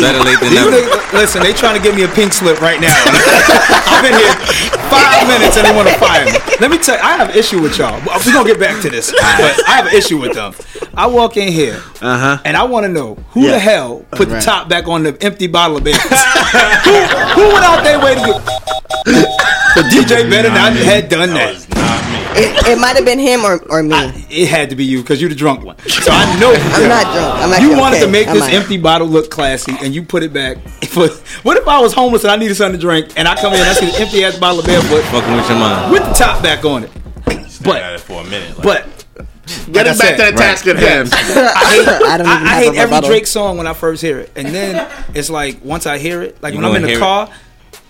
Better 0.00 0.24
late 0.24 0.40
than 0.40 0.54
never. 0.56 0.72
niggas- 0.72 1.12
listen, 1.12 1.42
they 1.42 1.52
trying 1.52 1.76
to 1.76 1.82
give 1.84 1.94
me 1.94 2.04
a 2.04 2.08
pink 2.08 2.32
slip 2.32 2.60
right 2.64 2.80
now. 2.80 2.88
I've 3.04 4.00
been 4.02 4.16
here 4.16 4.32
five 4.88 5.28
minutes 5.28 5.56
and 5.60 5.66
they 5.68 5.74
want 5.76 5.88
to 5.88 5.94
fire 6.00 6.24
me. 6.24 6.32
Let 6.60 6.70
me 6.70 6.78
tell 6.78 6.96
you, 6.96 7.02
I 7.04 7.16
have 7.20 7.28
an 7.30 7.36
issue 7.36 7.60
with 7.60 7.76
y'all. 7.76 8.00
We're 8.24 8.32
gonna 8.32 8.48
get 8.48 8.58
back 8.58 8.80
to 8.82 8.90
this, 8.90 9.12
but 9.12 9.20
I 9.68 9.76
have 9.76 9.86
an 9.86 9.94
issue 9.94 10.16
with 10.18 10.32
them. 10.32 10.54
I 10.96 11.06
walk 11.06 11.36
in 11.36 11.52
here 11.52 11.80
Uh 12.00 12.18
huh. 12.18 12.38
and 12.44 12.56
I 12.56 12.64
want 12.64 12.84
to 12.86 12.88
know 12.92 13.16
who 13.30 13.42
Yeah. 13.42 13.52
the 13.52 13.58
hell 13.58 14.04
put 14.12 14.28
Right. 14.28 14.36
the 14.36 14.40
top 14.40 14.68
back 14.68 14.88
on 14.88 15.02
the 15.02 15.16
empty 15.22 15.46
bottle 15.46 15.76
of 15.76 15.84
beer. 15.84 15.94
who, 15.98 16.94
who 17.36 17.52
went 17.52 17.64
out 17.64 17.84
their 17.84 18.00
way 18.00 18.14
to 18.14 18.20
get? 18.24 19.27
The 19.78 19.84
DJ 19.94 20.28
better 20.28 20.48
not 20.48 20.72
had 20.72 21.08
done 21.08 21.30
that. 21.30 21.54
It, 22.36 22.66
it 22.66 22.78
might 22.80 22.96
have 22.96 23.04
been 23.04 23.18
him 23.18 23.44
or, 23.44 23.62
or 23.70 23.82
me. 23.82 23.96
It 24.28 24.48
had 24.48 24.70
to 24.70 24.76
be 24.76 24.84
you 24.84 25.02
because 25.02 25.20
you're 25.20 25.30
the 25.30 25.36
drunk 25.36 25.64
one. 25.64 25.78
So 25.86 26.10
I 26.10 26.38
know 26.40 26.52
I'm 26.52 26.88
not 26.88 27.04
drunk. 27.14 27.34
I'm 27.42 27.50
not 27.50 27.60
you 27.60 27.68
actually 27.68 27.80
wanted 27.80 27.96
okay. 27.96 28.06
to 28.06 28.10
make 28.10 28.26
this 28.26 28.48
empty 28.48 28.76
bottle 28.76 29.06
look 29.06 29.30
classy, 29.30 29.76
and 29.80 29.94
you 29.94 30.02
put 30.02 30.24
it 30.24 30.32
back. 30.32 30.58
For, 30.88 31.08
what 31.42 31.56
if 31.56 31.68
I 31.68 31.80
was 31.80 31.92
homeless 31.92 32.24
and 32.24 32.32
I 32.32 32.36
needed 32.36 32.56
something 32.56 32.78
to 32.78 32.84
drink, 32.84 33.12
and 33.16 33.28
I 33.28 33.36
come 33.36 33.52
in 33.52 33.60
and 33.60 33.68
I 33.68 33.72
see 33.72 33.86
the 33.86 34.00
empty 34.00 34.24
ass 34.24 34.36
bottle 34.36 34.60
of 34.60 34.66
barefoot 34.66 35.02
Fucking 35.04 35.36
with 35.36 35.48
your 35.48 35.58
mind. 35.58 35.92
with 35.92 36.02
the 36.02 36.12
top 36.12 36.42
back 36.42 36.64
on 36.64 36.82
it? 36.84 36.90
But 37.62 37.82
at 37.82 37.94
it 37.94 38.00
for 38.00 38.20
a 38.20 38.24
minute. 38.24 38.58
Like, 38.58 38.62
But 38.62 39.04
Get 39.66 39.68
like 39.74 39.86
us 39.86 40.00
I 40.00 40.04
back 40.04 40.16
to 40.16 40.22
said, 40.22 40.34
the 40.34 40.38
task 40.38 40.66
at 40.66 40.76
hand. 40.76 41.08
I 41.14 41.16
hate, 41.16 41.88
I 41.88 42.16
don't 42.18 42.26
even 42.26 42.46
I, 42.46 42.50
I 42.50 42.58
hate 42.58 42.68
every 42.68 42.84
rebuttal. 42.84 43.10
Drake 43.10 43.26
song 43.26 43.56
when 43.56 43.66
I 43.66 43.72
first 43.72 44.02
hear 44.02 44.18
it, 44.18 44.32
and 44.36 44.48
then 44.48 44.90
it's 45.14 45.30
like 45.30 45.64
once 45.64 45.86
I 45.86 45.98
hear 45.98 46.22
it, 46.22 46.42
like 46.42 46.54
You 46.54 46.60
when 46.60 46.70
I'm 46.70 46.76
in 46.76 46.82
the 46.82 46.98
car, 46.98 47.28
it. 47.28 47.32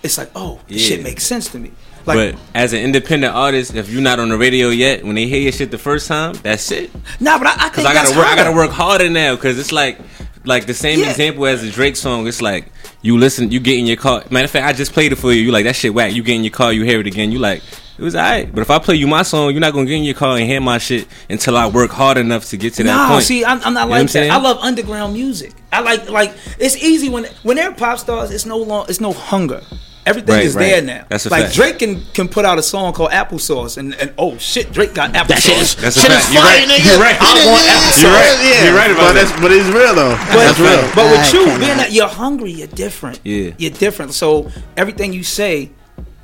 It's 0.02 0.18
like, 0.18 0.30
oh, 0.34 0.60
this 0.68 0.82
Yeah. 0.88 0.96
shit 0.96 1.04
makes 1.04 1.24
sense 1.24 1.48
to 1.52 1.58
me. 1.58 1.72
Like, 2.06 2.34
but 2.34 2.40
as 2.54 2.72
an 2.72 2.80
independent 2.80 3.34
artist, 3.34 3.74
if 3.74 3.90
you're 3.90 4.00
not 4.00 4.18
on 4.18 4.30
the 4.30 4.38
radio 4.38 4.68
yet, 4.68 5.04
when 5.04 5.14
they 5.14 5.26
hear 5.26 5.40
your 5.40 5.52
shit 5.52 5.70
the 5.70 5.76
first 5.78 6.08
time, 6.08 6.34
that's 6.42 6.70
it. 6.70 6.90
nah, 7.20 7.36
but 7.38 7.48
I, 7.48 7.52
I 7.52 7.56
Cause 7.68 7.72
think 7.76 7.88
I 7.88 7.92
gotta 7.94 8.10
work. 8.10 8.18
I 8.18 8.28
harder. 8.28 8.42
gotta 8.44 8.56
work 8.56 8.70
harder 8.70 9.10
now. 9.10 9.36
Cause 9.36 9.58
it's 9.58 9.72
like, 9.72 9.98
like 10.44 10.66
the 10.66 10.72
same 10.74 11.00
Yeah. 11.00 11.10
example 11.10 11.44
as 11.46 11.60
the 11.62 11.70
Drake 11.70 11.96
song. 11.96 12.26
It's 12.26 12.40
like 12.40 12.66
you 13.02 13.18
listen, 13.18 13.50
you 13.50 13.60
get 13.60 13.76
in 13.78 13.86
your 13.86 13.96
car. 13.98 14.24
Matter 14.30 14.46
of 14.46 14.50
fact, 14.50 14.66
I 14.66 14.72
just 14.72 14.92
played 14.92 15.12
it 15.12 15.16
for 15.16 15.32
you. 15.32 15.42
You 15.42 15.52
like 15.52 15.64
that 15.64 15.76
shit 15.76 15.92
whack. 15.92 16.14
You 16.14 16.22
get 16.22 16.36
in 16.36 16.44
your 16.44 16.50
car, 16.52 16.72
you 16.72 16.84
hear 16.84 17.00
it 17.00 17.06
again. 17.06 17.30
You 17.30 17.40
like 17.40 17.62
it 17.98 18.02
was 18.02 18.14
alright. 18.14 18.54
But 18.54 18.62
if 18.62 18.70
I 18.70 18.78
play 18.78 18.94
you 18.94 19.06
my 19.08 19.22
song, 19.22 19.50
you're 19.50 19.60
not 19.60 19.74
gonna 19.74 19.84
get 19.84 19.96
in 19.96 20.04
your 20.04 20.14
car 20.14 20.38
and 20.38 20.46
hear 20.48 20.60
my 20.62 20.78
shit 20.78 21.06
until 21.28 21.56
I 21.58 21.66
work 21.66 21.90
hard 21.90 22.16
enough 22.16 22.46
to 22.50 22.56
get 22.56 22.72
to 22.74 22.84
that 22.84 22.96
No, 23.08 23.14
point. 23.14 23.24
see, 23.24 23.44
I'm, 23.44 23.60
I'm 23.64 23.74
not 23.74 23.86
You 23.86 23.90
like 23.90 24.02
that. 24.04 24.08
saying? 24.10 24.30
I 24.30 24.36
love 24.38 24.56
underground 24.62 25.12
music. 25.12 25.52
I 25.72 25.80
like 25.80 26.08
like 26.08 26.32
it's 26.58 26.76
easy 26.76 27.10
when 27.10 27.24
when 27.42 27.56
they're 27.56 27.72
pop 27.72 27.98
stars. 27.98 28.30
It's 28.30 28.46
no 28.46 28.56
long. 28.56 28.86
It's 28.88 29.00
no 29.00 29.12
hunger. 29.12 29.60
Everything 30.09 30.35
Right, 30.36 30.44
is 30.44 30.55
right. 30.56 30.64
there 30.70 30.82
now. 30.82 31.05
That's 31.10 31.26
a 31.26 31.28
like 31.28 31.43
fact. 31.44 31.55
Drake 31.56 31.78
can 31.78 32.02
can 32.14 32.28
put 32.28 32.44
out 32.44 32.59
a 32.59 32.62
song 32.62 32.93
called 32.94 33.10
Applesauce, 33.10 33.76
and, 33.76 33.94
and 34.01 34.12
oh 34.16 34.39
shit, 34.39 34.72
Drake 34.72 34.94
got 34.94 35.12
applesauce. 35.12 35.28
That 35.28 35.43
shit 35.43 35.76
That's 35.82 35.97
a 35.97 36.01
shit 36.01 36.10
fact. 36.10 36.24
is 36.28 36.32
You're 36.35 36.43
fire, 36.43 36.59
right. 36.59 36.68
nigga. 36.68 36.86
You're 36.89 37.01
right. 37.06 37.18
I 37.20 37.24
I 37.28 37.35
want 37.35 37.51
want 37.52 37.66
episodes. 37.76 38.02
You're 38.02 38.12
right. 38.12 38.39
Yeah. 38.40 38.64
You're 38.64 38.76
right 38.82 38.90
about 38.90 39.14
but 39.14 39.26
that. 39.28 39.39
But 39.43 39.52
it's 39.52 39.68
real 39.68 39.94
though. 39.94 40.16
But, 40.32 40.43
that's 40.48 40.60
real. 40.60 40.82
but 40.94 41.06
with 41.12 41.32
you, 41.35 41.44
being 41.59 41.76
that 41.76 41.93
you're 41.93 42.09
hungry, 42.09 42.52
you're 42.52 42.68
different. 42.68 43.20
Yeah. 43.24 43.52
You're 43.59 43.70
different. 43.72 44.14
So 44.14 44.51
everything 44.76 45.12
you 45.12 45.22
say, 45.22 45.70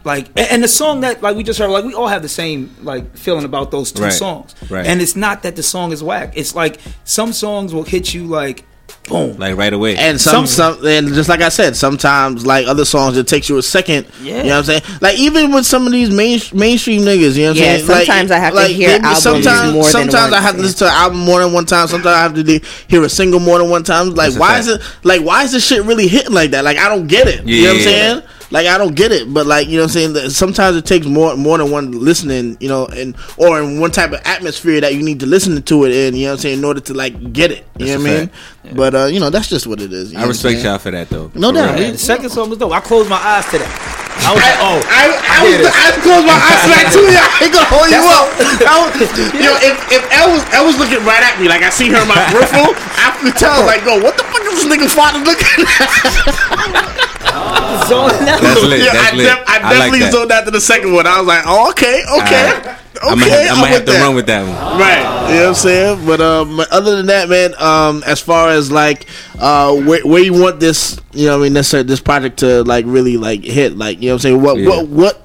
like, 0.04 0.26
and, 0.36 0.48
and 0.50 0.62
the 0.62 0.68
song 0.68 1.00
that, 1.00 1.22
like, 1.22 1.34
we 1.36 1.42
just 1.42 1.58
heard, 1.58 1.68
like, 1.70 1.84
we 1.84 1.94
all 1.94 2.08
have 2.08 2.20
the 2.22 2.28
same, 2.28 2.74
like, 2.82 3.16
feeling 3.16 3.44
about 3.44 3.70
those 3.70 3.90
two 3.92 4.02
Right. 4.04 4.12
songs. 4.12 4.54
Right. 4.70 4.84
And 4.86 5.00
it's 5.00 5.16
not 5.16 5.42
that 5.44 5.56
the 5.56 5.62
song 5.62 5.92
is 5.92 6.02
whack. 6.02 6.32
It's 6.36 6.54
like 6.54 6.78
some 7.04 7.32
songs 7.32 7.72
will 7.72 7.84
hit 7.84 8.12
you, 8.14 8.24
like, 8.26 8.64
boom. 9.08 9.36
like 9.38 9.56
right 9.56 9.72
away. 9.72 9.96
And 9.96 10.20
some, 10.20 10.46
Some- 10.46 10.76
some, 10.76 10.86
and 10.86 11.08
just 11.08 11.28
like 11.28 11.40
I 11.40 11.48
said, 11.48 11.76
sometimes 11.76 12.46
like 12.46 12.66
other 12.66 12.84
songs, 12.84 13.16
it 13.16 13.26
takes 13.28 13.48
you 13.48 13.58
a 13.58 13.62
second. 13.62 14.06
Yeah. 14.22 14.38
You 14.38 14.42
know 14.44 14.48
what 14.48 14.56
I'm 14.58 14.64
saying? 14.64 14.82
Like 15.00 15.18
even 15.18 15.52
with 15.52 15.66
some 15.66 15.86
of 15.86 15.92
these 15.92 16.10
main, 16.10 16.40
mainstream 16.52 17.02
niggas, 17.02 17.36
you 17.36 17.44
know 17.44 17.50
what 17.50 17.56
I'm 17.58 17.62
Yeah, 17.62 17.76
saying? 17.76 17.86
Like- 17.88 18.06
sometimes 18.06 18.30
I 18.30 18.38
have 18.38 18.54
to 18.54 18.64
hear 18.66 18.88
they 18.90 18.94
albums 18.96 19.22
sometimes, 19.22 19.72
more 19.72 19.82
than 19.84 19.92
Sometimes 19.92 20.32
I 20.32 20.40
have 20.40 20.56
to 20.56 20.62
listen 20.62 20.78
to 20.78 20.84
an 20.86 20.92
album 20.94 21.18
more 21.20 21.40
than 21.40 21.52
one 21.52 21.66
time. 21.66 21.86
Sometimes 21.88 22.14
I 22.16 22.22
have 22.22 22.34
to 22.34 22.42
de- 22.42 22.62
hear 22.88 23.02
a 23.02 23.08
single 23.08 23.40
more 23.40 23.58
than 23.58 23.70
one 23.70 23.82
time. 23.84 24.10
Like 24.10 24.30
That's 24.32 24.38
why 24.38 24.58
is 24.58 24.68
it? 24.68 24.80
Like 25.02 25.20
why 25.22 25.44
is 25.44 25.52
this 25.52 25.66
shit 25.66 25.84
really 25.84 26.08
hitting 26.08 26.32
like 26.32 26.50
that? 26.52 26.64
Like 26.64 26.78
I 26.78 26.88
don't 26.88 27.06
get 27.06 27.28
it. 27.28 27.44
you 27.44 27.62
know 27.64 27.68
what 27.68 27.70
I'm 27.72 27.78
Yeah. 27.78 27.84
saying? 27.84 28.22
Like 28.50 28.66
I 28.66 28.78
don't 28.78 28.94
get 28.94 29.12
it, 29.12 29.32
but 29.32 29.46
like 29.46 29.68
you 29.68 29.76
know 29.76 29.82
what 29.82 29.90
I'm 29.90 29.92
saying. 29.92 30.12
That 30.14 30.30
Sometimes 30.30 30.76
it 30.76 30.86
takes 30.86 31.06
more 31.06 31.36
more 31.36 31.58
than 31.58 31.70
one 31.70 31.92
listening, 31.92 32.56
you 32.60 32.68
know, 32.68 32.86
and 32.86 33.16
or 33.36 33.60
in 33.60 33.80
one 33.80 33.90
type 33.90 34.12
of 34.12 34.20
atmosphere 34.24 34.80
that 34.80 34.94
you 34.94 35.02
need 35.02 35.20
to 35.20 35.26
listen 35.26 35.60
to 35.62 35.84
it 35.84 35.92
in. 35.92 36.14
You 36.14 36.26
know 36.26 36.32
what 36.32 36.32
I'm 36.34 36.38
saying? 36.40 36.58
In 36.58 36.64
order 36.64 36.80
to 36.80 36.94
like 36.94 37.32
get 37.32 37.50
it, 37.50 37.64
you 37.78 37.86
That's 37.86 38.02
know 38.02 38.10
what 38.10 38.16
I 38.16 38.20
mean? 38.20 38.76
But 38.76 38.94
uh, 38.94 39.04
you 39.06 39.20
know 39.20 39.30
that's 39.30 39.48
just 39.48 39.66
what 39.66 39.80
it 39.80 39.92
is. 39.92 40.12
you 40.12 40.18
know 40.18 40.20
I 40.20 40.22
what 40.22 40.24
I'm 40.24 40.28
respect 40.30 40.54
saying? 40.60 40.64
y'all 40.66 40.78
for 40.78 40.90
that 40.90 41.08
though. 41.10 41.30
No 41.34 41.52
doubt. 41.52 41.74
real. 41.74 41.84
Yeah, 41.86 41.90
the 41.92 41.98
second 41.98 42.30
song 42.30 42.50
was 42.50 42.58
dope. 42.58 42.72
I 42.72 42.80
closed 42.80 43.08
my 43.10 43.16
eyes 43.16 43.44
to 43.50 43.58
that. 43.58 43.94
I 44.24 44.30
was 44.30 44.40
like, 44.40 44.56
oh, 44.62 44.78
I, 44.88 45.04
I, 45.20 45.36
hear 45.42 45.58
was, 45.58 45.68
this. 45.68 45.74
I 45.74 45.90
closed 46.00 46.24
my 46.24 46.38
eyes 46.38 46.60
to 46.64 46.68
that 46.70 46.86
too. 46.94 47.06
Yeah, 47.10 47.28
I 47.28 47.44
ain't 47.44 47.52
gonna 47.52 47.66
hold 47.68 47.90
you 47.90 47.98
That's 47.98 48.08
up. 48.08 48.70
I 48.70 48.74
was, 48.80 48.94
you 49.36 49.44
know, 49.44 49.58
if 49.60 49.76
if 49.90 50.02
Elle 50.14 50.30
was 50.32 50.42
Elle 50.54 50.64
was 50.70 50.76
looking 50.78 51.02
right 51.04 51.20
at 51.20 51.36
me, 51.36 51.50
like 51.50 51.60
I 51.60 51.68
see 51.68 51.90
her 51.90 52.00
in 52.00 52.08
my 52.08 52.16
peripheral, 52.30 52.72
I 52.96 53.12
could 53.20 53.34
tell, 53.36 53.66
like, 53.66 53.84
go, 53.84 53.98
what 54.00 54.16
the 54.16 54.24
fuck 54.24 54.40
is 54.48 54.64
this 54.64 54.68
nigga 54.70 54.88
father 54.88 55.20
looking 55.20 55.66
at? 55.66 57.10
zoning 57.88 58.28
out. 58.28 58.40
That's 58.40 58.62
lit. 58.62 58.80
yeah, 58.80 58.92
That's 58.92 59.12
I, 59.12 59.16
lit. 59.16 59.26
def- 59.26 59.48
I 59.48 59.56
I 59.56 59.62
like 59.62 59.70
definitely 59.78 59.98
that. 60.00 60.12
zoned 60.12 60.32
out 60.32 60.44
to 60.44 60.50
the 60.50 60.60
second 60.60 60.92
one. 60.92 61.06
I 61.06 61.18
was 61.18 61.26
like, 61.26 61.42
oh, 61.46 61.70
okay, 61.70 62.02
okay, 62.20 62.48
Alright. 62.50 62.58
okay. 62.66 62.76
I 63.02 63.14
might 63.14 63.28
have, 63.28 63.50
I 63.50 63.54
I'm 63.54 63.60
might 63.60 63.68
have 63.68 63.84
to 63.86 63.92
that. 63.92 64.02
run 64.02 64.14
with 64.14 64.26
that 64.26 64.42
one. 64.42 64.80
Right, 64.80 65.28
you 65.28 65.34
know 65.36 65.40
what 65.42 65.48
I'm 65.48 65.54
saying. 65.54 66.06
But 66.06 66.20
um, 66.20 66.60
other 66.70 66.96
than 66.96 67.06
that, 67.06 67.28
man, 67.28 67.54
um, 67.58 68.02
as 68.06 68.20
far 68.20 68.48
as 68.50 68.70
like 68.72 69.06
uh, 69.38 69.74
where, 69.74 70.00
where 70.06 70.22
you 70.22 70.32
want 70.32 70.60
this, 70.60 70.98
you 71.12 71.26
know, 71.26 71.38
what 71.38 71.44
I 71.44 71.48
mean, 71.48 71.52
this 71.54 71.70
this 71.72 72.00
project 72.00 72.38
to 72.38 72.62
like 72.64 72.84
really 72.86 73.16
like 73.16 73.42
hit, 73.42 73.76
like 73.76 74.00
you 74.00 74.08
know, 74.08 74.14
what 74.14 74.16
I'm 74.16 74.20
saying, 74.20 74.42
what 74.42 74.58
Yeah. 74.58 74.68
what 74.68 74.86
what 74.88 75.20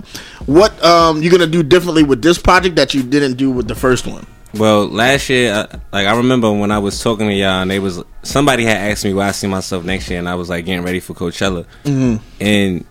what 0.48 0.84
um 0.84 1.22
you 1.22 1.30
gonna 1.30 1.46
do 1.48 1.62
differently 1.64 2.04
with 2.04 2.22
this 2.24 2.38
project 2.40 2.76
that 2.78 2.94
you 2.94 3.04
didn't 3.04 3.36
do 3.36 3.52
with 3.52 3.68
the 3.68 3.76
first 3.76 4.08
one? 4.08 4.26
Well, 4.56 4.88
last 4.88 5.30
year, 5.30 5.54
uh, 5.54 5.78
like 5.94 6.08
I 6.08 6.18
remember 6.18 6.52
when 6.52 6.72
I 6.72 6.80
was 6.80 7.02
talking 7.04 7.28
to 7.28 7.34
y'all, 7.34 7.62
and 7.62 7.70
they 7.70 7.80
was 7.80 8.04
somebody 8.24 8.64
had 8.66 8.78
asked 8.92 9.06
me 9.06 9.14
where 9.14 9.28
I 9.28 9.32
see 9.32 9.48
myself 9.48 9.84
next 9.86 10.10
year, 10.10 10.18
and 10.20 10.28
I 10.28 10.36
was 10.36 10.50
like 10.50 10.66
getting 10.66 10.84
ready 10.84 11.00
for 11.00 11.14
Coachella, 11.14 11.66
Mhm. 11.86 12.20
and 12.42 12.86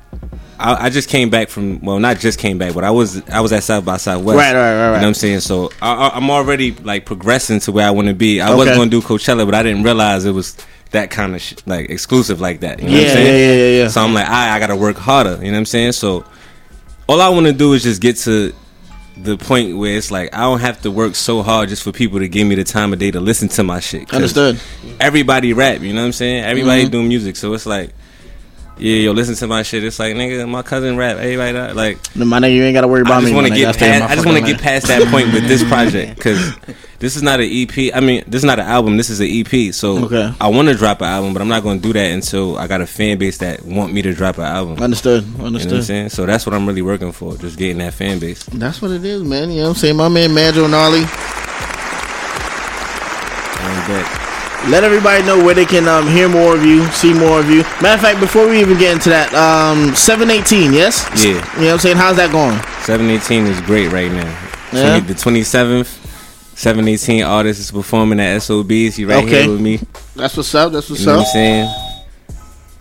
I, 0.60 0.86
I 0.86 0.90
just 0.90 1.08
came 1.08 1.30
back 1.30 1.48
from 1.48 1.80
well, 1.80 1.98
not 1.98 2.20
just 2.20 2.38
came 2.38 2.58
back, 2.58 2.74
but 2.74 2.84
I 2.84 2.90
was 2.92 3.22
I 3.28 3.40
was 3.40 3.52
at 3.52 3.64
South 3.64 3.84
by 3.84 3.96
Southwest, 3.96 4.36
Right, 4.36 4.54
right, 4.54 4.60
right, 4.60 4.86
You 4.86 4.92
know 4.92 4.92
what 4.92 5.04
I'm 5.04 5.14
saying? 5.14 5.40
So 5.40 5.70
I, 5.82 5.92
I, 6.08 6.16
I'm 6.16 6.30
already 6.30 6.72
like 6.72 7.04
progressing 7.06 7.58
to 7.60 7.72
where 7.72 7.86
I 7.86 7.90
want 7.90 8.06
to 8.08 8.14
be. 8.14 8.40
I 8.40 8.54
wasn't 8.54 8.76
going 8.76 8.90
to 8.90 9.00
do 9.00 9.06
Coachella, 9.06 9.44
but 9.44 9.54
I 9.54 9.62
didn't 9.64 9.82
realize 9.82 10.24
it 10.24 10.32
was 10.32 10.56
that 10.92 11.10
kind 11.10 11.34
of 11.34 11.42
sh- 11.42 11.54
like 11.66 11.90
exclusive 11.90 12.40
like 12.40 12.60
that. 12.60 12.78
You 12.80 12.86
know 12.88 12.92
what 12.94 13.02
I'm 13.02 13.08
saying? 13.14 13.26
yeah, 13.26 13.64
yeah, 13.64 13.82
yeah. 13.82 13.88
So 13.88 14.00
I'm 14.00 14.14
like, 14.14 14.26
I, 14.28 14.56
I 14.56 14.58
got 14.60 14.68
to 14.68 14.76
work 14.76 14.96
harder. 14.96 15.32
You 15.40 15.46
know 15.46 15.52
what 15.52 15.56
I'm 15.58 15.66
saying? 15.66 15.92
So 15.92 16.24
all 17.08 17.20
I 17.20 17.28
want 17.28 17.46
to 17.46 17.52
do 17.52 17.72
is 17.74 17.82
just 17.82 18.00
get 18.00 18.16
to 18.18 18.54
the 19.22 19.36
point 19.36 19.76
where 19.76 19.96
it's 19.96 20.10
like 20.10 20.34
I 20.34 20.40
don't 20.42 20.60
have 20.60 20.80
to 20.82 20.90
work 20.90 21.14
so 21.14 21.42
hard 21.42 21.68
just 21.68 21.82
for 21.82 21.92
people 21.92 22.18
to 22.20 22.28
give 22.28 22.46
me 22.46 22.54
the 22.54 22.64
time 22.64 22.92
of 22.92 22.98
day 22.98 23.10
to 23.10 23.20
listen 23.20 23.48
to 23.48 23.62
my 23.64 23.80
shit. 23.80 24.12
Understood. 24.14 24.60
Everybody 25.00 25.52
rap, 25.52 25.80
you 25.80 25.92
know 25.92 26.00
what 26.02 26.06
I'm 26.06 26.12
saying? 26.12 26.44
Everybody 26.44 26.84
Mhm. 26.86 26.90
doing 26.90 27.08
music, 27.08 27.36
so 27.36 27.52
it's 27.54 27.66
like, 27.66 27.90
yeah, 28.80 28.96
yo, 28.96 29.12
listen 29.12 29.34
to 29.36 29.46
my 29.46 29.62
shit. 29.62 29.84
It's 29.84 29.98
like, 29.98 30.14
nigga, 30.14 30.48
my 30.48 30.62
cousin 30.62 30.96
rap. 30.96 31.16
Everybody 31.18 31.52
that, 31.52 31.76
like. 31.76 31.98
No, 32.16 32.24
my 32.24 32.38
nigga, 32.40 32.54
you 32.54 32.62
ain't 32.64 32.74
gotta 32.74 32.88
worry 32.88 33.02
about 33.02 33.18
I 33.18 33.20
just 33.20 33.30
me. 33.32 33.36
want 33.36 33.48
to 33.48 33.54
get 33.54 33.68
I 33.68 33.78
past. 33.78 34.10
I 34.10 34.14
just 34.14 34.26
want 34.26 34.38
to 34.38 34.44
get 34.44 34.60
past 34.60 34.86
that 34.88 35.06
point 35.10 35.32
with 35.32 35.46
this 35.48 35.62
project 35.64 36.16
because 36.16 36.54
this 36.98 37.16
is 37.16 37.22
not 37.22 37.40
an 37.40 37.48
EP. 37.50 37.94
I 37.94 38.00
mean, 38.00 38.24
this 38.26 38.40
is 38.40 38.44
not 38.44 38.58
an 38.58 38.66
album. 38.66 38.96
This 38.96 39.10
is 39.10 39.20
an 39.20 39.28
EP. 39.30 39.72
So 39.74 40.04
Okay. 40.06 40.32
I 40.40 40.48
want 40.48 40.68
to 40.68 40.74
drop 40.74 41.00
an 41.00 41.08
album, 41.08 41.32
but 41.32 41.42
I'm 41.42 41.48
not 41.48 41.62
going 41.62 41.80
to 41.80 41.82
do 41.86 41.92
that 41.92 42.06
until 42.12 42.56
I 42.58 42.66
got 42.66 42.80
a 42.80 42.86
fan 42.86 43.18
base 43.18 43.38
that 43.38 43.64
want 43.64 43.92
me 43.92 44.02
to 44.02 44.12
drop 44.14 44.38
an 44.38 44.44
album. 44.44 44.82
Understood. 44.82 45.24
You 45.24 45.30
know 45.32 45.36
what 45.38 45.46
Understood. 45.46 45.72
I'm 45.74 45.82
saying? 45.82 46.08
So 46.10 46.26
that's 46.26 46.46
what 46.46 46.54
I'm 46.54 46.66
really 46.66 46.82
working 46.82 47.12
for, 47.12 47.36
just 47.36 47.58
getting 47.58 47.78
that 47.78 47.94
fan 47.94 48.18
base. 48.18 48.44
That's 48.44 48.80
what 48.82 48.90
it 48.90 49.04
is, 49.04 49.22
man. 49.22 49.50
You 49.50 49.58
know 49.58 49.62
what 49.64 49.68
I'm 49.70 49.74
saying? 49.76 49.96
My 49.96 50.08
man 50.08 50.30
Madro 50.30 50.68
Gnarly. 50.70 51.04
Let 54.66 54.82
everybody 54.84 55.24
know 55.24 55.42
where 55.42 55.54
they 55.54 55.64
can 55.64 55.86
um, 55.88 56.06
hear 56.08 56.28
more 56.28 56.54
of 56.54 56.64
you, 56.64 56.84
see 56.88 57.14
more 57.14 57.38
of 57.40 57.48
you. 57.48 57.62
Matter 57.80 57.94
of 57.94 58.00
fact, 58.00 58.20
before 58.20 58.48
we 58.48 58.60
even 58.60 58.76
get 58.76 58.92
into 58.92 59.08
that, 59.08 59.32
um, 59.32 59.94
718, 59.94 60.72
yes? 60.72 61.08
Yeah. 61.24 61.30
You 61.30 61.34
know 61.34 61.40
what 61.66 61.72
I'm 61.74 61.78
saying? 61.78 61.96
How's 61.96 62.16
that 62.16 62.32
going? 62.32 62.58
718 62.82 63.46
is 63.46 63.60
great 63.62 63.88
right 63.92 64.10
now. 64.10 64.26
Yeah? 64.72 65.00
20 65.00 65.06
the 65.06 65.14
27th, 65.14 65.86
718 66.58 67.22
artist 67.24 67.60
is 67.60 67.70
performing 67.70 68.20
at 68.20 68.42
SOBs. 68.42 68.96
He 68.96 69.04
right 69.04 69.24
Okay. 69.24 69.42
here 69.44 69.50
with 69.52 69.60
me. 69.60 69.80
That's 70.16 70.36
what's 70.36 70.54
up. 70.54 70.72
That's 70.72 70.90
what's 70.90 71.00
You 71.00 71.06
know 71.06 71.12
what 71.18 71.20
up. 71.20 71.26
I'm 71.28 71.32
saying? 71.32 71.74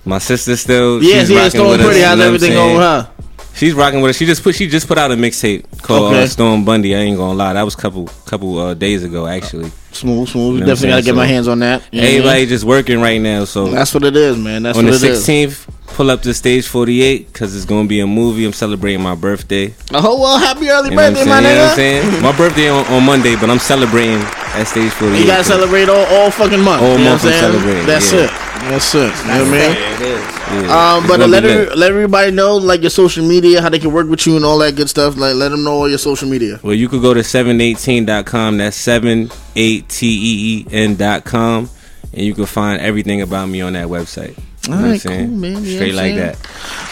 My 0.04 0.18
sister 0.18 0.56
still. 0.58 1.02
Yeah, 1.04 1.20
she's 1.20 1.30
yeah, 1.30 1.44
with 1.46 1.56
us, 1.56 1.86
Pretty. 1.86 2.02
How's 2.02 2.18
what 2.18 2.26
everything 2.28 2.54
going 2.54 2.74
with 2.76 2.82
her? 2.84 3.10
She's 3.58 3.74
rocking 3.74 4.02
with 4.02 4.12
it. 4.12 4.14
She 4.14 4.26
just 4.26 4.44
put 4.44 4.56
she 4.56 4.68
just 4.68 4.88
put 4.88 4.98
out 4.98 5.12
a 5.12 5.16
mixtape 5.16 5.82
called 5.82 6.14
Okay. 6.14 6.24
uh, 6.24 6.28
Storm 6.28 6.64
Bundy. 6.64 6.96
I 6.96 7.00
ain't 7.00 7.18
gonna 7.18 7.34
lie, 7.34 7.54
that 7.54 7.64
was 7.64 7.74
a 7.74 7.78
couple 7.78 8.08
couple 8.26 8.58
uh, 8.60 8.74
days 8.76 9.04
ago 9.04 9.26
actually. 9.28 9.72
Smooth, 9.92 10.30
smooth. 10.30 10.56
You 10.56 10.60
know 10.62 10.66
Definitely 10.68 10.90
gotta 10.90 11.04
get 11.04 11.16
my 11.16 11.26
hands 11.26 11.48
on 11.48 11.60
that. 11.60 11.82
What 11.82 12.04
Everybody 12.04 12.46
just 12.46 12.64
working 12.64 13.02
right 13.02 13.20
now. 13.20 13.46
So 13.46 13.70
That's 13.72 13.94
what 13.94 14.04
it 14.04 14.16
is, 14.16 14.38
man. 14.38 14.62
That's 14.64 14.78
on 14.78 14.86
what 14.86 15.02
the 15.02 15.08
16th. 15.08 15.68
Pull 15.88 16.12
up 16.12 16.22
to 16.24 16.34
stage 16.34 16.68
48 16.68 17.34
because 17.34 17.56
it's 17.56 17.66
gonna 17.66 17.88
be 17.88 18.00
a 18.02 18.06
movie. 18.08 18.46
I'm 18.46 18.54
celebrating 18.54 19.02
my 19.02 19.16
birthday. 19.16 19.74
Oh 19.94 20.20
well, 20.22 20.38
happy 20.38 20.70
early 20.70 20.90
You 20.92 20.96
know 20.96 21.02
what 21.02 21.06
I'm 21.08 21.14
birthday, 21.14 21.24
saying? 21.24 21.30
my 21.30 21.38
You 21.38 21.56
know 21.56 21.62
what 21.62 21.70
I'm 21.70 21.76
saying? 21.76 22.22
My 22.22 22.38
birthday 22.38 22.70
on, 22.70 22.86
on 22.94 23.04
Monday, 23.04 23.36
but 23.36 23.50
I'm 23.50 23.58
celebrating 23.58 24.22
at 24.22 24.66
stage 24.66 24.92
48. 24.94 25.20
You 25.20 25.26
gotta 25.26 25.44
celebrate 25.44 25.90
all, 25.90 26.06
all 26.06 26.30
fucking 26.30 26.62
month. 26.62 26.84
All 26.84 26.98
you 27.00 27.04
know 27.04 27.12
month 27.12 27.24
what 27.24 27.34
I'm 27.34 27.34
I'm 27.34 27.42
saying? 27.42 27.54
celebrating, 27.54 27.86
That's 27.88 28.14
yeah. 28.14 28.20
it. 28.26 28.32
That's 28.70 28.94
it. 28.96 28.98
You 28.98 29.04
know 29.04 29.10
what 29.10 29.26
I 29.26 29.44
mean? 29.44 29.72
It 29.72 30.02
is. 30.02 30.22
Yeah. 30.70 30.94
Um, 30.94 31.04
It's 31.04 31.08
but 31.08 31.22
uh, 31.22 31.28
let 31.28 31.44
be 31.44 31.50
every, 31.50 31.76
let 31.76 31.90
everybody 31.92 32.32
know 32.32 32.58
like 32.58 32.82
your 32.82 32.90
social 32.92 33.26
media, 33.28 33.62
how 33.62 33.70
they 33.70 33.80
can 33.80 33.92
work 33.92 34.08
with 34.08 34.28
you 34.28 34.36
and 34.36 34.46
all 34.46 34.58
that 34.60 34.76
good 34.76 34.90
stuff. 34.90 35.18
Like 35.18 35.34
let 35.36 35.50
them 35.50 35.64
know 35.64 35.74
all 35.74 35.90
your 35.90 35.98
social 35.98 36.30
media. 36.30 36.60
Well, 36.62 36.74
you 36.76 36.90
could 36.90 37.02
go 37.02 37.14
to 37.16 37.22
718.com. 37.24 38.58
That's 38.58 38.76
seven 38.78 39.30
eight 39.56 39.90
t 39.90 40.06
e 40.08 40.58
e 40.60 40.68
n 40.72 40.96
dot 40.96 41.24
com, 41.26 41.70
And 42.14 42.22
you 42.26 42.34
can 42.36 42.46
find 42.46 42.80
everything 42.82 43.22
about 43.22 43.48
me 43.50 43.62
on 43.62 43.74
that 43.74 43.88
website. 43.88 44.38
You 44.68 44.74
I'm 44.74 44.84
Alright, 44.84 45.02
saying? 45.02 45.28
cool, 45.30 45.38
man. 45.38 45.64
You 45.64 45.76
Straight 45.76 45.94
like 45.96 46.16
that. 46.16 46.38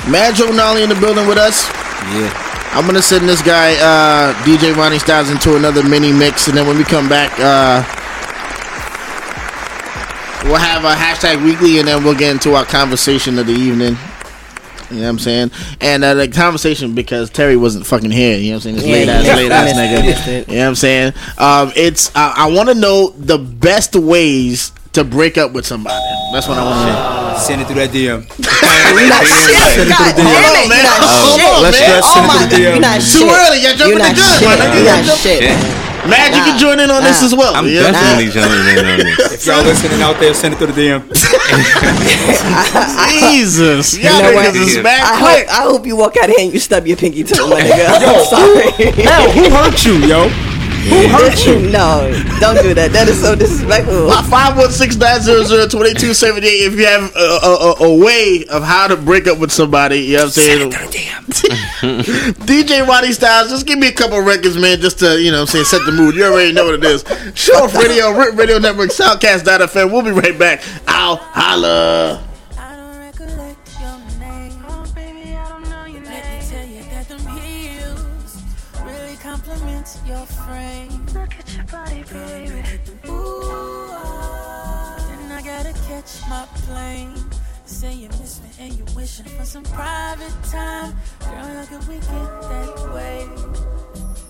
Mad 0.09 0.35
Joe 0.35 0.51
Nolly 0.51 0.83
in 0.83 0.89
the 0.89 0.95
building 0.95 1.27
with 1.27 1.37
us. 1.37 1.67
Yeah. 2.13 2.31
I'm 2.73 2.85
gonna 2.85 3.01
send 3.01 3.27
this 3.27 3.41
guy 3.41 3.73
uh, 3.75 4.33
DJ 4.43 4.75
Ronnie 4.75 4.99
Styles 4.99 5.29
into 5.29 5.55
another 5.55 5.81
mini 5.83 6.11
mix, 6.11 6.47
and 6.47 6.57
then 6.57 6.67
when 6.67 6.77
we 6.77 6.83
come 6.83 7.07
back, 7.07 7.31
uh, 7.39 7.83
we'll 10.45 10.55
have 10.57 10.83
a 10.83 10.93
hashtag 10.93 11.43
weekly, 11.43 11.79
and 11.79 11.87
then 11.87 12.03
we'll 12.03 12.15
get 12.15 12.31
into 12.31 12.53
our 12.53 12.65
conversation 12.65 13.39
of 13.39 13.47
the 13.47 13.53
evening. 13.53 13.97
You 14.91 14.97
know 14.97 15.03
what 15.03 15.09
I'm 15.09 15.19
saying? 15.19 15.51
And 15.81 16.03
uh, 16.03 16.13
the 16.13 16.27
conversation 16.27 16.93
because 16.93 17.29
Terry 17.31 17.57
wasn't 17.57 17.87
fucking 17.87 18.11
here. 18.11 18.37
You 18.37 18.51
know 18.51 18.57
what 18.57 18.65
I'm 18.67 18.75
saying? 18.75 18.75
This 18.75 18.85
Yeah, 18.85 18.93
late 18.93 19.09
ass, 19.09 19.25
yeah. 19.25 19.35
late 19.35 19.51
ass 19.51 19.71
nigga. 19.73 20.47
You 20.47 20.53
know 20.55 20.61
what 20.61 20.67
I'm 20.67 20.75
saying? 20.75 21.13
Um, 21.39 21.71
it's 21.75 22.09
uh, 22.15 22.33
I 22.35 22.51
want 22.51 22.69
to 22.69 22.75
know 22.75 23.09
the 23.11 23.37
best 23.39 23.95
ways 23.95 24.71
to 24.95 25.03
break 25.03 25.37
up 25.37 25.51
with 25.51 25.65
somebody. 25.65 25.99
That's 26.33 26.47
what 26.47 26.57
I 26.57 26.63
want 26.63 26.79
to 26.81 26.91
know. 26.91 27.39
Send 27.39 27.61
it 27.61 27.67
through 27.67 27.79
that 27.83 27.91
DM. 27.91 28.23
You're 28.95 29.11
not 29.11 29.23
shit. 29.27 29.55
God 29.55 29.67
Send 29.75 29.91
it 29.91 29.95
through 29.95 30.15
the 30.15 30.23
damn 30.23 30.43
DM. 30.43 30.55
it. 30.55 30.71
You're 30.71 30.87
not 30.87 30.99
Hold 31.03 31.39
shit. 31.39 31.51
on, 31.51 31.59
Let's 31.63 31.79
man. 31.79 31.89
just 31.91 32.07
Oh 32.07 32.13
send 32.15 32.23
it 32.25 32.31
my 32.31 32.35
through 32.35 32.47
the 32.47 32.55
oh 32.55 32.55
God. 32.55 32.55
DM. 32.55 32.71
You're 32.75 32.87
not 32.87 32.99
Too 33.03 33.27
shit. 33.27 33.35
early. 33.35 33.57
You're 33.59 33.75
jumping 33.75 33.91
You're 33.91 33.99
the 33.99 34.07
not 34.07 34.15
gun, 34.15 34.35
shit. 34.39 34.47
my 34.47 34.55
nigga. 34.55 34.75
You're 34.75 34.87
not 34.95 35.03
You're 35.05 35.19
shit. 35.19 35.41
Mad, 36.05 36.37
you 36.37 36.41
can 36.45 36.53
join 36.61 36.77
in 36.79 36.91
on 36.93 37.01
this 37.01 37.17
Nah. 37.21 37.25
as 37.27 37.33
well. 37.33 37.51
I'm 37.57 37.65
You 37.65 37.81
know 37.81 37.89
what 37.89 37.97
I'm 37.97 38.21
saying? 38.21 38.29
definitely 38.29 38.29
jumping 38.37 38.77
in 38.77 38.85
on 38.85 38.99
this. 39.09 39.33
If 39.33 39.41
y'all 39.49 39.63
listening 39.65 40.01
out 40.05 40.17
there, 40.21 40.33
send 40.37 40.53
it 40.53 40.57
through 40.61 40.71
the 40.71 40.77
DM. 40.77 41.01
Jesus, 43.33 43.97
You 43.97 44.03
y'all 44.09 44.21
know 44.21 44.33
what? 44.33 44.53
niggas 44.53 44.67
is 44.77 44.83
mad 44.83 45.01
I 45.01 45.17
quick. 45.19 45.47
hope, 45.49 45.59
I 45.59 45.61
hope 45.65 45.85
you 45.85 45.95
walk 45.97 46.15
out 46.17 46.29
here 46.29 46.39
and 46.39 46.53
you 46.53 46.59
stub 46.59 46.85
your 46.87 46.97
pinky 46.97 47.23
toe, 47.23 47.47
my 47.49 47.61
nigga. 47.65 47.89
I'm 47.89 48.25
sorry. 48.25 48.69
Hell, 49.01 49.31
who 49.31 49.49
hurt 49.49 49.83
you, 49.85 49.97
yo? 50.05 50.29
Who 50.85 51.07
hurt 51.07 51.45
you? 51.45 51.55
No, 51.75 52.09
don't 52.39 52.61
do 52.61 52.73
that. 52.73 52.91
That 52.93 53.09
is 53.09 53.19
so 53.21 53.35
disrespectful. 53.35 54.07
My 54.07 54.21
Five 54.21 54.55
one 54.57 54.71
six 54.71 54.95
nine 54.95 55.19
zero 55.19 55.43
zero 55.43 55.67
twenty 55.67 55.93
two 55.93 56.13
seventy 56.13 56.47
eight. 56.47 56.67
If 56.67 56.75
you 56.75 56.85
have 56.85 57.13
a, 57.15 57.19
a, 57.19 57.53
a, 57.53 57.91
a 57.91 58.03
way 58.03 58.45
of 58.49 58.63
how 58.63 58.87
to 58.87 58.95
break 58.95 59.27
up 59.27 59.39
with 59.39 59.51
somebody, 59.51 59.97
you 59.97 60.17
know 60.17 60.25
what 60.25 60.37
I'm 60.37 60.71
saying. 60.71 60.71
DJ 62.45 62.87
Ronnie 62.87 63.11
Styles, 63.11 63.49
just 63.49 63.65
give 63.65 63.77
me 63.77 63.87
a 63.87 63.91
couple 63.91 64.19
records, 64.21 64.57
man, 64.57 64.79
just 64.79 64.99
to 64.99 65.19
you 65.19 65.31
know, 65.31 65.39
what 65.41 65.55
I'm 65.55 65.65
saying 65.65 65.65
set 65.65 65.85
the 65.85 65.91
mood. 65.91 66.15
You 66.15 66.25
already 66.25 66.53
know 66.53 66.65
what 66.65 66.75
it 66.75 66.83
is. 66.85 67.03
Show 67.33 67.63
off 67.65 67.75
radio, 67.75 68.11
Rip 68.11 68.35
Radio 68.37 68.59
Network, 68.59 68.91
Soundcast.fm. 68.91 69.91
We'll 69.91 70.03
be 70.03 70.11
right 70.11 70.37
back. 70.37 70.63
I'll 70.87 71.17
holla. 71.17 72.24
Could 91.79 91.87
we 91.89 91.95
get 91.95 92.07
that 92.07 92.93
way? 92.93 93.27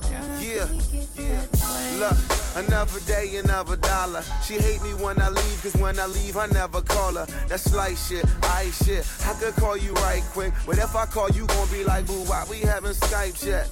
Girl, 0.10 0.24
how 0.24 0.42
Yeah, 0.42 1.55
Look, 2.00 2.18
another 2.56 3.00
day, 3.02 3.38
another 3.38 3.78
dollar. 3.78 4.24
She 4.44 4.56
hate 4.56 4.82
me 4.84 4.94
when 4.96 5.22
I 5.22 5.30
leave, 5.30 5.60
cause 5.62 5.76
when 5.76 6.00
I 6.00 6.06
leave, 6.08 6.38
I 6.38 6.48
never 6.48 6.82
call 6.82 7.14
her. 7.14 7.26
That's 7.48 7.74
light 7.74 7.98
shit, 7.98 8.26
I 8.44 8.70
shit. 8.72 9.06
I 9.26 9.34
could 9.34 9.56
call 9.56 9.78
you 9.78 9.94
right 9.94 10.24
quick, 10.34 10.54
but 10.66 10.78
if 10.78 10.96
I 10.96 11.06
call 11.06 11.30
you, 11.30 11.46
gon' 11.48 11.70
be 11.70 11.84
like, 11.84 12.06
boo, 12.06 12.24
why 12.26 12.46
we 12.50 12.60
haven't 12.60 12.96
Skyped 12.96 13.46
yet? 13.46 13.70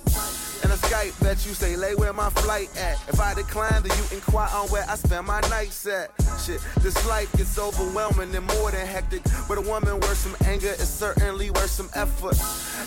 And 0.64 0.72
a 0.72 0.76
Skype 0.78 1.22
bet 1.22 1.45
you 1.45 1.53
say, 1.53 1.76
lay 1.76 1.94
where 1.95 2.14
my 2.14 2.30
flight 2.30 2.70
at. 2.78 2.98
If 3.10 3.20
I 3.20 3.34
decline, 3.34 3.84
then 3.84 3.98
you 3.98 4.15
inquire 4.15 4.48
on 4.53 4.70
where 4.70 4.86
I 4.88 4.95
spend 4.95 5.28
my 5.28 5.41
nights 5.49 5.86
at. 5.86 6.11
Shit, 6.40 6.61
this 6.80 6.95
life 7.06 7.30
gets 7.36 7.60
overwhelming 7.60 8.34
and 8.34 8.48
more 8.48 8.72
than 8.72 8.88
hectic. 8.88 9.24
But 9.49 9.57
a 9.57 9.61
woman 9.61 9.99
worth 9.99 10.18
some 10.18 10.36
anger 10.48 10.70
is 10.70 10.88
certainly 10.88 11.49
worth 11.52 11.70
some 11.70 11.90
effort. 11.95 12.38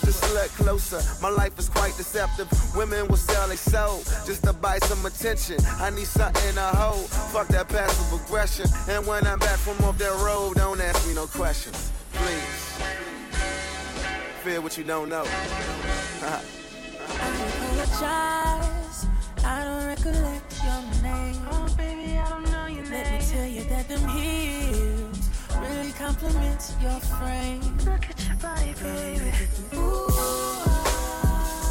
Just 0.05 0.23
look 0.33 0.49
closer, 0.57 1.01
my 1.21 1.29
life 1.29 1.57
is 1.59 1.69
quite 1.69 1.95
deceptive. 1.97 2.47
Women 2.75 3.07
will 3.09 3.17
sell 3.17 3.47
their 3.47 3.57
soul 3.57 4.01
just 4.25 4.43
to 4.43 4.53
buy 4.53 4.79
some 4.79 4.96
attention. 5.05 5.57
I 5.79 5.89
need 5.89 6.07
something 6.07 6.55
to 6.55 6.61
hold. 6.61 7.09
Fuck 7.09 7.47
that 7.49 7.69
passive 7.69 8.21
aggression. 8.21 8.67
And 8.89 9.05
when 9.05 9.25
I'm 9.25 9.39
back 9.39 9.59
from 9.59 9.83
off 9.85 9.97
that 9.97 10.13
road, 10.23 10.55
don't 10.55 10.79
ask 10.81 11.07
me 11.07 11.13
no 11.13 11.27
questions. 11.27 11.91
Please. 12.13 12.81
Fear 14.43 14.61
what 14.61 14.77
you 14.77 14.83
don't 14.83 15.09
know. 15.09 15.25
I 15.25 16.41
apologize. 17.79 19.07
I 19.43 19.63
don't 19.63 19.85
recollect 19.85 20.63
your 20.63 20.81
name. 21.03 21.41
Oh, 21.51 21.67
baby, 21.77 22.17
I 22.17 22.29
don't 22.29 22.43
know 22.51 22.67
your 22.67 22.83
Let 22.85 22.91
name. 22.91 23.03
Let 23.03 23.21
me 23.21 23.27
tell 23.27 23.47
you 23.47 23.63
that 23.65 23.87
them 23.87 24.07
heels 24.09 25.29
really 25.61 25.91
compliment 25.91 26.75
your 26.81 26.99
frame. 26.99 27.61
Look 27.85 28.09
at 28.09 28.27
your 28.27 28.37
body, 28.37 28.73
baby. 28.81 29.31
Ooh, 29.75 30.07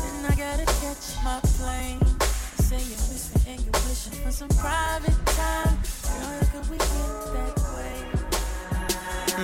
then 0.02 0.24
I 0.30 0.34
gotta 0.36 0.64
catch 0.64 1.24
my 1.24 1.40
plane. 1.42 2.05
For 4.26 4.32
some 4.32 4.48
private 4.48 5.14
time. 5.26 5.78
Girl, 6.02 6.40
that? 7.32 7.52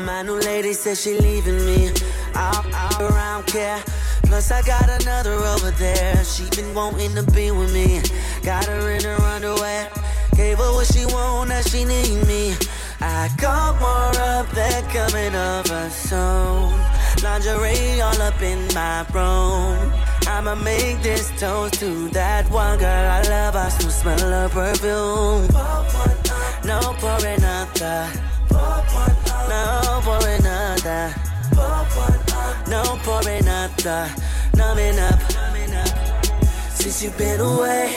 My 0.04 0.22
new 0.22 0.40
lady 0.40 0.72
says 0.72 1.00
she 1.00 1.16
leaving 1.18 1.64
me. 1.64 1.92
I'll, 2.34 2.64
I'll 2.74 3.06
around 3.06 3.46
care. 3.46 3.80
Plus 4.24 4.50
I 4.50 4.60
got 4.62 4.90
another 5.02 5.34
over 5.34 5.70
there. 5.72 6.24
She 6.24 6.48
been 6.56 6.74
wanting 6.74 7.14
to 7.14 7.22
be 7.32 7.50
with 7.52 7.72
me. 7.72 8.02
Got 8.42 8.64
her 8.64 8.90
in 8.90 9.04
her 9.04 9.22
underwear. 9.22 9.88
Gave 10.34 10.58
her 10.58 10.72
what 10.72 10.92
she 10.92 11.06
want, 11.06 11.50
now 11.50 11.60
she 11.60 11.84
need 11.84 12.26
me. 12.26 12.56
I 13.00 13.30
got 13.36 13.80
more 13.80 14.20
up 14.20 14.50
there 14.50 14.82
coming 14.90 15.36
over 15.36 15.88
soon. 15.90 16.72
Lingerie 17.22 18.00
all 18.00 18.20
up 18.20 18.42
in 18.42 18.66
my 18.74 19.06
room. 19.14 19.92
I'ma 20.34 20.54
make 20.54 21.02
this 21.02 21.30
toast 21.38 21.74
to 21.80 22.08
that 22.08 22.50
one 22.50 22.78
girl 22.78 22.88
I 22.88 23.22
love. 23.28 23.54
I 23.54 23.68
still 23.68 23.90
smell 23.90 24.18
her 24.18 24.48
perfume. 24.48 25.46
No 26.64 26.80
for 26.98 27.18
another. 27.20 28.08
No 29.50 30.00
for 30.02 30.26
another. 30.26 31.14
No 32.66 32.82
for 33.04 33.28
another. 33.28 34.08
Numbing 34.56 34.98
up. 34.98 35.20
Since 36.70 37.02
you've 37.02 37.18
been 37.18 37.38
away, 37.38 37.94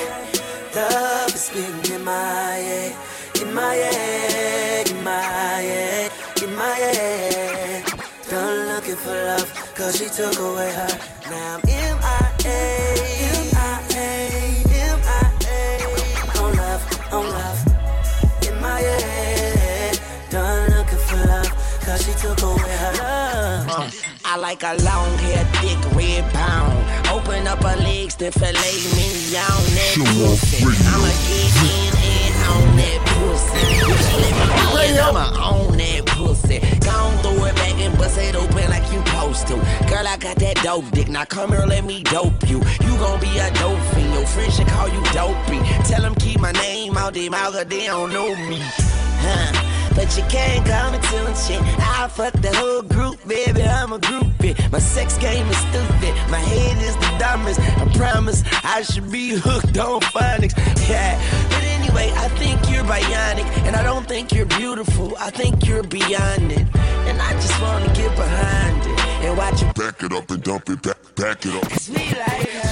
love 0.76 1.32
has 1.32 1.50
been 1.50 1.94
in 1.96 2.04
my 2.04 2.60
head. 2.68 2.96
In 3.42 3.54
my 3.54 3.76
head, 3.76 4.92
in 4.92 5.04
my 5.04 5.22
head, 5.22 6.12
in 6.44 6.56
my 6.56 6.76
head. 6.84 7.86
Done 8.30 8.68
looking 8.68 8.96
for 8.96 9.14
love, 9.14 9.74
cause 9.74 9.98
she 9.98 10.10
took 10.10 10.38
away 10.40 10.72
her. 10.74 11.00
Now 11.30 11.60
I'm 11.64 12.25
she 22.06 22.14
took 22.22 22.42
away 22.42 22.76
her 22.78 22.94
I 24.26 24.38
like 24.38 24.64
a 24.64 24.76
long 24.84 25.18
hair, 25.20 25.46
thick 25.62 25.80
red 25.96 26.26
pound. 26.34 26.76
Open 27.10 27.48
up 27.48 27.64
her 27.64 27.78
legs, 27.78 28.16
then 28.16 28.32
fillet 28.32 28.78
me 28.98 29.32
down 29.32 29.62
that 29.78 29.96
pussy. 29.96 30.66
I'ma 30.92 31.12
get 31.24 31.56
in 31.64 31.94
and 32.12 32.36
on 32.52 32.68
that 32.76 33.00
pussy. 33.16 33.64
Let 34.74 34.90
me 34.90 34.92
in, 34.92 35.00
I'ma 35.00 35.26
own 35.40 35.78
that 35.78 36.06
pussy. 36.08 36.60
Gone 36.80 37.25
it 37.46 37.56
back 37.56 37.76
and 37.80 37.98
bust 37.98 38.18
it 38.18 38.36
open 38.36 38.70
like 38.70 38.84
you 38.92 39.00
supposed 39.06 39.48
to. 39.48 39.56
Girl, 39.90 40.08
I 40.08 40.18
got 40.18 40.38
that 40.38 40.56
dope 40.64 40.90
dick. 40.92 41.08
Now 41.10 41.26
come 41.26 41.52
here, 41.52 41.66
let 41.66 41.84
me 41.86 42.04
dope 42.04 42.50
you. 42.50 42.58
You 42.86 42.98
gon' 42.98 43.20
be 43.20 43.38
a 43.40 43.52
dope 43.54 43.80
fiend. 43.94 44.14
Your 44.14 44.26
friends 44.26 44.56
should 44.56 44.68
call 44.68 44.90
you 44.90 45.02
dopey. 45.14 45.60
Tell 45.90 46.02
them 46.02 46.16
keep 46.16 46.40
my 46.40 46.52
name 46.54 46.98
out 46.98 47.14
their 47.14 47.30
mouth, 47.30 47.54
'cause 47.54 47.66
they 47.66 47.86
don't 47.88 48.12
know 48.12 48.36
me. 48.36 48.60
Huh. 49.22 49.52
But 49.96 50.16
you 50.18 50.24
can't 50.28 50.66
call 50.68 50.92
me 50.92 51.00
to 51.00 51.26
and 51.26 51.38
shit. 51.38 51.62
I 51.80 52.10
fuck 52.10 52.34
the 52.34 52.54
whole 52.54 52.82
group, 52.82 53.18
baby. 53.28 53.64
I'm 53.64 53.94
a 53.94 54.00
groupie. 54.00 54.54
My 54.70 54.80
sex 54.80 55.18
game 55.18 55.48
is 55.48 55.58
stupid. 55.58 56.14
My 56.30 56.38
head 56.38 56.78
is 56.84 56.96
the 56.98 57.12
dumbest. 57.18 57.62
I 57.62 57.86
promise 57.98 58.44
I 58.64 58.82
should 58.82 59.10
be 59.10 59.30
hooked 59.30 59.78
on 59.78 60.02
phonics. 60.02 60.56
Yeah. 60.90 61.65
But 61.96 62.04
anyway, 62.04 62.20
I 62.20 62.28
think 62.40 62.70
you're 62.70 62.84
bionic. 62.84 63.48
And 63.66 63.76
I 63.76 63.84
don't 63.84 64.06
think 64.06 64.34
you're 64.34 64.46
beautiful. 64.46 65.16
I 65.18 65.30
think 65.30 65.66
you're 65.66 65.84
beyond 65.84 66.52
it. 66.52 66.68
And 67.08 67.22
I 67.22 67.32
just 67.34 67.62
wanna 67.62 67.88
get 67.94 68.14
behind 68.16 68.82
it. 68.86 69.00
And 69.24 69.38
watch 69.38 69.62
you 69.62 69.72
Back 69.74 70.04
it 70.04 70.12
up 70.12 70.30
and 70.30 70.44
dump 70.44 70.70
it 70.70 70.82
back, 70.82 70.98
back 71.16 71.46
it 71.46 71.56
up. 71.56 71.70
Cause 71.70 71.90
we 71.90 71.96
like 71.96 72.50
her, 72.52 72.70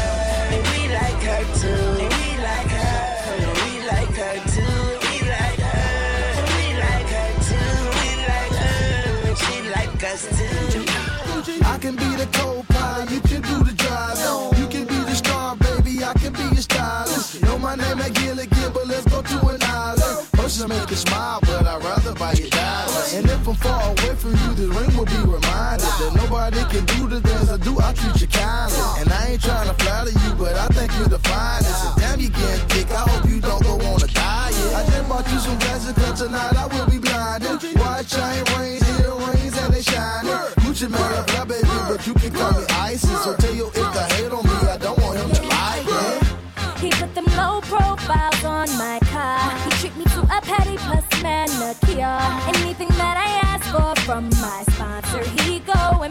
and 0.54 0.64
we 0.72 0.82
like 1.00 1.22
her 1.30 1.44
too. 1.62 1.84
And 2.04 2.12
we 2.20 2.28
like 2.50 2.72
her, 2.78 3.04
and 3.41 3.52
we 3.60 3.70
like 3.94 4.14
her 4.22 4.36
too. 4.56 4.78
We 5.08 5.16
like 5.36 5.60
her, 5.68 5.84
and 6.40 6.50
we 6.58 6.68
like 6.84 7.10
her 7.16 7.32
too. 7.48 7.74
We 8.00 8.10
like 8.32 8.56
her, 8.64 9.28
and 9.30 9.38
she 9.44 9.56
like 9.78 10.04
us 10.12 10.24
too. 10.38 10.84
I 11.66 11.78
can 11.80 11.95
be 11.95 12.10
the 12.22 12.28
co-pilot, 12.34 13.10
you 13.12 13.22
can 13.22 13.41
do 13.41 13.64
the 13.64 13.74
driving. 13.74 14.60
You 14.60 14.68
can 14.68 14.86
be 14.86 15.00
the 15.10 15.16
star, 15.16 15.56
baby, 15.56 16.04
I 16.04 16.14
can 16.14 16.34
be 16.34 16.44
your 16.44 16.66
stylist. 16.70 17.41
Know 17.41 17.58
my 17.58 17.76
name 17.76 18.00
at 18.00 18.14
island. 20.54 20.70
Motions 20.70 20.82
make 20.82 20.90
you 20.90 20.96
smile, 20.96 21.40
but 21.42 21.66
I'd 21.66 21.84
rather 21.84 22.14
buy 22.14 22.34
you 22.34 22.50
dollars. 22.50 23.14
And 23.14 23.26
if 23.26 23.48
I'm 23.48 23.56
far 23.56 23.84
away 23.92 24.16
from 24.16 24.32
you, 24.32 24.54
the 24.54 24.68
ring 24.70 24.98
will 24.98 25.06
be 25.06 25.18
reminded 25.18 25.88
that 25.88 26.14
nobody 26.16 26.64
can 26.70 26.86
do 26.86 27.08
the 27.08 27.22
things 27.22 27.50
I 27.50 27.58
do. 27.58 27.80
I 27.80 27.94
treat 27.94 28.22
you 28.22 28.28
kindly, 28.28 28.80
and 29.00 29.12
I 29.12 29.28
ain't 29.32 29.42
trying 29.42 29.68
to 29.68 29.83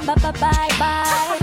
bye 0.06 0.14
bye 0.16 0.32
bye 0.32 0.68
bye. 0.78 1.38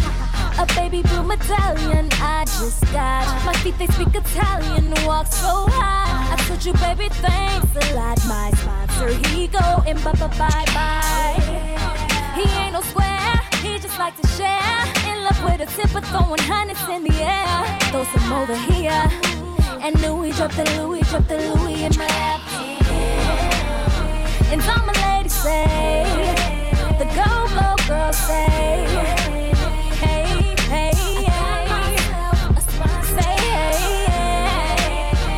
A 0.59 0.65
baby 0.75 1.01
blue 1.03 1.23
medallion 1.23 2.09
I 2.21 2.43
just 2.45 2.81
got. 2.91 3.25
My 3.45 3.53
feet 3.61 3.77
they 3.77 3.87
speak 3.87 4.13
Italian, 4.13 4.93
walk 5.05 5.27
so 5.27 5.67
high. 5.69 6.33
I 6.33 6.35
told 6.47 6.63
you, 6.65 6.73
baby, 6.73 7.07
thanks 7.09 7.71
a 7.75 7.95
lot. 7.95 8.19
My 8.27 8.51
sponsor, 8.51 9.09
he 9.29 9.47
go 9.47 9.83
and 9.87 10.03
bye 10.03 10.11
bye 10.13 10.27
bye. 10.37 11.37
He 12.35 12.43
ain't 12.59 12.73
no 12.73 12.81
square, 12.81 13.39
he 13.63 13.79
just 13.79 13.97
like 13.97 14.19
to 14.21 14.27
share. 14.35 14.83
In 15.09 15.23
love 15.23 15.41
with 15.43 15.61
a 15.61 15.65
tipper, 15.75 16.01
throwing 16.01 16.41
hundreds 16.41 16.83
in 16.89 17.03
the 17.03 17.15
air. 17.23 17.79
Throw 17.91 18.03
some 18.03 18.33
over 18.33 18.55
here. 18.71 19.09
And 19.81 19.99
Louis 20.01 20.31
drop 20.31 20.51
the 20.51 20.65
Louis, 20.77 21.01
drop 21.09 21.25
the 21.27 21.37
Louis 21.37 21.83
in 21.83 21.93
my 21.97 22.07
lap. 22.07 22.41
And 24.51 24.61
all 24.61 24.85
my 24.85 24.93
ladies 25.15 25.33
say, 25.33 26.03
the 26.99 27.05
go 27.15 27.38
girls 27.89 28.17
say. 28.17 28.85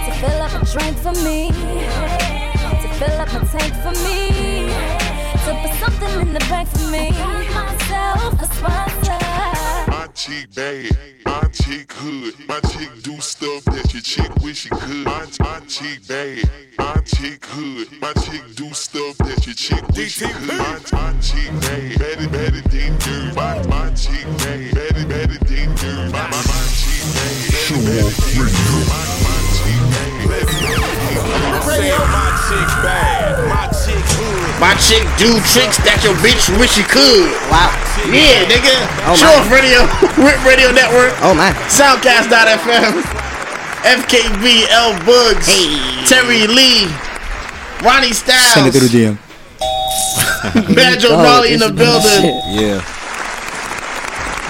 To 0.06 0.11
fill 0.19 0.41
up 0.45 0.53
a 0.53 0.65
drink 0.73 0.98
for 0.98 1.14
me, 1.23 1.40
to 2.82 2.88
fill 2.99 3.18
up 3.23 3.32
my 3.34 3.41
tank 3.53 3.73
for 3.84 3.94
me, 4.06 4.19
to 5.45 5.52
put 5.61 5.73
something 5.80 6.14
in 6.23 6.34
the 6.34 6.40
bank 6.49 6.68
for 6.69 6.88
me. 6.91 7.11
Myself 7.56 8.41
a 8.41 8.45
sponsor. 8.56 9.41
Chick 10.22 10.53
bad, 10.53 10.91
my 11.26 11.41
chick 11.52 11.91
hood, 11.93 12.35
my 12.48 12.60
chick 12.60 12.91
do 13.02 13.19
stuff 13.19 13.65
that 13.65 13.91
your 13.91 14.03
chick 14.03 14.30
wish 14.43 14.60
she 14.60 14.69
could. 14.69 15.03
My, 15.03 15.26
my 15.39 15.60
chick 15.61 16.07
bad, 16.07 16.48
my 16.77 16.93
chick 17.03 17.43
hood, 17.43 17.88
my 17.99 18.14
chick 18.14 18.43
do 18.53 18.72
stuff 18.72 19.18
that 19.18 19.43
your 19.48 19.56
chick 19.56 19.81
wish 19.98 20.18
she 20.19 20.27
could. 20.27 20.60
My, 20.60 20.80
my 20.93 21.19
chick 21.22 21.49
bad, 21.61 21.98
better, 21.98 22.30
better 22.30 22.61
than 22.69 22.99
dirt. 22.99 23.35
My, 23.35 23.65
my 23.65 23.89
chick 23.95 24.26
bad, 24.38 24.76
better, 24.76 25.07
better 25.07 25.43
than 25.43 25.76
dirt. 25.77 26.11
My, 26.11 26.30
my, 26.30 26.38
my 26.38 26.68
chick 26.69 27.02
bad, 27.18 27.49
better, 27.49 27.81
better 27.81 28.14
than 28.14 28.45
dirt. 28.45 28.89
My, 28.89 29.23
my 29.23 29.41
My 30.32 30.40
chick 32.48 32.70
bad, 32.80 33.36
my 33.52 33.68
chick. 33.76 33.99
My 34.64 34.72
chick 34.80 35.03
do 35.20 35.28
tricks 35.52 35.76
that 35.84 35.99
your 36.08 36.16
bitch 36.24 36.48
wish 36.56 36.72
she 36.80 36.86
could. 36.88 37.28
Wow. 37.52 37.68
Yeah, 38.08 38.48
nigga. 38.48 38.72
Oh, 39.10 39.16
Show 39.18 39.26
my. 39.28 39.41
off 39.44 39.49
radio, 39.52 39.84
Rip 40.24 40.40
Radio 40.48 40.72
Network. 40.72 41.12
Oh 41.26 41.34
my. 41.36 41.52
Soundcast.fm. 41.68 43.03
FKB, 43.84 44.70
L 44.72 44.94
Bugs, 45.03 45.48
Hey. 45.49 45.76
Terry 46.06 46.45
Lee, 46.48 46.86
Ronnie 47.84 48.14
Styles, 48.14 48.53
Send 48.53 48.68
it 48.70 48.74
through 48.78 48.88
the 48.88 48.94
DM. 48.94 49.18
Banjo 50.76 51.10
Go, 51.10 51.16
oh, 51.20 51.24
Molly 51.24 51.52
in 51.53 51.60
the 51.60 51.74
building. 51.74 52.24
Yeah. 52.56 52.80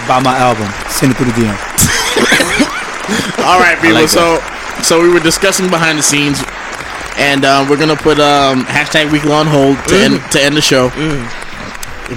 Buy 0.07 0.19
my 0.21 0.35
album. 0.37 0.67
Send 0.91 1.13
it 1.13 1.15
through 1.15 1.31
the 1.31 1.37
DM. 1.41 1.55
All 3.47 3.59
right, 3.59 3.79
people. 3.81 3.95
like 3.95 4.09
so, 4.09 4.39
so 4.83 5.01
we 5.01 5.09
were 5.09 5.19
discussing 5.19 5.69
behind 5.69 5.97
the 5.99 6.03
scenes, 6.03 6.41
and 7.17 7.45
um, 7.45 7.69
we're 7.69 7.77
gonna 7.77 7.95
put 7.95 8.19
um, 8.19 8.63
hashtag 8.65 9.11
weekly 9.11 9.31
on 9.31 9.47
hold 9.47 9.77
to 9.87 9.95
end 9.95 10.21
to 10.31 10.41
end 10.41 10.55
the 10.57 10.61
show 10.61 10.89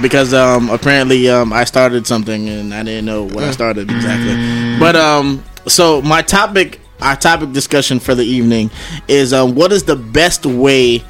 because 0.02 0.34
um, 0.34 0.70
apparently 0.70 1.28
um, 1.28 1.52
I 1.52 1.64
started 1.64 2.06
something 2.06 2.48
and 2.48 2.74
I 2.74 2.82
didn't 2.82 3.04
know 3.04 3.24
what 3.24 3.44
I 3.44 3.50
started 3.52 3.90
exactly. 3.90 4.78
But 4.78 4.96
um, 4.96 5.44
so 5.66 6.02
my 6.02 6.20
topic, 6.22 6.80
our 7.00 7.16
topic 7.16 7.52
discussion 7.52 8.00
for 8.00 8.14
the 8.14 8.24
evening 8.24 8.70
is 9.08 9.32
um, 9.32 9.54
what 9.54 9.70
is 9.72 9.84
the 9.84 9.96
best 9.96 10.46
way 10.46 11.02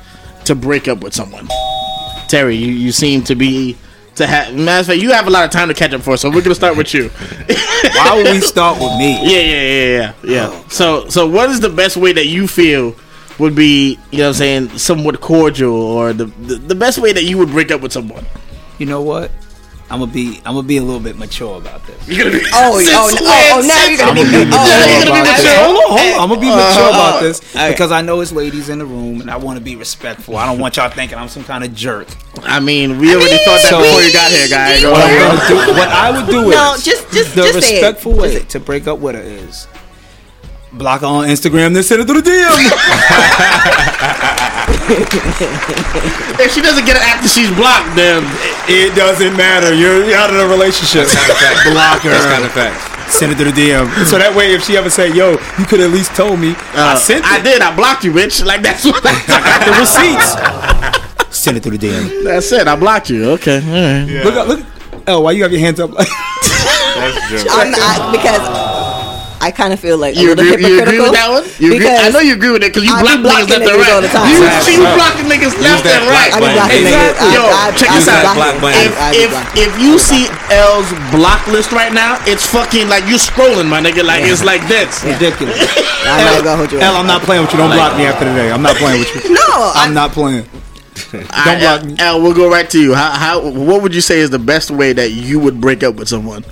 to 0.44 0.54
break 0.54 0.86
up 0.88 1.00
with 1.00 1.14
someone? 1.14 1.48
Terry, 2.28 2.56
you, 2.56 2.72
you 2.72 2.92
seem 2.92 3.22
to 3.24 3.34
be. 3.34 3.76
To 4.16 4.26
have, 4.26 4.54
matter 4.54 4.80
of 4.80 4.86
fact, 4.86 5.00
you 5.02 5.10
have 5.12 5.26
a 5.26 5.30
lot 5.30 5.44
of 5.44 5.50
time 5.50 5.68
to 5.68 5.74
catch 5.74 5.92
up 5.92 6.02
for, 6.02 6.16
so 6.16 6.30
we're 6.30 6.42
gonna 6.42 6.54
start 6.54 6.76
with 6.76 6.94
you. 6.94 7.08
Why 7.96 8.12
would 8.14 8.32
we 8.32 8.40
start 8.40 8.78
with 8.78 8.96
me? 8.96 9.14
Yeah, 9.22 9.40
yeah, 9.40 9.62
yeah, 9.62 9.84
yeah, 9.84 10.12
yeah. 10.22 10.48
Oh. 10.50 10.64
So, 10.68 11.08
so 11.08 11.26
what 11.26 11.50
is 11.50 11.60
the 11.60 11.68
best 11.68 11.96
way 11.96 12.12
that 12.12 12.26
you 12.26 12.46
feel 12.46 12.94
would 13.40 13.56
be, 13.56 13.98
you 14.12 14.18
know, 14.18 14.24
what 14.24 14.28
I'm 14.28 14.34
saying, 14.34 14.78
somewhat 14.78 15.20
cordial, 15.20 15.74
or 15.74 16.12
the, 16.12 16.26
the 16.26 16.54
the 16.54 16.74
best 16.76 16.98
way 16.98 17.12
that 17.12 17.24
you 17.24 17.38
would 17.38 17.48
break 17.50 17.72
up 17.72 17.80
with 17.80 17.92
someone? 17.92 18.24
You 18.78 18.86
know 18.86 19.02
what? 19.02 19.32
I'm 19.94 20.00
gonna 20.00 20.10
be 20.10 20.38
I'm 20.44 20.56
gonna 20.56 20.66
be 20.66 20.76
a 20.78 20.82
little 20.82 20.98
bit 21.00 21.16
mature 21.16 21.56
about 21.56 21.86
this. 21.86 22.08
You're 22.08 22.24
gonna 22.26 22.36
be 22.36 22.44
Oh, 22.52 22.82
oh, 22.82 23.10
oh, 23.14 23.60
oh, 23.62 23.62
now 23.64 23.86
you're 23.86 23.96
gonna 23.96 24.14
be. 24.14 24.26
be 24.26 24.42
Oh, 24.50 24.66
mature 24.66 24.90
you're 24.90 25.06
gonna 25.06 25.22
be 25.22 25.30
mature? 25.30 25.54
Hold 25.54 25.76
on, 25.76 25.98
hold 25.98 26.14
on. 26.14 26.20
I'm 26.20 26.28
gonna 26.30 26.40
be 26.40 26.46
mature 26.50 26.88
about 26.90 27.14
oh. 27.14 27.20
this 27.22 27.54
okay. 27.54 27.70
because 27.70 27.92
I 27.92 28.02
know 28.02 28.20
it's 28.20 28.32
ladies 28.32 28.70
in 28.70 28.80
the 28.80 28.86
room, 28.86 29.20
and 29.20 29.30
I 29.30 29.36
want 29.36 29.56
to 29.60 29.64
be 29.64 29.76
respectful. 29.76 30.36
I 30.36 30.46
don't 30.46 30.58
want 30.58 30.76
y'all 30.78 30.90
thinking 30.90 31.16
I'm 31.16 31.28
some 31.28 31.44
kind 31.44 31.62
of 31.62 31.72
jerk. 31.76 32.08
I 32.42 32.58
mean, 32.58 32.98
we 32.98 33.14
already 33.14 33.38
thought 33.44 33.62
that 33.62 33.70
So- 33.70 33.78
before 33.82 34.02
you 34.02 34.12
got 34.12 34.32
here, 34.32 34.48
guys. 34.48 34.82
What, 34.82 34.98
I'm 35.00 35.34
gonna 35.36 35.48
do, 35.66 35.72
what 35.78 35.88
I 35.88 36.10
would 36.10 36.26
do 36.26 36.50
No, 36.50 36.74
is 36.74 36.84
just- 36.84 37.12
just- 37.12 37.34
the 37.36 37.42
just 37.42 37.60
say 37.60 37.76
it. 37.76 37.82
respectful 37.82 38.14
way 38.14 38.40
to 38.40 38.58
break 38.58 38.88
up 38.88 38.98
with 38.98 39.14
her 39.14 39.22
is 39.22 39.68
block 40.78 41.00
her 41.02 41.06
on 41.06 41.26
Instagram, 41.28 41.72
then 41.74 41.82
send 41.82 42.02
it 42.02 42.06
through 42.06 42.22
the 42.22 42.30
DM. 42.30 42.70
If 46.44 46.52
she 46.52 46.60
doesn't 46.60 46.84
get 46.84 46.96
it 46.96 47.02
after 47.02 47.28
she's 47.28 47.48
blocked, 47.56 47.94
then 47.96 48.22
it 48.68 48.94
doesn't 48.94 49.36
matter. 49.36 49.72
You're, 49.72 50.04
you're 50.04 50.16
out 50.16 50.30
of 50.30 50.36
the 50.36 50.46
relationship. 50.46 51.06
block 51.72 52.02
her. 52.02 52.10
That's 52.10 52.26
kind 52.26 52.44
of 52.44 52.52
facts. 52.52 53.14
Send 53.14 53.32
it 53.32 53.38
to 53.38 53.44
the 53.44 53.52
DM. 53.52 53.86
So 54.04 54.18
that 54.18 54.34
way, 54.36 54.52
if 54.54 54.64
she 54.64 54.76
ever 54.76 54.90
say, 54.90 55.08
"Yo, 55.12 55.32
you 55.58 55.64
could 55.64 55.80
at 55.80 55.90
least 55.90 56.14
told 56.16 56.40
me," 56.40 56.54
I 56.74 56.92
uh, 56.94 56.96
sent 56.96 57.20
it. 57.24 57.30
I 57.30 57.40
did. 57.42 57.62
I 57.62 57.74
blocked 57.74 58.02
you, 58.04 58.12
bitch. 58.12 58.44
Like 58.44 58.62
that's 58.62 58.84
what. 58.84 59.00
I 59.04 59.12
got 59.44 59.64
the 59.64 59.72
receipts. 59.80 60.34
Send 61.36 61.56
it 61.56 61.62
through 61.62 61.78
the 61.78 61.86
DM. 61.86 62.24
that's 62.24 62.50
it. 62.52 62.66
I 62.66 62.76
blocked 62.76 63.08
you. 63.10 63.30
Okay. 63.40 63.56
All 63.64 63.72
right. 63.72 64.24
Look, 64.24 64.34
at- 64.34 64.48
look. 64.48 64.60
Oh, 65.06 65.20
why 65.20 65.32
you 65.32 65.42
have 65.42 65.52
your 65.52 65.60
hands 65.60 65.78
up? 65.80 65.92
Like, 65.92 66.08
That's 66.08 67.28
true. 67.42 67.50
I'm 67.50 67.70
not 67.70 68.10
because 68.12 68.40
I 69.44 69.52
kind 69.52 69.76
of 69.76 69.78
feel 69.78 70.00
like 70.00 70.16
a 70.16 70.20
You 70.24 70.32
little 70.32 70.40
agree, 70.48 70.64
you 70.64 70.80
agree 70.80 70.96
hypocritical. 70.96 71.12
with 71.12 71.20
that 71.20 71.28
one? 71.28 71.44
You 71.60 71.68
agree? 71.76 71.84
I 71.92 72.08
know 72.08 72.24
you 72.24 72.32
agree 72.32 72.48
with 72.56 72.64
it 72.64 72.72
because 72.72 72.88
you 72.88 72.96
I 72.96 73.04
be 73.04 73.20
block 73.20 73.44
niggas 73.44 73.44
blocking 73.44 73.52
left 73.52 73.60
and 73.60 73.68
niggas 73.68 73.84
right. 73.84 73.92
all 73.92 74.00
the 74.00 74.12
time. 74.16 74.24
You 74.32 74.38
Exactly. 74.40 74.64
see, 74.64 74.76
you 74.80 74.88
blocking 74.96 75.26
niggas 75.28 75.54
left 75.60 75.82
that 75.84 76.00
and 76.00 76.06
right. 76.08 76.30
block 76.32 76.32
I 76.32 76.40
be 76.40 76.40
button. 76.40 76.56
blocking 76.56 76.82
niggas. 76.88 77.14
I- 77.20 77.34
Yo, 77.36 77.42
I- 77.44 77.72
check 77.76 77.90
I 77.92 77.94
this 78.00 78.08
be 78.08 78.16
out. 78.24 78.36
blocking. 78.40 78.80
If 78.88 78.92
if 79.20 79.30
if 79.68 79.72
you 79.84 79.92
see 80.00 80.24
L's 80.48 80.88
block 81.12 81.44
list 81.52 81.70
right 81.76 81.92
now, 81.92 82.16
it's 82.24 82.48
fucking 82.48 82.88
like 82.88 83.04
you 83.04 83.20
scrolling, 83.20 83.68
my 83.68 83.84
nigga. 83.84 84.00
Like 84.00 84.24
it's 84.24 84.40
like 84.40 84.64
this. 84.64 85.04
Ridiculous. 85.04 85.60
I'm 86.08 86.24
not 86.24 86.40
gonna 86.44 86.56
hold 86.64 86.72
you. 86.72 86.80
L, 86.80 86.96
I'm 86.96 87.06
not 87.06 87.20
playing 87.28 87.44
with 87.44 87.52
you. 87.52 87.60
Don't 87.60 87.68
block 87.76 87.96
me 88.00 88.08
after 88.08 88.24
today. 88.24 88.48
I'm 88.48 88.64
not 88.64 88.76
playing 88.80 89.04
with 89.04 89.12
you. 89.12 89.36
No, 89.44 89.72
I'm 89.76 89.92
not 89.92 90.12
playing. 90.16 90.48
Don't 91.12 91.28
block 91.60 91.84
me. 91.84 91.96
Al, 91.98 92.22
we'll 92.22 92.34
go 92.34 92.48
right 92.48 92.68
to 92.70 92.80
you. 92.80 92.94
How 92.94 93.10
how 93.12 93.40
what 93.44 93.82
would 93.82 93.94
you 93.94 94.00
say 94.00 94.20
is 94.20 94.30
the 94.30 94.38
best 94.38 94.70
way 94.70 94.92
that 94.92 95.10
you 95.12 95.38
would 95.38 95.60
break 95.60 95.82
up 95.82 95.96
with 95.96 96.08
someone? 96.08 96.44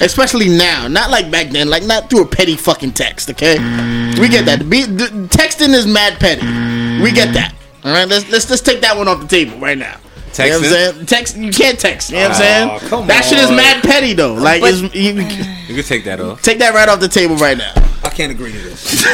Especially 0.00 0.48
now, 0.48 0.88
not 0.88 1.10
like 1.10 1.30
back 1.30 1.48
then, 1.50 1.68
like 1.70 1.82
not 1.84 2.10
through 2.10 2.22
a 2.22 2.26
petty 2.26 2.54
fucking 2.56 2.92
text. 2.92 3.30
Okay, 3.30 3.54
we 4.20 4.28
get 4.28 4.44
that. 4.44 4.68
Be, 4.68 4.84
the, 4.84 5.06
texting 5.30 5.72
is 5.74 5.86
mad 5.86 6.20
petty. 6.20 6.42
We 7.02 7.12
get 7.12 7.32
that. 7.34 7.54
All 7.84 7.92
right, 7.92 8.06
let's 8.08 8.28
let's 8.30 8.48
let's 8.50 8.62
take 8.62 8.80
that 8.82 8.96
one 8.96 9.08
off 9.08 9.20
the 9.20 9.26
table 9.28 9.58
right 9.58 9.78
now. 9.78 9.96
You 10.38 10.50
know 10.50 10.58
what 10.58 10.66
I'm 10.66 10.70
Texting? 10.70 10.70
saying? 10.94 11.06
Text, 11.06 11.36
you 11.38 11.50
can't 11.50 11.78
text. 11.80 12.10
You 12.10 12.16
know 12.16 12.28
what 12.28 12.40
I'm 12.42 12.68
Oh, 12.68 12.78
saying? 12.78 12.90
come 12.90 13.06
that 13.06 13.24
shit 13.24 13.38
is 13.38 13.48
mad 13.50 13.82
petty 13.82 14.12
though. 14.12 14.34
Like, 14.34 14.60
you, 14.62 14.88
You 14.92 15.14
can 15.74 15.82
take 15.84 16.04
that 16.04 16.20
off. 16.20 16.42
take 16.42 16.58
that 16.58 16.74
right 16.74 16.88
off 16.90 17.00
the 17.00 17.08
table 17.08 17.36
right 17.36 17.56
now. 17.56 17.72
I 18.18 18.18
can't 18.18 18.32
agree 18.32 18.52
to 18.52 18.58
this. 18.58 19.04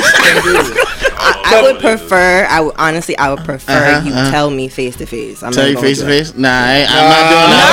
I, 1.19 1.59
I 1.59 1.63
would 1.63 1.81
prefer. 1.83 2.47
I 2.49 2.61
would 2.61 2.75
honestly. 2.79 3.19
I 3.19 3.35
would 3.35 3.43
prefer 3.45 3.73
Uh-huh, 3.99 4.07
you 4.07 4.15
uh-huh. 4.15 4.31
tell 4.31 4.51
me 4.51 4.69
face 4.69 4.95
to 5.03 5.07
face. 5.07 5.43
I'm 5.43 5.51
Tell 5.53 5.65
not 5.65 5.69
you 5.71 5.75
gonna 5.75 5.87
face 5.89 5.99
to 5.99 6.07
do 6.07 6.13
it. 6.13 6.19
face? 6.31 6.35
Nah, 6.39 6.49
I, 6.49 6.75
ain't- 6.79 6.91
I'm 6.91 7.09
not 7.11 7.23
doing 7.27 7.51
that. 7.51 7.67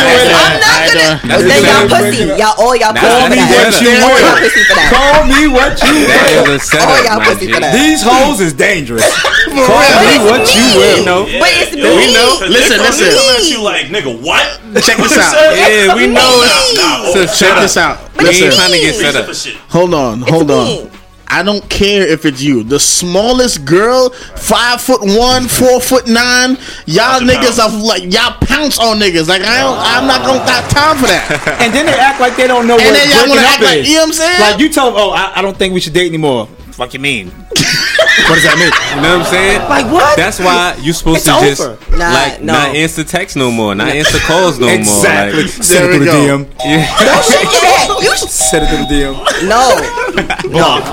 Nah, 0.00 0.40
I'm 0.40 0.60
not 0.64 0.88
gonna. 0.96 1.44
Then 1.44 1.60
y'all 1.68 1.84
pussy. 1.92 2.24
Y'all 2.40 2.56
all 2.56 2.72
y'all 2.76 2.96
pussy 2.96 3.04
Call 3.04 3.20
for 3.20 3.28
me 3.28 3.36
that. 3.36 3.52
what 3.52 3.76
you 3.84 3.92
All 3.92 4.08
y'all 4.08 4.32
will. 4.32 4.40
pussy 4.40 4.62
for 4.64 4.74
that. 4.74 4.88
Call 4.88 5.20
me 5.28 5.40
what 5.52 5.72
you 5.84 5.94
That 6.08 6.24
will. 6.32 6.56
is 6.56 6.56
a 6.56 6.64
setup, 6.64 6.88
All 6.88 7.00
y'all 7.04 7.18
my 7.20 7.24
pussy 7.28 7.46
G. 7.46 7.52
for 7.52 7.60
that. 7.60 7.72
These 7.76 8.00
hoes 8.02 8.40
is 8.40 8.52
dangerous. 8.56 9.04
Call 9.54 9.68
real. 9.68 10.00
me 10.00 10.14
what 10.24 10.42
you 10.56 10.66
will. 10.80 11.04
know. 11.04 11.20
But 11.38 11.50
it's 11.60 11.76
me. 11.76 11.84
We 11.84 12.08
know. 12.16 12.40
Listen, 12.48 12.80
They 12.80 12.88
listen. 12.88 13.12
coming 13.12 13.44
you 13.52 13.60
like, 13.62 13.86
nigga, 13.92 14.10
what? 14.16 14.42
Check 14.82 14.96
this 14.98 15.14
out. 15.20 15.36
Yeah, 15.54 15.94
we 15.94 16.08
know 16.08 16.24
Nah, 16.24 16.48
it's, 16.48 16.74
nah, 16.74 17.04
it's 17.06 17.14
a 17.14 17.26
Check 17.30 17.54
setup. 17.54 17.62
this 17.62 17.76
out. 17.76 17.96
We 18.18 18.26
ain't 18.30 18.40
Listen. 18.40 18.58
trying 18.58 18.72
to 18.72 18.78
get 18.80 18.94
set 18.94 19.14
up. 19.16 19.26
shit. 19.34 19.54
Hold 19.70 19.94
on, 19.94 20.22
hold 20.22 20.48
me. 20.48 20.53
On. 20.54 20.90
I 21.26 21.42
don't 21.42 21.68
care 21.68 22.06
if 22.06 22.26
it's 22.26 22.40
you. 22.42 22.62
The 22.62 22.78
smallest 22.78 23.64
girl, 23.64 24.10
five 24.10 24.80
foot 24.80 25.00
one, 25.02 25.48
four 25.48 25.80
foot 25.80 26.06
nine. 26.06 26.56
Y'all 26.86 27.18
niggas 27.20 27.58
pounds. 27.58 27.74
are 27.74 27.82
like 27.84 28.02
y'all 28.04 28.36
pounce 28.40 28.78
on 28.78 29.00
niggas. 29.00 29.26
Like 29.26 29.42
I 29.42 29.60
don't, 29.62 29.78
I'm 29.78 30.06
not 30.06 30.24
gonna 30.24 30.38
got 30.44 30.70
time 30.70 30.96
for 30.98 31.06
that. 31.08 31.58
And 31.60 31.72
then 31.74 31.86
they 31.86 31.92
act 31.94 32.20
like 32.20 32.36
they 32.36 32.46
don't 32.46 32.68
know 32.68 32.74
And 32.76 32.84
what 32.84 32.92
then 32.94 33.10
y'all 33.10 33.28
wanna 33.28 33.40
up 33.40 33.50
act 33.54 33.62
like- 33.62 33.78
is. 33.78 33.88
you 33.88 33.94
know 33.96 34.00
what 34.02 34.06
I'm 34.08 34.12
saying? 34.12 34.40
Like 34.40 34.60
you 34.60 34.68
tell 34.68 34.86
them, 34.92 34.94
oh, 34.96 35.10
I, 35.10 35.32
I 35.36 35.42
don't 35.42 35.56
think 35.56 35.74
we 35.74 35.80
should 35.80 35.94
date 35.94 36.06
anymore. 36.08 36.46
Fuck 36.74 36.92
you 36.94 36.98
mean? 37.00 37.28
what 37.30 38.34
does 38.34 38.42
that 38.42 38.56
mean? 38.58 38.70
You 38.96 39.02
know 39.02 39.18
what 39.18 39.26
I'm 39.26 39.32
saying? 39.32 39.60
Like 39.68 39.86
what? 39.92 40.16
That's 40.16 40.40
why 40.40 40.76
you 40.80 40.92
supposed 40.92 41.26
It's 41.26 41.58
to 41.58 41.64
just. 41.64 41.90
Nah, 41.92 42.10
like 42.12 42.40
no. 42.42 42.52
not 42.52 42.74
answer 42.74 43.04
text 43.04 43.36
no 43.36 43.50
more, 43.52 43.74
not 43.76 43.88
answer 43.88 44.18
calls 44.18 44.58
no 44.58 44.66
exactly. 44.68 45.34
more. 45.34 45.42
Like, 45.42 45.50
Send 45.62 45.84
it 45.84 45.88
There 45.88 45.98
to 45.98 46.04
the. 46.04 46.10
DM. 46.10 46.54
yeah. 46.64 46.98
Don't 46.98 47.24
shake 47.24 47.52
your 47.52 47.70
head. 47.70 47.88
You 48.02 48.16
sh- 48.16 48.30
Send 48.30 48.64
it 48.64 48.70
to 48.70 48.76
the 48.82 48.88
DM. 48.92 49.48
no. 49.48 50.50
Block. 50.50 50.84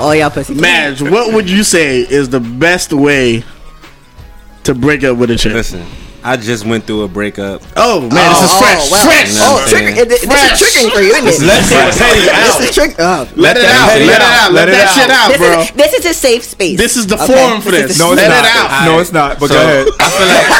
All 0.00 0.14
y'all 0.14 0.30
pussy. 0.30 0.54
Madge, 0.54 1.00
what 1.00 1.32
would 1.32 1.48
you 1.48 1.64
say 1.64 2.00
is 2.00 2.28
the 2.28 2.40
best 2.40 2.92
way 2.92 3.42
to 4.64 4.74
break 4.74 5.02
up 5.04 5.16
with 5.16 5.30
a 5.30 5.36
chick? 5.36 5.54
Listen, 5.54 5.82
I 6.24 6.38
just 6.40 6.64
went 6.64 6.86
through 6.88 7.02
a 7.02 7.08
breakup. 7.08 7.60
Oh 7.76 8.00
man, 8.00 8.08
this 8.10 8.42
is 8.48 8.48
Oh, 8.48 8.58
fresh, 8.64 8.80
oh, 8.80 8.88
well. 8.90 9.04
fresh. 9.04 9.28
You 9.28 9.34
know 9.38 9.44
Oh, 9.44 9.52
what 9.54 9.62
I'm 9.62 9.68
trigger. 9.68 9.92
saying? 9.92 10.00
it- 10.00 10.08
This 10.08 10.24
Fresh. 10.24 10.56
is 10.56 10.60
triggering 10.72 10.92
for 10.96 11.02
you, 11.04 11.12
isn't 11.12 11.28
it? 11.28 11.36
Uh, 11.36 11.44
Let 11.44 11.62
that 11.68 11.92
petty 12.00 12.24
out. 12.32 12.40
This 12.58 12.68
is 12.70 12.74
trick. 12.74 12.96
Oh. 12.98 13.28
Let 13.36 13.56
it 13.58 13.64
out. 13.66 13.88
petty 13.92 14.06
Let 14.06 14.16
it 14.16 14.22
out. 14.24 14.32
out. 14.32 14.52
Let 14.52 14.54
Let 14.54 14.68
it 14.68 14.72
that 14.72 14.88
out. 14.88 14.94
shit 14.96 15.10
out, 15.10 15.28
This 15.28 15.36
bro. 15.38 15.60
is 15.60 15.70
this 15.72 15.92
is 16.00 16.06
a 16.06 16.14
safe 16.14 16.44
space. 16.44 16.78
This 16.78 16.96
is 16.96 17.06
the 17.06 17.16
Okay? 17.22 17.26
forum 17.28 17.60
for 17.60 17.70
This 17.72 17.88
this. 17.88 17.98
No, 17.98 18.12
it's 18.12 18.22
Let 18.22 18.28
not. 18.32 18.44
it 18.44 18.50
out. 18.56 18.84
No, 18.86 18.98
it's 19.00 19.12
not. 19.12 19.38
But 19.38 19.48
So 19.48 19.54
go 19.54 19.60
ahead. 19.60 19.86
I 20.00 20.08
feel 20.16 20.28
like 20.32 20.48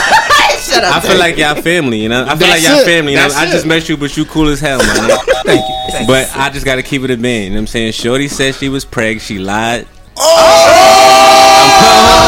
Shut 0.65 0.83
up. 0.85 0.97
I 0.97 1.01
feel 1.01 1.19
like 1.19 1.37
y'all 1.37 1.55
family, 1.61 1.99
you 2.01 2.09
know. 2.09 2.25
I 2.25 2.37
feel 2.37 2.49
That's 2.49 2.63
like 2.63 2.73
y'all 2.73 2.81
it. 2.81 2.85
family. 2.85 3.13
You 3.13 3.19
know? 3.19 3.29
I 3.35 3.47
just 3.51 3.65
it. 3.65 3.69
met 3.69 3.89
you, 3.89 3.97
but 3.97 4.17
you 4.17 4.25
cool 4.27 4.49
as 4.49 4.61
hell, 4.61 4.79
man. 4.79 5.11
Thank 5.45 5.61
you. 5.67 5.75
But 6.07 6.31
I 6.37 6.51
just 6.51 6.65
gotta 6.67 6.83
keep 6.83 7.03
it 7.05 7.11
a 7.11 7.17
man. 7.17 7.45
You 7.45 7.51
know 7.51 7.55
what 7.57 7.61
I'm 7.63 7.67
saying? 7.69 7.93
Shorty 7.93 8.29
said 8.29 8.55
she 8.55 8.69
was 8.69 8.85
preg. 8.85 9.21
She 9.21 9.39
lied. 9.39 9.87
Oh! 10.17 12.21
I'm 12.21 12.24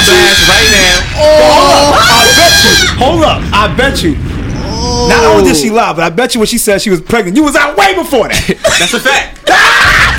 putting 0.00 0.16
her 0.16 0.30
on 0.30 0.36
blast 0.40 0.48
right 0.48 0.68
now. 0.72 0.96
Oh. 1.20 1.92
I 2.00 2.24
bet 2.36 2.54
you. 2.64 2.76
Hold 3.00 3.22
up. 3.24 3.40
I 3.52 3.64
bet 3.76 4.02
you. 4.02 4.14
Not 5.08 5.24
only 5.24 5.44
did 5.44 5.56
she 5.56 5.70
oh. 5.70 5.74
lie, 5.74 5.92
but 5.92 6.02
I 6.04 6.10
bet 6.10 6.34
you 6.34 6.40
when 6.40 6.46
she 6.46 6.58
said 6.58 6.80
she 6.80 6.90
was 6.90 7.00
pregnant, 7.00 7.36
you 7.36 7.44
was 7.44 7.56
out 7.56 7.76
way 7.76 7.94
before 7.94 8.28
that. 8.28 8.40
That's 8.78 8.94
a 8.94 9.00
fact. 9.00 9.38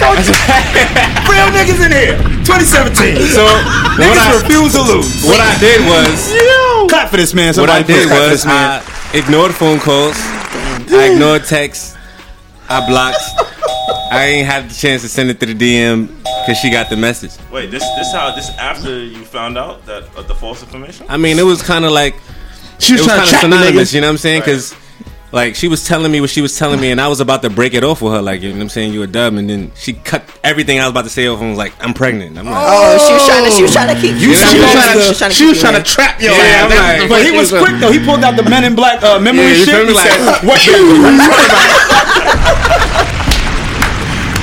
Ah, 0.04 0.16
That's 0.18 0.30
a 0.30 0.34
fact. 0.34 1.30
Real 1.30 1.46
niggas 1.54 1.78
in 1.86 1.92
here. 1.94 2.18
2017. 2.42 3.22
So 3.30 3.46
Niggas 3.46 4.02
what 4.02 4.18
I, 4.18 4.42
refuse 4.42 4.74
to 4.74 4.82
lose. 4.82 5.24
what 5.24 5.40
I 5.40 5.54
did 5.62 5.78
was 5.86 6.90
Clap 6.90 7.10
for 7.10 7.18
this 7.18 7.34
man. 7.36 7.54
what 7.56 7.70
I 7.70 7.84
did 7.84 8.10
was. 8.10 8.44
I 8.46 8.82
ignored 9.14 9.54
phone 9.54 9.78
calls. 9.80 10.18
I 10.90 11.12
ignored 11.14 11.46
texts. 11.46 11.96
I 12.72 12.88
blocked. 12.88 13.18
I 14.12 14.26
ain't 14.26 14.48
had 14.48 14.70
the 14.70 14.74
chance 14.74 15.02
to 15.04 15.10
send 15.10 15.30
it 15.30 15.40
to 15.40 15.46
the 15.46 15.54
DM 15.56 16.08
because 16.24 16.58
she 16.58 16.70
got 16.70 16.90
the 16.90 16.98
message. 16.98 17.32
Wait, 17.52 17.72
this 17.72 17.84
this 17.96 18.12
how 18.14 18.34
this 18.36 18.50
after 18.58 19.04
you 19.04 19.24
found 19.24 19.58
out 19.58 19.86
that 19.86 20.04
uh, 20.18 20.22
the 20.24 20.36
false 20.36 20.62
information? 20.64 21.06
I 21.10 21.18
mean, 21.18 21.40
it 21.40 21.44
was 21.46 21.62
kind 21.62 21.86
of 21.86 21.92
like 21.92 22.16
She 22.80 22.94
was 22.94 23.02
it 23.02 23.04
was 23.06 23.08
trying 23.08 23.20
kind 23.20 23.30
to 23.30 23.36
of 23.36 23.40
trap 23.40 23.42
the 23.52 23.56
synonymous. 23.58 23.94
You 23.94 24.02
know 24.02 24.08
what 24.08 24.12
I'm 24.12 24.18
saying? 24.18 24.42
Because 24.42 24.76
like 25.32 25.56
she 25.56 25.70
was 25.70 25.88
telling 25.88 26.12
me 26.12 26.20
what 26.20 26.30
she 26.30 26.42
was 26.42 26.58
telling 26.58 26.82
me, 26.82 26.92
and 26.92 27.00
I 27.00 27.08
was 27.08 27.22
about 27.22 27.42
to 27.44 27.50
break 27.50 27.74
it 27.74 27.86
off 27.86 28.02
with 28.02 28.12
her. 28.12 28.22
Like 28.22 28.42
you 28.42 28.50
know 28.50 28.56
what 28.58 28.64
I'm 28.64 28.70
saying? 28.70 28.92
You 28.92 29.04
a 29.04 29.08
dub, 29.08 29.36
and 29.36 29.50
then 29.50 29.72
she 29.76 29.94
cut 29.94 30.24
everything 30.44 30.78
I 30.82 30.84
was 30.84 30.92
about 30.92 31.06
to 31.06 31.10
say 31.10 31.28
off 31.28 31.40
and 31.40 31.52
was 31.52 31.58
like, 31.58 31.72
"I'm 31.80 31.94
pregnant." 31.94 32.38
I'm 32.38 32.46
like, 32.48 32.54
Oh, 32.68 32.98
she 33.08 33.14
was 33.14 33.26
trying 33.26 33.46
to. 33.46 33.52
She 33.52 33.62
was 33.64 33.72
trying 33.72 33.96
to 33.96 34.02
keep. 34.02 34.12
You 34.20 34.36
She 34.36 34.60
was 34.60 34.60
know, 34.60 34.72
trying 34.76 34.92
she 34.92 34.98
was 35.00 35.08
to, 35.08 35.18
trying 35.20 35.32
to 35.32 35.36
she 35.38 35.46
was 35.48 35.62
trying 35.62 35.74
you 35.76 35.84
to 35.84 35.86
trap 35.88 36.20
your 36.20 36.32
Yeah, 36.34 36.68
ass. 36.68 36.68
I'm 36.68 37.00
like- 37.00 37.10
But 37.10 37.24
he 37.24 37.32
was 37.32 37.48
quick 37.50 37.80
though. 37.80 37.94
He 37.96 38.04
pulled 38.04 38.26
out 38.28 38.36
the 38.36 38.44
Men 38.44 38.66
in 38.66 38.76
Black 38.76 39.02
uh, 39.04 39.20
memory 39.24 39.56
Yeah, 39.56 39.64
shit. 39.64 39.70
feel 39.72 39.86
me? 39.88 39.94
He 39.96 40.04
Like- 40.04 40.44
"What 40.44 40.60
baby?" 40.68 42.28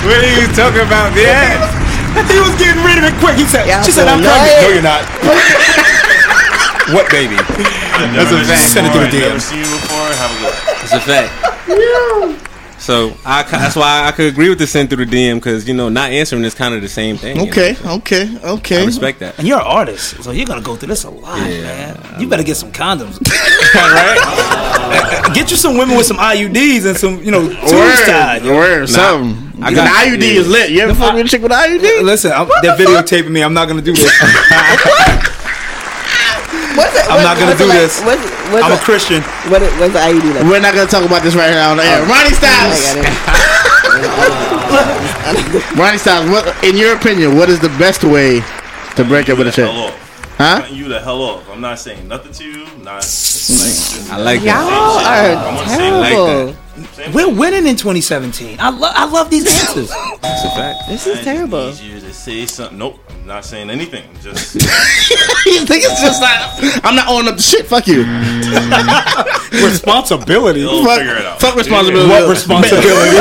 what 0.07 0.19
are 0.25 0.35
you 0.41 0.47
talking 0.55 0.83
about? 0.87 1.13
Yeah. 1.17 1.59
he 2.29 2.39
was 2.41 2.55
getting 2.59 2.83
rid 2.85 2.99
of 2.99 3.05
it 3.05 3.15
quick. 3.21 3.37
He 3.37 3.45
said, 3.45 3.67
Yeah, 3.67 3.83
"She 3.83 3.91
said 3.93 4.09
I'm 4.09 4.23
now 4.23 4.33
pregnant." 4.35 4.57
it- 4.57 4.63
No, 4.63 4.69
you're 4.75 4.83
not. 4.83 5.03
what 6.95 7.11
baby? 7.11 7.37
That's 7.37 8.33
a 8.33 8.45
fact. 8.45 8.71
Send 8.71 8.87
it 8.87 8.93
to 8.93 8.99
the 9.01 9.07
I've 9.07 9.13
never 9.13 9.37
DM. 9.37 9.41
seen 9.41 9.59
you 9.59 9.65
before. 9.65 10.09
Have 10.17 10.31
a 10.31 10.35
good 10.41 10.55
one. 10.55 10.85
It's 10.85 10.93
a 10.93 11.01
fact. 11.01 11.33
Yeah. 11.69 12.45
So 12.79 13.13
I, 13.27 13.43
that's 13.43 13.75
why 13.77 14.07
I 14.07 14.13
could 14.13 14.33
agree 14.33 14.49
with 14.49 14.59
the 14.61 14.67
send 14.67 14.89
through 14.89 15.05
the 15.05 15.11
DM 15.17 15.35
because 15.35 15.67
you 15.69 15.75
know 15.75 15.89
not 15.89 16.11
answering 16.13 16.45
is 16.45 16.55
kind 16.55 16.75
of 16.75 16.81
the 16.81 16.89
same 16.89 17.17
thing. 17.17 17.37
you 17.37 17.43
know? 17.45 17.51
Okay, 17.51 17.77
okay, 17.85 18.37
I 18.43 18.51
okay. 18.53 18.87
respect 18.87 19.19
that. 19.19 19.37
And 19.39 19.47
you're 19.49 19.59
an 19.59 19.67
artist, 19.67 20.23
so 20.23 20.31
you're 20.31 20.47
gonna 20.47 20.63
go 20.63 20.77
through 20.77 20.89
this 20.89 21.03
a 21.05 21.11
lot, 21.11 21.39
man. 21.41 22.21
You 22.21 22.29
better 22.29 22.45
get 22.45 22.57
some 22.57 22.71
condoms, 22.73 23.19
right? 23.75 24.19
Uh, 24.21 25.33
get 25.35 25.51
you 25.51 25.57
some 25.57 25.77
women 25.77 25.97
with 25.97 26.07
some 26.07 26.17
IUDs 26.19 26.87
and 26.87 26.97
some, 26.97 27.23
you 27.23 27.31
know, 27.31 27.49
tubes 27.49 27.73
Word, 27.73 28.07
tied. 28.07 28.43
word, 28.45 28.89
something. 28.89 29.63
I 29.63 29.69
I 29.69 29.75
got- 29.75 29.87
got 29.87 30.07
IUD 30.07 30.23
yeah. 30.23 30.41
is 30.41 30.49
lit. 30.49 30.71
You 30.71 30.81
ever 30.81 30.95
fuck 30.95 31.15
with 31.15 31.27
a 31.27 31.29
chick 31.29 31.43
with 31.43 31.53
IUD? 31.53 32.03
Listen, 32.03 32.33
I'm, 32.33 32.49
they're 32.63 32.77
videotaping 32.77 33.31
me. 33.31 33.43
I'm 33.43 33.55
not 33.55 33.67
gonna 33.69 33.83
do 33.83 33.93
this. 33.93 34.05
What's 36.79 36.95
it, 36.95 37.11
I'm 37.11 37.23
not 37.25 37.35
gonna 37.37 37.51
what's 37.53 37.59
do 37.61 37.67
like- 37.67 37.79
this. 37.79 38.01
What's, 38.05 38.23
what's 38.53 38.65
I'm 38.65 38.71
a 38.73 38.75
it- 38.77 38.81
Christian. 38.83 39.23
What 39.51 39.63
what's 39.83 39.93
the 39.95 39.99
IUD 39.99 40.35
like? 40.37 40.45
We're 40.45 40.61
not 40.61 40.75
gonna 40.75 40.87
talk 40.89 41.05
about 41.05 41.23
this 41.23 41.35
right 41.35 41.51
now 41.51 41.73
on 41.73 41.77
the 41.79 41.83
air. 41.83 41.99
Oh. 42.03 42.07
Ronnie 42.07 42.35
Styles. 42.39 42.95
Ronnie 45.77 45.99
Styles. 45.99 46.31
What, 46.31 46.47
in 46.65 46.77
your 46.77 46.95
opinion, 46.97 47.37
what 47.37 47.49
is 47.49 47.59
the 47.59 47.69
best 47.81 48.05
way 48.05 48.41
to 48.97 49.05
break 49.05 49.29
up 49.29 49.39
with 49.39 49.49
a 49.49 49.53
chick? 49.53 49.67
Hell 50.39 50.47
off. 50.47 50.59
Huh? 50.59 50.61
Cutting 50.63 50.77
you 50.77 50.89
the 50.89 51.01
hell 51.01 51.21
off. 51.23 51.49
I'm 51.51 51.61
not 51.61 51.79
saying 51.81 52.07
nothing 52.07 52.33
to 52.33 52.45
you. 52.45 52.65
Not. 52.85 53.05
I 54.11 54.19
like 54.21 54.41
Y'all 54.41 54.55
that. 54.55 55.37
are 55.37 55.99
like 56.01 56.13
terrible. 56.17 57.13
We're 57.13 57.29
winning 57.35 57.67
in 57.67 57.75
2017. 57.77 58.59
I 58.61 58.71
love, 58.71 58.93
I 58.95 59.05
love 59.07 59.31
these 59.31 59.47
answers. 59.49 59.91
That's 60.23 60.45
a 60.45 60.51
fact. 60.51 60.89
This 60.89 61.07
is 61.09 61.21
terrible. 61.25 61.59
I 61.59 61.71
need 61.73 61.81
you 61.81 62.01
to 62.01 62.13
say 62.15 62.47
something. 62.47 62.79
Nope. 62.79 63.01
I'm 63.11 63.27
not 63.27 63.45
saying 63.45 63.69
anything. 63.69 64.05
Just 64.23 64.55
you 65.47 65.67
think 65.67 65.83
it's 65.85 66.01
just 66.01 66.23
like 66.23 66.85
I'm 66.85 66.95
not 66.95 67.09
owning 67.09 67.29
up 67.33 67.37
to 67.37 67.43
shit? 67.43 67.67
Fuck 67.67 67.89
you. 67.89 68.03
Responsibility. 69.67 70.61
You'll 70.61 70.85
Fuck, 70.85 70.99
figure 71.01 71.17
it 71.17 71.27
out. 71.27 71.41
fuck 71.41 71.57
responsibility. 71.57 72.09
What 72.09 72.29
responsibility? 72.29 72.87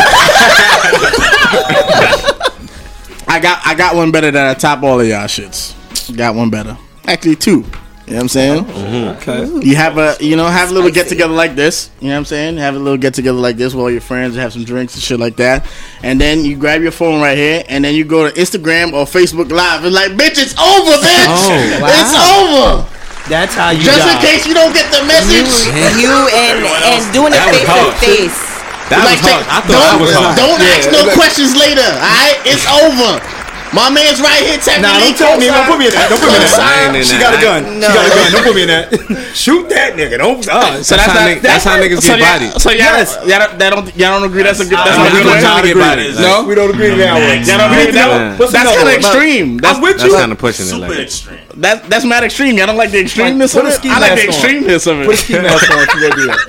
I 3.30 3.40
got 3.42 3.60
I 3.66 3.76
got 3.76 3.96
one 3.96 4.12
better 4.12 4.30
than 4.32 4.46
I 4.46 4.54
top 4.54 4.84
all 4.84 5.00
of 5.00 5.08
y'all 5.08 5.26
shits. 5.26 5.74
Got 6.16 6.36
one 6.36 6.50
better 6.50 6.78
actually 7.08 7.36
two. 7.36 7.66
You 8.08 8.16
know 8.16 8.20
what 8.20 8.24
I'm 8.24 8.30
saying? 8.30 8.64
Mm-hmm. 8.64 9.20
Okay. 9.20 9.68
You 9.68 9.76
have 9.76 9.98
a 9.98 10.16
you 10.24 10.40
know 10.40 10.48
have 10.48 10.72
a 10.72 10.74
little 10.74 10.90
get 10.90 11.12
together 11.12 11.36
like 11.36 11.60
this. 11.60 11.92
You 12.00 12.08
know 12.08 12.14
what 12.16 12.20
I'm 12.20 12.26
saying? 12.32 12.56
Have 12.56 12.76
a 12.76 12.80
little 12.80 12.96
get 12.96 13.14
together 13.14 13.36
like 13.36 13.58
this 13.60 13.76
with 13.76 13.84
all 13.84 13.92
your 13.92 14.00
friends, 14.00 14.40
have 14.40 14.54
some 14.54 14.64
drinks 14.64 14.96
and 14.96 15.04
shit 15.04 15.20
like 15.20 15.36
that. 15.44 15.68
And 16.04 16.16
then 16.16 16.46
you 16.46 16.56
grab 16.56 16.82
your 16.82 16.96
phone 16.96 17.20
right 17.20 17.38
here, 17.38 17.68
and 17.68 17.84
then 17.84 17.96
you 17.96 18.06
go 18.06 18.24
to 18.24 18.32
Instagram 18.40 18.96
or 18.96 19.04
Facebook 19.04 19.52
Live 19.52 19.84
and 19.84 19.92
like, 19.92 20.16
bitch, 20.16 20.40
it's 20.40 20.56
over, 20.56 20.96
bitch. 21.04 21.28
Oh, 21.28 21.52
wow. 21.84 21.92
It's 21.92 22.16
over. 22.16 22.98
That's 23.28 23.52
how 23.52 23.76
you. 23.76 23.84
Just 23.84 24.08
die. 24.08 24.16
in 24.16 24.24
case 24.24 24.48
you 24.48 24.56
don't 24.56 24.72
get 24.72 24.88
the 24.88 25.04
message, 25.04 25.68
you, 25.68 26.08
you 26.08 26.16
and 26.32 26.64
and 26.64 27.04
doing 27.12 27.36
it 27.36 27.44
face 27.44 27.68
to 27.68 27.92
face. 28.00 28.40
That 28.88 29.04
like, 29.04 29.20
was 29.20 29.28
hard. 29.28 29.44
I 29.52 29.60
thought 29.68 29.84
don't, 29.84 29.84
I 29.84 30.00
was 30.00 30.14
hard. 30.16 30.36
Don't 30.40 30.60
yeah. 30.64 30.80
ask 30.80 30.88
no 30.96 31.04
questions 31.12 31.52
later. 31.60 31.84
All 31.84 32.08
right, 32.08 32.40
it's 32.48 32.64
over. 32.72 33.20
My 33.76 33.92
man's 33.92 34.22
right 34.24 34.40
here 34.48 34.58
Technically, 34.58 34.88
Nah, 34.88 35.00
don't 35.00 35.18
tell 35.18 35.36
me. 35.40 35.48
Don't 35.48 35.68
put 35.68 35.80
me 35.80 35.86
in 35.88 35.94
that. 35.94 36.08
Don't 36.08 36.20
put 36.20 36.32
me 36.32 36.40
in 36.40 36.44
that. 36.44 37.04
She 37.04 37.16
got 37.20 37.36
a 37.36 37.40
gun. 37.40 37.62
She 37.80 37.92
got 37.92 38.04
a 38.04 38.12
gun. 38.12 38.28
Don't 38.32 38.46
put 38.48 38.56
me 38.56 38.64
in 38.64 38.72
that. 38.72 38.86
Shoot 39.36 39.70
that 39.70 39.96
nigga. 39.96 40.18
Don't. 40.18 40.44
Uh, 40.48 40.84
so 40.84 40.96
that's, 40.96 41.12
how, 41.12 41.28
niggas, 41.28 41.42
that's 41.42 41.64
how 41.64 41.76
niggas 41.78 42.02
get 42.04 42.20
yeah, 42.20 42.32
bodied. 42.32 42.52
So 42.62 42.72
y'all, 42.72 43.00
yes. 43.00 43.16
y'all, 43.28 43.48
don't, 43.56 43.88
y'all 43.96 44.20
don't 44.20 44.28
agree 44.30 44.44
that's 44.44 44.60
a 44.60 44.68
good. 44.68 44.80
That's 44.80 44.98
a 44.98 45.12
good 45.12 45.26
way 45.28 45.40
to 45.40 45.68
get 45.68 45.78
bodied. 45.78 46.16
No, 46.16 46.48
we 46.48 46.56
don't 46.56 46.72
agree 46.72 46.96
with 46.96 47.04
that 47.04 47.16
one. 47.16 48.40
That's 48.40 48.54
kind 48.54 48.88
of 48.88 48.88
extreme. 48.88 49.58
That's 49.58 49.80
with 49.80 50.00
you. 50.04 50.12
That's 50.12 50.22
kind 50.22 50.32
of 50.32 50.40
pushing 50.40 50.66
it. 50.66 50.76
Super 50.76 51.00
extreme. 51.00 51.40
That 51.58 51.90
that's 51.90 52.06
mad 52.06 52.24
extreme. 52.24 52.58
Y'all 52.58 52.68
don't 52.68 52.78
like 52.78 52.92
the 52.92 53.04
extremeness 53.04 53.58
of 53.58 53.66
it. 53.68 53.80
I 53.90 54.00
like 54.00 54.20
the 54.20 54.28
extremeness 54.30 54.86
of 54.90 55.02
it. 55.02 55.06
Put 55.06 55.16
a 55.16 55.18
ski 55.18 55.34
mask 55.40 55.70
on 55.72 55.80
if 55.84 55.94
you 55.96 56.02
do 56.14 56.32
it. 56.32 56.40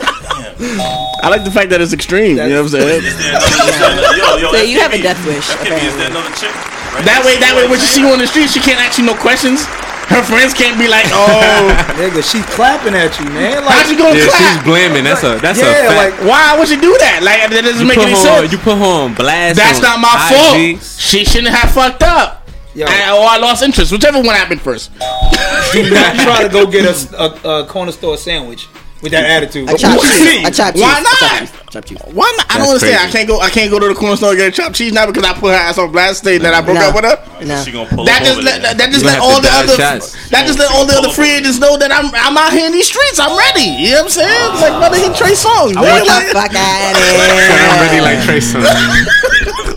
I 1.23 1.29
like 1.31 1.45
the 1.45 1.51
fact 1.51 1.71
that 1.71 1.81
it's 1.81 1.93
extreme. 1.93 2.37
That's, 2.37 2.49
you 2.49 2.57
know 2.57 2.63
what 2.63 2.75
I'm 2.75 2.81
saying? 2.81 3.03
Yo, 4.19 4.37
yo, 4.37 4.53
so 4.53 4.63
you 4.63 4.81
have 4.81 4.93
a 4.93 5.03
death 5.03 5.25
wish. 5.27 5.51
Okay. 5.63 5.87
is 5.87 5.97
that 5.97 6.11
another 6.11 6.35
chick? 6.35 6.78
That 7.05 7.23
way, 7.25 7.39
that 7.39 7.55
way, 7.55 7.69
when 7.69 7.79
she 7.79 7.87
see 7.87 8.01
you 8.03 8.11
on 8.11 8.19
the 8.19 8.27
street, 8.27 8.51
she 8.51 8.61
can't 8.61 8.81
ask 8.81 8.99
you 8.99 9.05
no 9.05 9.15
questions. 9.15 9.65
Her 10.09 10.25
friends 10.25 10.57
can't 10.57 10.81
be 10.81 10.89
like, 10.89 11.05
oh, 11.13 11.69
nigga, 12.01 12.25
she's 12.25 12.45
clapping 12.57 12.95
at 12.97 13.13
you, 13.21 13.29
man. 13.29 13.61
Like, 13.61 13.85
How 13.85 13.85
she 13.85 13.95
gonna 13.95 14.17
yeah, 14.17 14.25
clap? 14.25 14.41
She's 14.41 14.59
blaming. 14.65 15.05
That's 15.05 15.23
a 15.23 15.37
that's 15.37 15.61
yeah, 15.61 15.69
a 15.69 15.93
fact. 15.93 16.01
like 16.01 16.29
why 16.29 16.57
would 16.59 16.71
you 16.71 16.81
do 16.81 16.97
that? 16.97 17.21
Like 17.21 17.51
that 17.53 17.61
doesn't 17.61 17.83
you 17.83 17.87
make 17.87 18.01
any 18.01 18.17
sense. 18.17 18.51
You 18.51 18.57
put 18.57 18.79
her 18.79 19.05
on 19.05 19.13
blast. 19.13 19.61
That's 19.61 19.85
on 19.85 19.85
not 19.85 20.01
my 20.01 20.17
IG. 20.17 20.81
fault. 20.81 20.99
She 20.99 21.25
shouldn't 21.29 21.53
have 21.53 21.71
fucked 21.73 22.03
up. 22.03 22.49
Yo. 22.75 22.87
I, 22.89 23.13
or 23.13 23.29
I 23.29 23.37
lost 23.37 23.63
interest, 23.63 23.93
whichever 23.93 24.19
one 24.19 24.35
happened 24.35 24.63
first. 24.63 24.93
do 25.73 25.91
not 25.91 26.17
try 26.17 26.43
to 26.43 26.49
go 26.49 26.65
get 26.71 26.89
a, 26.89 27.21
a, 27.49 27.63
a 27.63 27.67
corner 27.67 27.93
store 27.93 28.17
sandwich 28.17 28.67
with 29.03 29.13
that 29.13 29.25
attitude. 29.25 29.69
I 29.69 29.77
chopped 29.77 30.03
cheese. 30.03 30.45
I 30.45 30.51
chopped 30.51 30.77
cheese. 30.77 30.83
Why 30.83 31.01
not? 31.01 31.71
Chopped 31.71 31.89
cheese. 31.89 31.99
Why 32.11 32.29
not? 32.37 32.47
I 32.51 32.59
don't 32.59 32.73
That's 32.73 32.83
understand. 32.83 32.99
Crazy. 32.99 33.09
I 33.09 33.11
can't 33.13 33.29
go. 33.29 33.37
I 33.41 33.51
can't 33.51 33.71
go 33.71 33.79
to 33.79 33.89
the 33.89 33.95
corner 33.95 34.17
store 34.17 34.31
and 34.35 34.39
get 34.39 34.49
a 34.49 34.57
chopped 34.57 34.75
cheese 34.75 34.93
now 34.93 35.07
because 35.07 35.23
I 35.25 35.33
put 35.35 35.55
her 35.55 35.61
ass 35.61 35.79
on 35.79 35.93
blast 35.93 36.21
state 36.25 36.43
nah. 36.43 36.51
that 36.51 36.55
I 36.59 36.61
broke 36.65 36.81
nah. 36.83 36.91
up 36.91 36.95
with 36.95 37.07
her. 37.07 37.17
Nah. 37.47 37.63
She 37.63 37.71
gonna 37.71 37.89
pull 37.89 38.05
that 38.05 38.25
just 38.25 38.43
let 38.43 38.63
that, 38.63 38.91
just 38.91 39.05
let 39.05 39.21
all 39.21 39.41
the 39.41 39.51
other 39.53 39.77
that 39.77 40.47
just 40.47 40.59
let 40.59 40.71
all 40.73 40.87
the 40.87 40.97
other 40.99 41.11
free 41.11 41.31
agents 41.31 41.59
know 41.59 41.79
that 41.79 41.93
I'm 41.93 42.11
I'm 42.15 42.37
out 42.37 42.53
here 42.53 42.67
in 42.67 42.73
these 42.73 42.89
streets. 42.89 43.21
I'm 43.21 43.37
ready. 43.39 43.71
You 43.71 43.95
know 43.95 44.09
what 44.09 44.19
I'm 44.19 44.27
saying? 44.27 44.51
Like 44.59 44.75
brother, 44.83 44.99
hit 44.99 45.15
Trey 45.15 45.37
Songz. 45.39 45.77
Fuck 45.77 46.55
out 46.57 46.97
of 46.97 47.03
here. 47.03 47.63
I'm 47.71 47.79
ready 47.87 48.01
like 48.03 48.19
Trey 48.27 48.43
Songz. 48.43 48.67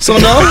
So 0.00 0.14
no, 0.16 0.20
no. 0.24 0.48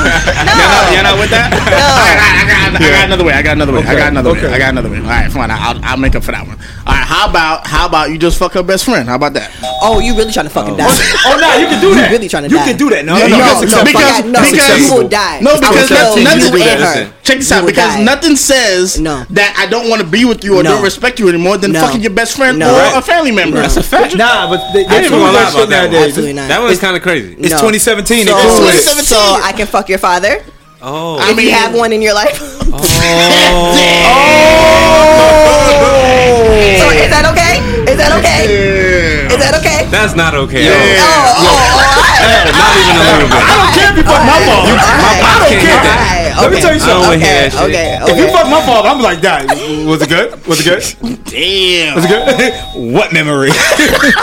You're, 0.93 1.01
not, 1.01 1.17
with 1.17 1.33
that. 1.33 1.49
No. 1.49 1.57
I, 1.65 2.13
got, 2.13 2.37
I, 2.37 2.77
got, 2.77 2.81
I 2.81 2.91
got 2.93 3.05
another 3.05 3.25
way. 3.25 3.33
I 3.33 3.41
got 3.41 3.57
another 3.57 3.73
way. 3.73 3.79
Okay. 3.79 3.89
I 3.89 3.95
got 3.97 4.11
another 4.13 4.29
okay. 4.29 4.45
way. 4.45 4.53
I 4.53 4.59
got 4.59 4.69
another 4.69 4.89
way. 4.91 4.97
All 5.01 5.09
right, 5.09 5.31
fine. 5.31 5.49
I'll, 5.49 5.83
I'll 5.83 5.97
make 5.97 6.13
up 6.13 6.23
for 6.23 6.31
that 6.31 6.45
one. 6.45 6.61
All 6.85 6.93
right, 6.93 7.01
how 7.01 7.27
about 7.27 7.65
how 7.65 7.87
about 7.87 8.11
you 8.11 8.19
just 8.19 8.37
fuck 8.37 8.53
her 8.53 8.61
best 8.61 8.85
friend? 8.85 9.09
How 9.09 9.15
about 9.15 9.33
that? 9.33 9.49
Oh, 9.81 9.97
you 9.97 10.13
really 10.13 10.31
trying 10.31 10.45
to 10.45 10.53
fucking 10.53 10.73
oh. 10.73 10.77
die? 10.77 10.85
oh 11.25 11.33
no, 11.41 11.49
you 11.57 11.65
can 11.65 11.81
do 11.81 11.97
that. 11.97 12.13
You 12.13 12.17
really 12.17 12.29
trying 12.29 12.45
to? 12.45 12.49
You 12.49 12.61
die. 12.61 12.69
can 12.69 12.77
do 12.77 12.89
that. 12.93 13.01
No, 13.05 13.17
yeah, 13.17 13.25
no, 13.25 13.41
no, 13.41 13.57
no, 13.57 13.81
because, 13.81 14.21
no, 14.29 14.39
because 14.45 14.77
you 14.85 14.93
will 14.93 15.09
die. 15.09 15.41
No, 15.41 15.57
because 15.57 15.89
nothing. 15.89 16.23
nothing. 16.29 17.09
Check 17.25 17.37
this 17.41 17.51
out. 17.51 17.65
Because 17.65 18.01
nothing 18.05 18.35
says 18.35 18.99
no. 18.99 19.25
that 19.29 19.53
I 19.57 19.69
don't 19.69 19.89
want 19.89 20.01
to 20.01 20.07
be 20.07 20.25
with 20.25 20.43
you 20.43 20.57
or 20.57 20.63
don't 20.63 20.83
respect 20.83 21.19
you 21.19 21.29
anymore 21.29 21.57
than 21.57 21.73
fucking 21.73 22.01
your 22.01 22.13
best 22.13 22.37
friend 22.37 22.61
or 22.61 22.69
a 22.69 23.01
family 23.01 23.31
member. 23.31 23.57
That's 23.57 23.77
a 23.77 23.83
fact. 23.83 24.13
Nah, 24.13 24.49
but 24.49 24.73
they, 24.73 24.83
they 24.83 25.09
didn't 25.09 25.17
even 25.17 25.25
lie 25.25 25.49
about 25.49 25.69
that. 25.69 25.89
That 25.89 26.61
was 26.61 26.79
kind 26.79 26.95
of 26.95 27.01
crazy. 27.01 27.33
It's 27.33 27.57
2017. 27.57 28.29
It's 28.29 28.29
2017. 28.29 29.09
So 29.09 29.17
I 29.43 29.53
can 29.53 29.67
fuck 29.67 29.89
your 29.89 29.99
father. 29.99 30.43
Oh, 30.81 31.17
I 31.19 31.31
if 31.31 31.37
mean, 31.37 31.47
you 31.47 31.51
have 31.53 31.75
oh. 31.75 31.79
one 31.79 31.91
in 31.91 32.01
your 32.01 32.13
life. 32.13 32.39
Oh. 32.41 32.79
oh. 33.51 34.45
So 36.79 36.89
is 36.91 37.09
that 37.09 37.25
okay? 37.31 37.59
Is 37.89 37.97
that 37.97 38.11
okay? 38.19 38.47
Is 39.31 39.39
that 39.39 39.55
okay? 39.59 39.87
That's 39.89 40.15
not 40.15 40.35
okay. 40.35 40.65
Yeah. 40.65 40.99
Oh, 40.99 41.39
oh, 41.39 41.55
oh. 41.75 41.99
Not 42.59 42.75
even 42.79 42.95
a 42.95 43.03
little 43.03 43.29
bit. 43.31 43.39
I 43.39 43.53
don't 43.55 43.71
care 43.75 43.89
if 43.91 43.97
you 43.97 44.05
fuck 44.05 44.23
my 44.27 44.39
father. 44.43 44.75
I 44.75 45.35
don't 45.39 45.59
care. 45.59 46.19
Let 46.39 46.51
me 46.51 46.61
tell 46.61 46.73
you 46.73 46.79
something. 46.79 47.19
Okay, 47.19 47.49
okay, 47.51 47.99
If 48.03 48.17
you 48.17 48.27
fuck 48.31 48.47
my 48.47 48.63
father, 48.65 48.89
I'm 48.89 49.01
like, 49.01 49.21
that. 49.21 49.47
Was 49.85 50.01
it 50.01 50.09
good? 50.09 50.45
Was 50.47 50.65
it 50.65 50.69
good? 50.69 50.83
Damn. 51.25 51.95
Was 51.95 52.05
it 52.05 52.11
good? 52.11 52.93
what 52.93 53.11
memory? 53.11 53.51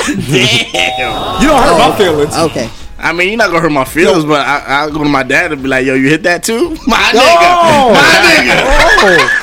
Damn. 0.06 1.42
You 1.42 1.48
don't 1.48 1.62
hurt 1.62 1.78
my 1.78 1.92
oh. 1.92 1.96
feelings. 1.98 2.36
Okay. 2.52 2.70
I 2.98 3.12
mean, 3.12 3.28
you're 3.28 3.36
not 3.36 3.48
gonna 3.50 3.60
hurt 3.60 3.72
my 3.72 3.84
feelings, 3.84 4.24
but 4.24 4.40
I, 4.40 4.80
I'll 4.80 4.90
go 4.90 5.04
to 5.04 5.08
my 5.08 5.22
dad 5.22 5.52
and 5.52 5.62
be 5.62 5.68
like, 5.68 5.84
"Yo, 5.84 5.94
you 5.94 6.08
hit 6.08 6.22
that 6.24 6.42
too, 6.42 6.70
my 6.86 6.96
nigga, 7.12 7.92
my 7.92 8.08
nigga." 8.24 9.42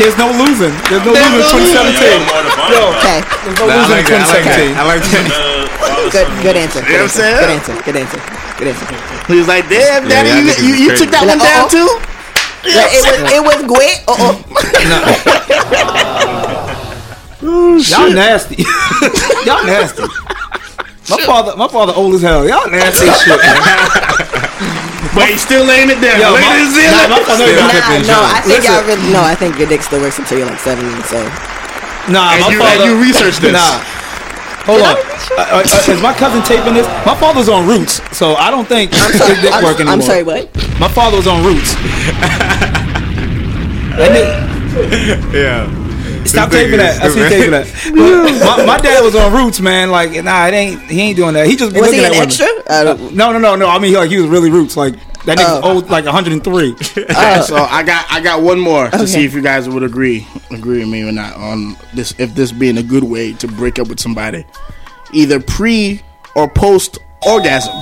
There's 0.00 0.16
no 0.16 0.32
losing. 0.32 0.72
There's 0.88 1.04
no 1.04 1.12
losing 1.12 1.44
2017. 1.76 2.24
Yo, 2.72 2.88
okay. 2.96 3.20
There's 3.20 3.58
no 3.60 3.68
losing 3.68 4.00
I 4.00 4.08
2017. 4.32 4.72
I 4.72 4.88
like 4.88 5.04
that. 5.04 5.60
Good, 6.08 6.24
good 6.40 6.56
answer. 6.56 6.80
Good 6.80 6.88
you 6.88 6.96
know 6.96 7.04
what 7.04 7.12
I'm 7.12 7.20
saying? 7.20 7.36
Good 7.36 7.52
answer. 7.52 7.76
Good 7.84 7.96
answer. 8.00 8.20
Good 8.56 8.68
answer. 8.72 8.88
He 9.28 9.36
was 9.36 9.46
like, 9.46 9.68
"Damn, 9.68 10.08
daddy, 10.08 10.32
yeah, 10.32 10.56
you, 10.56 10.72
you, 10.72 10.88
you 10.88 10.96
took 10.96 11.12
that 11.12 11.28
like, 11.28 11.36
one 11.36 11.44
down 11.44 11.68
too." 11.68 12.00
It 12.64 13.04
was 13.04 13.20
it 13.28 13.42
was 13.44 13.60
Gwen. 13.68 14.00
Uh 14.08 14.16
oh. 14.18 14.40
No. 14.90 14.98
Uh, 17.42 17.80
Y'all 17.88 18.12
nasty. 18.12 18.64
Y'all 19.46 19.64
nasty. 19.64 20.02
My 21.10 21.18
father, 21.26 21.56
my 21.56 21.68
father 21.68 21.92
old 21.96 22.14
as 22.14 22.22
hell. 22.22 22.46
Y'all 22.46 22.70
nasty 22.70 23.10
shit. 23.10 23.40
but 25.14 25.26
he 25.30 25.36
still 25.36 25.64
laying 25.66 25.90
it 25.90 25.98
down. 25.98 26.22
Yo, 26.22 26.30
my, 26.38 26.38
nah, 26.38 27.10
my 27.10 27.18
father 27.26 27.50
nah, 27.50 27.98
no, 28.06 28.22
I 28.22 28.38
think 28.46 28.62
y'all 28.62 28.86
really 28.86 29.10
no. 29.10 29.18
I 29.22 29.34
think 29.34 29.58
your 29.58 29.66
dick 29.66 29.82
still 29.82 30.00
works 30.00 30.18
until 30.18 30.38
you're 30.38 30.46
like 30.46 30.60
seventy. 30.60 30.94
So 31.10 31.18
nah, 32.06 32.38
and 32.38 32.46
my 32.46 32.54
you, 32.54 32.58
father. 32.62 32.86
you 32.86 32.94
researched 33.02 33.42
this. 33.42 33.52
Nah. 33.52 33.82
Hold 34.70 34.82
on. 34.82 34.94
Uh, 34.94 35.00
uh, 35.40 35.62
uh, 35.66 35.92
is 35.92 36.02
my 36.02 36.14
cousin 36.14 36.42
taping 36.42 36.74
this? 36.74 36.86
My 37.04 37.16
father's 37.18 37.48
on 37.48 37.66
Roots, 37.66 38.00
so 38.16 38.34
I 38.34 38.50
don't 38.50 38.68
think 38.68 38.92
I'm 38.94 39.12
sorry, 39.18 39.34
dick 39.40 39.52
I'm, 39.52 39.64
work. 39.64 39.80
I'm 39.80 40.02
sorry, 40.02 40.22
what? 40.22 40.54
My 40.78 40.88
father 40.88 41.16
was 41.16 41.26
on 41.26 41.44
Roots. 41.44 41.74
yeah. 45.34 45.66
Stop 46.26 46.50
taping 46.50 46.78
that. 46.78 47.02
I 47.02 47.08
see 47.08 47.28
taping 47.28 47.50
that. 47.50 47.66
My, 48.44 48.64
my, 48.64 48.78
dad 48.78 49.02
was 49.02 49.14
on 49.14 49.32
Roots, 49.32 49.60
man. 49.60 49.90
Like, 49.90 50.12
nah, 50.22 50.46
it 50.46 50.54
ain't. 50.54 50.82
He 50.82 51.00
ain't 51.00 51.16
doing 51.16 51.34
that. 51.34 51.46
He 51.46 51.56
just 51.56 51.72
was 51.72 51.82
looking 51.82 52.00
he 52.00 52.04
an 52.04 52.14
at 52.14 52.22
extra? 52.22 52.46
Uh, 52.66 52.96
no, 53.12 53.32
no, 53.32 53.38
no, 53.38 53.56
no. 53.56 53.68
I 53.68 53.78
mean, 53.78 53.92
he, 53.92 53.96
like 53.96 54.10
he 54.10 54.18
was 54.18 54.26
really 54.26 54.50
Roots. 54.50 54.76
Like 54.76 54.94
that 55.24 55.38
nigga 55.38 55.60
oh. 55.62 55.74
old, 55.74 55.90
like 55.90 56.04
103. 56.04 56.74
Oh. 56.78 57.42
so 57.42 57.56
I 57.56 57.82
got 57.82 58.06
I 58.10 58.20
got 58.20 58.42
one 58.42 58.58
more 58.58 58.86
okay. 58.86 58.98
to 58.98 59.06
see 59.06 59.24
if 59.24 59.34
you 59.34 59.42
guys 59.42 59.68
would 59.68 59.82
agree 59.82 60.26
agree 60.50 60.80
with 60.80 60.88
me 60.88 61.02
or 61.02 61.12
not 61.12 61.36
on 61.36 61.76
this. 61.94 62.14
If 62.18 62.34
this 62.34 62.52
being 62.52 62.78
a 62.78 62.82
good 62.82 63.04
way 63.04 63.32
to 63.34 63.48
break 63.48 63.78
up 63.78 63.88
with 63.88 64.00
somebody, 64.00 64.44
either 65.12 65.40
pre 65.40 66.02
or 66.36 66.48
post 66.48 66.98
orgasm. 67.26 67.74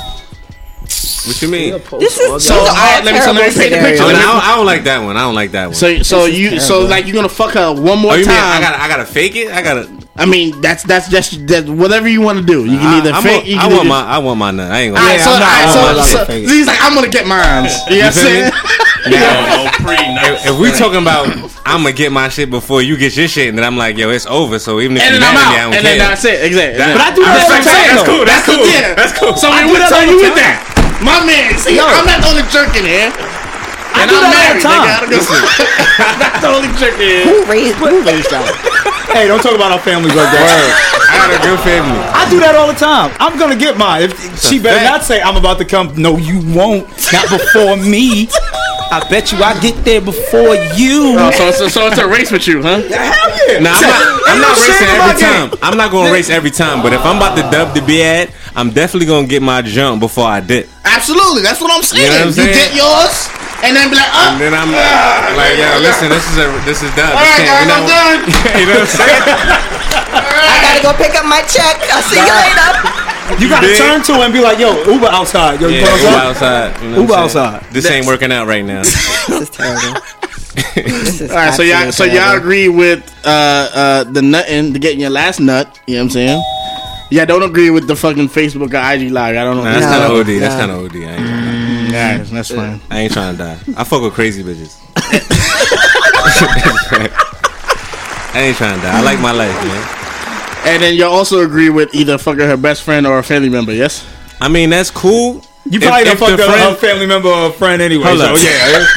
What 1.28 1.42
you 1.42 1.48
mean? 1.48 1.72
This 2.00 2.18
is 2.18 2.44
so. 2.44 2.54
I, 2.56 3.02
let 3.04 3.12
me 3.12 3.20
so, 3.20 3.32
let 3.32 3.54
me 3.54 3.60
paint 3.60 3.72
the 3.74 3.80
picture. 3.80 4.04
I 4.04 4.12
don't, 4.12 4.42
I 4.42 4.56
don't 4.56 4.64
like 4.64 4.84
that 4.84 5.04
one. 5.04 5.16
I 5.16 5.20
don't 5.20 5.34
like 5.34 5.50
that 5.52 5.66
one. 5.66 5.74
So 5.74 6.02
so 6.02 6.24
you 6.24 6.58
so 6.60 6.86
like 6.86 7.06
you 7.06 7.12
gonna 7.12 7.28
fuck 7.28 7.52
her 7.52 7.74
one 7.74 7.98
more 7.98 8.14
oh, 8.14 8.22
time? 8.22 8.32
I 8.32 8.60
gotta 8.60 8.80
I 8.80 8.88
gotta 8.88 9.04
fake 9.04 9.36
it. 9.36 9.50
I 9.50 9.60
gotta. 9.60 9.90
I 10.16 10.24
mean 10.24 10.60
that's 10.62 10.84
that's 10.84 11.10
just 11.10 11.46
that 11.48 11.68
whatever 11.68 12.08
you 12.08 12.22
want 12.22 12.38
to 12.38 12.44
do. 12.44 12.64
You 12.64 12.78
can 12.78 13.04
either 13.04 13.12
I, 13.12 13.22
fake. 13.22 13.44
A, 13.44 13.58
can 13.58 13.58
I 13.58 13.76
want 13.76 13.88
my 13.88 14.02
I 14.02 14.18
want 14.18 14.38
my 14.38 14.50
nut. 14.50 14.70
I 14.72 14.80
ain't 14.80 14.94
gonna. 14.94 15.18
So, 15.18 15.30
I'm 15.30 16.26
so, 16.26 16.32
he's 16.32 16.66
like 16.66 16.78
I'm 16.80 16.94
gonna 16.94 17.08
get 17.08 17.26
mine. 17.26 17.68
You 17.88 18.00
know 18.00 18.06
what 18.06 18.06
I'm 18.06 18.12
saying? 18.12 18.52
Yeah. 19.08 20.52
if, 20.52 20.58
we 20.60 20.70
talking 20.72 21.00
about 21.00 21.28
I'm 21.64 21.82
gonna 21.82 21.92
get 21.92 22.12
my 22.12 22.28
shit 22.28 22.50
before 22.50 22.82
you 22.82 22.96
get 22.96 23.16
your 23.16 23.28
shit, 23.28 23.48
and 23.48 23.56
then 23.56 23.64
I'm 23.64 23.76
like, 23.76 23.96
yo, 23.96 24.10
it's 24.10 24.26
over. 24.26 24.58
So 24.58 24.80
even 24.80 24.96
if 24.96 25.02
and 25.02 25.12
you're 25.14 25.20
mad 25.20 25.36
at 25.36 25.50
me, 25.50 25.56
I 25.56 25.62
don't 25.62 25.74
and 25.74 25.82
care. 25.82 25.92
And 25.92 26.00
then 26.00 26.08
that's 26.10 26.24
it, 26.24 26.44
exactly. 26.44 26.78
But 26.78 27.00
I 27.00 27.14
do 27.14 27.22
that. 27.22 27.48
That's 27.48 28.08
cool. 28.08 28.24
That's 28.24 28.46
cool. 28.46 28.64
That's 28.96 29.18
cool. 29.18 29.36
So 29.36 29.48
what 29.48 29.80
else 29.80 29.92
are 29.92 30.06
you 30.06 30.16
with 30.16 30.34
that? 30.34 30.77
My 31.00 31.22
man, 31.22 31.54
see, 31.58 31.76
no. 31.78 31.86
I'm 31.86 32.06
not 32.06 32.20
the 32.22 32.28
only 32.28 32.46
jerk 32.50 32.74
in 32.74 32.82
here. 32.82 33.14
I 33.94 34.04
and 34.04 34.10
do 34.10 34.18
I'm 34.18 34.30
that 34.30 34.58
married, 34.58 34.66
all 34.66 34.82
the 34.82 34.88
time. 34.88 35.10
Nigga, 35.10 35.32
I'm 36.10 36.18
not 36.18 36.34
the 36.42 36.50
only 36.50 36.70
jerk 36.78 36.94
in 36.98 37.06
here. 37.06 37.24
Who 37.24 37.36
raised, 37.46 37.78
who 37.78 38.02
raised 38.02 38.30
y'all? 38.30 38.46
hey, 39.14 39.26
don't 39.26 39.42
talk 39.42 39.54
about 39.54 39.72
our 39.72 39.80
families 39.80 40.14
like 40.14 40.30
that. 40.30 40.98
I 41.08 41.14
got 41.22 41.30
a 41.32 41.40
good 41.40 41.60
family. 41.64 41.98
I 42.12 42.22
do 42.30 42.38
that 42.40 42.54
all 42.54 42.68
the 42.68 42.78
time. 42.78 43.14
I'm 43.18 43.38
gonna 43.38 43.56
get 43.56 43.78
mine. 43.78 44.10
If 44.10 44.12
she 44.42 44.58
better 44.58 44.78
fact. 44.78 44.90
not 44.90 45.02
say 45.04 45.22
I'm 45.22 45.36
about 45.36 45.58
to 45.58 45.64
come. 45.64 45.94
No, 45.96 46.18
you 46.18 46.42
won't. 46.54 46.86
Not 47.12 47.30
before 47.30 47.76
me. 47.76 48.28
I 48.90 49.06
bet 49.10 49.32
you 49.32 49.38
I 49.38 49.58
get 49.60 49.84
there 49.84 50.00
before 50.00 50.54
you. 50.74 51.14
Oh, 51.18 51.30
so, 51.36 51.50
so, 51.50 51.68
so 51.68 51.86
it's 51.88 51.98
a 51.98 52.08
race 52.08 52.30
with 52.30 52.46
you, 52.48 52.62
huh? 52.62 52.80
Hell 52.80 52.88
yeah. 52.88 53.60
Nah, 53.60 53.76
I'm 53.76 53.84
not, 53.84 54.22
I'm 54.28 54.40
not 54.40 54.56
racing 54.56 54.88
every 54.88 55.20
time. 55.20 55.58
I'm 55.62 55.76
not 55.76 55.90
going 55.90 56.06
to 56.06 56.12
race 56.12 56.30
every 56.30 56.50
time, 56.50 56.82
but 56.82 56.94
if 56.94 57.04
I'm 57.04 57.18
about 57.18 57.36
to 57.36 57.42
dub 57.50 57.74
the 57.74 57.82
bed, 57.82 58.32
I'm 58.56 58.70
definitely 58.70 59.06
going 59.06 59.26
to 59.26 59.30
get 59.30 59.42
my 59.42 59.60
jump 59.60 60.00
before 60.00 60.26
I 60.26 60.40
dip. 60.40 60.70
Absolutely, 60.98 61.46
that's 61.46 61.62
what 61.62 61.70
I'm 61.70 61.86
saying. 61.86 62.02
You, 62.02 62.10
know 62.10 62.26
what 62.26 62.26
I'm 62.26 62.32
saying? 62.34 62.50
you 62.50 62.58
get 62.58 62.74
yours, 62.74 63.30
and 63.62 63.70
then 63.70 63.86
be 63.86 63.94
like, 63.94 64.10
oh. 64.10 64.34
and 64.34 64.42
then 64.42 64.50
I'm 64.50 64.74
uh, 64.74 65.38
like, 65.38 65.54
"Yeah, 65.54 65.78
listen, 65.78 66.10
this 66.10 66.26
is 66.26 66.42
a, 66.42 66.46
this 66.66 66.82
is 66.82 66.90
done. 66.98 67.14
All 67.14 67.22
right, 67.22 67.38
this 67.38 67.46
guys, 67.46 67.62
you 67.62 67.70
know, 67.70 67.78
I'm 67.78 67.86
done. 67.86 68.18
you 68.58 68.66
know 68.66 68.82
what 68.82 68.90
I'm 68.90 68.98
saying? 68.98 69.22
I 70.10 70.56
gotta 70.58 70.82
go 70.82 70.90
pick 70.98 71.14
up 71.14 71.22
my 71.22 71.46
check. 71.46 71.78
I'll 71.94 72.02
see 72.02 72.18
you 72.18 72.34
later. 72.34 73.08
You 73.38 73.46
gotta 73.46 73.70
turn 73.78 74.02
to 74.10 74.26
and 74.26 74.32
be 74.34 74.42
like, 74.42 74.58
yo, 74.58 74.74
Uber 74.90 75.06
outside. 75.06 75.60
Yo, 75.60 75.68
you 75.68 75.86
go. 75.86 75.96
Uber 75.96 76.18
outside. 76.18 76.82
You 76.82 76.90
know 76.90 77.00
Uber 77.02 77.14
outside. 77.14 77.62
This 77.70 77.86
ain't 77.86 78.06
working 78.06 78.32
out 78.32 78.48
right 78.48 78.64
now. 78.64 78.82
this 78.82 79.30
is 79.30 79.50
terrible. 79.50 80.00
this 80.74 81.20
is 81.20 81.30
All 81.30 81.36
right, 81.36 81.54
so 81.54 81.62
y'all, 81.62 81.78
terrible. 81.78 81.92
so 81.92 82.04
y'all 82.04 82.36
agree 82.36 82.68
with 82.68 83.06
uh, 83.24 83.70
uh, 83.72 84.04
the 84.04 84.22
nutting 84.22 84.72
to 84.72 84.78
getting 84.78 84.98
your 84.98 85.10
last 85.10 85.38
nut. 85.38 85.78
You 85.86 85.94
know 85.94 86.00
what 86.00 86.04
I'm 86.04 86.10
saying? 86.10 86.42
Yeah, 87.10 87.24
don't 87.24 87.42
agree 87.42 87.70
with 87.70 87.88
the 87.88 87.96
fucking 87.96 88.28
Facebook 88.28 88.72
or 88.74 88.92
IG 88.94 89.10
live. 89.10 89.36
I 89.36 89.42
don't 89.44 89.56
know. 89.56 89.64
Nah, 89.64 89.72
that's 89.72 89.86
No. 89.86 89.90
kind 89.92 90.04
of 90.04 90.10
OD. 90.20 90.38
That's 90.40 90.54
No. 90.54 90.60
kind 90.60 90.70
of 90.72 90.78
OD. 90.84 91.04
I 91.04 91.16
ain't 91.16 91.26
trying 91.26 91.42
to 91.42 91.88
mm, 91.88 91.92
Yeah, 91.92 92.18
that's 92.18 92.50
fine. 92.50 92.80
I 92.90 92.98
ain't 93.00 93.12
trying 93.12 93.36
to 93.36 93.42
die. 93.42 93.58
I 93.76 93.84
fuck 93.84 94.02
with 94.02 94.14
crazy 94.14 94.42
bitches. 94.44 94.76
I 98.34 98.40
ain't 98.42 98.56
trying 98.56 98.76
to 98.76 98.82
die. 98.82 98.98
I 98.98 99.02
like 99.02 99.20
my 99.20 99.32
life, 99.32 99.54
man. 99.64 99.94
And 100.66 100.82
then 100.82 100.94
you 100.94 101.06
also 101.06 101.40
agree 101.44 101.70
with 101.70 101.94
either 101.94 102.18
fucking 102.18 102.44
her 102.46 102.56
best 102.56 102.82
friend 102.82 103.06
or 103.06 103.18
a 103.18 103.22
family 103.22 103.48
member, 103.48 103.72
yes? 103.72 104.04
I 104.40 104.48
mean, 104.48 104.70
that's 104.70 104.90
cool. 104.90 105.42
You 105.64 105.80
probably 105.80 106.04
done 106.04 106.16
fucked 106.16 106.40
up 106.40 106.72
a 106.72 106.76
family 106.76 107.06
member 107.06 107.28
or 107.28 107.48
a 107.48 107.52
friend 107.52 107.80
anyway. 107.80 108.04
Hold 108.04 108.18
so 108.18 108.34
up. 108.34 108.38
yeah. 108.42 108.84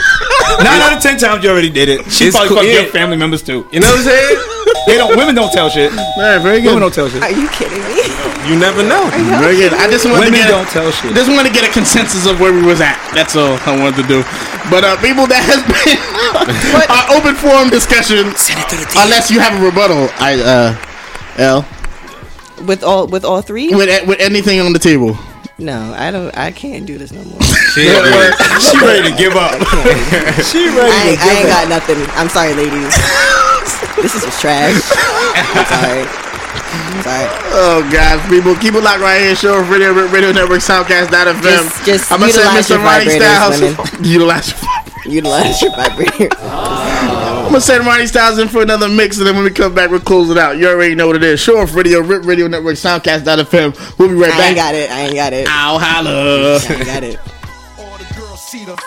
Nine 0.64 0.82
out 0.82 0.98
of 0.98 1.02
ten 1.02 1.18
times 1.18 1.44
you 1.44 1.50
already 1.50 1.70
did 1.70 1.90
it. 1.90 2.12
She 2.12 2.26
It's 2.26 2.36
probably 2.36 2.50
cool, 2.50 2.58
fucked 2.58 2.68
yeah. 2.68 2.82
your 2.82 2.92
family 2.92 3.18
members 3.18 3.42
too. 3.44 3.68
You 3.72 3.80
know 3.80 3.88
what 3.88 4.04
I'm 4.04 4.12
saying? 4.12 4.38
they 4.88 4.98
don't. 4.98 5.16
Women 5.16 5.36
don't 5.36 5.52
tell 5.52 5.70
shit. 5.70 5.94
Man, 5.94 6.42
very 6.42 6.60
good. 6.62 6.76
Women 6.76 6.82
don't 6.90 6.94
tell 6.94 7.10
shit. 7.10 7.22
Are 7.24 7.32
you 7.32 7.48
kidding 7.50 7.82
me? 7.88 8.04
You 8.50 8.58
never 8.58 8.82
know. 8.84 9.06
Very 9.40 9.56
good. 9.56 9.74
I 9.74 9.88
just 9.90 10.04
wanted 10.06 10.34
Women 10.34 10.42
to 10.42 10.46
get 10.46 10.50
don't 10.50 10.68
tell 10.70 10.92
shit. 10.92 11.14
Just 11.14 11.30
want 11.30 11.48
to 11.48 11.54
get 11.54 11.64
a 11.64 11.72
consensus 11.72 12.26
of 12.26 12.40
where 12.40 12.52
we 12.52 12.62
was 12.66 12.82
at. 12.82 12.98
That's 13.14 13.36
all 13.36 13.56
I 13.66 13.78
wanted 13.78 14.02
to 14.02 14.08
do. 14.10 14.20
But 14.70 14.84
uh, 14.84 14.98
people, 15.00 15.28
that 15.30 15.46
has 15.46 15.62
been 15.70 15.98
our 16.90 17.06
open 17.18 17.36
forum 17.36 17.70
discussion. 17.70 18.34
Unless 18.98 19.30
you 19.30 19.40
have 19.40 19.62
a 19.62 19.64
rebuttal, 19.64 20.10
I 20.20 20.36
uh, 20.42 20.76
L 21.38 21.66
With 22.66 22.84
all 22.84 23.08
with 23.08 23.24
all 23.24 23.42
three? 23.42 23.70
with 23.74 23.90
with 24.08 24.20
anything 24.20 24.60
on 24.60 24.74
the 24.74 24.80
table. 24.80 25.18
No, 25.62 25.94
I 25.96 26.10
don't. 26.12 26.36
I 26.38 26.52
can't 26.52 26.86
do 26.86 26.98
this 26.98 27.12
no 27.12 27.24
more. 27.24 27.40
She, 27.72 27.88
she 27.88 28.76
ready 28.84 29.08
to 29.10 29.16
give 29.16 29.32
up. 29.40 29.56
she 30.44 30.68
ready 30.68 30.92
I 30.92 31.16
ain't, 31.16 31.20
to 31.22 31.24
I 31.24 31.32
ain't 31.40 31.48
up. 31.48 31.56
got 31.56 31.70
nothing. 31.70 32.04
I'm 32.20 32.28
sorry, 32.28 32.54
ladies. 32.54 32.92
this 33.96 34.14
is 34.14 34.24
just 34.28 34.42
trash. 34.42 34.76
I'm 35.56 35.66
sorry. 35.72 36.04
I'm 36.04 37.00
sorry. 37.02 37.28
Oh 37.56 37.88
God, 37.94 38.20
people, 38.30 38.56
keep 38.56 38.74
it 38.74 38.82
locked 38.84 39.00
right 39.00 39.22
here. 39.22 39.36
Show 39.38 39.62
Radio 39.72 39.94
Radio 39.94 40.34
Network 40.34 40.60
Soundcast.fm. 40.60 41.42
Just- 41.42 41.86
just 41.86 42.12
I'm 42.12 42.20
gonna 42.20 42.34
say 42.34 42.42
utilize 42.44 42.66
Mr. 42.66 42.70
your 42.72 42.80
Ronnie 42.80 43.06
vibrators, 43.06 43.22
Styles. 43.22 43.62
women. 43.62 44.04
Utilize. 44.04 44.54
Utilize 45.06 45.62
your 45.62 45.72
vibrator. 45.78 46.30
I'm 47.52 47.56
gonna 47.56 47.62
send 47.64 47.86
Ronnie 47.86 48.08
Styles 48.08 48.38
in 48.40 48.48
for 48.48 48.62
another 48.62 48.88
mix, 48.88 49.18
and 49.18 49.28
then 49.28 49.36
when 49.36 49.44
we 49.44 49.50
come 49.50 49.76
back, 49.76 49.92
we'll 49.92 50.00
close 50.00 50.30
it 50.30 50.38
out. 50.38 50.58
You 50.58 50.70
already 50.70 50.96
know 50.96 51.08
what 51.08 51.18
it 51.18 51.24
is. 51.24 51.42
Show 51.42 51.58
off 51.58 51.76
Radio, 51.76 52.00
Rip 52.00 52.24
Radio 52.24 52.48
Network, 52.48 52.76
Soundcast.fm. 52.76 54.00
We'll 54.00 54.08
be 54.08 54.14
right 54.14 54.32
I 54.32 54.38
back. 54.38 54.40
I 54.40 54.48
ain't 54.48 54.56
got 54.56 54.74
it. 54.74 54.90
I 54.90 55.00
ain't 55.02 55.16
got 55.16 55.34
it. 55.34 55.48
Ow, 55.50 55.78
holla. 55.78 56.60
I 56.62 56.74
ain't 56.74 56.86
got 56.86 57.04
it. 57.04 57.20
All 57.78 57.98
the 57.98 58.08
girls 58.18 58.42
see 58.42 58.64
them. 58.64 58.78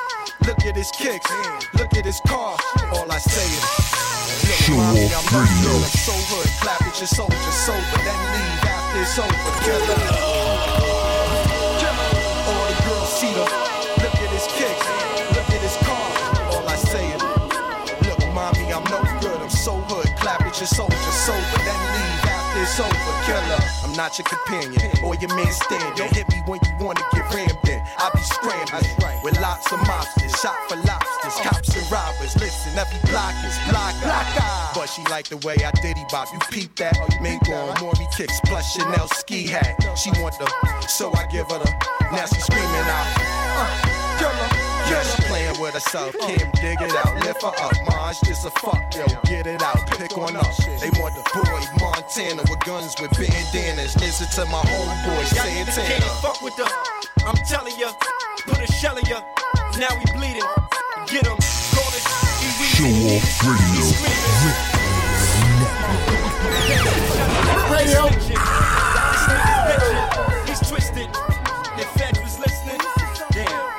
Look 0.47 0.65
at 0.65 0.77
his 0.77 0.91
kicks. 0.93 1.31
Look 1.75 1.93
at 1.95 2.07
his 2.07 2.19
car. 2.27 2.57
All 2.95 3.13
I 3.13 3.19
say 3.19 3.45
is, 3.45 4.69
Look, 4.71 4.79
mommy, 4.79 5.13
I'm 5.13 5.25
no 5.29 5.45
good. 5.45 5.85
I'm 5.85 6.01
so 6.01 6.13
hood. 6.33 6.49
Clap 6.63 6.81
at 6.81 6.99
your 6.99 7.07
soldier 7.07 7.37
sober. 7.37 8.01
Then 8.01 8.17
leave 8.33 8.65
after 8.65 9.03
it's 9.03 9.19
over. 9.19 9.61
Killer. 9.61 10.44
Leave 22.79 22.87
after 22.87 23.05
it's 23.05 23.05
over. 23.05 23.15
Killer. 23.27 23.61
I'm 23.85 23.93
not 23.93 24.19
your 24.19 24.27
companion 24.27 24.91
or 25.05 25.15
your 25.17 25.35
man 25.35 25.53
standing. 25.53 26.09
Hit 26.09 26.29
me 26.31 26.43
when 26.47 26.61
you 26.65 26.85
wanna 26.85 27.01
get 27.13 27.35
rammed 27.35 27.69
in. 27.69 27.83
I 27.99 28.11
be 28.15 28.21
scrambling 28.21 29.23
with 29.23 29.41
lots 29.41 29.73
of 29.73 29.79
mobsters. 29.81 30.37
Shot 30.41 30.57
for 30.69 30.77
lobsters, 30.77 31.35
oh. 31.37 31.43
cops 31.43 31.77
and 31.77 31.91
robbers. 31.91 32.35
Listen, 32.37 32.79
every 32.79 32.99
block 33.11 33.35
is 33.45 33.57
block. 33.69 33.95
Ah. 34.05 34.74
But 34.85 34.91
she 34.91 35.03
like 35.09 35.29
the 35.29 35.39
way 35.49 35.57
I 35.65 35.73
diddy 35.81 36.05
bop. 36.13 36.29
You 36.31 36.39
peep 36.53 36.77
that? 36.77 36.93
Mink 37.23 37.49
on 37.49 37.73
Maury 37.81 38.05
kicks 38.13 38.39
plus 38.45 38.77
Chanel 38.77 39.09
ski 39.17 39.49
hat. 39.49 39.81
She 39.97 40.13
want 40.21 40.37
the, 40.37 40.45
so 40.85 41.09
I 41.17 41.25
give 41.33 41.49
her 41.49 41.57
the. 41.57 41.73
Now 42.13 42.29
she 42.29 42.37
screaming 42.45 42.69
out. 42.93 43.09
Uh, 43.17 43.65
killer. 44.21 44.49
Yeah, 44.93 45.01
she 45.09 45.23
playing 45.25 45.57
with 45.57 45.73
herself. 45.73 46.13
Can't 46.21 46.53
dig 46.61 46.77
it 46.85 46.93
out. 47.01 47.17
Lift 47.25 47.41
her 47.41 47.57
up. 47.65 47.73
Maj 47.89 48.21
just 48.29 48.45
a 48.45 48.51
fuck, 48.61 48.77
yo. 48.93 49.09
Get 49.25 49.47
it 49.47 49.63
out. 49.63 49.89
Pick 49.97 50.19
on 50.19 50.37
up. 50.37 50.53
They 50.77 50.93
want 51.01 51.17
the 51.17 51.25
boy 51.33 51.65
Montana 51.81 52.45
with 52.45 52.61
guns 52.69 52.93
with 53.01 53.17
bandanas. 53.17 53.97
Listen 53.97 54.29
to 54.37 54.45
my 54.53 54.61
homeboy 54.69 55.25
Santana. 55.33 55.89
Can't 55.89 56.05
fuck 56.21 56.43
with 56.43 56.57
the. 56.61 56.69
I'm 57.25 57.41
telling 57.49 57.73
ya, 57.81 57.89
put 58.45 58.61
a 58.61 58.71
shell 58.71 58.99
in 58.99 59.07
ya. 59.07 59.25
Now 59.81 59.97
we 59.97 60.05
bleeding. 60.13 60.45
Get 61.09 61.25
him. 61.25 61.41
Call 61.73 61.89
it. 61.89 62.05
Show 62.77 62.85
off 62.85 63.49
radio. 63.49 64.64
Radio. 67.71 68.09
He's 70.47 70.61
twisted. 70.69 71.09
The 71.77 71.85
was 72.23 72.39
listening. 72.39 72.79
Damn. 73.33 73.71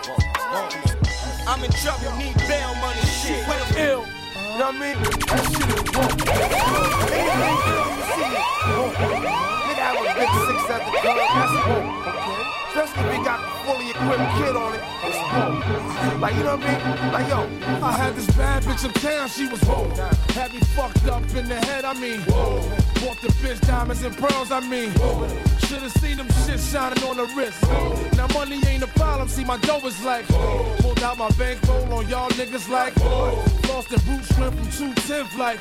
I'm 1.48 1.64
in 1.64 1.72
trouble. 1.72 2.12
Need 2.18 2.38
bail 2.48 2.76
money. 2.76 3.02
Shit. 3.02 3.48
Ill. 3.78 4.06
You 4.56 4.60
know 4.60 4.68
what 4.68 4.76
I 4.76 4.80
mean? 4.80 4.98
That 5.04 5.12
shit 7.12 7.90
is 7.90 7.95
at 10.76 10.86
the 10.86 10.92
club, 11.00 11.16
that's 11.16 11.56
cool. 11.64 11.84
Okay. 12.12 12.42
Especially 12.68 13.08
if 13.08 13.16
he 13.16 13.24
got 13.24 13.40
a 13.40 13.48
fully 13.64 13.90
equipped 13.90 14.32
kid 14.36 14.56
on 14.56 14.74
it. 14.76 14.84
It's 15.08 15.18
cool. 15.32 16.20
Like, 16.20 16.36
you 16.36 16.44
know 16.44 16.58
what 16.58 16.68
I 16.68 16.76
mean? 16.76 17.14
Like, 17.14 17.28
yo, 17.30 17.40
I 17.86 17.92
had 17.92 18.16
this 18.16 18.28
bad 18.36 18.64
bitch 18.64 18.84
uptown, 18.84 19.30
she 19.30 19.48
was 19.48 19.62
whoa. 19.64 19.90
Had 20.34 20.54
me 20.54 20.60
fucked 20.76 21.08
up 21.08 21.24
in 21.36 21.48
the 21.48 21.56
head, 21.56 21.86
I 21.86 21.94
mean, 21.94 22.20
whoa. 22.22 22.60
Bought 23.00 23.22
the 23.22 23.30
bitch 23.40 23.62
diamonds 23.66 24.04
and 24.04 24.16
pearls, 24.18 24.52
I 24.52 24.60
mean, 24.60 24.92
whoa. 24.92 25.28
Should've 25.68 25.92
seen 25.94 26.18
them 26.18 26.28
shit 26.46 26.60
shining 26.60 27.04
on 27.06 27.18
the 27.18 27.26
wrist. 27.36 27.62
Now 28.18 28.28
money 28.34 28.60
ain't 28.68 28.84
a 28.84 28.88
problem, 28.88 29.30
see 29.30 29.46
my 29.46 29.58
dough 29.58 29.86
is 29.86 30.04
like, 30.04 30.28
pulled 30.28 31.02
out 31.02 31.18
my 31.18 31.30
bankroll 31.32 31.94
on 31.94 32.08
y'all 32.10 32.30
niggas 32.32 32.70
like, 32.70 32.96
lost 33.70 33.90
the 33.90 34.00
boot 34.06 34.24
shrimp 34.34 34.54
from 34.56 34.70
210 34.72 35.40
like, 35.40 35.60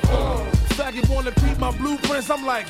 faggot 0.75 1.07
wanna 1.09 1.31
peep 1.31 1.57
my 1.59 1.71
blueprints, 1.77 2.29
I'm 2.29 2.45
like, 2.45 2.67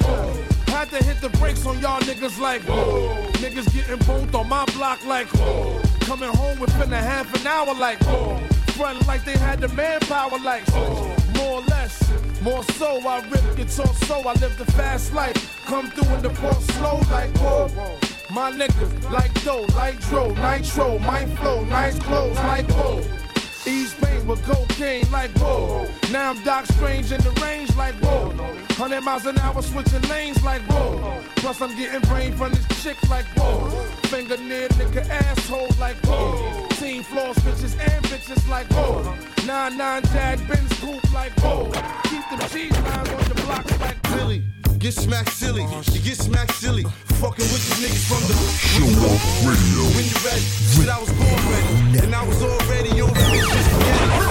had 0.75 0.89
to 0.89 1.01
hit 1.05 1.21
the 1.21 1.29
brakes 1.39 1.65
on 1.65 1.79
y'all 1.79 2.01
niggas 2.01 2.37
like, 2.37 2.61
whoa. 2.63 3.15
niggas 3.43 3.73
getting 3.73 3.97
both 4.05 4.35
on 4.35 4.49
my 4.49 4.65
block 4.75 5.03
like, 5.05 5.27
whoa. 5.27 5.81
coming 6.01 6.29
home 6.29 6.59
within 6.59 6.91
a 6.91 7.01
half 7.01 7.33
an 7.39 7.47
hour 7.47 7.73
like, 7.75 7.97
frontin' 8.75 9.07
like 9.07 9.23
they 9.23 9.37
had 9.37 9.61
the 9.61 9.69
manpower 9.69 10.37
like, 10.39 10.63
whoa. 10.71 11.15
more 11.37 11.59
or 11.59 11.61
less. 11.61 11.95
More 12.41 12.63
so, 12.77 12.99
I 13.07 13.21
rip 13.29 13.55
guitar 13.55 13.93
so 14.05 14.19
I 14.27 14.33
live 14.33 14.57
the 14.57 14.69
fast 14.73 15.13
life. 15.13 15.63
Come 15.65 15.89
through 15.91 16.13
in 16.13 16.21
the 16.21 16.29
port 16.29 16.61
slow 16.61 16.99
like 17.09 17.31
whoa. 17.37 17.69
My 18.29 18.51
niggas 18.51 19.11
like 19.11 19.33
dough, 19.43 19.65
like 19.75 19.99
dro, 20.09 20.33
nitro, 20.33 20.99
my 20.99 21.25
flow, 21.37 21.63
nice 21.65 21.97
clothes 21.99 22.35
like 22.35 22.69
whoa. 22.71 23.24
Ease 23.67 23.93
pain 23.95 24.27
with 24.27 24.43
cocaine 24.43 25.09
like 25.11 25.31
whoa. 25.37 25.87
Now 26.11 26.29
I'm 26.31 26.43
Doc 26.43 26.65
Strange 26.67 27.11
in 27.11 27.19
the 27.21 27.31
range 27.41 27.75
like 27.75 27.95
whoa. 27.95 28.29
100 28.29 29.01
miles 29.01 29.25
an 29.25 29.39
hour 29.39 29.61
switching 29.61 30.01
lanes 30.03 30.43
like 30.43 30.61
whoa. 30.63 31.21
Plus 31.37 31.61
I'm 31.61 31.75
getting 31.75 32.01
brain 32.01 32.33
from 32.33 32.51
this 32.51 32.83
chick 32.83 32.97
like 33.09 33.25
whoa. 33.37 33.69
Finger 34.09 34.37
near 34.37 34.69
nigga 34.69 35.09
asshole 35.09 35.69
like 35.79 35.97
whoa. 36.05 36.67
Team 36.79 37.01
floors 37.03 37.37
bitches 37.37 37.75
and 37.79 38.05
bitches 38.05 38.47
like 38.49 38.67
whoa. 38.67 39.01
9-9 39.47 40.13
Jag 40.13 40.47
Benz 40.47 40.79
coupe 40.79 41.13
like 41.13 41.33
whoa. 41.39 41.65
Keep 42.03 42.25
the 42.37 42.47
cheese 42.51 42.71
lines 42.71 43.09
on 43.09 43.25
your 43.25 43.45
blocks 43.45 43.79
like 43.79 44.01
Billy. 44.03 44.54
Get 44.85 44.93
smacked 44.93 45.31
silly, 45.31 45.63
you 45.93 45.99
get 45.99 46.15
smacked 46.15 46.53
silly. 46.57 46.83
Fucking 47.17 47.49
with 47.49 47.65
the 47.69 47.87
niggas 47.87 48.05
from 48.05 48.21
the 48.29 48.35
Show 48.53 48.85
off 49.09 49.41
radio. 49.41 49.81
When 49.97 50.05
you 50.05 50.13
ready, 50.21 50.45
shit, 50.45 50.87
I 50.87 50.99
was 50.99 51.09
born 51.17 51.41
ready, 51.49 52.05
and 52.05 52.13
I 52.13 52.23
was 52.23 52.43
already 52.43 53.01
on 53.01 53.09
the 53.09 53.74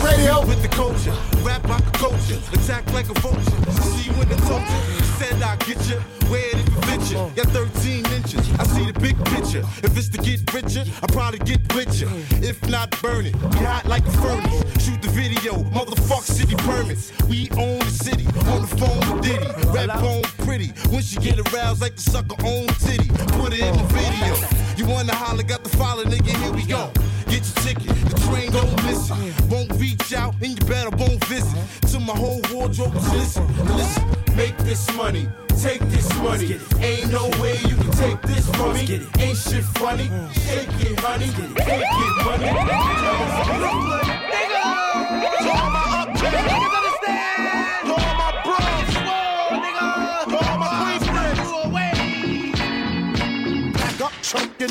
Radio 0.02 0.44
with 0.46 0.62
the 0.62 0.68
culture, 0.68 1.14
rap 1.42 1.66
like 1.68 1.86
a 1.86 1.90
culture, 1.92 2.40
attack 2.52 2.90
like 2.92 3.08
a 3.10 3.20
vulture. 3.20 3.72
See 3.82 4.10
you 4.10 4.22
in 4.22 4.28
the 4.28 4.36
culture, 4.48 4.80
said 5.18 5.42
I 5.42 5.56
get 5.56 5.78
you, 5.88 6.00
wear 6.30 6.48
it 6.48 6.58
it 6.58 6.84
fit 6.84 7.10
you. 7.10 7.18
Got 7.36 7.48
13 7.52 8.06
inches, 8.12 8.44
I 8.58 8.64
see 8.64 8.90
the 8.90 8.98
big 8.98 9.16
picture. 9.26 9.62
If 9.82 9.96
it's 9.96 10.08
to 10.10 10.18
get 10.18 10.40
richer, 10.52 10.84
I 11.02 11.06
probably 11.12 11.38
get 11.40 11.60
richer. 11.74 12.08
If 12.42 12.66
not, 12.68 12.90
burn 13.02 13.26
it, 13.26 13.32
be 13.52 13.58
hot 13.58 13.86
like 13.86 14.06
a 14.06 14.12
furnace. 14.12 14.84
Shoot 14.84 15.02
the 15.02 15.08
video, 15.08 15.54
motherfuck 15.76 16.22
city 16.22 16.56
permits. 16.56 17.12
We 17.28 17.50
own 17.58 17.78
the 17.78 17.90
city, 17.90 18.26
on 18.52 18.62
the 18.62 18.70
phone 18.78 19.00
with 19.14 19.24
Diddy. 19.24 19.46
Rap 19.68 20.02
on 20.02 20.22
pretty, 20.44 20.68
when 20.90 21.02
she 21.02 21.16
get 21.16 21.38
aroused 21.52 21.80
like 21.80 21.96
the 21.96 22.02
sucker 22.02 22.36
on 22.44 22.66
titty. 22.84 23.08
Put 23.38 23.52
it 23.52 23.60
in 23.60 23.76
the 23.76 23.88
video. 23.92 24.34
You 24.76 24.86
wanna 24.86 25.14
holler, 25.14 25.42
got 25.42 25.62
the 25.62 25.70
follow, 25.70 26.04
nigga, 26.04 26.34
here 26.42 26.52
we 26.52 26.64
go. 26.64 26.90
Get 27.34 27.46
your 27.46 27.54
ticket, 27.64 27.94
the 28.10 28.16
train 28.28 28.48
don't 28.52 28.76
miss 28.84 29.10
it. 29.10 29.16
Won't 29.50 29.72
reach 29.72 30.14
out, 30.14 30.34
and 30.40 30.50
you 30.50 30.56
better 30.66 30.90
won't 30.90 31.24
visit. 31.24 31.58
To 31.90 31.98
my 31.98 32.12
whole 32.12 32.40
wardrobe, 32.52 32.94
listen, 32.94 33.44
listen. 33.74 34.04
Make 34.36 34.56
this 34.58 34.86
money, 34.94 35.26
take 35.60 35.80
this 35.90 36.08
money. 36.18 36.60
Ain't 36.78 37.10
no 37.10 37.28
way 37.42 37.56
you 37.66 37.74
can 37.74 37.90
take 37.90 38.22
this 38.22 38.48
from 38.50 38.74
me. 38.74 39.00
Ain't 39.18 39.36
shit 39.36 39.64
funny. 39.82 40.08
Shake 40.46 40.68
it, 40.78 41.00
honey. 41.00 41.26
Take 41.56 41.82
it, 41.82 42.24
money. 42.24 42.46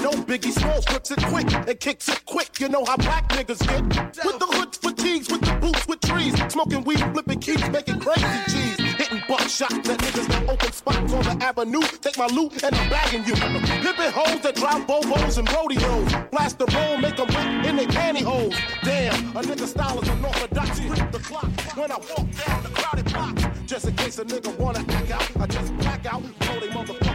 No 0.02 0.10
biggie 0.12 0.52
Smalls 0.52 0.86
grips 0.86 1.12
it 1.12 1.22
quick 1.26 1.54
and 1.54 1.80
kicks 1.80 2.10
it 2.10 2.26
quick. 2.26 2.60
You 2.60 2.68
know 2.68 2.84
how 2.84 2.98
black 2.98 3.30
niggas 3.30 3.62
get. 3.68 4.26
With 4.26 4.40
the 4.40 4.48
hood 4.48 4.76
fatigues, 4.76 5.30
with 5.30 5.42
the 5.42 5.54
boots, 5.62 5.88
with 5.88 6.00
trees. 6.02 6.34
Smoking 6.52 6.84
weed, 6.84 7.00
flipping 7.14 7.40
keys, 7.40 7.70
making 7.70 8.00
crazy 8.00 8.26
cheese. 8.50 8.94
Hitting 8.96 9.22
buckshot 9.28 9.70
that 9.84 10.00
niggas 10.00 10.28
got 10.30 10.50
open 10.50 10.72
spots 10.72 11.14
on 11.14 11.24
the 11.24 11.46
avenue. 11.46 11.82
Take 12.02 12.18
my 12.18 12.26
loot 12.28 12.64
and 12.64 12.76
I'm 12.76 12.90
bagging 12.90 13.24
you. 13.26 13.34
Pimpin' 13.34 14.12
hoes 14.12 14.42
that 14.42 14.56
drive 14.56 14.88
Bobos 14.88 15.38
and 15.38 15.52
rodeos. 15.54 16.30
Blast 16.32 16.58
the 16.58 16.66
roll, 16.74 16.98
make 16.98 17.16
them 17.16 17.28
wet 17.28 17.66
in 17.66 17.76
their 17.76 17.88
pantyhose. 17.88 18.58
Damn, 18.84 19.38
a 19.38 19.42
nigga 19.42 19.68
style 19.68 20.02
is 20.02 20.10
unorthodox. 20.10 20.80
Grip 20.80 21.12
the 21.12 21.20
clock 21.20 21.52
when 21.78 21.92
I 21.92 21.98
walk 21.98 22.28
down 22.46 22.64
the 22.64 22.70
crowded 22.74 23.06
block. 23.14 23.38
Just 23.68 23.88
in 23.88 23.96
case 23.96 24.18
a 24.18 24.26
nigga 24.26 24.58
wanna 24.58 24.80
act 24.80 25.12
out, 25.12 25.42
I 25.42 25.46
just 25.48 25.76
black 25.78 26.06
out, 26.06 26.22
blow 26.40 26.60
they 26.60 26.70
out. 26.72 27.13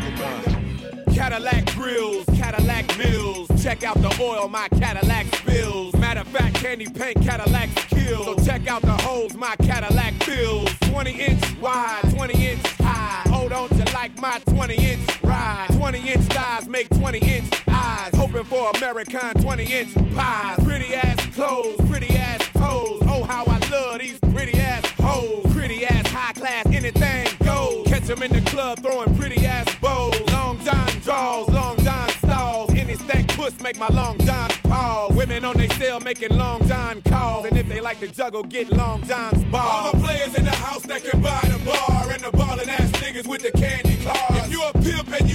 Cadillac 1.18 1.74
grills, 1.74 2.24
Cadillac 2.36 2.96
mills. 2.96 3.48
Check 3.60 3.82
out 3.82 4.00
the 4.00 4.16
oil 4.22 4.48
my 4.48 4.68
Cadillac 4.68 5.26
spills. 5.34 5.92
Matter 5.96 6.20
of 6.20 6.28
fact, 6.28 6.54
candy 6.54 6.86
paint 6.86 7.20
Cadillac 7.22 7.74
kills. 7.74 8.24
So 8.24 8.36
check 8.46 8.68
out 8.68 8.82
the 8.82 8.92
holes 8.92 9.34
my 9.34 9.56
Cadillac 9.56 10.14
fills. 10.22 10.72
20 10.82 11.10
inch 11.10 11.58
wide, 11.60 12.02
20 12.14 12.46
inch 12.46 12.64
high. 12.78 13.28
Hold 13.30 13.52
on 13.52 13.68
to 13.70 13.84
like 13.92 14.16
my 14.20 14.38
20 14.46 14.74
inch 14.76 15.22
ride. 15.24 15.66
20 15.72 16.08
inch 16.08 16.24
thighs 16.26 16.68
make 16.68 16.88
20 16.90 17.18
inch 17.18 17.52
eyes. 17.66 18.14
Hoping 18.14 18.44
for 18.44 18.70
American 18.76 19.42
20 19.42 19.64
inch 19.64 19.94
pies. 20.14 20.62
Pretty 20.62 20.94
ass 20.94 21.26
clothes, 21.34 21.80
pretty 21.90 22.16
ass 22.16 22.46
toes. 22.52 23.02
Oh, 23.08 23.24
how 23.24 23.44
I 23.44 23.58
love 23.70 23.98
these 23.98 24.20
pretty 24.32 24.56
ass 24.60 24.86
hoes. 25.00 25.52
Pretty 25.52 25.84
ass 25.84 26.06
high 26.06 26.32
class, 26.34 26.64
anything 26.66 27.26
goes. 27.44 27.88
Catch 27.88 28.04
them 28.04 28.22
in 28.22 28.32
the 28.32 28.50
club 28.52 28.78
throwing 28.78 29.16
pretty 29.16 29.44
ass 29.44 29.66
bows. 29.80 30.27
Draws, 31.08 31.48
long 31.48 31.82
John 31.82 32.10
stalls. 32.10 32.74
Any 32.74 32.94
stack 32.96 33.28
puss 33.28 33.58
make 33.62 33.78
my 33.78 33.88
long 33.88 34.18
John 34.26 34.50
pause. 34.64 35.16
Women 35.16 35.42
on 35.42 35.56
they 35.56 35.68
cell 35.68 36.00
making 36.00 36.36
long 36.36 36.68
John 36.68 37.00
calls. 37.00 37.46
And 37.46 37.56
if 37.56 37.66
they 37.66 37.80
like 37.80 37.98
to 38.00 38.08
juggle, 38.08 38.42
get 38.42 38.70
long 38.70 39.02
John's 39.04 39.42
balls. 39.44 39.86
All 39.86 39.92
the 39.92 40.06
players 40.06 40.34
in 40.34 40.44
the 40.44 40.50
house 40.50 40.82
that 40.82 41.02
can 41.02 41.22
buy 41.22 41.40
the 41.44 41.64
bar. 41.64 42.12
And 42.12 42.22
the 42.22 42.30
ballin' 42.30 42.68
ass 42.68 42.90
niggas 43.00 43.26
with 43.26 43.40
the 43.40 43.52
candy 43.52 43.96
cars. 44.04 44.44
If 44.44 44.52
you 44.52 44.62
a 44.62 44.72
pimp 44.74 45.18
and 45.18 45.27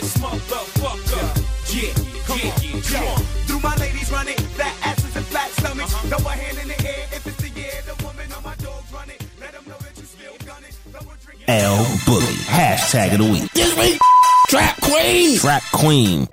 this 0.00 0.16
motherfucker? 0.16 1.26
Yeah, 1.70 1.92
yeah, 2.36 2.52
yeah. 2.64 2.80
Come 2.88 3.06
on. 3.08 3.22
Do 3.46 3.60
my 3.60 3.76
ladies 3.76 4.10
run 4.10 4.28
it? 4.28 4.40
Fat 4.56 4.74
asses 4.82 5.14
and 5.16 5.26
flat 5.26 5.50
stomachs. 5.50 5.94
Uh-huh. 5.94 6.16
Throw 6.16 6.26
a 6.26 6.32
hand 6.32 6.58
in 6.58 6.68
the 6.68 6.78
air 6.88 7.04
if 7.12 7.26
it's 7.26 7.36
the 7.36 7.50
year. 7.52 7.72
The 7.86 7.96
woman 8.04 8.32
on 8.32 8.42
my 8.42 8.54
dogs 8.56 8.88
run 8.92 9.08
it. 9.10 9.20
Let 9.40 9.52
them 9.52 9.64
know 9.68 9.76
that 9.76 9.94
you 9.96 10.04
still 10.04 10.36
gun 10.46 10.62
it. 10.64 10.74
Throw 10.88 11.04
a 11.04 11.14
drink. 11.20 11.44
L 11.48 11.84
Bully. 12.06 12.36
Hashtag 12.48 13.12
of 13.12 13.20
the 13.20 13.28
week. 13.28 13.52
This 13.52 13.76
week, 13.76 14.00
Trap 14.48 14.80
Queen. 14.80 15.38
Trap 15.38 15.62
Queen. 15.72 16.26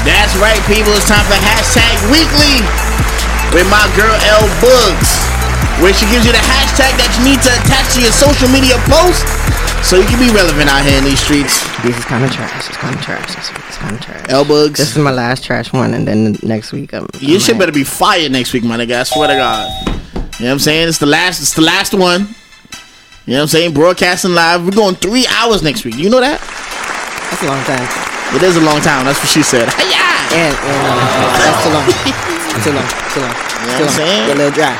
That's 0.00 0.32
right, 0.40 0.62
people. 0.64 0.96
It's 0.96 1.04
time 1.04 1.22
for 1.28 1.36
hashtag 1.36 1.92
weekly 2.08 2.64
with 3.52 3.68
my 3.68 3.84
girl 3.94 4.16
L 4.32 4.48
Bugs, 4.64 5.10
where 5.84 5.92
she 5.92 6.08
gives 6.08 6.24
you 6.24 6.32
the 6.32 6.40
hashtag 6.40 6.96
that 6.96 7.12
you 7.20 7.36
need 7.36 7.40
to 7.44 7.52
attach 7.52 7.94
to 7.94 8.00
your 8.00 8.14
social 8.16 8.48
media 8.48 8.80
post 8.88 9.28
so 9.82 9.96
you 9.96 10.06
can 10.06 10.18
be 10.18 10.32
relevant 10.34 10.68
out 10.68 10.84
here 10.84 10.98
in 10.98 11.04
these 11.04 11.20
streets. 11.20 11.64
This 11.82 11.96
is 11.96 12.04
kind 12.04 12.24
of 12.24 12.30
trash. 12.30 12.68
It's 12.68 12.76
kind 12.76 12.94
of 12.94 13.02
trash. 13.02 13.34
This 13.34 13.50
week. 13.50 13.64
It's 13.68 13.76
kind 13.76 13.94
of 13.94 14.00
trash. 14.00 14.26
L 14.28 14.44
Bugs. 14.44 14.78
This 14.78 14.96
is 14.96 14.98
my 15.02 15.10
last 15.10 15.44
trash 15.44 15.72
one, 15.72 15.94
and 15.94 16.06
then 16.06 16.36
next 16.42 16.72
week 16.72 16.94
I'm. 16.94 17.06
Your 17.18 17.34
I'm 17.34 17.40
shit 17.40 17.58
better 17.58 17.72
be 17.72 17.84
fire 17.84 18.28
next 18.28 18.52
week, 18.52 18.64
my 18.64 18.76
nigga. 18.76 19.00
I 19.00 19.02
swear 19.04 19.28
to 19.28 19.34
God. 19.34 19.66
You 20.40 20.46
know 20.46 20.52
what 20.52 20.52
I'm 20.52 20.58
saying? 20.58 20.88
It's 20.88 20.98
the 20.98 21.06
last. 21.06 21.40
It's 21.40 21.54
the 21.54 21.62
last 21.62 21.94
one. 21.94 22.34
You 23.26 23.36
know 23.36 23.40
what 23.40 23.42
I'm 23.42 23.48
saying? 23.48 23.74
Broadcasting 23.74 24.34
live. 24.34 24.64
We're 24.64 24.72
going 24.72 24.94
three 24.96 25.26
hours 25.28 25.62
next 25.62 25.84
week. 25.84 25.96
You 25.96 26.10
know 26.10 26.20
that? 26.20 26.40
That's 27.30 27.42
a 27.42 27.46
long 27.46 27.62
time. 27.64 27.86
It 28.34 28.42
is 28.42 28.56
a 28.56 28.60
long 28.60 28.80
time. 28.80 29.06
That's 29.06 29.18
what 29.18 29.28
she 29.28 29.42
said. 29.42 29.68
And, 30.32 30.54
and 30.54 30.82
uh, 30.86 31.38
that's 31.42 31.62
too 31.66 31.72
long. 31.74 31.86
too 32.62 32.70
long. 32.70 32.86
Too 33.10 33.20
long. 33.20 33.34
You 33.34 33.66
know 33.66 33.74
what 33.74 33.82
I'm 33.82 33.88
saying? 33.88 34.26
Get 34.28 34.36
a 34.36 34.38
little 34.38 34.54
dry. 34.54 34.74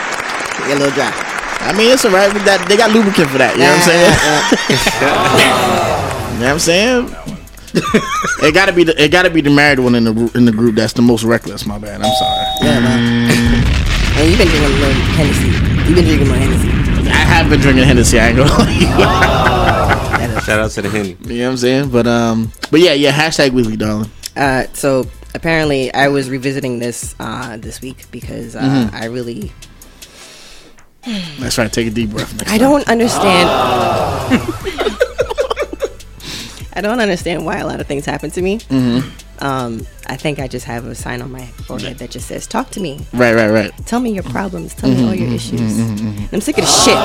Get 0.69 0.77
a 0.77 0.81
little 0.81 0.95
dry. 0.95 1.30
I 1.63 1.73
mean, 1.77 1.93
it's 1.93 2.05
alright. 2.05 2.33
With 2.33 2.45
that, 2.45 2.65
they 2.69 2.77
got 2.77 2.91
lubricant 2.91 3.29
for 3.31 3.39
that. 3.39 3.55
You 3.55 3.63
know 3.63 3.71
what 3.71 3.85
I'm 3.85 3.89
saying? 3.89 4.13
you 6.35 6.41
know 6.41 6.47
what 6.47 6.53
I'm 6.53 6.59
saying? 6.59 7.17
it 8.43 8.53
gotta 8.53 8.73
be 8.73 8.83
the 8.83 9.01
it 9.01 9.11
gotta 9.13 9.31
be 9.31 9.41
the 9.41 9.51
married 9.51 9.79
one 9.79 9.95
in 9.95 10.03
the 10.05 10.13
group- 10.13 10.35
in 10.35 10.45
the 10.45 10.51
group 10.53 10.75
that's 10.75 10.93
the 10.95 11.03
most 11.03 11.23
reckless. 11.23 11.67
My 11.67 11.79
bad. 11.79 12.01
I'm 12.03 12.13
sorry. 12.15 12.47
Yeah, 12.63 12.81
man. 12.81 13.31
And 14.19 14.29
you've 14.29 14.39
been 14.39 14.49
drinking 14.49 14.65
a 14.65 14.79
little 14.81 14.93
Hennessy. 15.15 15.51
You've 15.87 15.95
been 15.97 16.05
drinking 16.05 16.29
more 16.29 16.37
Hennessy. 16.37 16.71
I 17.11 17.15
have 17.15 17.49
been 17.49 17.61
drinking 17.61 17.85
Hennessy. 17.85 18.19
I 18.19 18.29
ain't 18.29 18.37
gonna 18.39 18.51
lie. 18.51 20.41
Shout 20.47 20.59
out 20.59 20.71
to 20.73 20.83
the 20.83 20.89
Henny. 20.89 21.17
You 21.23 21.39
know 21.39 21.45
what 21.45 21.51
I'm 21.53 21.57
saying? 21.59 21.91
But 21.91 22.07
um, 22.09 22.51
but 22.73 22.81
yeah, 22.81 22.93
yeah. 22.95 23.13
Hashtag 23.13 23.51
weekly, 23.53 23.77
darling. 23.77 24.11
Uh, 24.37 24.65
so 24.73 25.07
apparently, 25.35 25.93
I 25.95 26.09
was 26.09 26.29
revisiting 26.31 26.79
this 26.81 27.15
uh, 27.21 27.57
this 27.59 27.81
week 27.81 28.11
because 28.11 28.57
uh, 28.57 28.63
Mhm. 28.63 28.93
I 28.95 29.05
really 29.07 29.53
That's 31.41 31.57
right. 31.59 31.73
Take 31.73 31.87
a 31.89 31.91
deep 31.91 32.11
breath. 32.11 32.33
Next 32.37 32.51
I 32.53 32.59
time. 32.59 32.71
don't 32.71 32.89
understand. 32.89 33.49
I 36.73 36.81
don't 36.83 37.01
understand 37.01 37.45
why 37.45 37.59
a 37.59 37.67
lot 37.67 37.81
of 37.81 37.87
things 37.87 38.07
happen 38.07 38.31
to 38.31 38.41
me. 38.43 38.59
Mhm. 38.59 39.11
Um, 39.43 39.87
I 40.07 40.17
think 40.17 40.39
I 40.39 40.47
just 40.49 40.67
have 40.67 40.87
a 40.87 40.95
sign 40.95 41.21
on 41.23 41.33
my 41.33 41.47
forehead 41.67 41.99
that 41.99 42.11
just 42.11 42.29
says, 42.29 42.47
"Talk 42.47 42.71
to 42.73 42.81
me. 42.81 43.01
Right, 43.13 43.35
right, 43.35 43.49
right. 43.51 43.73
Tell 43.87 43.99
me 44.01 44.13
your 44.13 44.23
problems. 44.25 44.75
Tell 44.75 44.91
me 44.91 45.03
all 45.07 45.15
your 45.15 45.29
Mhm, 45.29 45.35
issues." 45.35 45.61
mhm, 45.61 45.99
mhm. 45.99 46.33
I'm 46.33 46.41
sick 46.41 46.59
of 46.59 46.65
this 46.65 46.85
shit. 46.85 46.99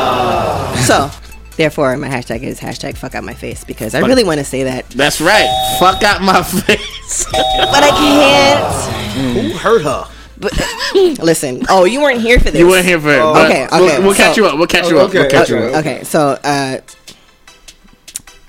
So, 0.85 1.09
therefore, 1.55 1.95
my 1.97 2.09
hashtag 2.09 2.43
is 2.43 2.59
hashtag 2.59 2.95
fuck 2.97 3.15
out 3.15 3.23
my 3.23 3.33
face 3.33 3.63
because 3.63 3.95
I 3.95 4.01
Fuck- 4.01 4.09
really 4.09 4.23
want 4.25 4.39
to 4.39 4.45
say 4.45 4.63
that, 4.63 4.89
That's 4.91 5.19
right. 5.21 5.47
Fuck 5.79 6.03
out 6.03 6.21
my 6.21 6.43
face. 6.67 7.25
but 7.31 7.83
I 7.83 7.89
can't. 7.89 9.33
Who 9.33 9.57
hurt 9.57 9.81
her? 9.83 10.05
But 10.37 10.53
listen, 11.21 11.63
oh, 11.69 11.85
you 11.85 12.01
weren't 12.01 12.21
here 12.21 12.39
for 12.39 12.51
this. 12.51 12.59
You 12.59 12.67
weren't 12.67 12.85
here 12.85 12.99
for 12.99 13.09
it, 13.09 13.19
but 13.19 13.45
okay, 13.49 13.67
we'll- 13.71 13.83
okay. 13.89 13.99
we'll 14.03 14.13
catch 14.15 14.37
you 14.37 14.45
up, 14.45 14.57
we'll 14.57 14.67
catch 14.67 14.89
you 14.89 14.99
up, 14.99 15.13
we'll 15.13 15.29
catch 15.29 15.49
you 15.49 15.57
up. 15.57 15.75
Okay, 15.75 16.03
so 16.03 16.37
uh, 16.43 16.79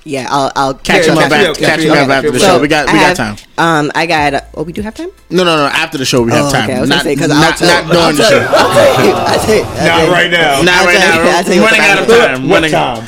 yeah, 0.07 0.27
I'll 0.31 0.51
I'll 0.57 0.75
Catch 0.75 1.07
him 1.07 1.19
up 1.19 1.31
after- 1.31 1.61
catch 1.61 1.81
him 1.81 1.93
up 1.93 2.09
after 2.09 2.31
the 2.31 2.39
show. 2.39 2.59
We 2.61 2.69
got- 2.69 2.87
we 2.87 2.99
I 2.99 3.15
got 3.15 3.19
have- 3.19 3.43
Um, 3.59 3.91
I 3.95 4.07
got. 4.07 4.45
Oh, 4.55 4.63
we 4.63 4.73
do 4.73 4.83
have 4.83 4.95
time. 4.95 5.11
No, 5.31 5.43
no, 5.45 5.57
no. 5.57 5.67
After 5.67 5.99
the 5.99 6.05
show, 6.05 6.23
we 6.23 6.31
have 6.33 6.47
Oh, 6.47 6.51
time. 6.53 6.65
okay, 6.65 6.77
I 6.77 6.81
was 6.81 6.89
not, 6.89 7.05
gonna 7.05 7.17
say, 7.17 7.21
'cause 7.21 7.31
I'll 7.31 7.41
not, 7.41 7.57
tell- 7.59 7.69
not 7.69 7.87
during 7.91 8.01
I'll 8.05 8.13
the 8.13 8.19
tell 8.23 8.31
show. 8.31 8.39
you, 8.39 8.47
I'll 8.49 8.51
tell 8.51 8.87
I'll 9.17 9.41
tell 9.41 9.65
I'll 9.65 9.67
Not 9.67 9.87
tell 9.87 10.07
you. 10.07 10.13
right 10.13 10.31
now. 10.31 10.63
Not 10.63 10.85
right 10.87 10.99
tell 10.99 11.25
now. 11.25 11.37
I'll 11.37 11.45
tell 11.45 11.55
you 11.55 11.63
Running 11.65 11.81
out 11.81 11.99
of 11.99 12.07
time. 12.07 12.19
time. 12.37 12.49
Running 12.51 12.75
out. 12.75 13.03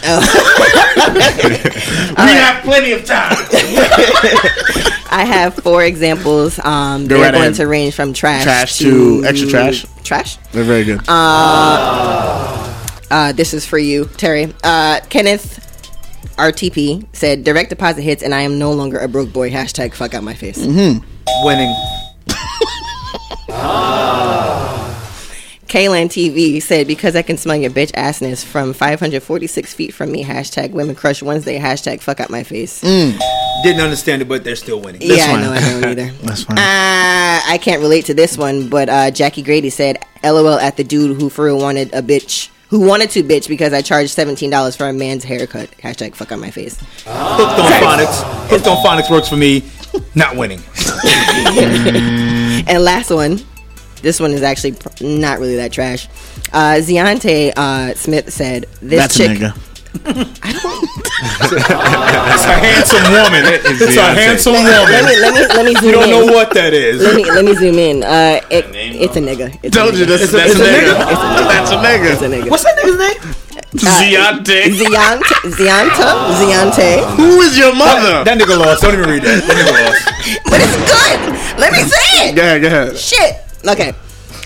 We 2.19 2.33
have 2.33 2.63
plenty 2.65 2.93
of 2.93 3.05
time. 3.05 3.37
I 5.11 5.25
have 5.25 5.55
four 5.55 5.85
examples. 5.85 6.59
Um, 6.63 7.07
they're 7.07 7.19
right 7.19 7.33
going 7.33 7.43
ahead. 7.45 7.55
to 7.57 7.67
range 7.67 7.95
from 7.95 8.13
trash, 8.13 8.43
Trash 8.43 8.79
to 8.79 9.25
extra 9.27 9.49
trash. 9.49 9.87
Trash. 10.05 10.37
They're 10.53 10.65
very 10.65 10.85
good. 10.85 11.01
Uh, 11.09 12.75
uh, 13.11 13.33
this 13.33 13.55
is 13.55 13.65
for 13.65 13.79
you, 13.79 14.05
Terry. 14.17 14.53
Uh, 14.63 15.01
Kenneth 15.09 15.65
RTP 16.37 17.07
said, 17.13 17.45
"Direct 17.45 17.71
deposit 17.71 18.03
hits, 18.03 18.23
and 18.23 18.35
I 18.35 18.43
am 18.43 18.59
no 18.59 18.73
longer 18.73 18.99
a 18.99 19.09
broke 19.09 19.33
boy." 19.33 19.51
Hashtag 19.51 19.95
fuck 19.95 20.15
out 20.15 20.23
my 20.23 20.35
face. 20.35 20.59
Mm-hmm. 20.59 21.45
Winning. 21.45 21.75
Kaylan 25.69 26.07
TV 26.07 26.63
said, 26.63 26.87
"Because 26.87 27.15
I 27.15 27.23
can 27.23 27.37
smell 27.37 27.57
your 27.57 27.71
bitch 27.71 27.93
assness 27.93 28.43
from 28.45 28.73
546 28.73 29.75
feet 29.75 29.93
from 29.93 30.11
me." 30.11 30.25
Hashtag 30.25 30.71
Women 30.71 30.95
Crush 30.95 31.23
Wednesday. 31.23 31.59
Hashtag 31.59 32.01
fuck 32.01 32.21
out 32.21 32.31
my 32.31 32.43
face. 32.43 32.83
Mm. 32.83 33.19
Didn't 33.63 33.83
understand 33.83 34.23
it, 34.23 34.29
but 34.29 34.45
they're 34.45 34.57
still 34.57 34.81
winning. 34.81 35.03
yeah, 35.03 35.27
I 35.27 35.41
know 35.41 35.53
I 35.53 35.61
don't 35.61 35.85
either. 35.85 36.11
That's 36.23 36.45
fine. 36.45 36.57
Uh, 36.57 37.41
I 37.47 37.59
can't 37.61 37.83
relate 37.83 38.07
to 38.07 38.15
this 38.15 38.39
one, 38.39 38.69
but 38.69 38.89
uh, 38.89 39.11
Jackie 39.11 39.43
Grady 39.43 39.69
said, 39.69 39.99
"LOL 40.25 40.59
at 40.59 40.77
the 40.79 40.85
dude 40.85 41.21
who 41.21 41.29
for 41.29 41.45
real 41.45 41.59
wanted 41.59 41.93
a 41.93 42.01
bitch." 42.01 42.49
Who 42.69 42.81
wanted 42.81 43.11
to 43.11 43.23
bitch 43.23 43.49
because 43.49 43.73
I 43.73 43.81
charged 43.83 44.11
seventeen 44.11 44.51
dollars 44.51 44.77
for 44.77 44.87
a 44.87 44.93
man's 44.93 45.25
haircut? 45.25 45.71
Hashtag 45.79 46.15
fuck 46.15 46.33
on 46.33 46.41
my 46.41 46.51
face. 46.51 46.79
Hooked 47.07 47.61
on 47.61 47.73
phonics. 47.83 48.49
Hooked 48.49 48.67
on 48.67 48.85
phonics 48.85 49.11
works 49.11 49.29
for 49.29 49.37
me. 49.37 49.65
Not 50.15 50.37
winning. 50.37 50.61
and 52.69 52.85
last 52.85 53.11
one, 53.11 53.41
this 54.03 54.21
one 54.21 54.33
is 54.33 54.43
actually 54.43 54.77
not 55.01 55.39
really 55.39 55.57
that 55.57 55.73
trash. 55.73 56.09
Uh, 56.53 56.77
Ziante 56.77 57.53
uh, 57.57 57.95
Smith 57.95 58.31
said, 58.33 58.67
"This 58.83 59.17
That's 59.17 59.21
a 59.21 59.55
chick." 59.99 60.17
nigga. 60.17 60.89
It's 62.31 62.45
a 62.45 62.53
handsome 62.59 63.07
woman. 63.13 63.43
It's 63.47 63.81
It's 63.81 63.97
a 63.97 64.03
handsome 64.03 64.53
woman. 64.55 64.71
let 64.73 65.05
me 65.05 65.17
let 65.21 65.35
me 65.35 65.41
let 65.55 65.65
me 65.67 65.75
zoom 65.75 65.85
in. 65.85 65.85
You 65.85 65.93
don't 65.93 66.05
in. 66.05 66.11
know 66.11 66.33
what 66.33 66.55
that 66.55 66.73
is. 66.75 67.03
Let 67.03 67.15
me 67.17 67.25
let 67.25 67.45
me 67.45 67.55
zoom 67.55 67.79
in. 67.79 68.03
Uh, 68.05 68.41
it, 68.51 68.67
it's 68.75 69.17
a 69.17 69.21
nigga. 69.21 69.59
It's 69.63 69.75
Told 69.77 69.95
a 69.95 69.99
you 69.99 70.05
nigga. 70.05 70.09
this- 70.09 70.23
It's 70.23 70.33
that's 70.33 70.53
it's 70.53 70.61
a 70.61 70.65
nigga. 70.65 70.95
It's 71.11 71.21
a 71.21 71.27
nigga. 71.27 71.47
That's 71.59 71.71
a 71.73 71.77
nigga. 71.77 72.13
It's 72.13 72.23
a 72.23 72.29
nigga. 72.29 72.51
What's 72.51 72.65
that 72.65 72.77
nigga's 72.79 72.99
name? 72.99 73.35
Ziante. 73.75 74.63
Ziante, 74.73 75.35
Zianta, 75.53 76.09
Ziante. 76.41 77.05
Who 77.17 77.41
is 77.43 77.59
your 77.59 77.75
mother? 77.75 78.25
That 78.25 78.39
nigga 78.39 78.57
lost. 78.59 78.83
Don't 78.83 78.95
even 78.95 79.09
read 79.11 79.23
that. 79.23 79.43
That 79.45 79.57
nigga 79.57 79.73
lost. 79.77 80.03
But 80.45 80.61
it's 80.63 80.77
good. 80.89 81.19
Let 81.61 81.73
me 81.73 81.83
say 81.83 82.29
it. 82.31 82.37
Yeah, 82.37 82.55
yeah. 82.55 82.87
go. 82.87 82.95
Shit. 82.95 83.37
Okay. 83.67 83.93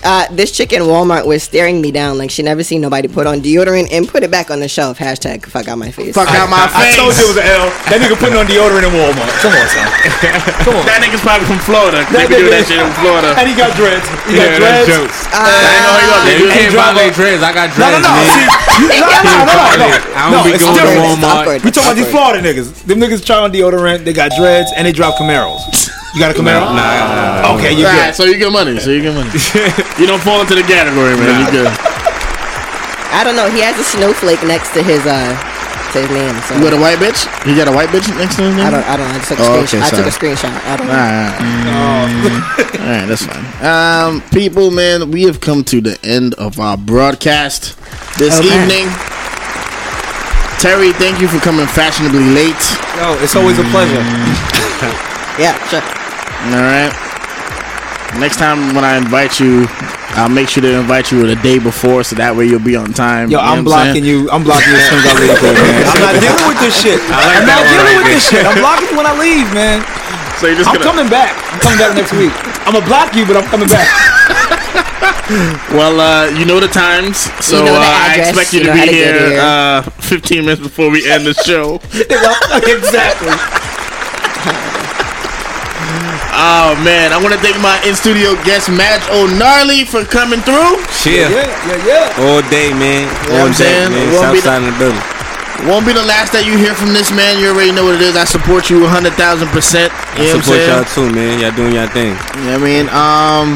Uh, 0.03 0.27
this 0.35 0.51
chick 0.51 0.73
in 0.73 0.81
Walmart 0.83 1.25
was 1.25 1.43
staring 1.43 1.79
me 1.79 1.91
down 1.91 2.17
like 2.17 2.29
she 2.29 2.43
never 2.43 2.59
seen 2.63 2.81
nobody 2.81 3.07
put 3.07 3.25
on 3.25 3.39
deodorant 3.39 3.87
and 3.91 4.03
put 4.07 4.19
it 4.23 4.29
back 4.29 4.51
on 4.51 4.59
the 4.59 4.67
shelf. 4.67 4.99
Hashtag 4.99 5.45
fuck 5.47 5.67
out 5.71 5.77
my 5.79 5.91
face. 5.91 6.13
Fuck 6.13 6.27
out 6.35 6.49
my 6.51 6.67
I 6.67 6.91
face. 6.91 6.95
told 6.99 7.15
you 7.15 7.23
it 7.23 7.27
was 7.31 7.39
an 7.39 7.47
L. 7.47 7.71
That 7.87 8.03
nigga 8.03 8.19
putting 8.19 8.35
on 8.35 8.43
deodorant 8.43 8.83
in 8.83 8.91
Walmart. 8.91 9.31
Come 9.39 9.55
on, 9.55 9.63
son. 9.71 9.87
Come 10.67 10.75
on. 10.75 10.83
That 10.83 10.99
nigga's 10.99 11.23
probably 11.23 11.47
from 11.47 11.63
Florida. 11.63 12.03
That 12.11 12.27
They 12.27 12.35
be 12.35 12.43
doing 12.43 12.51
that 12.51 12.67
shit 12.67 12.83
in 12.83 12.91
Florida. 12.99 13.31
And 13.39 13.47
he 13.47 13.55
got 13.55 13.71
dreads. 13.79 14.03
He 14.27 14.35
got 14.35 14.51
Yeah, 14.51 14.59
dreads. 14.59 14.83
that's 14.83 14.91
jokes. 14.91 15.17
Uh, 15.31 15.39
I 15.39 15.75
know 15.87 15.95
he 15.95 16.03
Yeah, 16.03 16.19
gonna 16.19 16.35
you 16.35 16.47
can't 16.51 16.71
drive 16.75 16.93
violate 16.99 17.13
dreads. 17.15 17.41
I 17.43 17.51
got 17.55 17.67
dreads, 17.71 18.03
no, 18.03 18.11
no. 18.11 18.11
man. 18.11 18.27
See, 18.27 18.99
no, 18.99 19.07
no, 19.07 19.21
no, 19.23 19.43
no, 19.47 19.63
no. 19.79 19.87
I 20.13 20.21
don't 20.27 20.31
No, 20.35 20.39
be 20.43 20.51
going 20.59 20.75
to. 20.83 20.99
Walmart. 20.99 21.63
We 21.63 21.71
talking 21.71 21.87
about 21.87 21.95
these 21.95 22.11
Florida 22.11 22.39
niggas. 22.43 22.83
Them 22.83 22.99
niggas 22.99 23.23
try 23.23 23.39
on 23.39 23.51
deodorant. 23.55 24.03
They 24.03 24.11
got 24.11 24.35
dreads 24.35 24.67
and 24.75 24.83
they 24.83 24.91
drive 24.91 25.15
Camaros. 25.15 25.63
You 26.13 26.19
got 26.21 26.29
a 26.29 26.37
Camaro? 26.37 26.69
Nah, 26.69 26.77
nah, 26.77 27.41
nah. 27.41 27.55
Okay, 27.57 27.73
you 27.73 27.85
Alright, 27.85 28.13
good. 28.13 28.15
so 28.15 28.23
you 28.25 28.37
get 28.37 28.51
money. 28.51 28.77
So 28.79 28.91
you 28.91 29.01
get 29.01 29.15
money. 29.17 29.33
you 29.99 30.05
don't 30.05 30.21
fall 30.21 30.41
into 30.41 30.53
the 30.53 30.61
category, 30.61 31.17
man. 31.17 31.41
You 31.41 31.49
good. 31.49 31.73
I 33.13 33.23
don't 33.25 33.35
know. 33.35 33.49
He 33.49 33.61
has 33.61 33.77
a 33.79 33.83
snowflake 33.83 34.41
next 34.45 34.73
to 34.77 34.83
his 34.83 35.01
uh 35.09 35.33
to 35.93 36.01
his 36.01 36.09
name. 36.13 36.33
So 36.45 36.53
You 36.57 36.61
got 36.69 36.73
a 36.73 36.81
white 36.81 36.97
bitch? 37.01 37.25
You 37.49 37.55
got 37.57 37.67
a 37.67 37.71
white 37.73 37.89
bitch 37.89 38.05
next 38.17 38.35
to 38.37 38.43
his 38.45 38.55
name? 38.55 38.65
I 38.65 38.69
don't. 38.69 38.85
I 38.85 38.97
don't. 38.97 39.09
I 39.09 39.17
just 39.17 39.29
took 39.29 39.39
a 39.39 39.41
Oh, 39.41 39.63
screenshot. 39.65 39.73
okay, 39.73 39.81
I 39.81 39.89
took 39.89 40.05
a 40.05 40.11
sorry. 40.13 40.33
screenshot. 40.37 40.53
I 40.53 40.73
don't 40.77 40.87
know. 40.87 41.01
Alright. 41.01 42.77
Alright, 42.77 43.07
that's 43.09 43.25
fine. 43.25 43.45
Um, 43.65 44.21
people, 44.29 44.69
man, 44.69 45.09
we 45.09 45.23
have 45.23 45.41
come 45.41 45.63
to 45.65 45.81
the 45.81 45.97
end 46.03 46.33
of 46.35 46.59
our 46.59 46.77
broadcast 46.77 47.73
this 48.19 48.37
Okay. 48.37 48.53
evening. 48.53 48.85
Terry, 50.61 50.93
thank 50.93 51.19
you 51.19 51.27
for 51.27 51.39
coming 51.39 51.65
fashionably 51.67 52.23
late. 52.37 52.63
Yo, 53.01 53.17
it's 53.21 53.35
always 53.35 53.57
a 53.57 53.63
pleasure. 53.73 53.97
Yeah, 55.39 55.57
sure. 55.67 55.81
All 56.51 56.59
right. 56.61 56.91
Next 58.19 58.37
time 58.37 58.75
when 58.75 58.83
I 58.85 58.97
invite 58.97 59.39
you, 59.39 59.65
I'll 60.13 60.29
make 60.29 60.47
sure 60.49 60.61
to 60.61 60.69
invite 60.79 61.11
you 61.11 61.25
the 61.25 61.35
day 61.41 61.57
before, 61.57 62.03
so 62.03 62.13
that 62.21 62.35
way 62.35 62.45
you'll 62.45 62.61
be 62.61 62.75
on 62.75 62.93
time. 62.93 63.31
Yo, 63.31 63.39
You 63.39 63.45
know 63.45 63.49
I'm 63.49 63.57
what 63.65 63.73
blocking 63.73 64.05
you. 64.05 64.29
I'm 64.29 64.43
blocking 64.45 64.69
you 64.69 64.77
as 64.77 64.85
soon 64.85 64.99
as 65.01 65.07
I 65.09 65.13
leave 65.17 65.39
here, 65.41 65.55
man. 65.57 65.81
I'm 65.97 66.01
not 66.05 66.15
dealing 66.21 66.45
with 66.45 66.59
this 66.61 66.75
shit. 66.77 66.99
like 67.09 67.41
I'm 67.41 67.47
not 67.49 67.63
dealing 67.65 67.81
right 67.89 67.97
with 67.97 68.05
there. 68.05 68.13
this 68.21 68.25
shit. 68.29 68.43
I'm 68.45 68.59
blocking 68.61 68.89
you 68.93 68.97
when 69.01 69.07
I 69.09 69.15
leave, 69.17 69.49
man. 69.57 69.81
So 70.37 70.45
you're 70.45 70.61
just 70.61 70.69
I'm 70.69 70.77
gonna. 70.77 70.85
coming 70.85 71.09
back. 71.09 71.33
I'm 71.49 71.59
coming 71.63 71.79
back 71.81 71.91
next 71.97 72.13
week. 72.13 72.33
I'm 72.69 72.77
gonna 72.77 72.85
block 72.85 73.15
you, 73.17 73.25
but 73.25 73.33
I'm 73.39 73.47
coming 73.49 73.67
back. 73.71 73.87
Well, 75.71 75.99
uh, 76.01 76.27
you 76.37 76.45
know 76.45 76.59
the 76.59 76.67
times, 76.67 77.17
so 77.43 77.57
You 77.57 77.65
know 77.65 77.73
the 77.73 77.79
uh, 77.79 78.05
I 78.11 78.15
expect 78.19 78.53
you, 78.53 78.59
you 78.59 78.65
to 78.65 78.71
know 78.71 78.77
how 78.77 78.85
be 78.85 78.91
to 78.91 78.95
here, 78.95 79.29
here. 79.31 79.39
Uh, 79.41 79.81
15 80.03 80.41
minutes 80.45 80.61
before 80.61 80.91
we 80.91 81.09
end 81.09 81.25
the 81.25 81.33
show. 81.33 81.75
exactly. 82.69 83.31
Oh 86.31 86.73
man, 86.81 87.11
I 87.13 87.17
want 87.21 87.33
to 87.35 87.41
thank 87.43 87.59
my 87.61 87.75
in 87.83 87.93
studio 87.95 88.33
guest 88.47 88.69
Madge 88.71 89.03
O'Gnarly 89.11 89.83
for 89.85 90.03
coming 90.07 90.39
through. 90.41 90.79
Yeah. 91.05 91.27
Yeah, 91.29 91.45
yeah, 91.67 91.79
yeah. 92.15 92.23
All 92.25 92.41
day, 92.49 92.71
man. 92.73 93.05
know 93.29 93.43
All 93.43 93.51
I'm 93.51 93.53
day, 93.53 93.67
saying? 93.67 93.91
man. 93.91 94.07
It 94.07 94.15
won't 94.15 94.33
be 94.33 94.39
South 94.41 94.57
side 94.57 94.61
of 94.63 94.71
the 94.73 94.77
building. 94.79 95.03
Won't 95.69 95.85
be 95.85 95.93
the 95.93 96.03
last 96.03 96.33
that 96.33 96.43
you 96.49 96.57
hear 96.57 96.73
from 96.73 96.91
this 96.91 97.13
man. 97.13 97.37
You 97.39 97.53
already 97.53 97.71
know 97.71 97.85
what 97.85 97.95
it 97.95 98.03
is. 98.03 98.17
I 98.17 98.25
support 98.25 98.67
you 98.73 98.81
100,000 98.81 99.13
percent. 99.53 99.93
I 99.93 100.25
You 100.25 100.33
know 100.33 100.41
what 100.41 100.41
I'm 100.41 100.41
support 100.41 100.59
saying? 100.59 100.71
y'all 100.73 100.89
too, 100.89 101.07
man. 101.13 101.33
Y'all 101.39 101.55
doing 101.55 101.73
y'all 101.77 101.87
thing. 101.93 102.17
You 102.41 102.49
know 102.49 102.57
what 102.57 102.65
I 102.65 102.67
mean? 102.67 102.85
Um, 102.89 103.47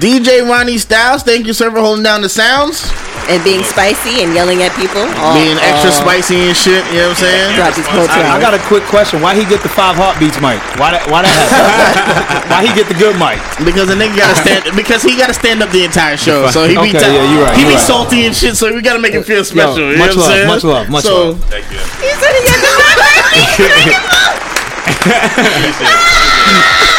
DJ 0.00 0.40
Ronnie 0.48 0.78
Styles, 0.78 1.22
thank 1.22 1.46
you, 1.46 1.52
sir, 1.52 1.70
for 1.70 1.78
holding 1.80 2.02
down 2.02 2.22
the 2.22 2.28
sounds. 2.28 2.90
And 3.30 3.38
being 3.44 3.62
spicy 3.62 4.18
and 4.24 4.34
yelling 4.34 4.64
at 4.66 4.74
people. 4.74 5.06
Oh, 5.06 5.30
Being 5.38 5.54
extra 5.62 5.94
oh. 5.94 6.02
spicy 6.02 6.50
and 6.50 6.56
shit, 6.58 6.82
you 6.90 7.06
know 7.06 7.14
what 7.14 7.22
I'm 7.22 7.22
saying? 7.22 7.54
Throughout 7.54 7.74
these 7.78 7.86
whole 7.86 8.08
I, 8.10 8.34
I 8.34 8.40
got 8.42 8.50
a 8.50 8.58
quick 8.66 8.82
question. 8.90 9.22
Why 9.22 9.38
he 9.38 9.46
get 9.46 9.62
the 9.62 9.68
five 9.70 9.94
heartbeats 9.94 10.42
mic? 10.42 10.58
Why 10.74 10.90
that? 10.90 11.06
Why 11.06 11.22
that 11.22 11.30
why 12.50 12.66
he 12.66 12.74
get 12.74 12.90
the 12.90 12.98
good 12.98 13.14
mic? 13.22 13.38
Because 13.62 13.86
the 13.86 13.94
nigga 13.94 14.18
gotta 14.18 14.34
stand 14.42 14.74
because 14.74 15.06
he 15.06 15.14
gotta 15.14 15.34
stand 15.38 15.62
up 15.62 15.70
the 15.70 15.84
entire 15.86 16.16
show. 16.18 16.50
So 16.50 16.66
he 16.66 16.74
be 16.74 16.90
Okay, 16.90 16.98
ti- 16.98 17.14
yeah, 17.14 17.22
you 17.30 17.38
right, 17.46 17.54
he 17.54 17.62
you 17.62 17.68
be 17.70 17.78
right. 17.78 17.86
salty 17.86 18.26
and 18.26 18.34
shit, 18.34 18.58
so 18.58 18.66
we 18.74 18.82
gotta 18.82 18.98
make 18.98 19.14
him 19.14 19.22
feel 19.22 19.44
special. 19.46 19.92
you 19.94 20.02
much 20.02 20.18
know 20.18 20.26
what 20.26 20.26
love, 20.26 20.34
saying? 20.34 20.48
much 20.50 20.64
love, 20.66 20.90
much 20.90 21.04
so, 21.06 21.38
love. 21.38 21.38
Thank 21.46 21.70
you. 21.70 21.78
He 22.02 22.10
said 22.18 22.34
he 22.34 22.42
got 22.42 22.58
the 22.58 22.74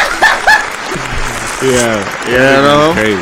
Yeah. 1.64 2.28
Yeah, 2.28 2.60
no. 2.60 2.92
Crazy. 2.92 3.16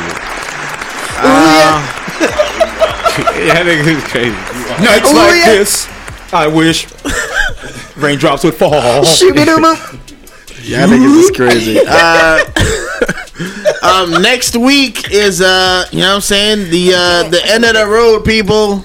Uh, 1.15 1.79
yeah, 3.39 3.53
that 3.53 3.65
nigga 3.65 3.95
is 3.95 4.03
crazy. 4.03 4.35
Nights 4.83 5.11
Ooh, 5.11 5.15
like 5.15 5.35
yeah. 5.35 5.55
this, 5.55 5.87
I 6.33 6.47
wish 6.47 6.87
raindrops 7.95 8.43
would 8.43 8.55
fall. 8.55 9.05
Yeah, 10.61 10.87
niggas 10.87 11.23
is 11.23 11.31
crazy. 11.31 11.79
Uh, 13.33 14.09
um, 14.11 14.21
next 14.21 14.55
week 14.55 15.11
is 15.11 15.41
uh, 15.41 15.85
you 15.91 15.99
know 15.99 16.09
what 16.09 16.15
I'm 16.15 16.21
saying 16.21 16.69
the 16.69 16.93
uh, 16.93 17.29
the 17.29 17.41
end 17.45 17.65
of 17.65 17.73
the 17.73 17.85
road, 17.87 18.23
people. 18.23 18.83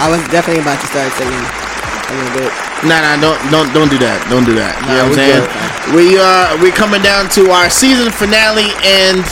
I 0.00 0.08
was 0.10 0.26
definitely 0.30 0.62
about 0.62 0.80
to 0.80 0.86
start 0.86 1.12
singing 1.12 1.34
a 1.34 2.14
little 2.16 2.40
bit. 2.40 2.71
Nah, 2.82 3.00
nah, 3.00 3.20
don't 3.20 3.38
don't 3.50 3.68
don't 3.72 3.90
do 3.90 3.98
that. 3.98 4.26
Don't 4.28 4.44
do 4.44 4.54
that. 4.54 4.74
You 4.82 4.86
Nah, 4.90 4.94
know 4.94 5.08
what 5.10 5.18
I'm 5.18 5.22
saying? 5.22 5.44
good. 5.46 5.94
We 5.94 6.18
are 6.18 6.58
we're 6.58 6.74
coming 6.74 7.02
down 7.02 7.28
to 7.38 7.50
our 7.50 7.70
season 7.70 8.10
finale 8.10 8.70
and 8.82 9.22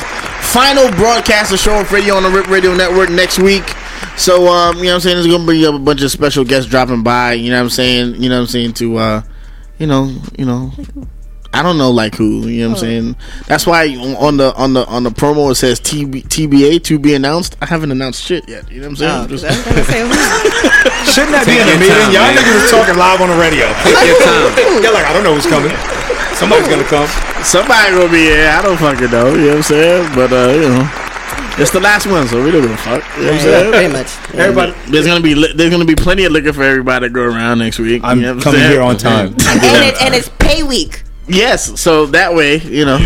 final 0.55 0.87
broadcast 0.95 1.53
of 1.53 1.59
Show 1.59 1.75
Off 1.75 1.91
Radio 1.93 2.15
on 2.15 2.23
the 2.23 2.31
Rip 2.31 2.47
Radio 2.47 2.75
Network 2.75 3.11
next 3.11 3.39
week. 3.39 3.65
So 4.17 4.47
um, 4.49 4.79
you 4.79 4.85
know 4.85 4.91
what 4.91 4.95
I'm 4.95 5.01
saying? 5.01 5.17
There's 5.17 5.27
gonna 5.27 5.47
be 5.51 5.65
a 5.65 5.73
bunch 5.73 6.03
of 6.03 6.11
special 6.11 6.45
guests 6.45 6.71
dropping 6.71 7.03
by. 7.03 7.33
You 7.35 7.51
know 7.51 7.57
what 7.59 7.65
I'm 7.65 7.71
saying? 7.71 8.23
You 8.23 8.29
know 8.29 8.37
what 8.37 8.43
I'm 8.43 8.47
saying 8.55 8.73
to 8.75 8.97
uh, 8.99 9.23
you 9.79 9.87
know, 9.87 10.15
you 10.39 10.45
know. 10.45 10.71
I 11.53 11.63
don't 11.65 11.79
know 11.79 11.91
like 11.91 12.15
who, 12.15 12.47
you 12.47 12.63
know 12.63 12.69
what 12.71 12.75
I'm 12.79 12.81
saying? 12.81 13.17
That's 13.49 13.67
why 13.67 13.89
on 13.97 14.37
the 14.37 14.55
on 14.55 14.73
the 14.73 14.87
on 14.87 15.03
the 15.03 15.11
promo 15.11 15.51
it 15.51 15.57
says 15.57 15.81
TB, 15.81 16.29
TBA 16.31 16.83
to 16.85 16.99
be 16.99 17.15
announced. 17.15 17.57
I 17.61 17.67
haven't 17.67 17.91
announced 17.91 18.23
shit 18.23 18.49
yet. 18.49 18.71
You 18.71 18.81
know 18.81 18.89
what 18.91 18.91
I'm 18.91 18.97
saying? 18.97 19.11
Oh, 19.11 19.15
I 19.25 19.27
was 19.27 19.43
gonna 19.43 19.85
say, 19.85 20.01
who- 20.07 21.11
Shouldn't 21.11 21.35
that 21.35 21.43
be 21.51 21.59
in 21.59 21.67
Take 21.67 21.75
a 21.75 21.81
meeting? 21.83 21.99
time, 21.99 22.15
Y'all 22.15 22.31
man. 22.31 22.39
niggas 22.39 22.65
is 22.65 22.71
talking 22.71 22.95
live 22.95 23.19
on 23.21 23.29
the 23.35 23.39
radio. 23.41 23.67
Take 23.83 23.99
your 24.07 24.21
time. 24.23 24.79
They're 24.79 24.95
like, 24.95 25.07
I 25.07 25.13
don't 25.13 25.25
know 25.27 25.35
who's 25.35 25.49
coming. 25.51 25.75
Somebody's 26.39 26.69
gonna 26.71 26.87
come. 26.87 27.11
Somebody 27.43 27.99
gonna 27.99 28.13
be 28.15 28.31
here. 28.31 28.47
I 28.49 28.63
don't 28.63 28.79
fucking 28.79 29.11
know. 29.11 29.35
You 29.35 29.37
know 29.37 29.47
what 29.49 29.57
I'm 29.57 29.63
saying? 29.67 30.15
But 30.15 30.31
uh, 30.33 30.55
you 30.55 30.69
know, 30.71 30.87
it's 31.59 31.75
the 31.75 31.81
last 31.83 32.07
one, 32.07 32.29
so 32.31 32.39
we 32.43 32.55
don't 32.55 32.63
give 32.63 32.71
a 32.71 32.77
fuck. 32.79 33.03
You 33.19 33.27
know 33.27 33.33
what 33.33 33.35
I'm 33.35 33.41
saying? 33.43 33.73
pretty 33.75 33.93
much. 33.93 34.11
Everybody, 34.39 34.73
There's 34.87 35.07
gonna 35.07 35.21
be 35.21 35.35
li- 35.35 35.53
there's 35.59 35.71
gonna 35.75 35.85
be 35.85 35.99
plenty 35.99 36.25
of 36.25 36.33
liquor 36.33 36.53
for 36.55 36.63
everybody 36.63 37.09
to 37.09 37.11
go 37.13 37.23
around 37.27 37.59
next 37.59 37.79
week. 37.83 38.01
I'm 38.07 38.21
you 38.23 38.27
know 38.31 38.35
what 38.39 38.45
coming 38.45 38.61
saying? 38.61 38.71
here 38.73 38.83
on 38.87 38.97
time. 38.97 39.35
And, 39.35 39.83
it, 39.83 39.99
and 40.01 40.15
it's 40.15 40.31
pay 40.39 40.63
week. 40.63 41.03
Yes, 41.31 41.81
so 41.81 42.07
that 42.11 42.35
way, 42.35 42.59
you 42.59 42.85
know. 42.85 42.99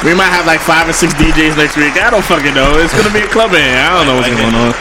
We 0.00 0.16
might 0.16 0.32
have 0.32 0.48
like 0.48 0.64
five 0.64 0.88
or 0.88 0.96
six 0.96 1.12
DJs 1.20 1.60
next 1.60 1.76
week. 1.76 1.92
I 2.00 2.08
don't 2.08 2.24
fucking 2.24 2.56
know. 2.56 2.72
It's 2.80 2.96
gonna 2.96 3.12
be 3.12 3.20
a 3.20 3.28
club 3.28 3.52
in. 3.52 3.60
I 3.60 3.92
don't 3.92 4.08
know 4.08 4.16
what's 4.16 4.32
going 4.32 4.48
on. 4.56 4.72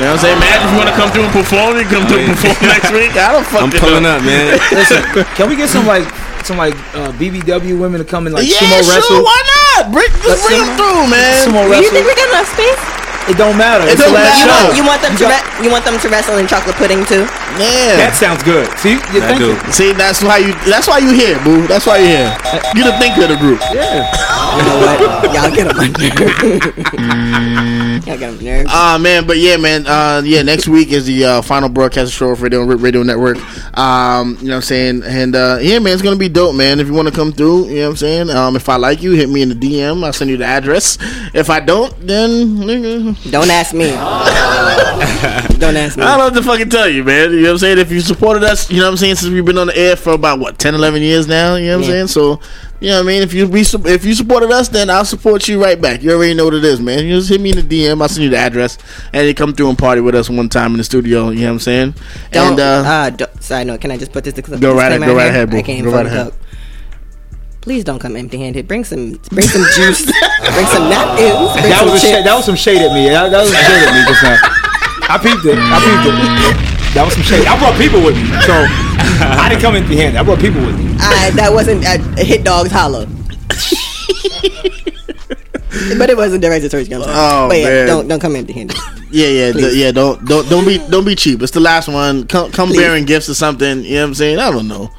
You 0.00 0.08
know 0.08 0.16
what 0.16 0.24
I'm 0.24 0.24
saying? 0.24 0.38
Man, 0.40 0.56
if 0.56 0.68
you 0.72 0.78
wanna 0.80 0.96
come 0.96 1.12
through 1.12 1.28
and 1.28 1.34
perform, 1.36 1.76
you 1.76 1.84
come 1.84 2.08
through 2.08 2.24
and 2.24 2.32
perform 2.32 2.56
next 2.72 2.88
week. 2.96 3.12
I 3.12 3.28
don't 3.36 3.44
fucking 3.44 3.70
I'm 3.70 3.74
pulling 3.76 4.08
know. 4.08 4.16
up, 4.16 4.24
man. 4.24 4.56
Listen, 4.72 5.04
can 5.36 5.52
we 5.52 5.54
get 5.60 5.68
some 5.68 5.84
like 5.84 6.08
some 6.48 6.56
like 6.56 6.72
uh, 6.96 7.12
BBW 7.20 7.76
women 7.76 8.00
to 8.00 8.08
come 8.08 8.24
and 8.24 8.32
like 8.34 8.48
yeah, 8.48 8.56
sumo 8.64 8.80
wrestle? 8.88 9.20
sure. 9.20 9.22
Why 9.22 9.36
not? 9.78 9.92
Bring, 9.92 10.08
just 10.24 10.40
bring 10.48 10.64
them 10.64 10.72
through, 10.80 11.12
man. 11.12 11.44
Sumo 11.44 11.68
Do 11.68 11.76
wrestle. 11.76 11.84
you 11.84 11.90
think 11.92 12.04
we 12.08 12.14
got 12.16 12.28
enough 12.32 12.48
space? 12.56 12.82
It 13.26 13.36
don't 13.40 13.56
matter. 13.56 13.84
It 13.88 13.96
It's 13.96 14.04
the 14.04 14.12
don't 14.12 14.20
last 14.20 14.40
You 14.40 14.46
matter. 14.46 14.52
show. 14.52 14.64
want, 14.68 14.76
you 14.76 14.84
want 14.84 15.00
them 15.02 15.14
to 15.16 15.24
got- 15.24 15.32
re- 15.32 15.64
you 15.64 15.70
want 15.72 15.84
them 15.84 15.96
to 15.98 16.08
wrestle 16.12 16.36
in 16.36 16.46
chocolate 16.46 16.76
pudding 16.76 17.04
too? 17.08 17.24
Yeah. 17.56 17.96
That 17.96 18.12
sounds 18.14 18.42
good. 18.42 18.68
See, 18.78 19.00
you 19.14 19.20
I 19.24 19.32
think 19.32 19.38
do. 19.40 19.56
See, 19.72 19.92
that's 19.92 20.20
why 20.22 20.38
you. 20.44 20.52
That's 20.68 20.86
why 20.88 20.98
you 20.98 21.10
here, 21.14 21.38
boo. 21.40 21.66
That's 21.66 21.86
why 21.86 21.98
you 22.04 22.08
here. 22.20 22.30
You 22.76 22.84
the 22.84 22.92
thinker 23.00 23.22
of 23.24 23.30
the 23.32 23.36
group. 23.40 23.60
Yeah. 23.72 24.04
You 24.56 24.62
know 24.68 24.76
what? 24.84 24.98
Y'all 25.32 25.50
get 25.50 25.66
on 25.72 25.76
my 25.76 25.88
nerves. 25.88 26.74
Mm. 26.94 27.73
Y'all 28.06 28.18
get 28.18 28.22
on 28.30 28.36
my 28.36 28.42
nerves. 28.42 28.70
Ah 28.72 28.98
man, 29.00 29.26
but 29.26 29.38
yeah, 29.38 29.56
man. 29.56 29.86
Uh, 29.86 30.22
yeah, 30.24 30.42
next 30.42 30.68
week 30.68 30.90
is 30.92 31.06
the 31.06 31.24
uh, 31.24 31.42
final 31.42 31.68
broadcast 31.68 32.08
of 32.08 32.12
Show 32.14 32.30
Off 32.30 32.42
Radio 32.42 32.62
Radio 32.64 33.02
Network. 33.02 33.36
Um, 33.78 34.36
you 34.40 34.48
know 34.48 34.50
what 34.50 34.56
I'm 34.56 34.62
saying? 34.62 35.02
And 35.04 35.34
uh, 35.36 35.58
yeah, 35.60 35.78
man, 35.78 35.92
it's 35.92 36.02
gonna 36.02 36.16
be 36.16 36.28
dope, 36.28 36.54
man. 36.54 36.80
If 36.80 36.86
you 36.88 36.92
want 36.94 37.08
to 37.08 37.14
come 37.14 37.32
through, 37.32 37.66
you 37.68 37.76
know 37.76 37.82
what 37.84 37.90
I'm 37.90 37.96
saying? 37.96 38.30
Um, 38.30 38.56
if 38.56 38.68
I 38.68 38.76
like 38.76 39.02
you, 39.02 39.12
hit 39.12 39.28
me 39.28 39.42
in 39.42 39.48
the 39.48 39.54
DM. 39.54 40.04
I'll 40.04 40.12
send 40.12 40.30
you 40.30 40.36
the 40.36 40.44
address. 40.44 40.98
If 41.34 41.50
I 41.50 41.60
don't, 41.60 41.94
then 42.06 42.30
nigga, 42.58 43.30
Don't 43.30 43.50
ask 43.50 43.74
me. 43.74 43.90
Don't 45.58 45.76
ask 45.76 45.96
me. 45.96 46.02
I 46.02 46.16
don't 46.16 46.18
know 46.18 46.24
what 46.24 46.34
to 46.34 46.42
fucking 46.42 46.70
tell 46.70 46.88
you, 46.88 47.04
man. 47.04 47.30
You 47.30 47.36
know 47.38 47.42
what 47.48 47.50
I'm 47.52 47.58
saying? 47.58 47.78
If 47.78 47.90
you 47.90 48.00
supported 48.00 48.42
us, 48.44 48.70
you 48.70 48.78
know 48.78 48.84
what 48.84 48.90
I'm 48.92 48.96
saying, 48.96 49.16
since 49.16 49.32
we've 49.32 49.44
been 49.44 49.58
on 49.58 49.68
the 49.68 49.76
air 49.76 49.96
for 49.96 50.12
about 50.12 50.38
what 50.38 50.58
10, 50.58 50.74
11 50.74 51.02
years 51.02 51.26
now. 51.26 51.54
You 51.56 51.66
know 51.68 51.78
what 51.78 51.84
I'm 51.86 51.90
Yeah. 51.90 52.06
saying? 52.06 52.06
So. 52.08 52.40
You 52.84 52.90
know 52.90 52.96
what 52.96 53.04
I 53.04 53.06
mean? 53.06 53.22
If 53.22 53.32
you 53.32 53.48
be, 53.48 53.60
if 53.62 54.04
you 54.04 54.12
supported 54.12 54.50
us, 54.50 54.68
then 54.68 54.90
I'll 54.90 55.06
support 55.06 55.48
you 55.48 55.56
right 55.62 55.80
back. 55.80 56.02
You 56.02 56.12
already 56.12 56.34
know 56.34 56.44
what 56.44 56.52
it 56.52 56.64
is, 56.66 56.80
man. 56.82 57.06
You 57.06 57.16
just 57.16 57.30
hit 57.30 57.40
me 57.40 57.48
in 57.48 57.56
the 57.56 57.62
DM. 57.62 58.02
I'll 58.02 58.10
send 58.10 58.24
you 58.24 58.28
the 58.28 58.36
address, 58.36 58.76
and 59.14 59.26
you 59.26 59.32
come 59.34 59.54
through 59.54 59.70
and 59.70 59.78
party 59.78 60.02
with 60.02 60.14
us 60.14 60.28
one 60.28 60.50
time 60.50 60.72
in 60.72 60.76
the 60.76 60.84
studio. 60.84 61.30
You 61.30 61.40
know 61.40 61.46
what 61.46 61.52
I'm 61.52 61.58
saying? 61.60 61.94
Don't. 62.30 62.50
and 62.52 62.60
uh, 62.60 62.84
uh, 62.84 63.08
don't, 63.08 63.42
side 63.42 63.68
note. 63.68 63.80
Can 63.80 63.90
I 63.90 63.96
just 63.96 64.12
put 64.12 64.22
this? 64.22 64.34
Go 64.34 64.74
right- 64.76 64.92
ahead, 64.92 65.00
go 65.00 65.16
right 65.16 65.28
ahead, 65.28 65.48
boo. 65.48 65.56
I 65.56 65.62
can't 65.62 65.82
Go 65.82 65.92
right 65.92 66.04
ahead. 66.04 66.26
up. 66.26 66.34
Please 67.62 67.84
don't 67.84 67.98
come 68.00 68.16
empty-handed. 68.16 68.68
Bring 68.68 68.84
some, 68.84 69.12
bring 69.32 69.48
some 69.48 69.64
juice. 69.72 70.04
bring 70.04 70.66
some 70.68 70.84
napkins. 70.92 71.56
Bring 71.56 71.72
That 71.72 71.80
some 71.80 71.88
was 71.88 72.04
a 72.04 72.06
shade, 72.06 72.26
that 72.26 72.34
was 72.36 72.44
some 72.44 72.56
shade 72.56 72.82
at 72.84 72.92
me. 72.92 73.08
That, 73.08 73.32
that 73.32 73.40
was 73.40 73.48
some 73.48 73.64
shade 73.64 73.80
at 73.88 73.92
me 73.96 74.04
just 74.04 74.20
now. 74.20 74.36
I 75.08 75.16
peeped 75.16 75.48
it. 75.48 75.56
I 75.56 75.80
peeped 75.80 76.04
it. 76.04 76.92
That 76.92 77.08
was 77.08 77.14
some 77.16 77.24
shade. 77.24 77.48
I 77.48 77.56
brought 77.56 77.80
people 77.80 78.04
with 78.04 78.12
me, 78.20 78.28
so 78.44 78.52
I 79.20 79.48
didn't 79.48 79.62
come 79.62 79.76
empty-handed. 79.76 80.18
I 80.18 80.22
brought 80.22 80.40
people 80.40 80.60
with 80.60 80.78
me. 80.78 80.94
I, 80.98 81.30
that 81.30 81.52
wasn't 81.52 81.84
a 81.84 81.98
hit 82.24 82.44
dogs 82.44 82.70
holler. 82.70 83.06
but 85.98 86.10
it 86.10 86.16
wasn't 86.16 86.42
directed 86.42 86.70
towards 86.70 86.88
young. 86.88 87.02
Oh, 87.04 87.48
but 87.48 87.58
yeah, 87.58 87.64
man. 87.64 87.86
don't 87.86 88.08
don't 88.08 88.20
come 88.20 88.36
empty-handed. 88.36 88.76
yeah, 89.10 89.28
yeah, 89.28 89.52
d- 89.52 89.80
yeah. 89.80 89.92
Don't 89.92 90.24
don't 90.24 90.48
don't 90.48 90.66
be 90.66 90.78
don't 90.90 91.04
be 91.04 91.14
cheap. 91.14 91.42
It's 91.42 91.52
the 91.52 91.60
last 91.60 91.88
one. 91.88 92.26
Come 92.26 92.50
come 92.52 92.68
Please. 92.68 92.78
bearing 92.78 93.04
gifts 93.04 93.28
or 93.28 93.34
something. 93.34 93.84
You 93.84 93.94
know 93.94 94.02
what 94.02 94.08
I'm 94.08 94.14
saying? 94.14 94.38
I 94.38 94.50
don't 94.50 94.68
know. 94.68 94.90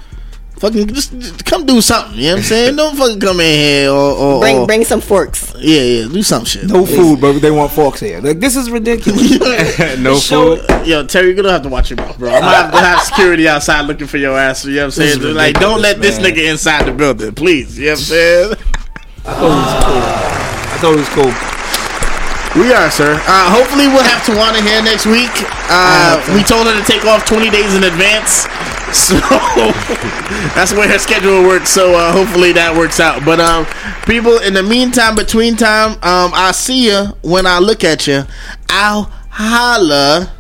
Fucking 0.60 0.88
just, 0.88 1.11
just 1.19 1.45
come 1.45 1.65
do 1.65 1.82
something. 1.82 2.15
You 2.18 2.27
know 2.27 2.32
what 2.34 2.38
I'm 2.38 2.44
saying? 2.44 2.76
Don't 2.77 2.95
fucking 2.95 3.19
come 3.19 3.40
in 3.41 3.60
here 3.60 3.90
or, 3.90 4.11
or 4.15 4.40
Bring 4.40 4.57
or- 4.60 4.65
bring 4.68 4.86
some 4.86 5.02
forks. 5.02 5.53
Yeah, 5.57 5.82
yeah. 5.82 6.07
Do 6.07 6.23
some 6.23 6.45
shit. 6.45 6.65
No 6.68 6.86
food, 6.86 7.19
but 7.19 7.40
they 7.40 7.52
want 7.52 7.72
forks 7.73 7.99
here. 7.99 8.22
Like 8.22 8.40
this 8.40 8.56
is 8.56 8.69
ridiculous. 8.72 9.38
no 9.99 10.15
food. 10.15 10.64
Yo, 10.88 11.06
Terry, 11.06 11.27
you're 11.27 11.36
gonna 11.36 11.52
have 11.52 11.64
to 11.64 11.69
watch 11.69 11.90
your 11.90 11.98
mouth, 11.98 12.18
bro. 12.18 12.30
I'm 12.30 12.40
gonna 12.41 12.56
have 12.56 12.72
to 12.72 12.77
have 12.80 13.02
security 13.02 13.48
outside 13.49 13.82
looking 13.82 14.07
for 14.07 14.18
your 14.18 14.38
ass. 14.38 14.64
You 14.65 14.76
know 14.76 14.77
what 14.77 14.86
I'm 14.86 14.91
saying? 14.91 15.19
is 15.22 15.36
Like, 15.36 15.60
don't 15.60 15.82
let 15.82 15.99
this 16.02 16.19
nigga 16.19 16.49
inside 16.49 16.86
the 16.86 16.94
building, 16.94 17.34
please. 17.36 17.77
You 17.77 17.88
know 17.88 17.91
what 17.91 17.99
I'm 17.99 18.06
saying? 18.06 18.53
I 19.26 19.34
thought 19.34 19.52
it 19.52 19.57
was 19.57 19.84
cool. 19.84 20.02
I 20.06 20.77
thought 20.80 20.94
it 20.94 20.99
was 21.03 21.10
cool. 21.10 22.61
We 22.61 22.72
are, 22.72 22.90
sir. 22.90 23.19
Uh, 23.27 23.52
hopefully, 23.52 23.88
we'll 23.91 24.03
have 24.07 24.23
Tawana 24.23 24.64
here 24.64 24.80
next 24.82 25.06
week. 25.06 25.34
Uh, 25.68 26.15
we 26.34 26.40
told 26.44 26.68
her 26.68 26.80
to 26.80 26.86
take 26.88 27.03
off 27.03 27.26
20 27.26 27.49
days 27.49 27.76
in 27.76 27.84
advance. 27.84 28.48
So 28.94 29.16
that's 30.56 30.72
the 30.72 30.78
way 30.80 30.88
her 30.88 30.99
schedule 30.99 31.44
works. 31.44 31.70
So 31.70 31.95
uh, 31.95 32.12
hopefully 32.12 32.53
that 32.53 32.76
works 32.76 32.99
out. 32.99 33.26
But 33.26 33.40
um, 33.40 33.66
people, 34.06 34.38
in 34.40 34.53
the 34.53 34.64
meantime, 34.64 35.16
between 35.16 35.56
time, 35.56 35.91
um, 36.03 36.32
I'll 36.34 36.53
see 36.53 36.88
you 36.88 37.16
when 37.22 37.45
I 37.45 37.60
look 37.60 37.84
at 37.84 38.07
you. 38.07 38.24
I'll 38.70 39.12
holla. 39.30 40.32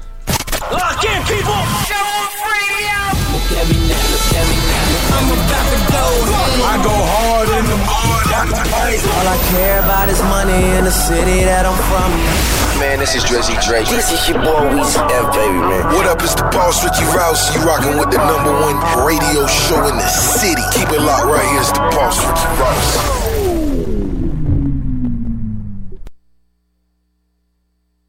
Lock 0.71 1.03
in, 1.03 1.21
people. 1.27 1.55
Look 3.35 3.51
at 3.51 3.67
me 3.69 3.77
now, 3.87 4.01
look 4.13 4.31
at 4.33 4.45
me 4.47 4.57
now. 4.57 5.15
I'm 5.15 5.27
about 5.29 5.67
to 5.71 5.79
go. 5.91 6.05
Hard 6.85 7.49
in 7.49 7.65
the 7.65 7.77
All 9.15 9.27
I 9.27 9.37
care 9.51 9.79
about 9.79 10.09
is 10.09 10.21
money 10.23 10.77
in 10.77 10.83
the 10.85 10.91
city 10.91 11.43
that 11.43 11.65
I'm 11.65 11.77
from. 11.89 12.34
Man, 12.95 13.01
this 13.01 13.13
is 13.13 13.25
Drizzy 13.25 13.61
Drake. 13.67 13.89
This 13.89 14.09
is 14.09 14.29
your 14.29 14.39
boy 14.39 14.71
Weezy 14.71 14.95
F, 15.11 15.35
baby, 15.35 15.59
man. 15.59 15.83
What 15.87 16.07
up, 16.07 16.21
it's 16.21 16.33
the 16.33 16.43
boss 16.43 16.81
Ricky 16.81 17.03
Rouse. 17.13 17.53
You 17.53 17.59
rocking 17.67 17.99
with 17.99 18.09
the 18.09 18.23
number 18.23 18.53
one 18.53 18.77
radio 19.05 19.45
show 19.47 19.85
in 19.89 19.97
the 19.97 20.07
city. 20.07 20.61
Keep 20.71 20.91
it 20.91 21.01
locked 21.01 21.25
right 21.25 21.45
here. 21.45 21.59
It's 21.59 21.73
the 21.73 21.79
boss 21.91 22.17
Ricky 22.25 22.47
Rouse. 22.57 23.24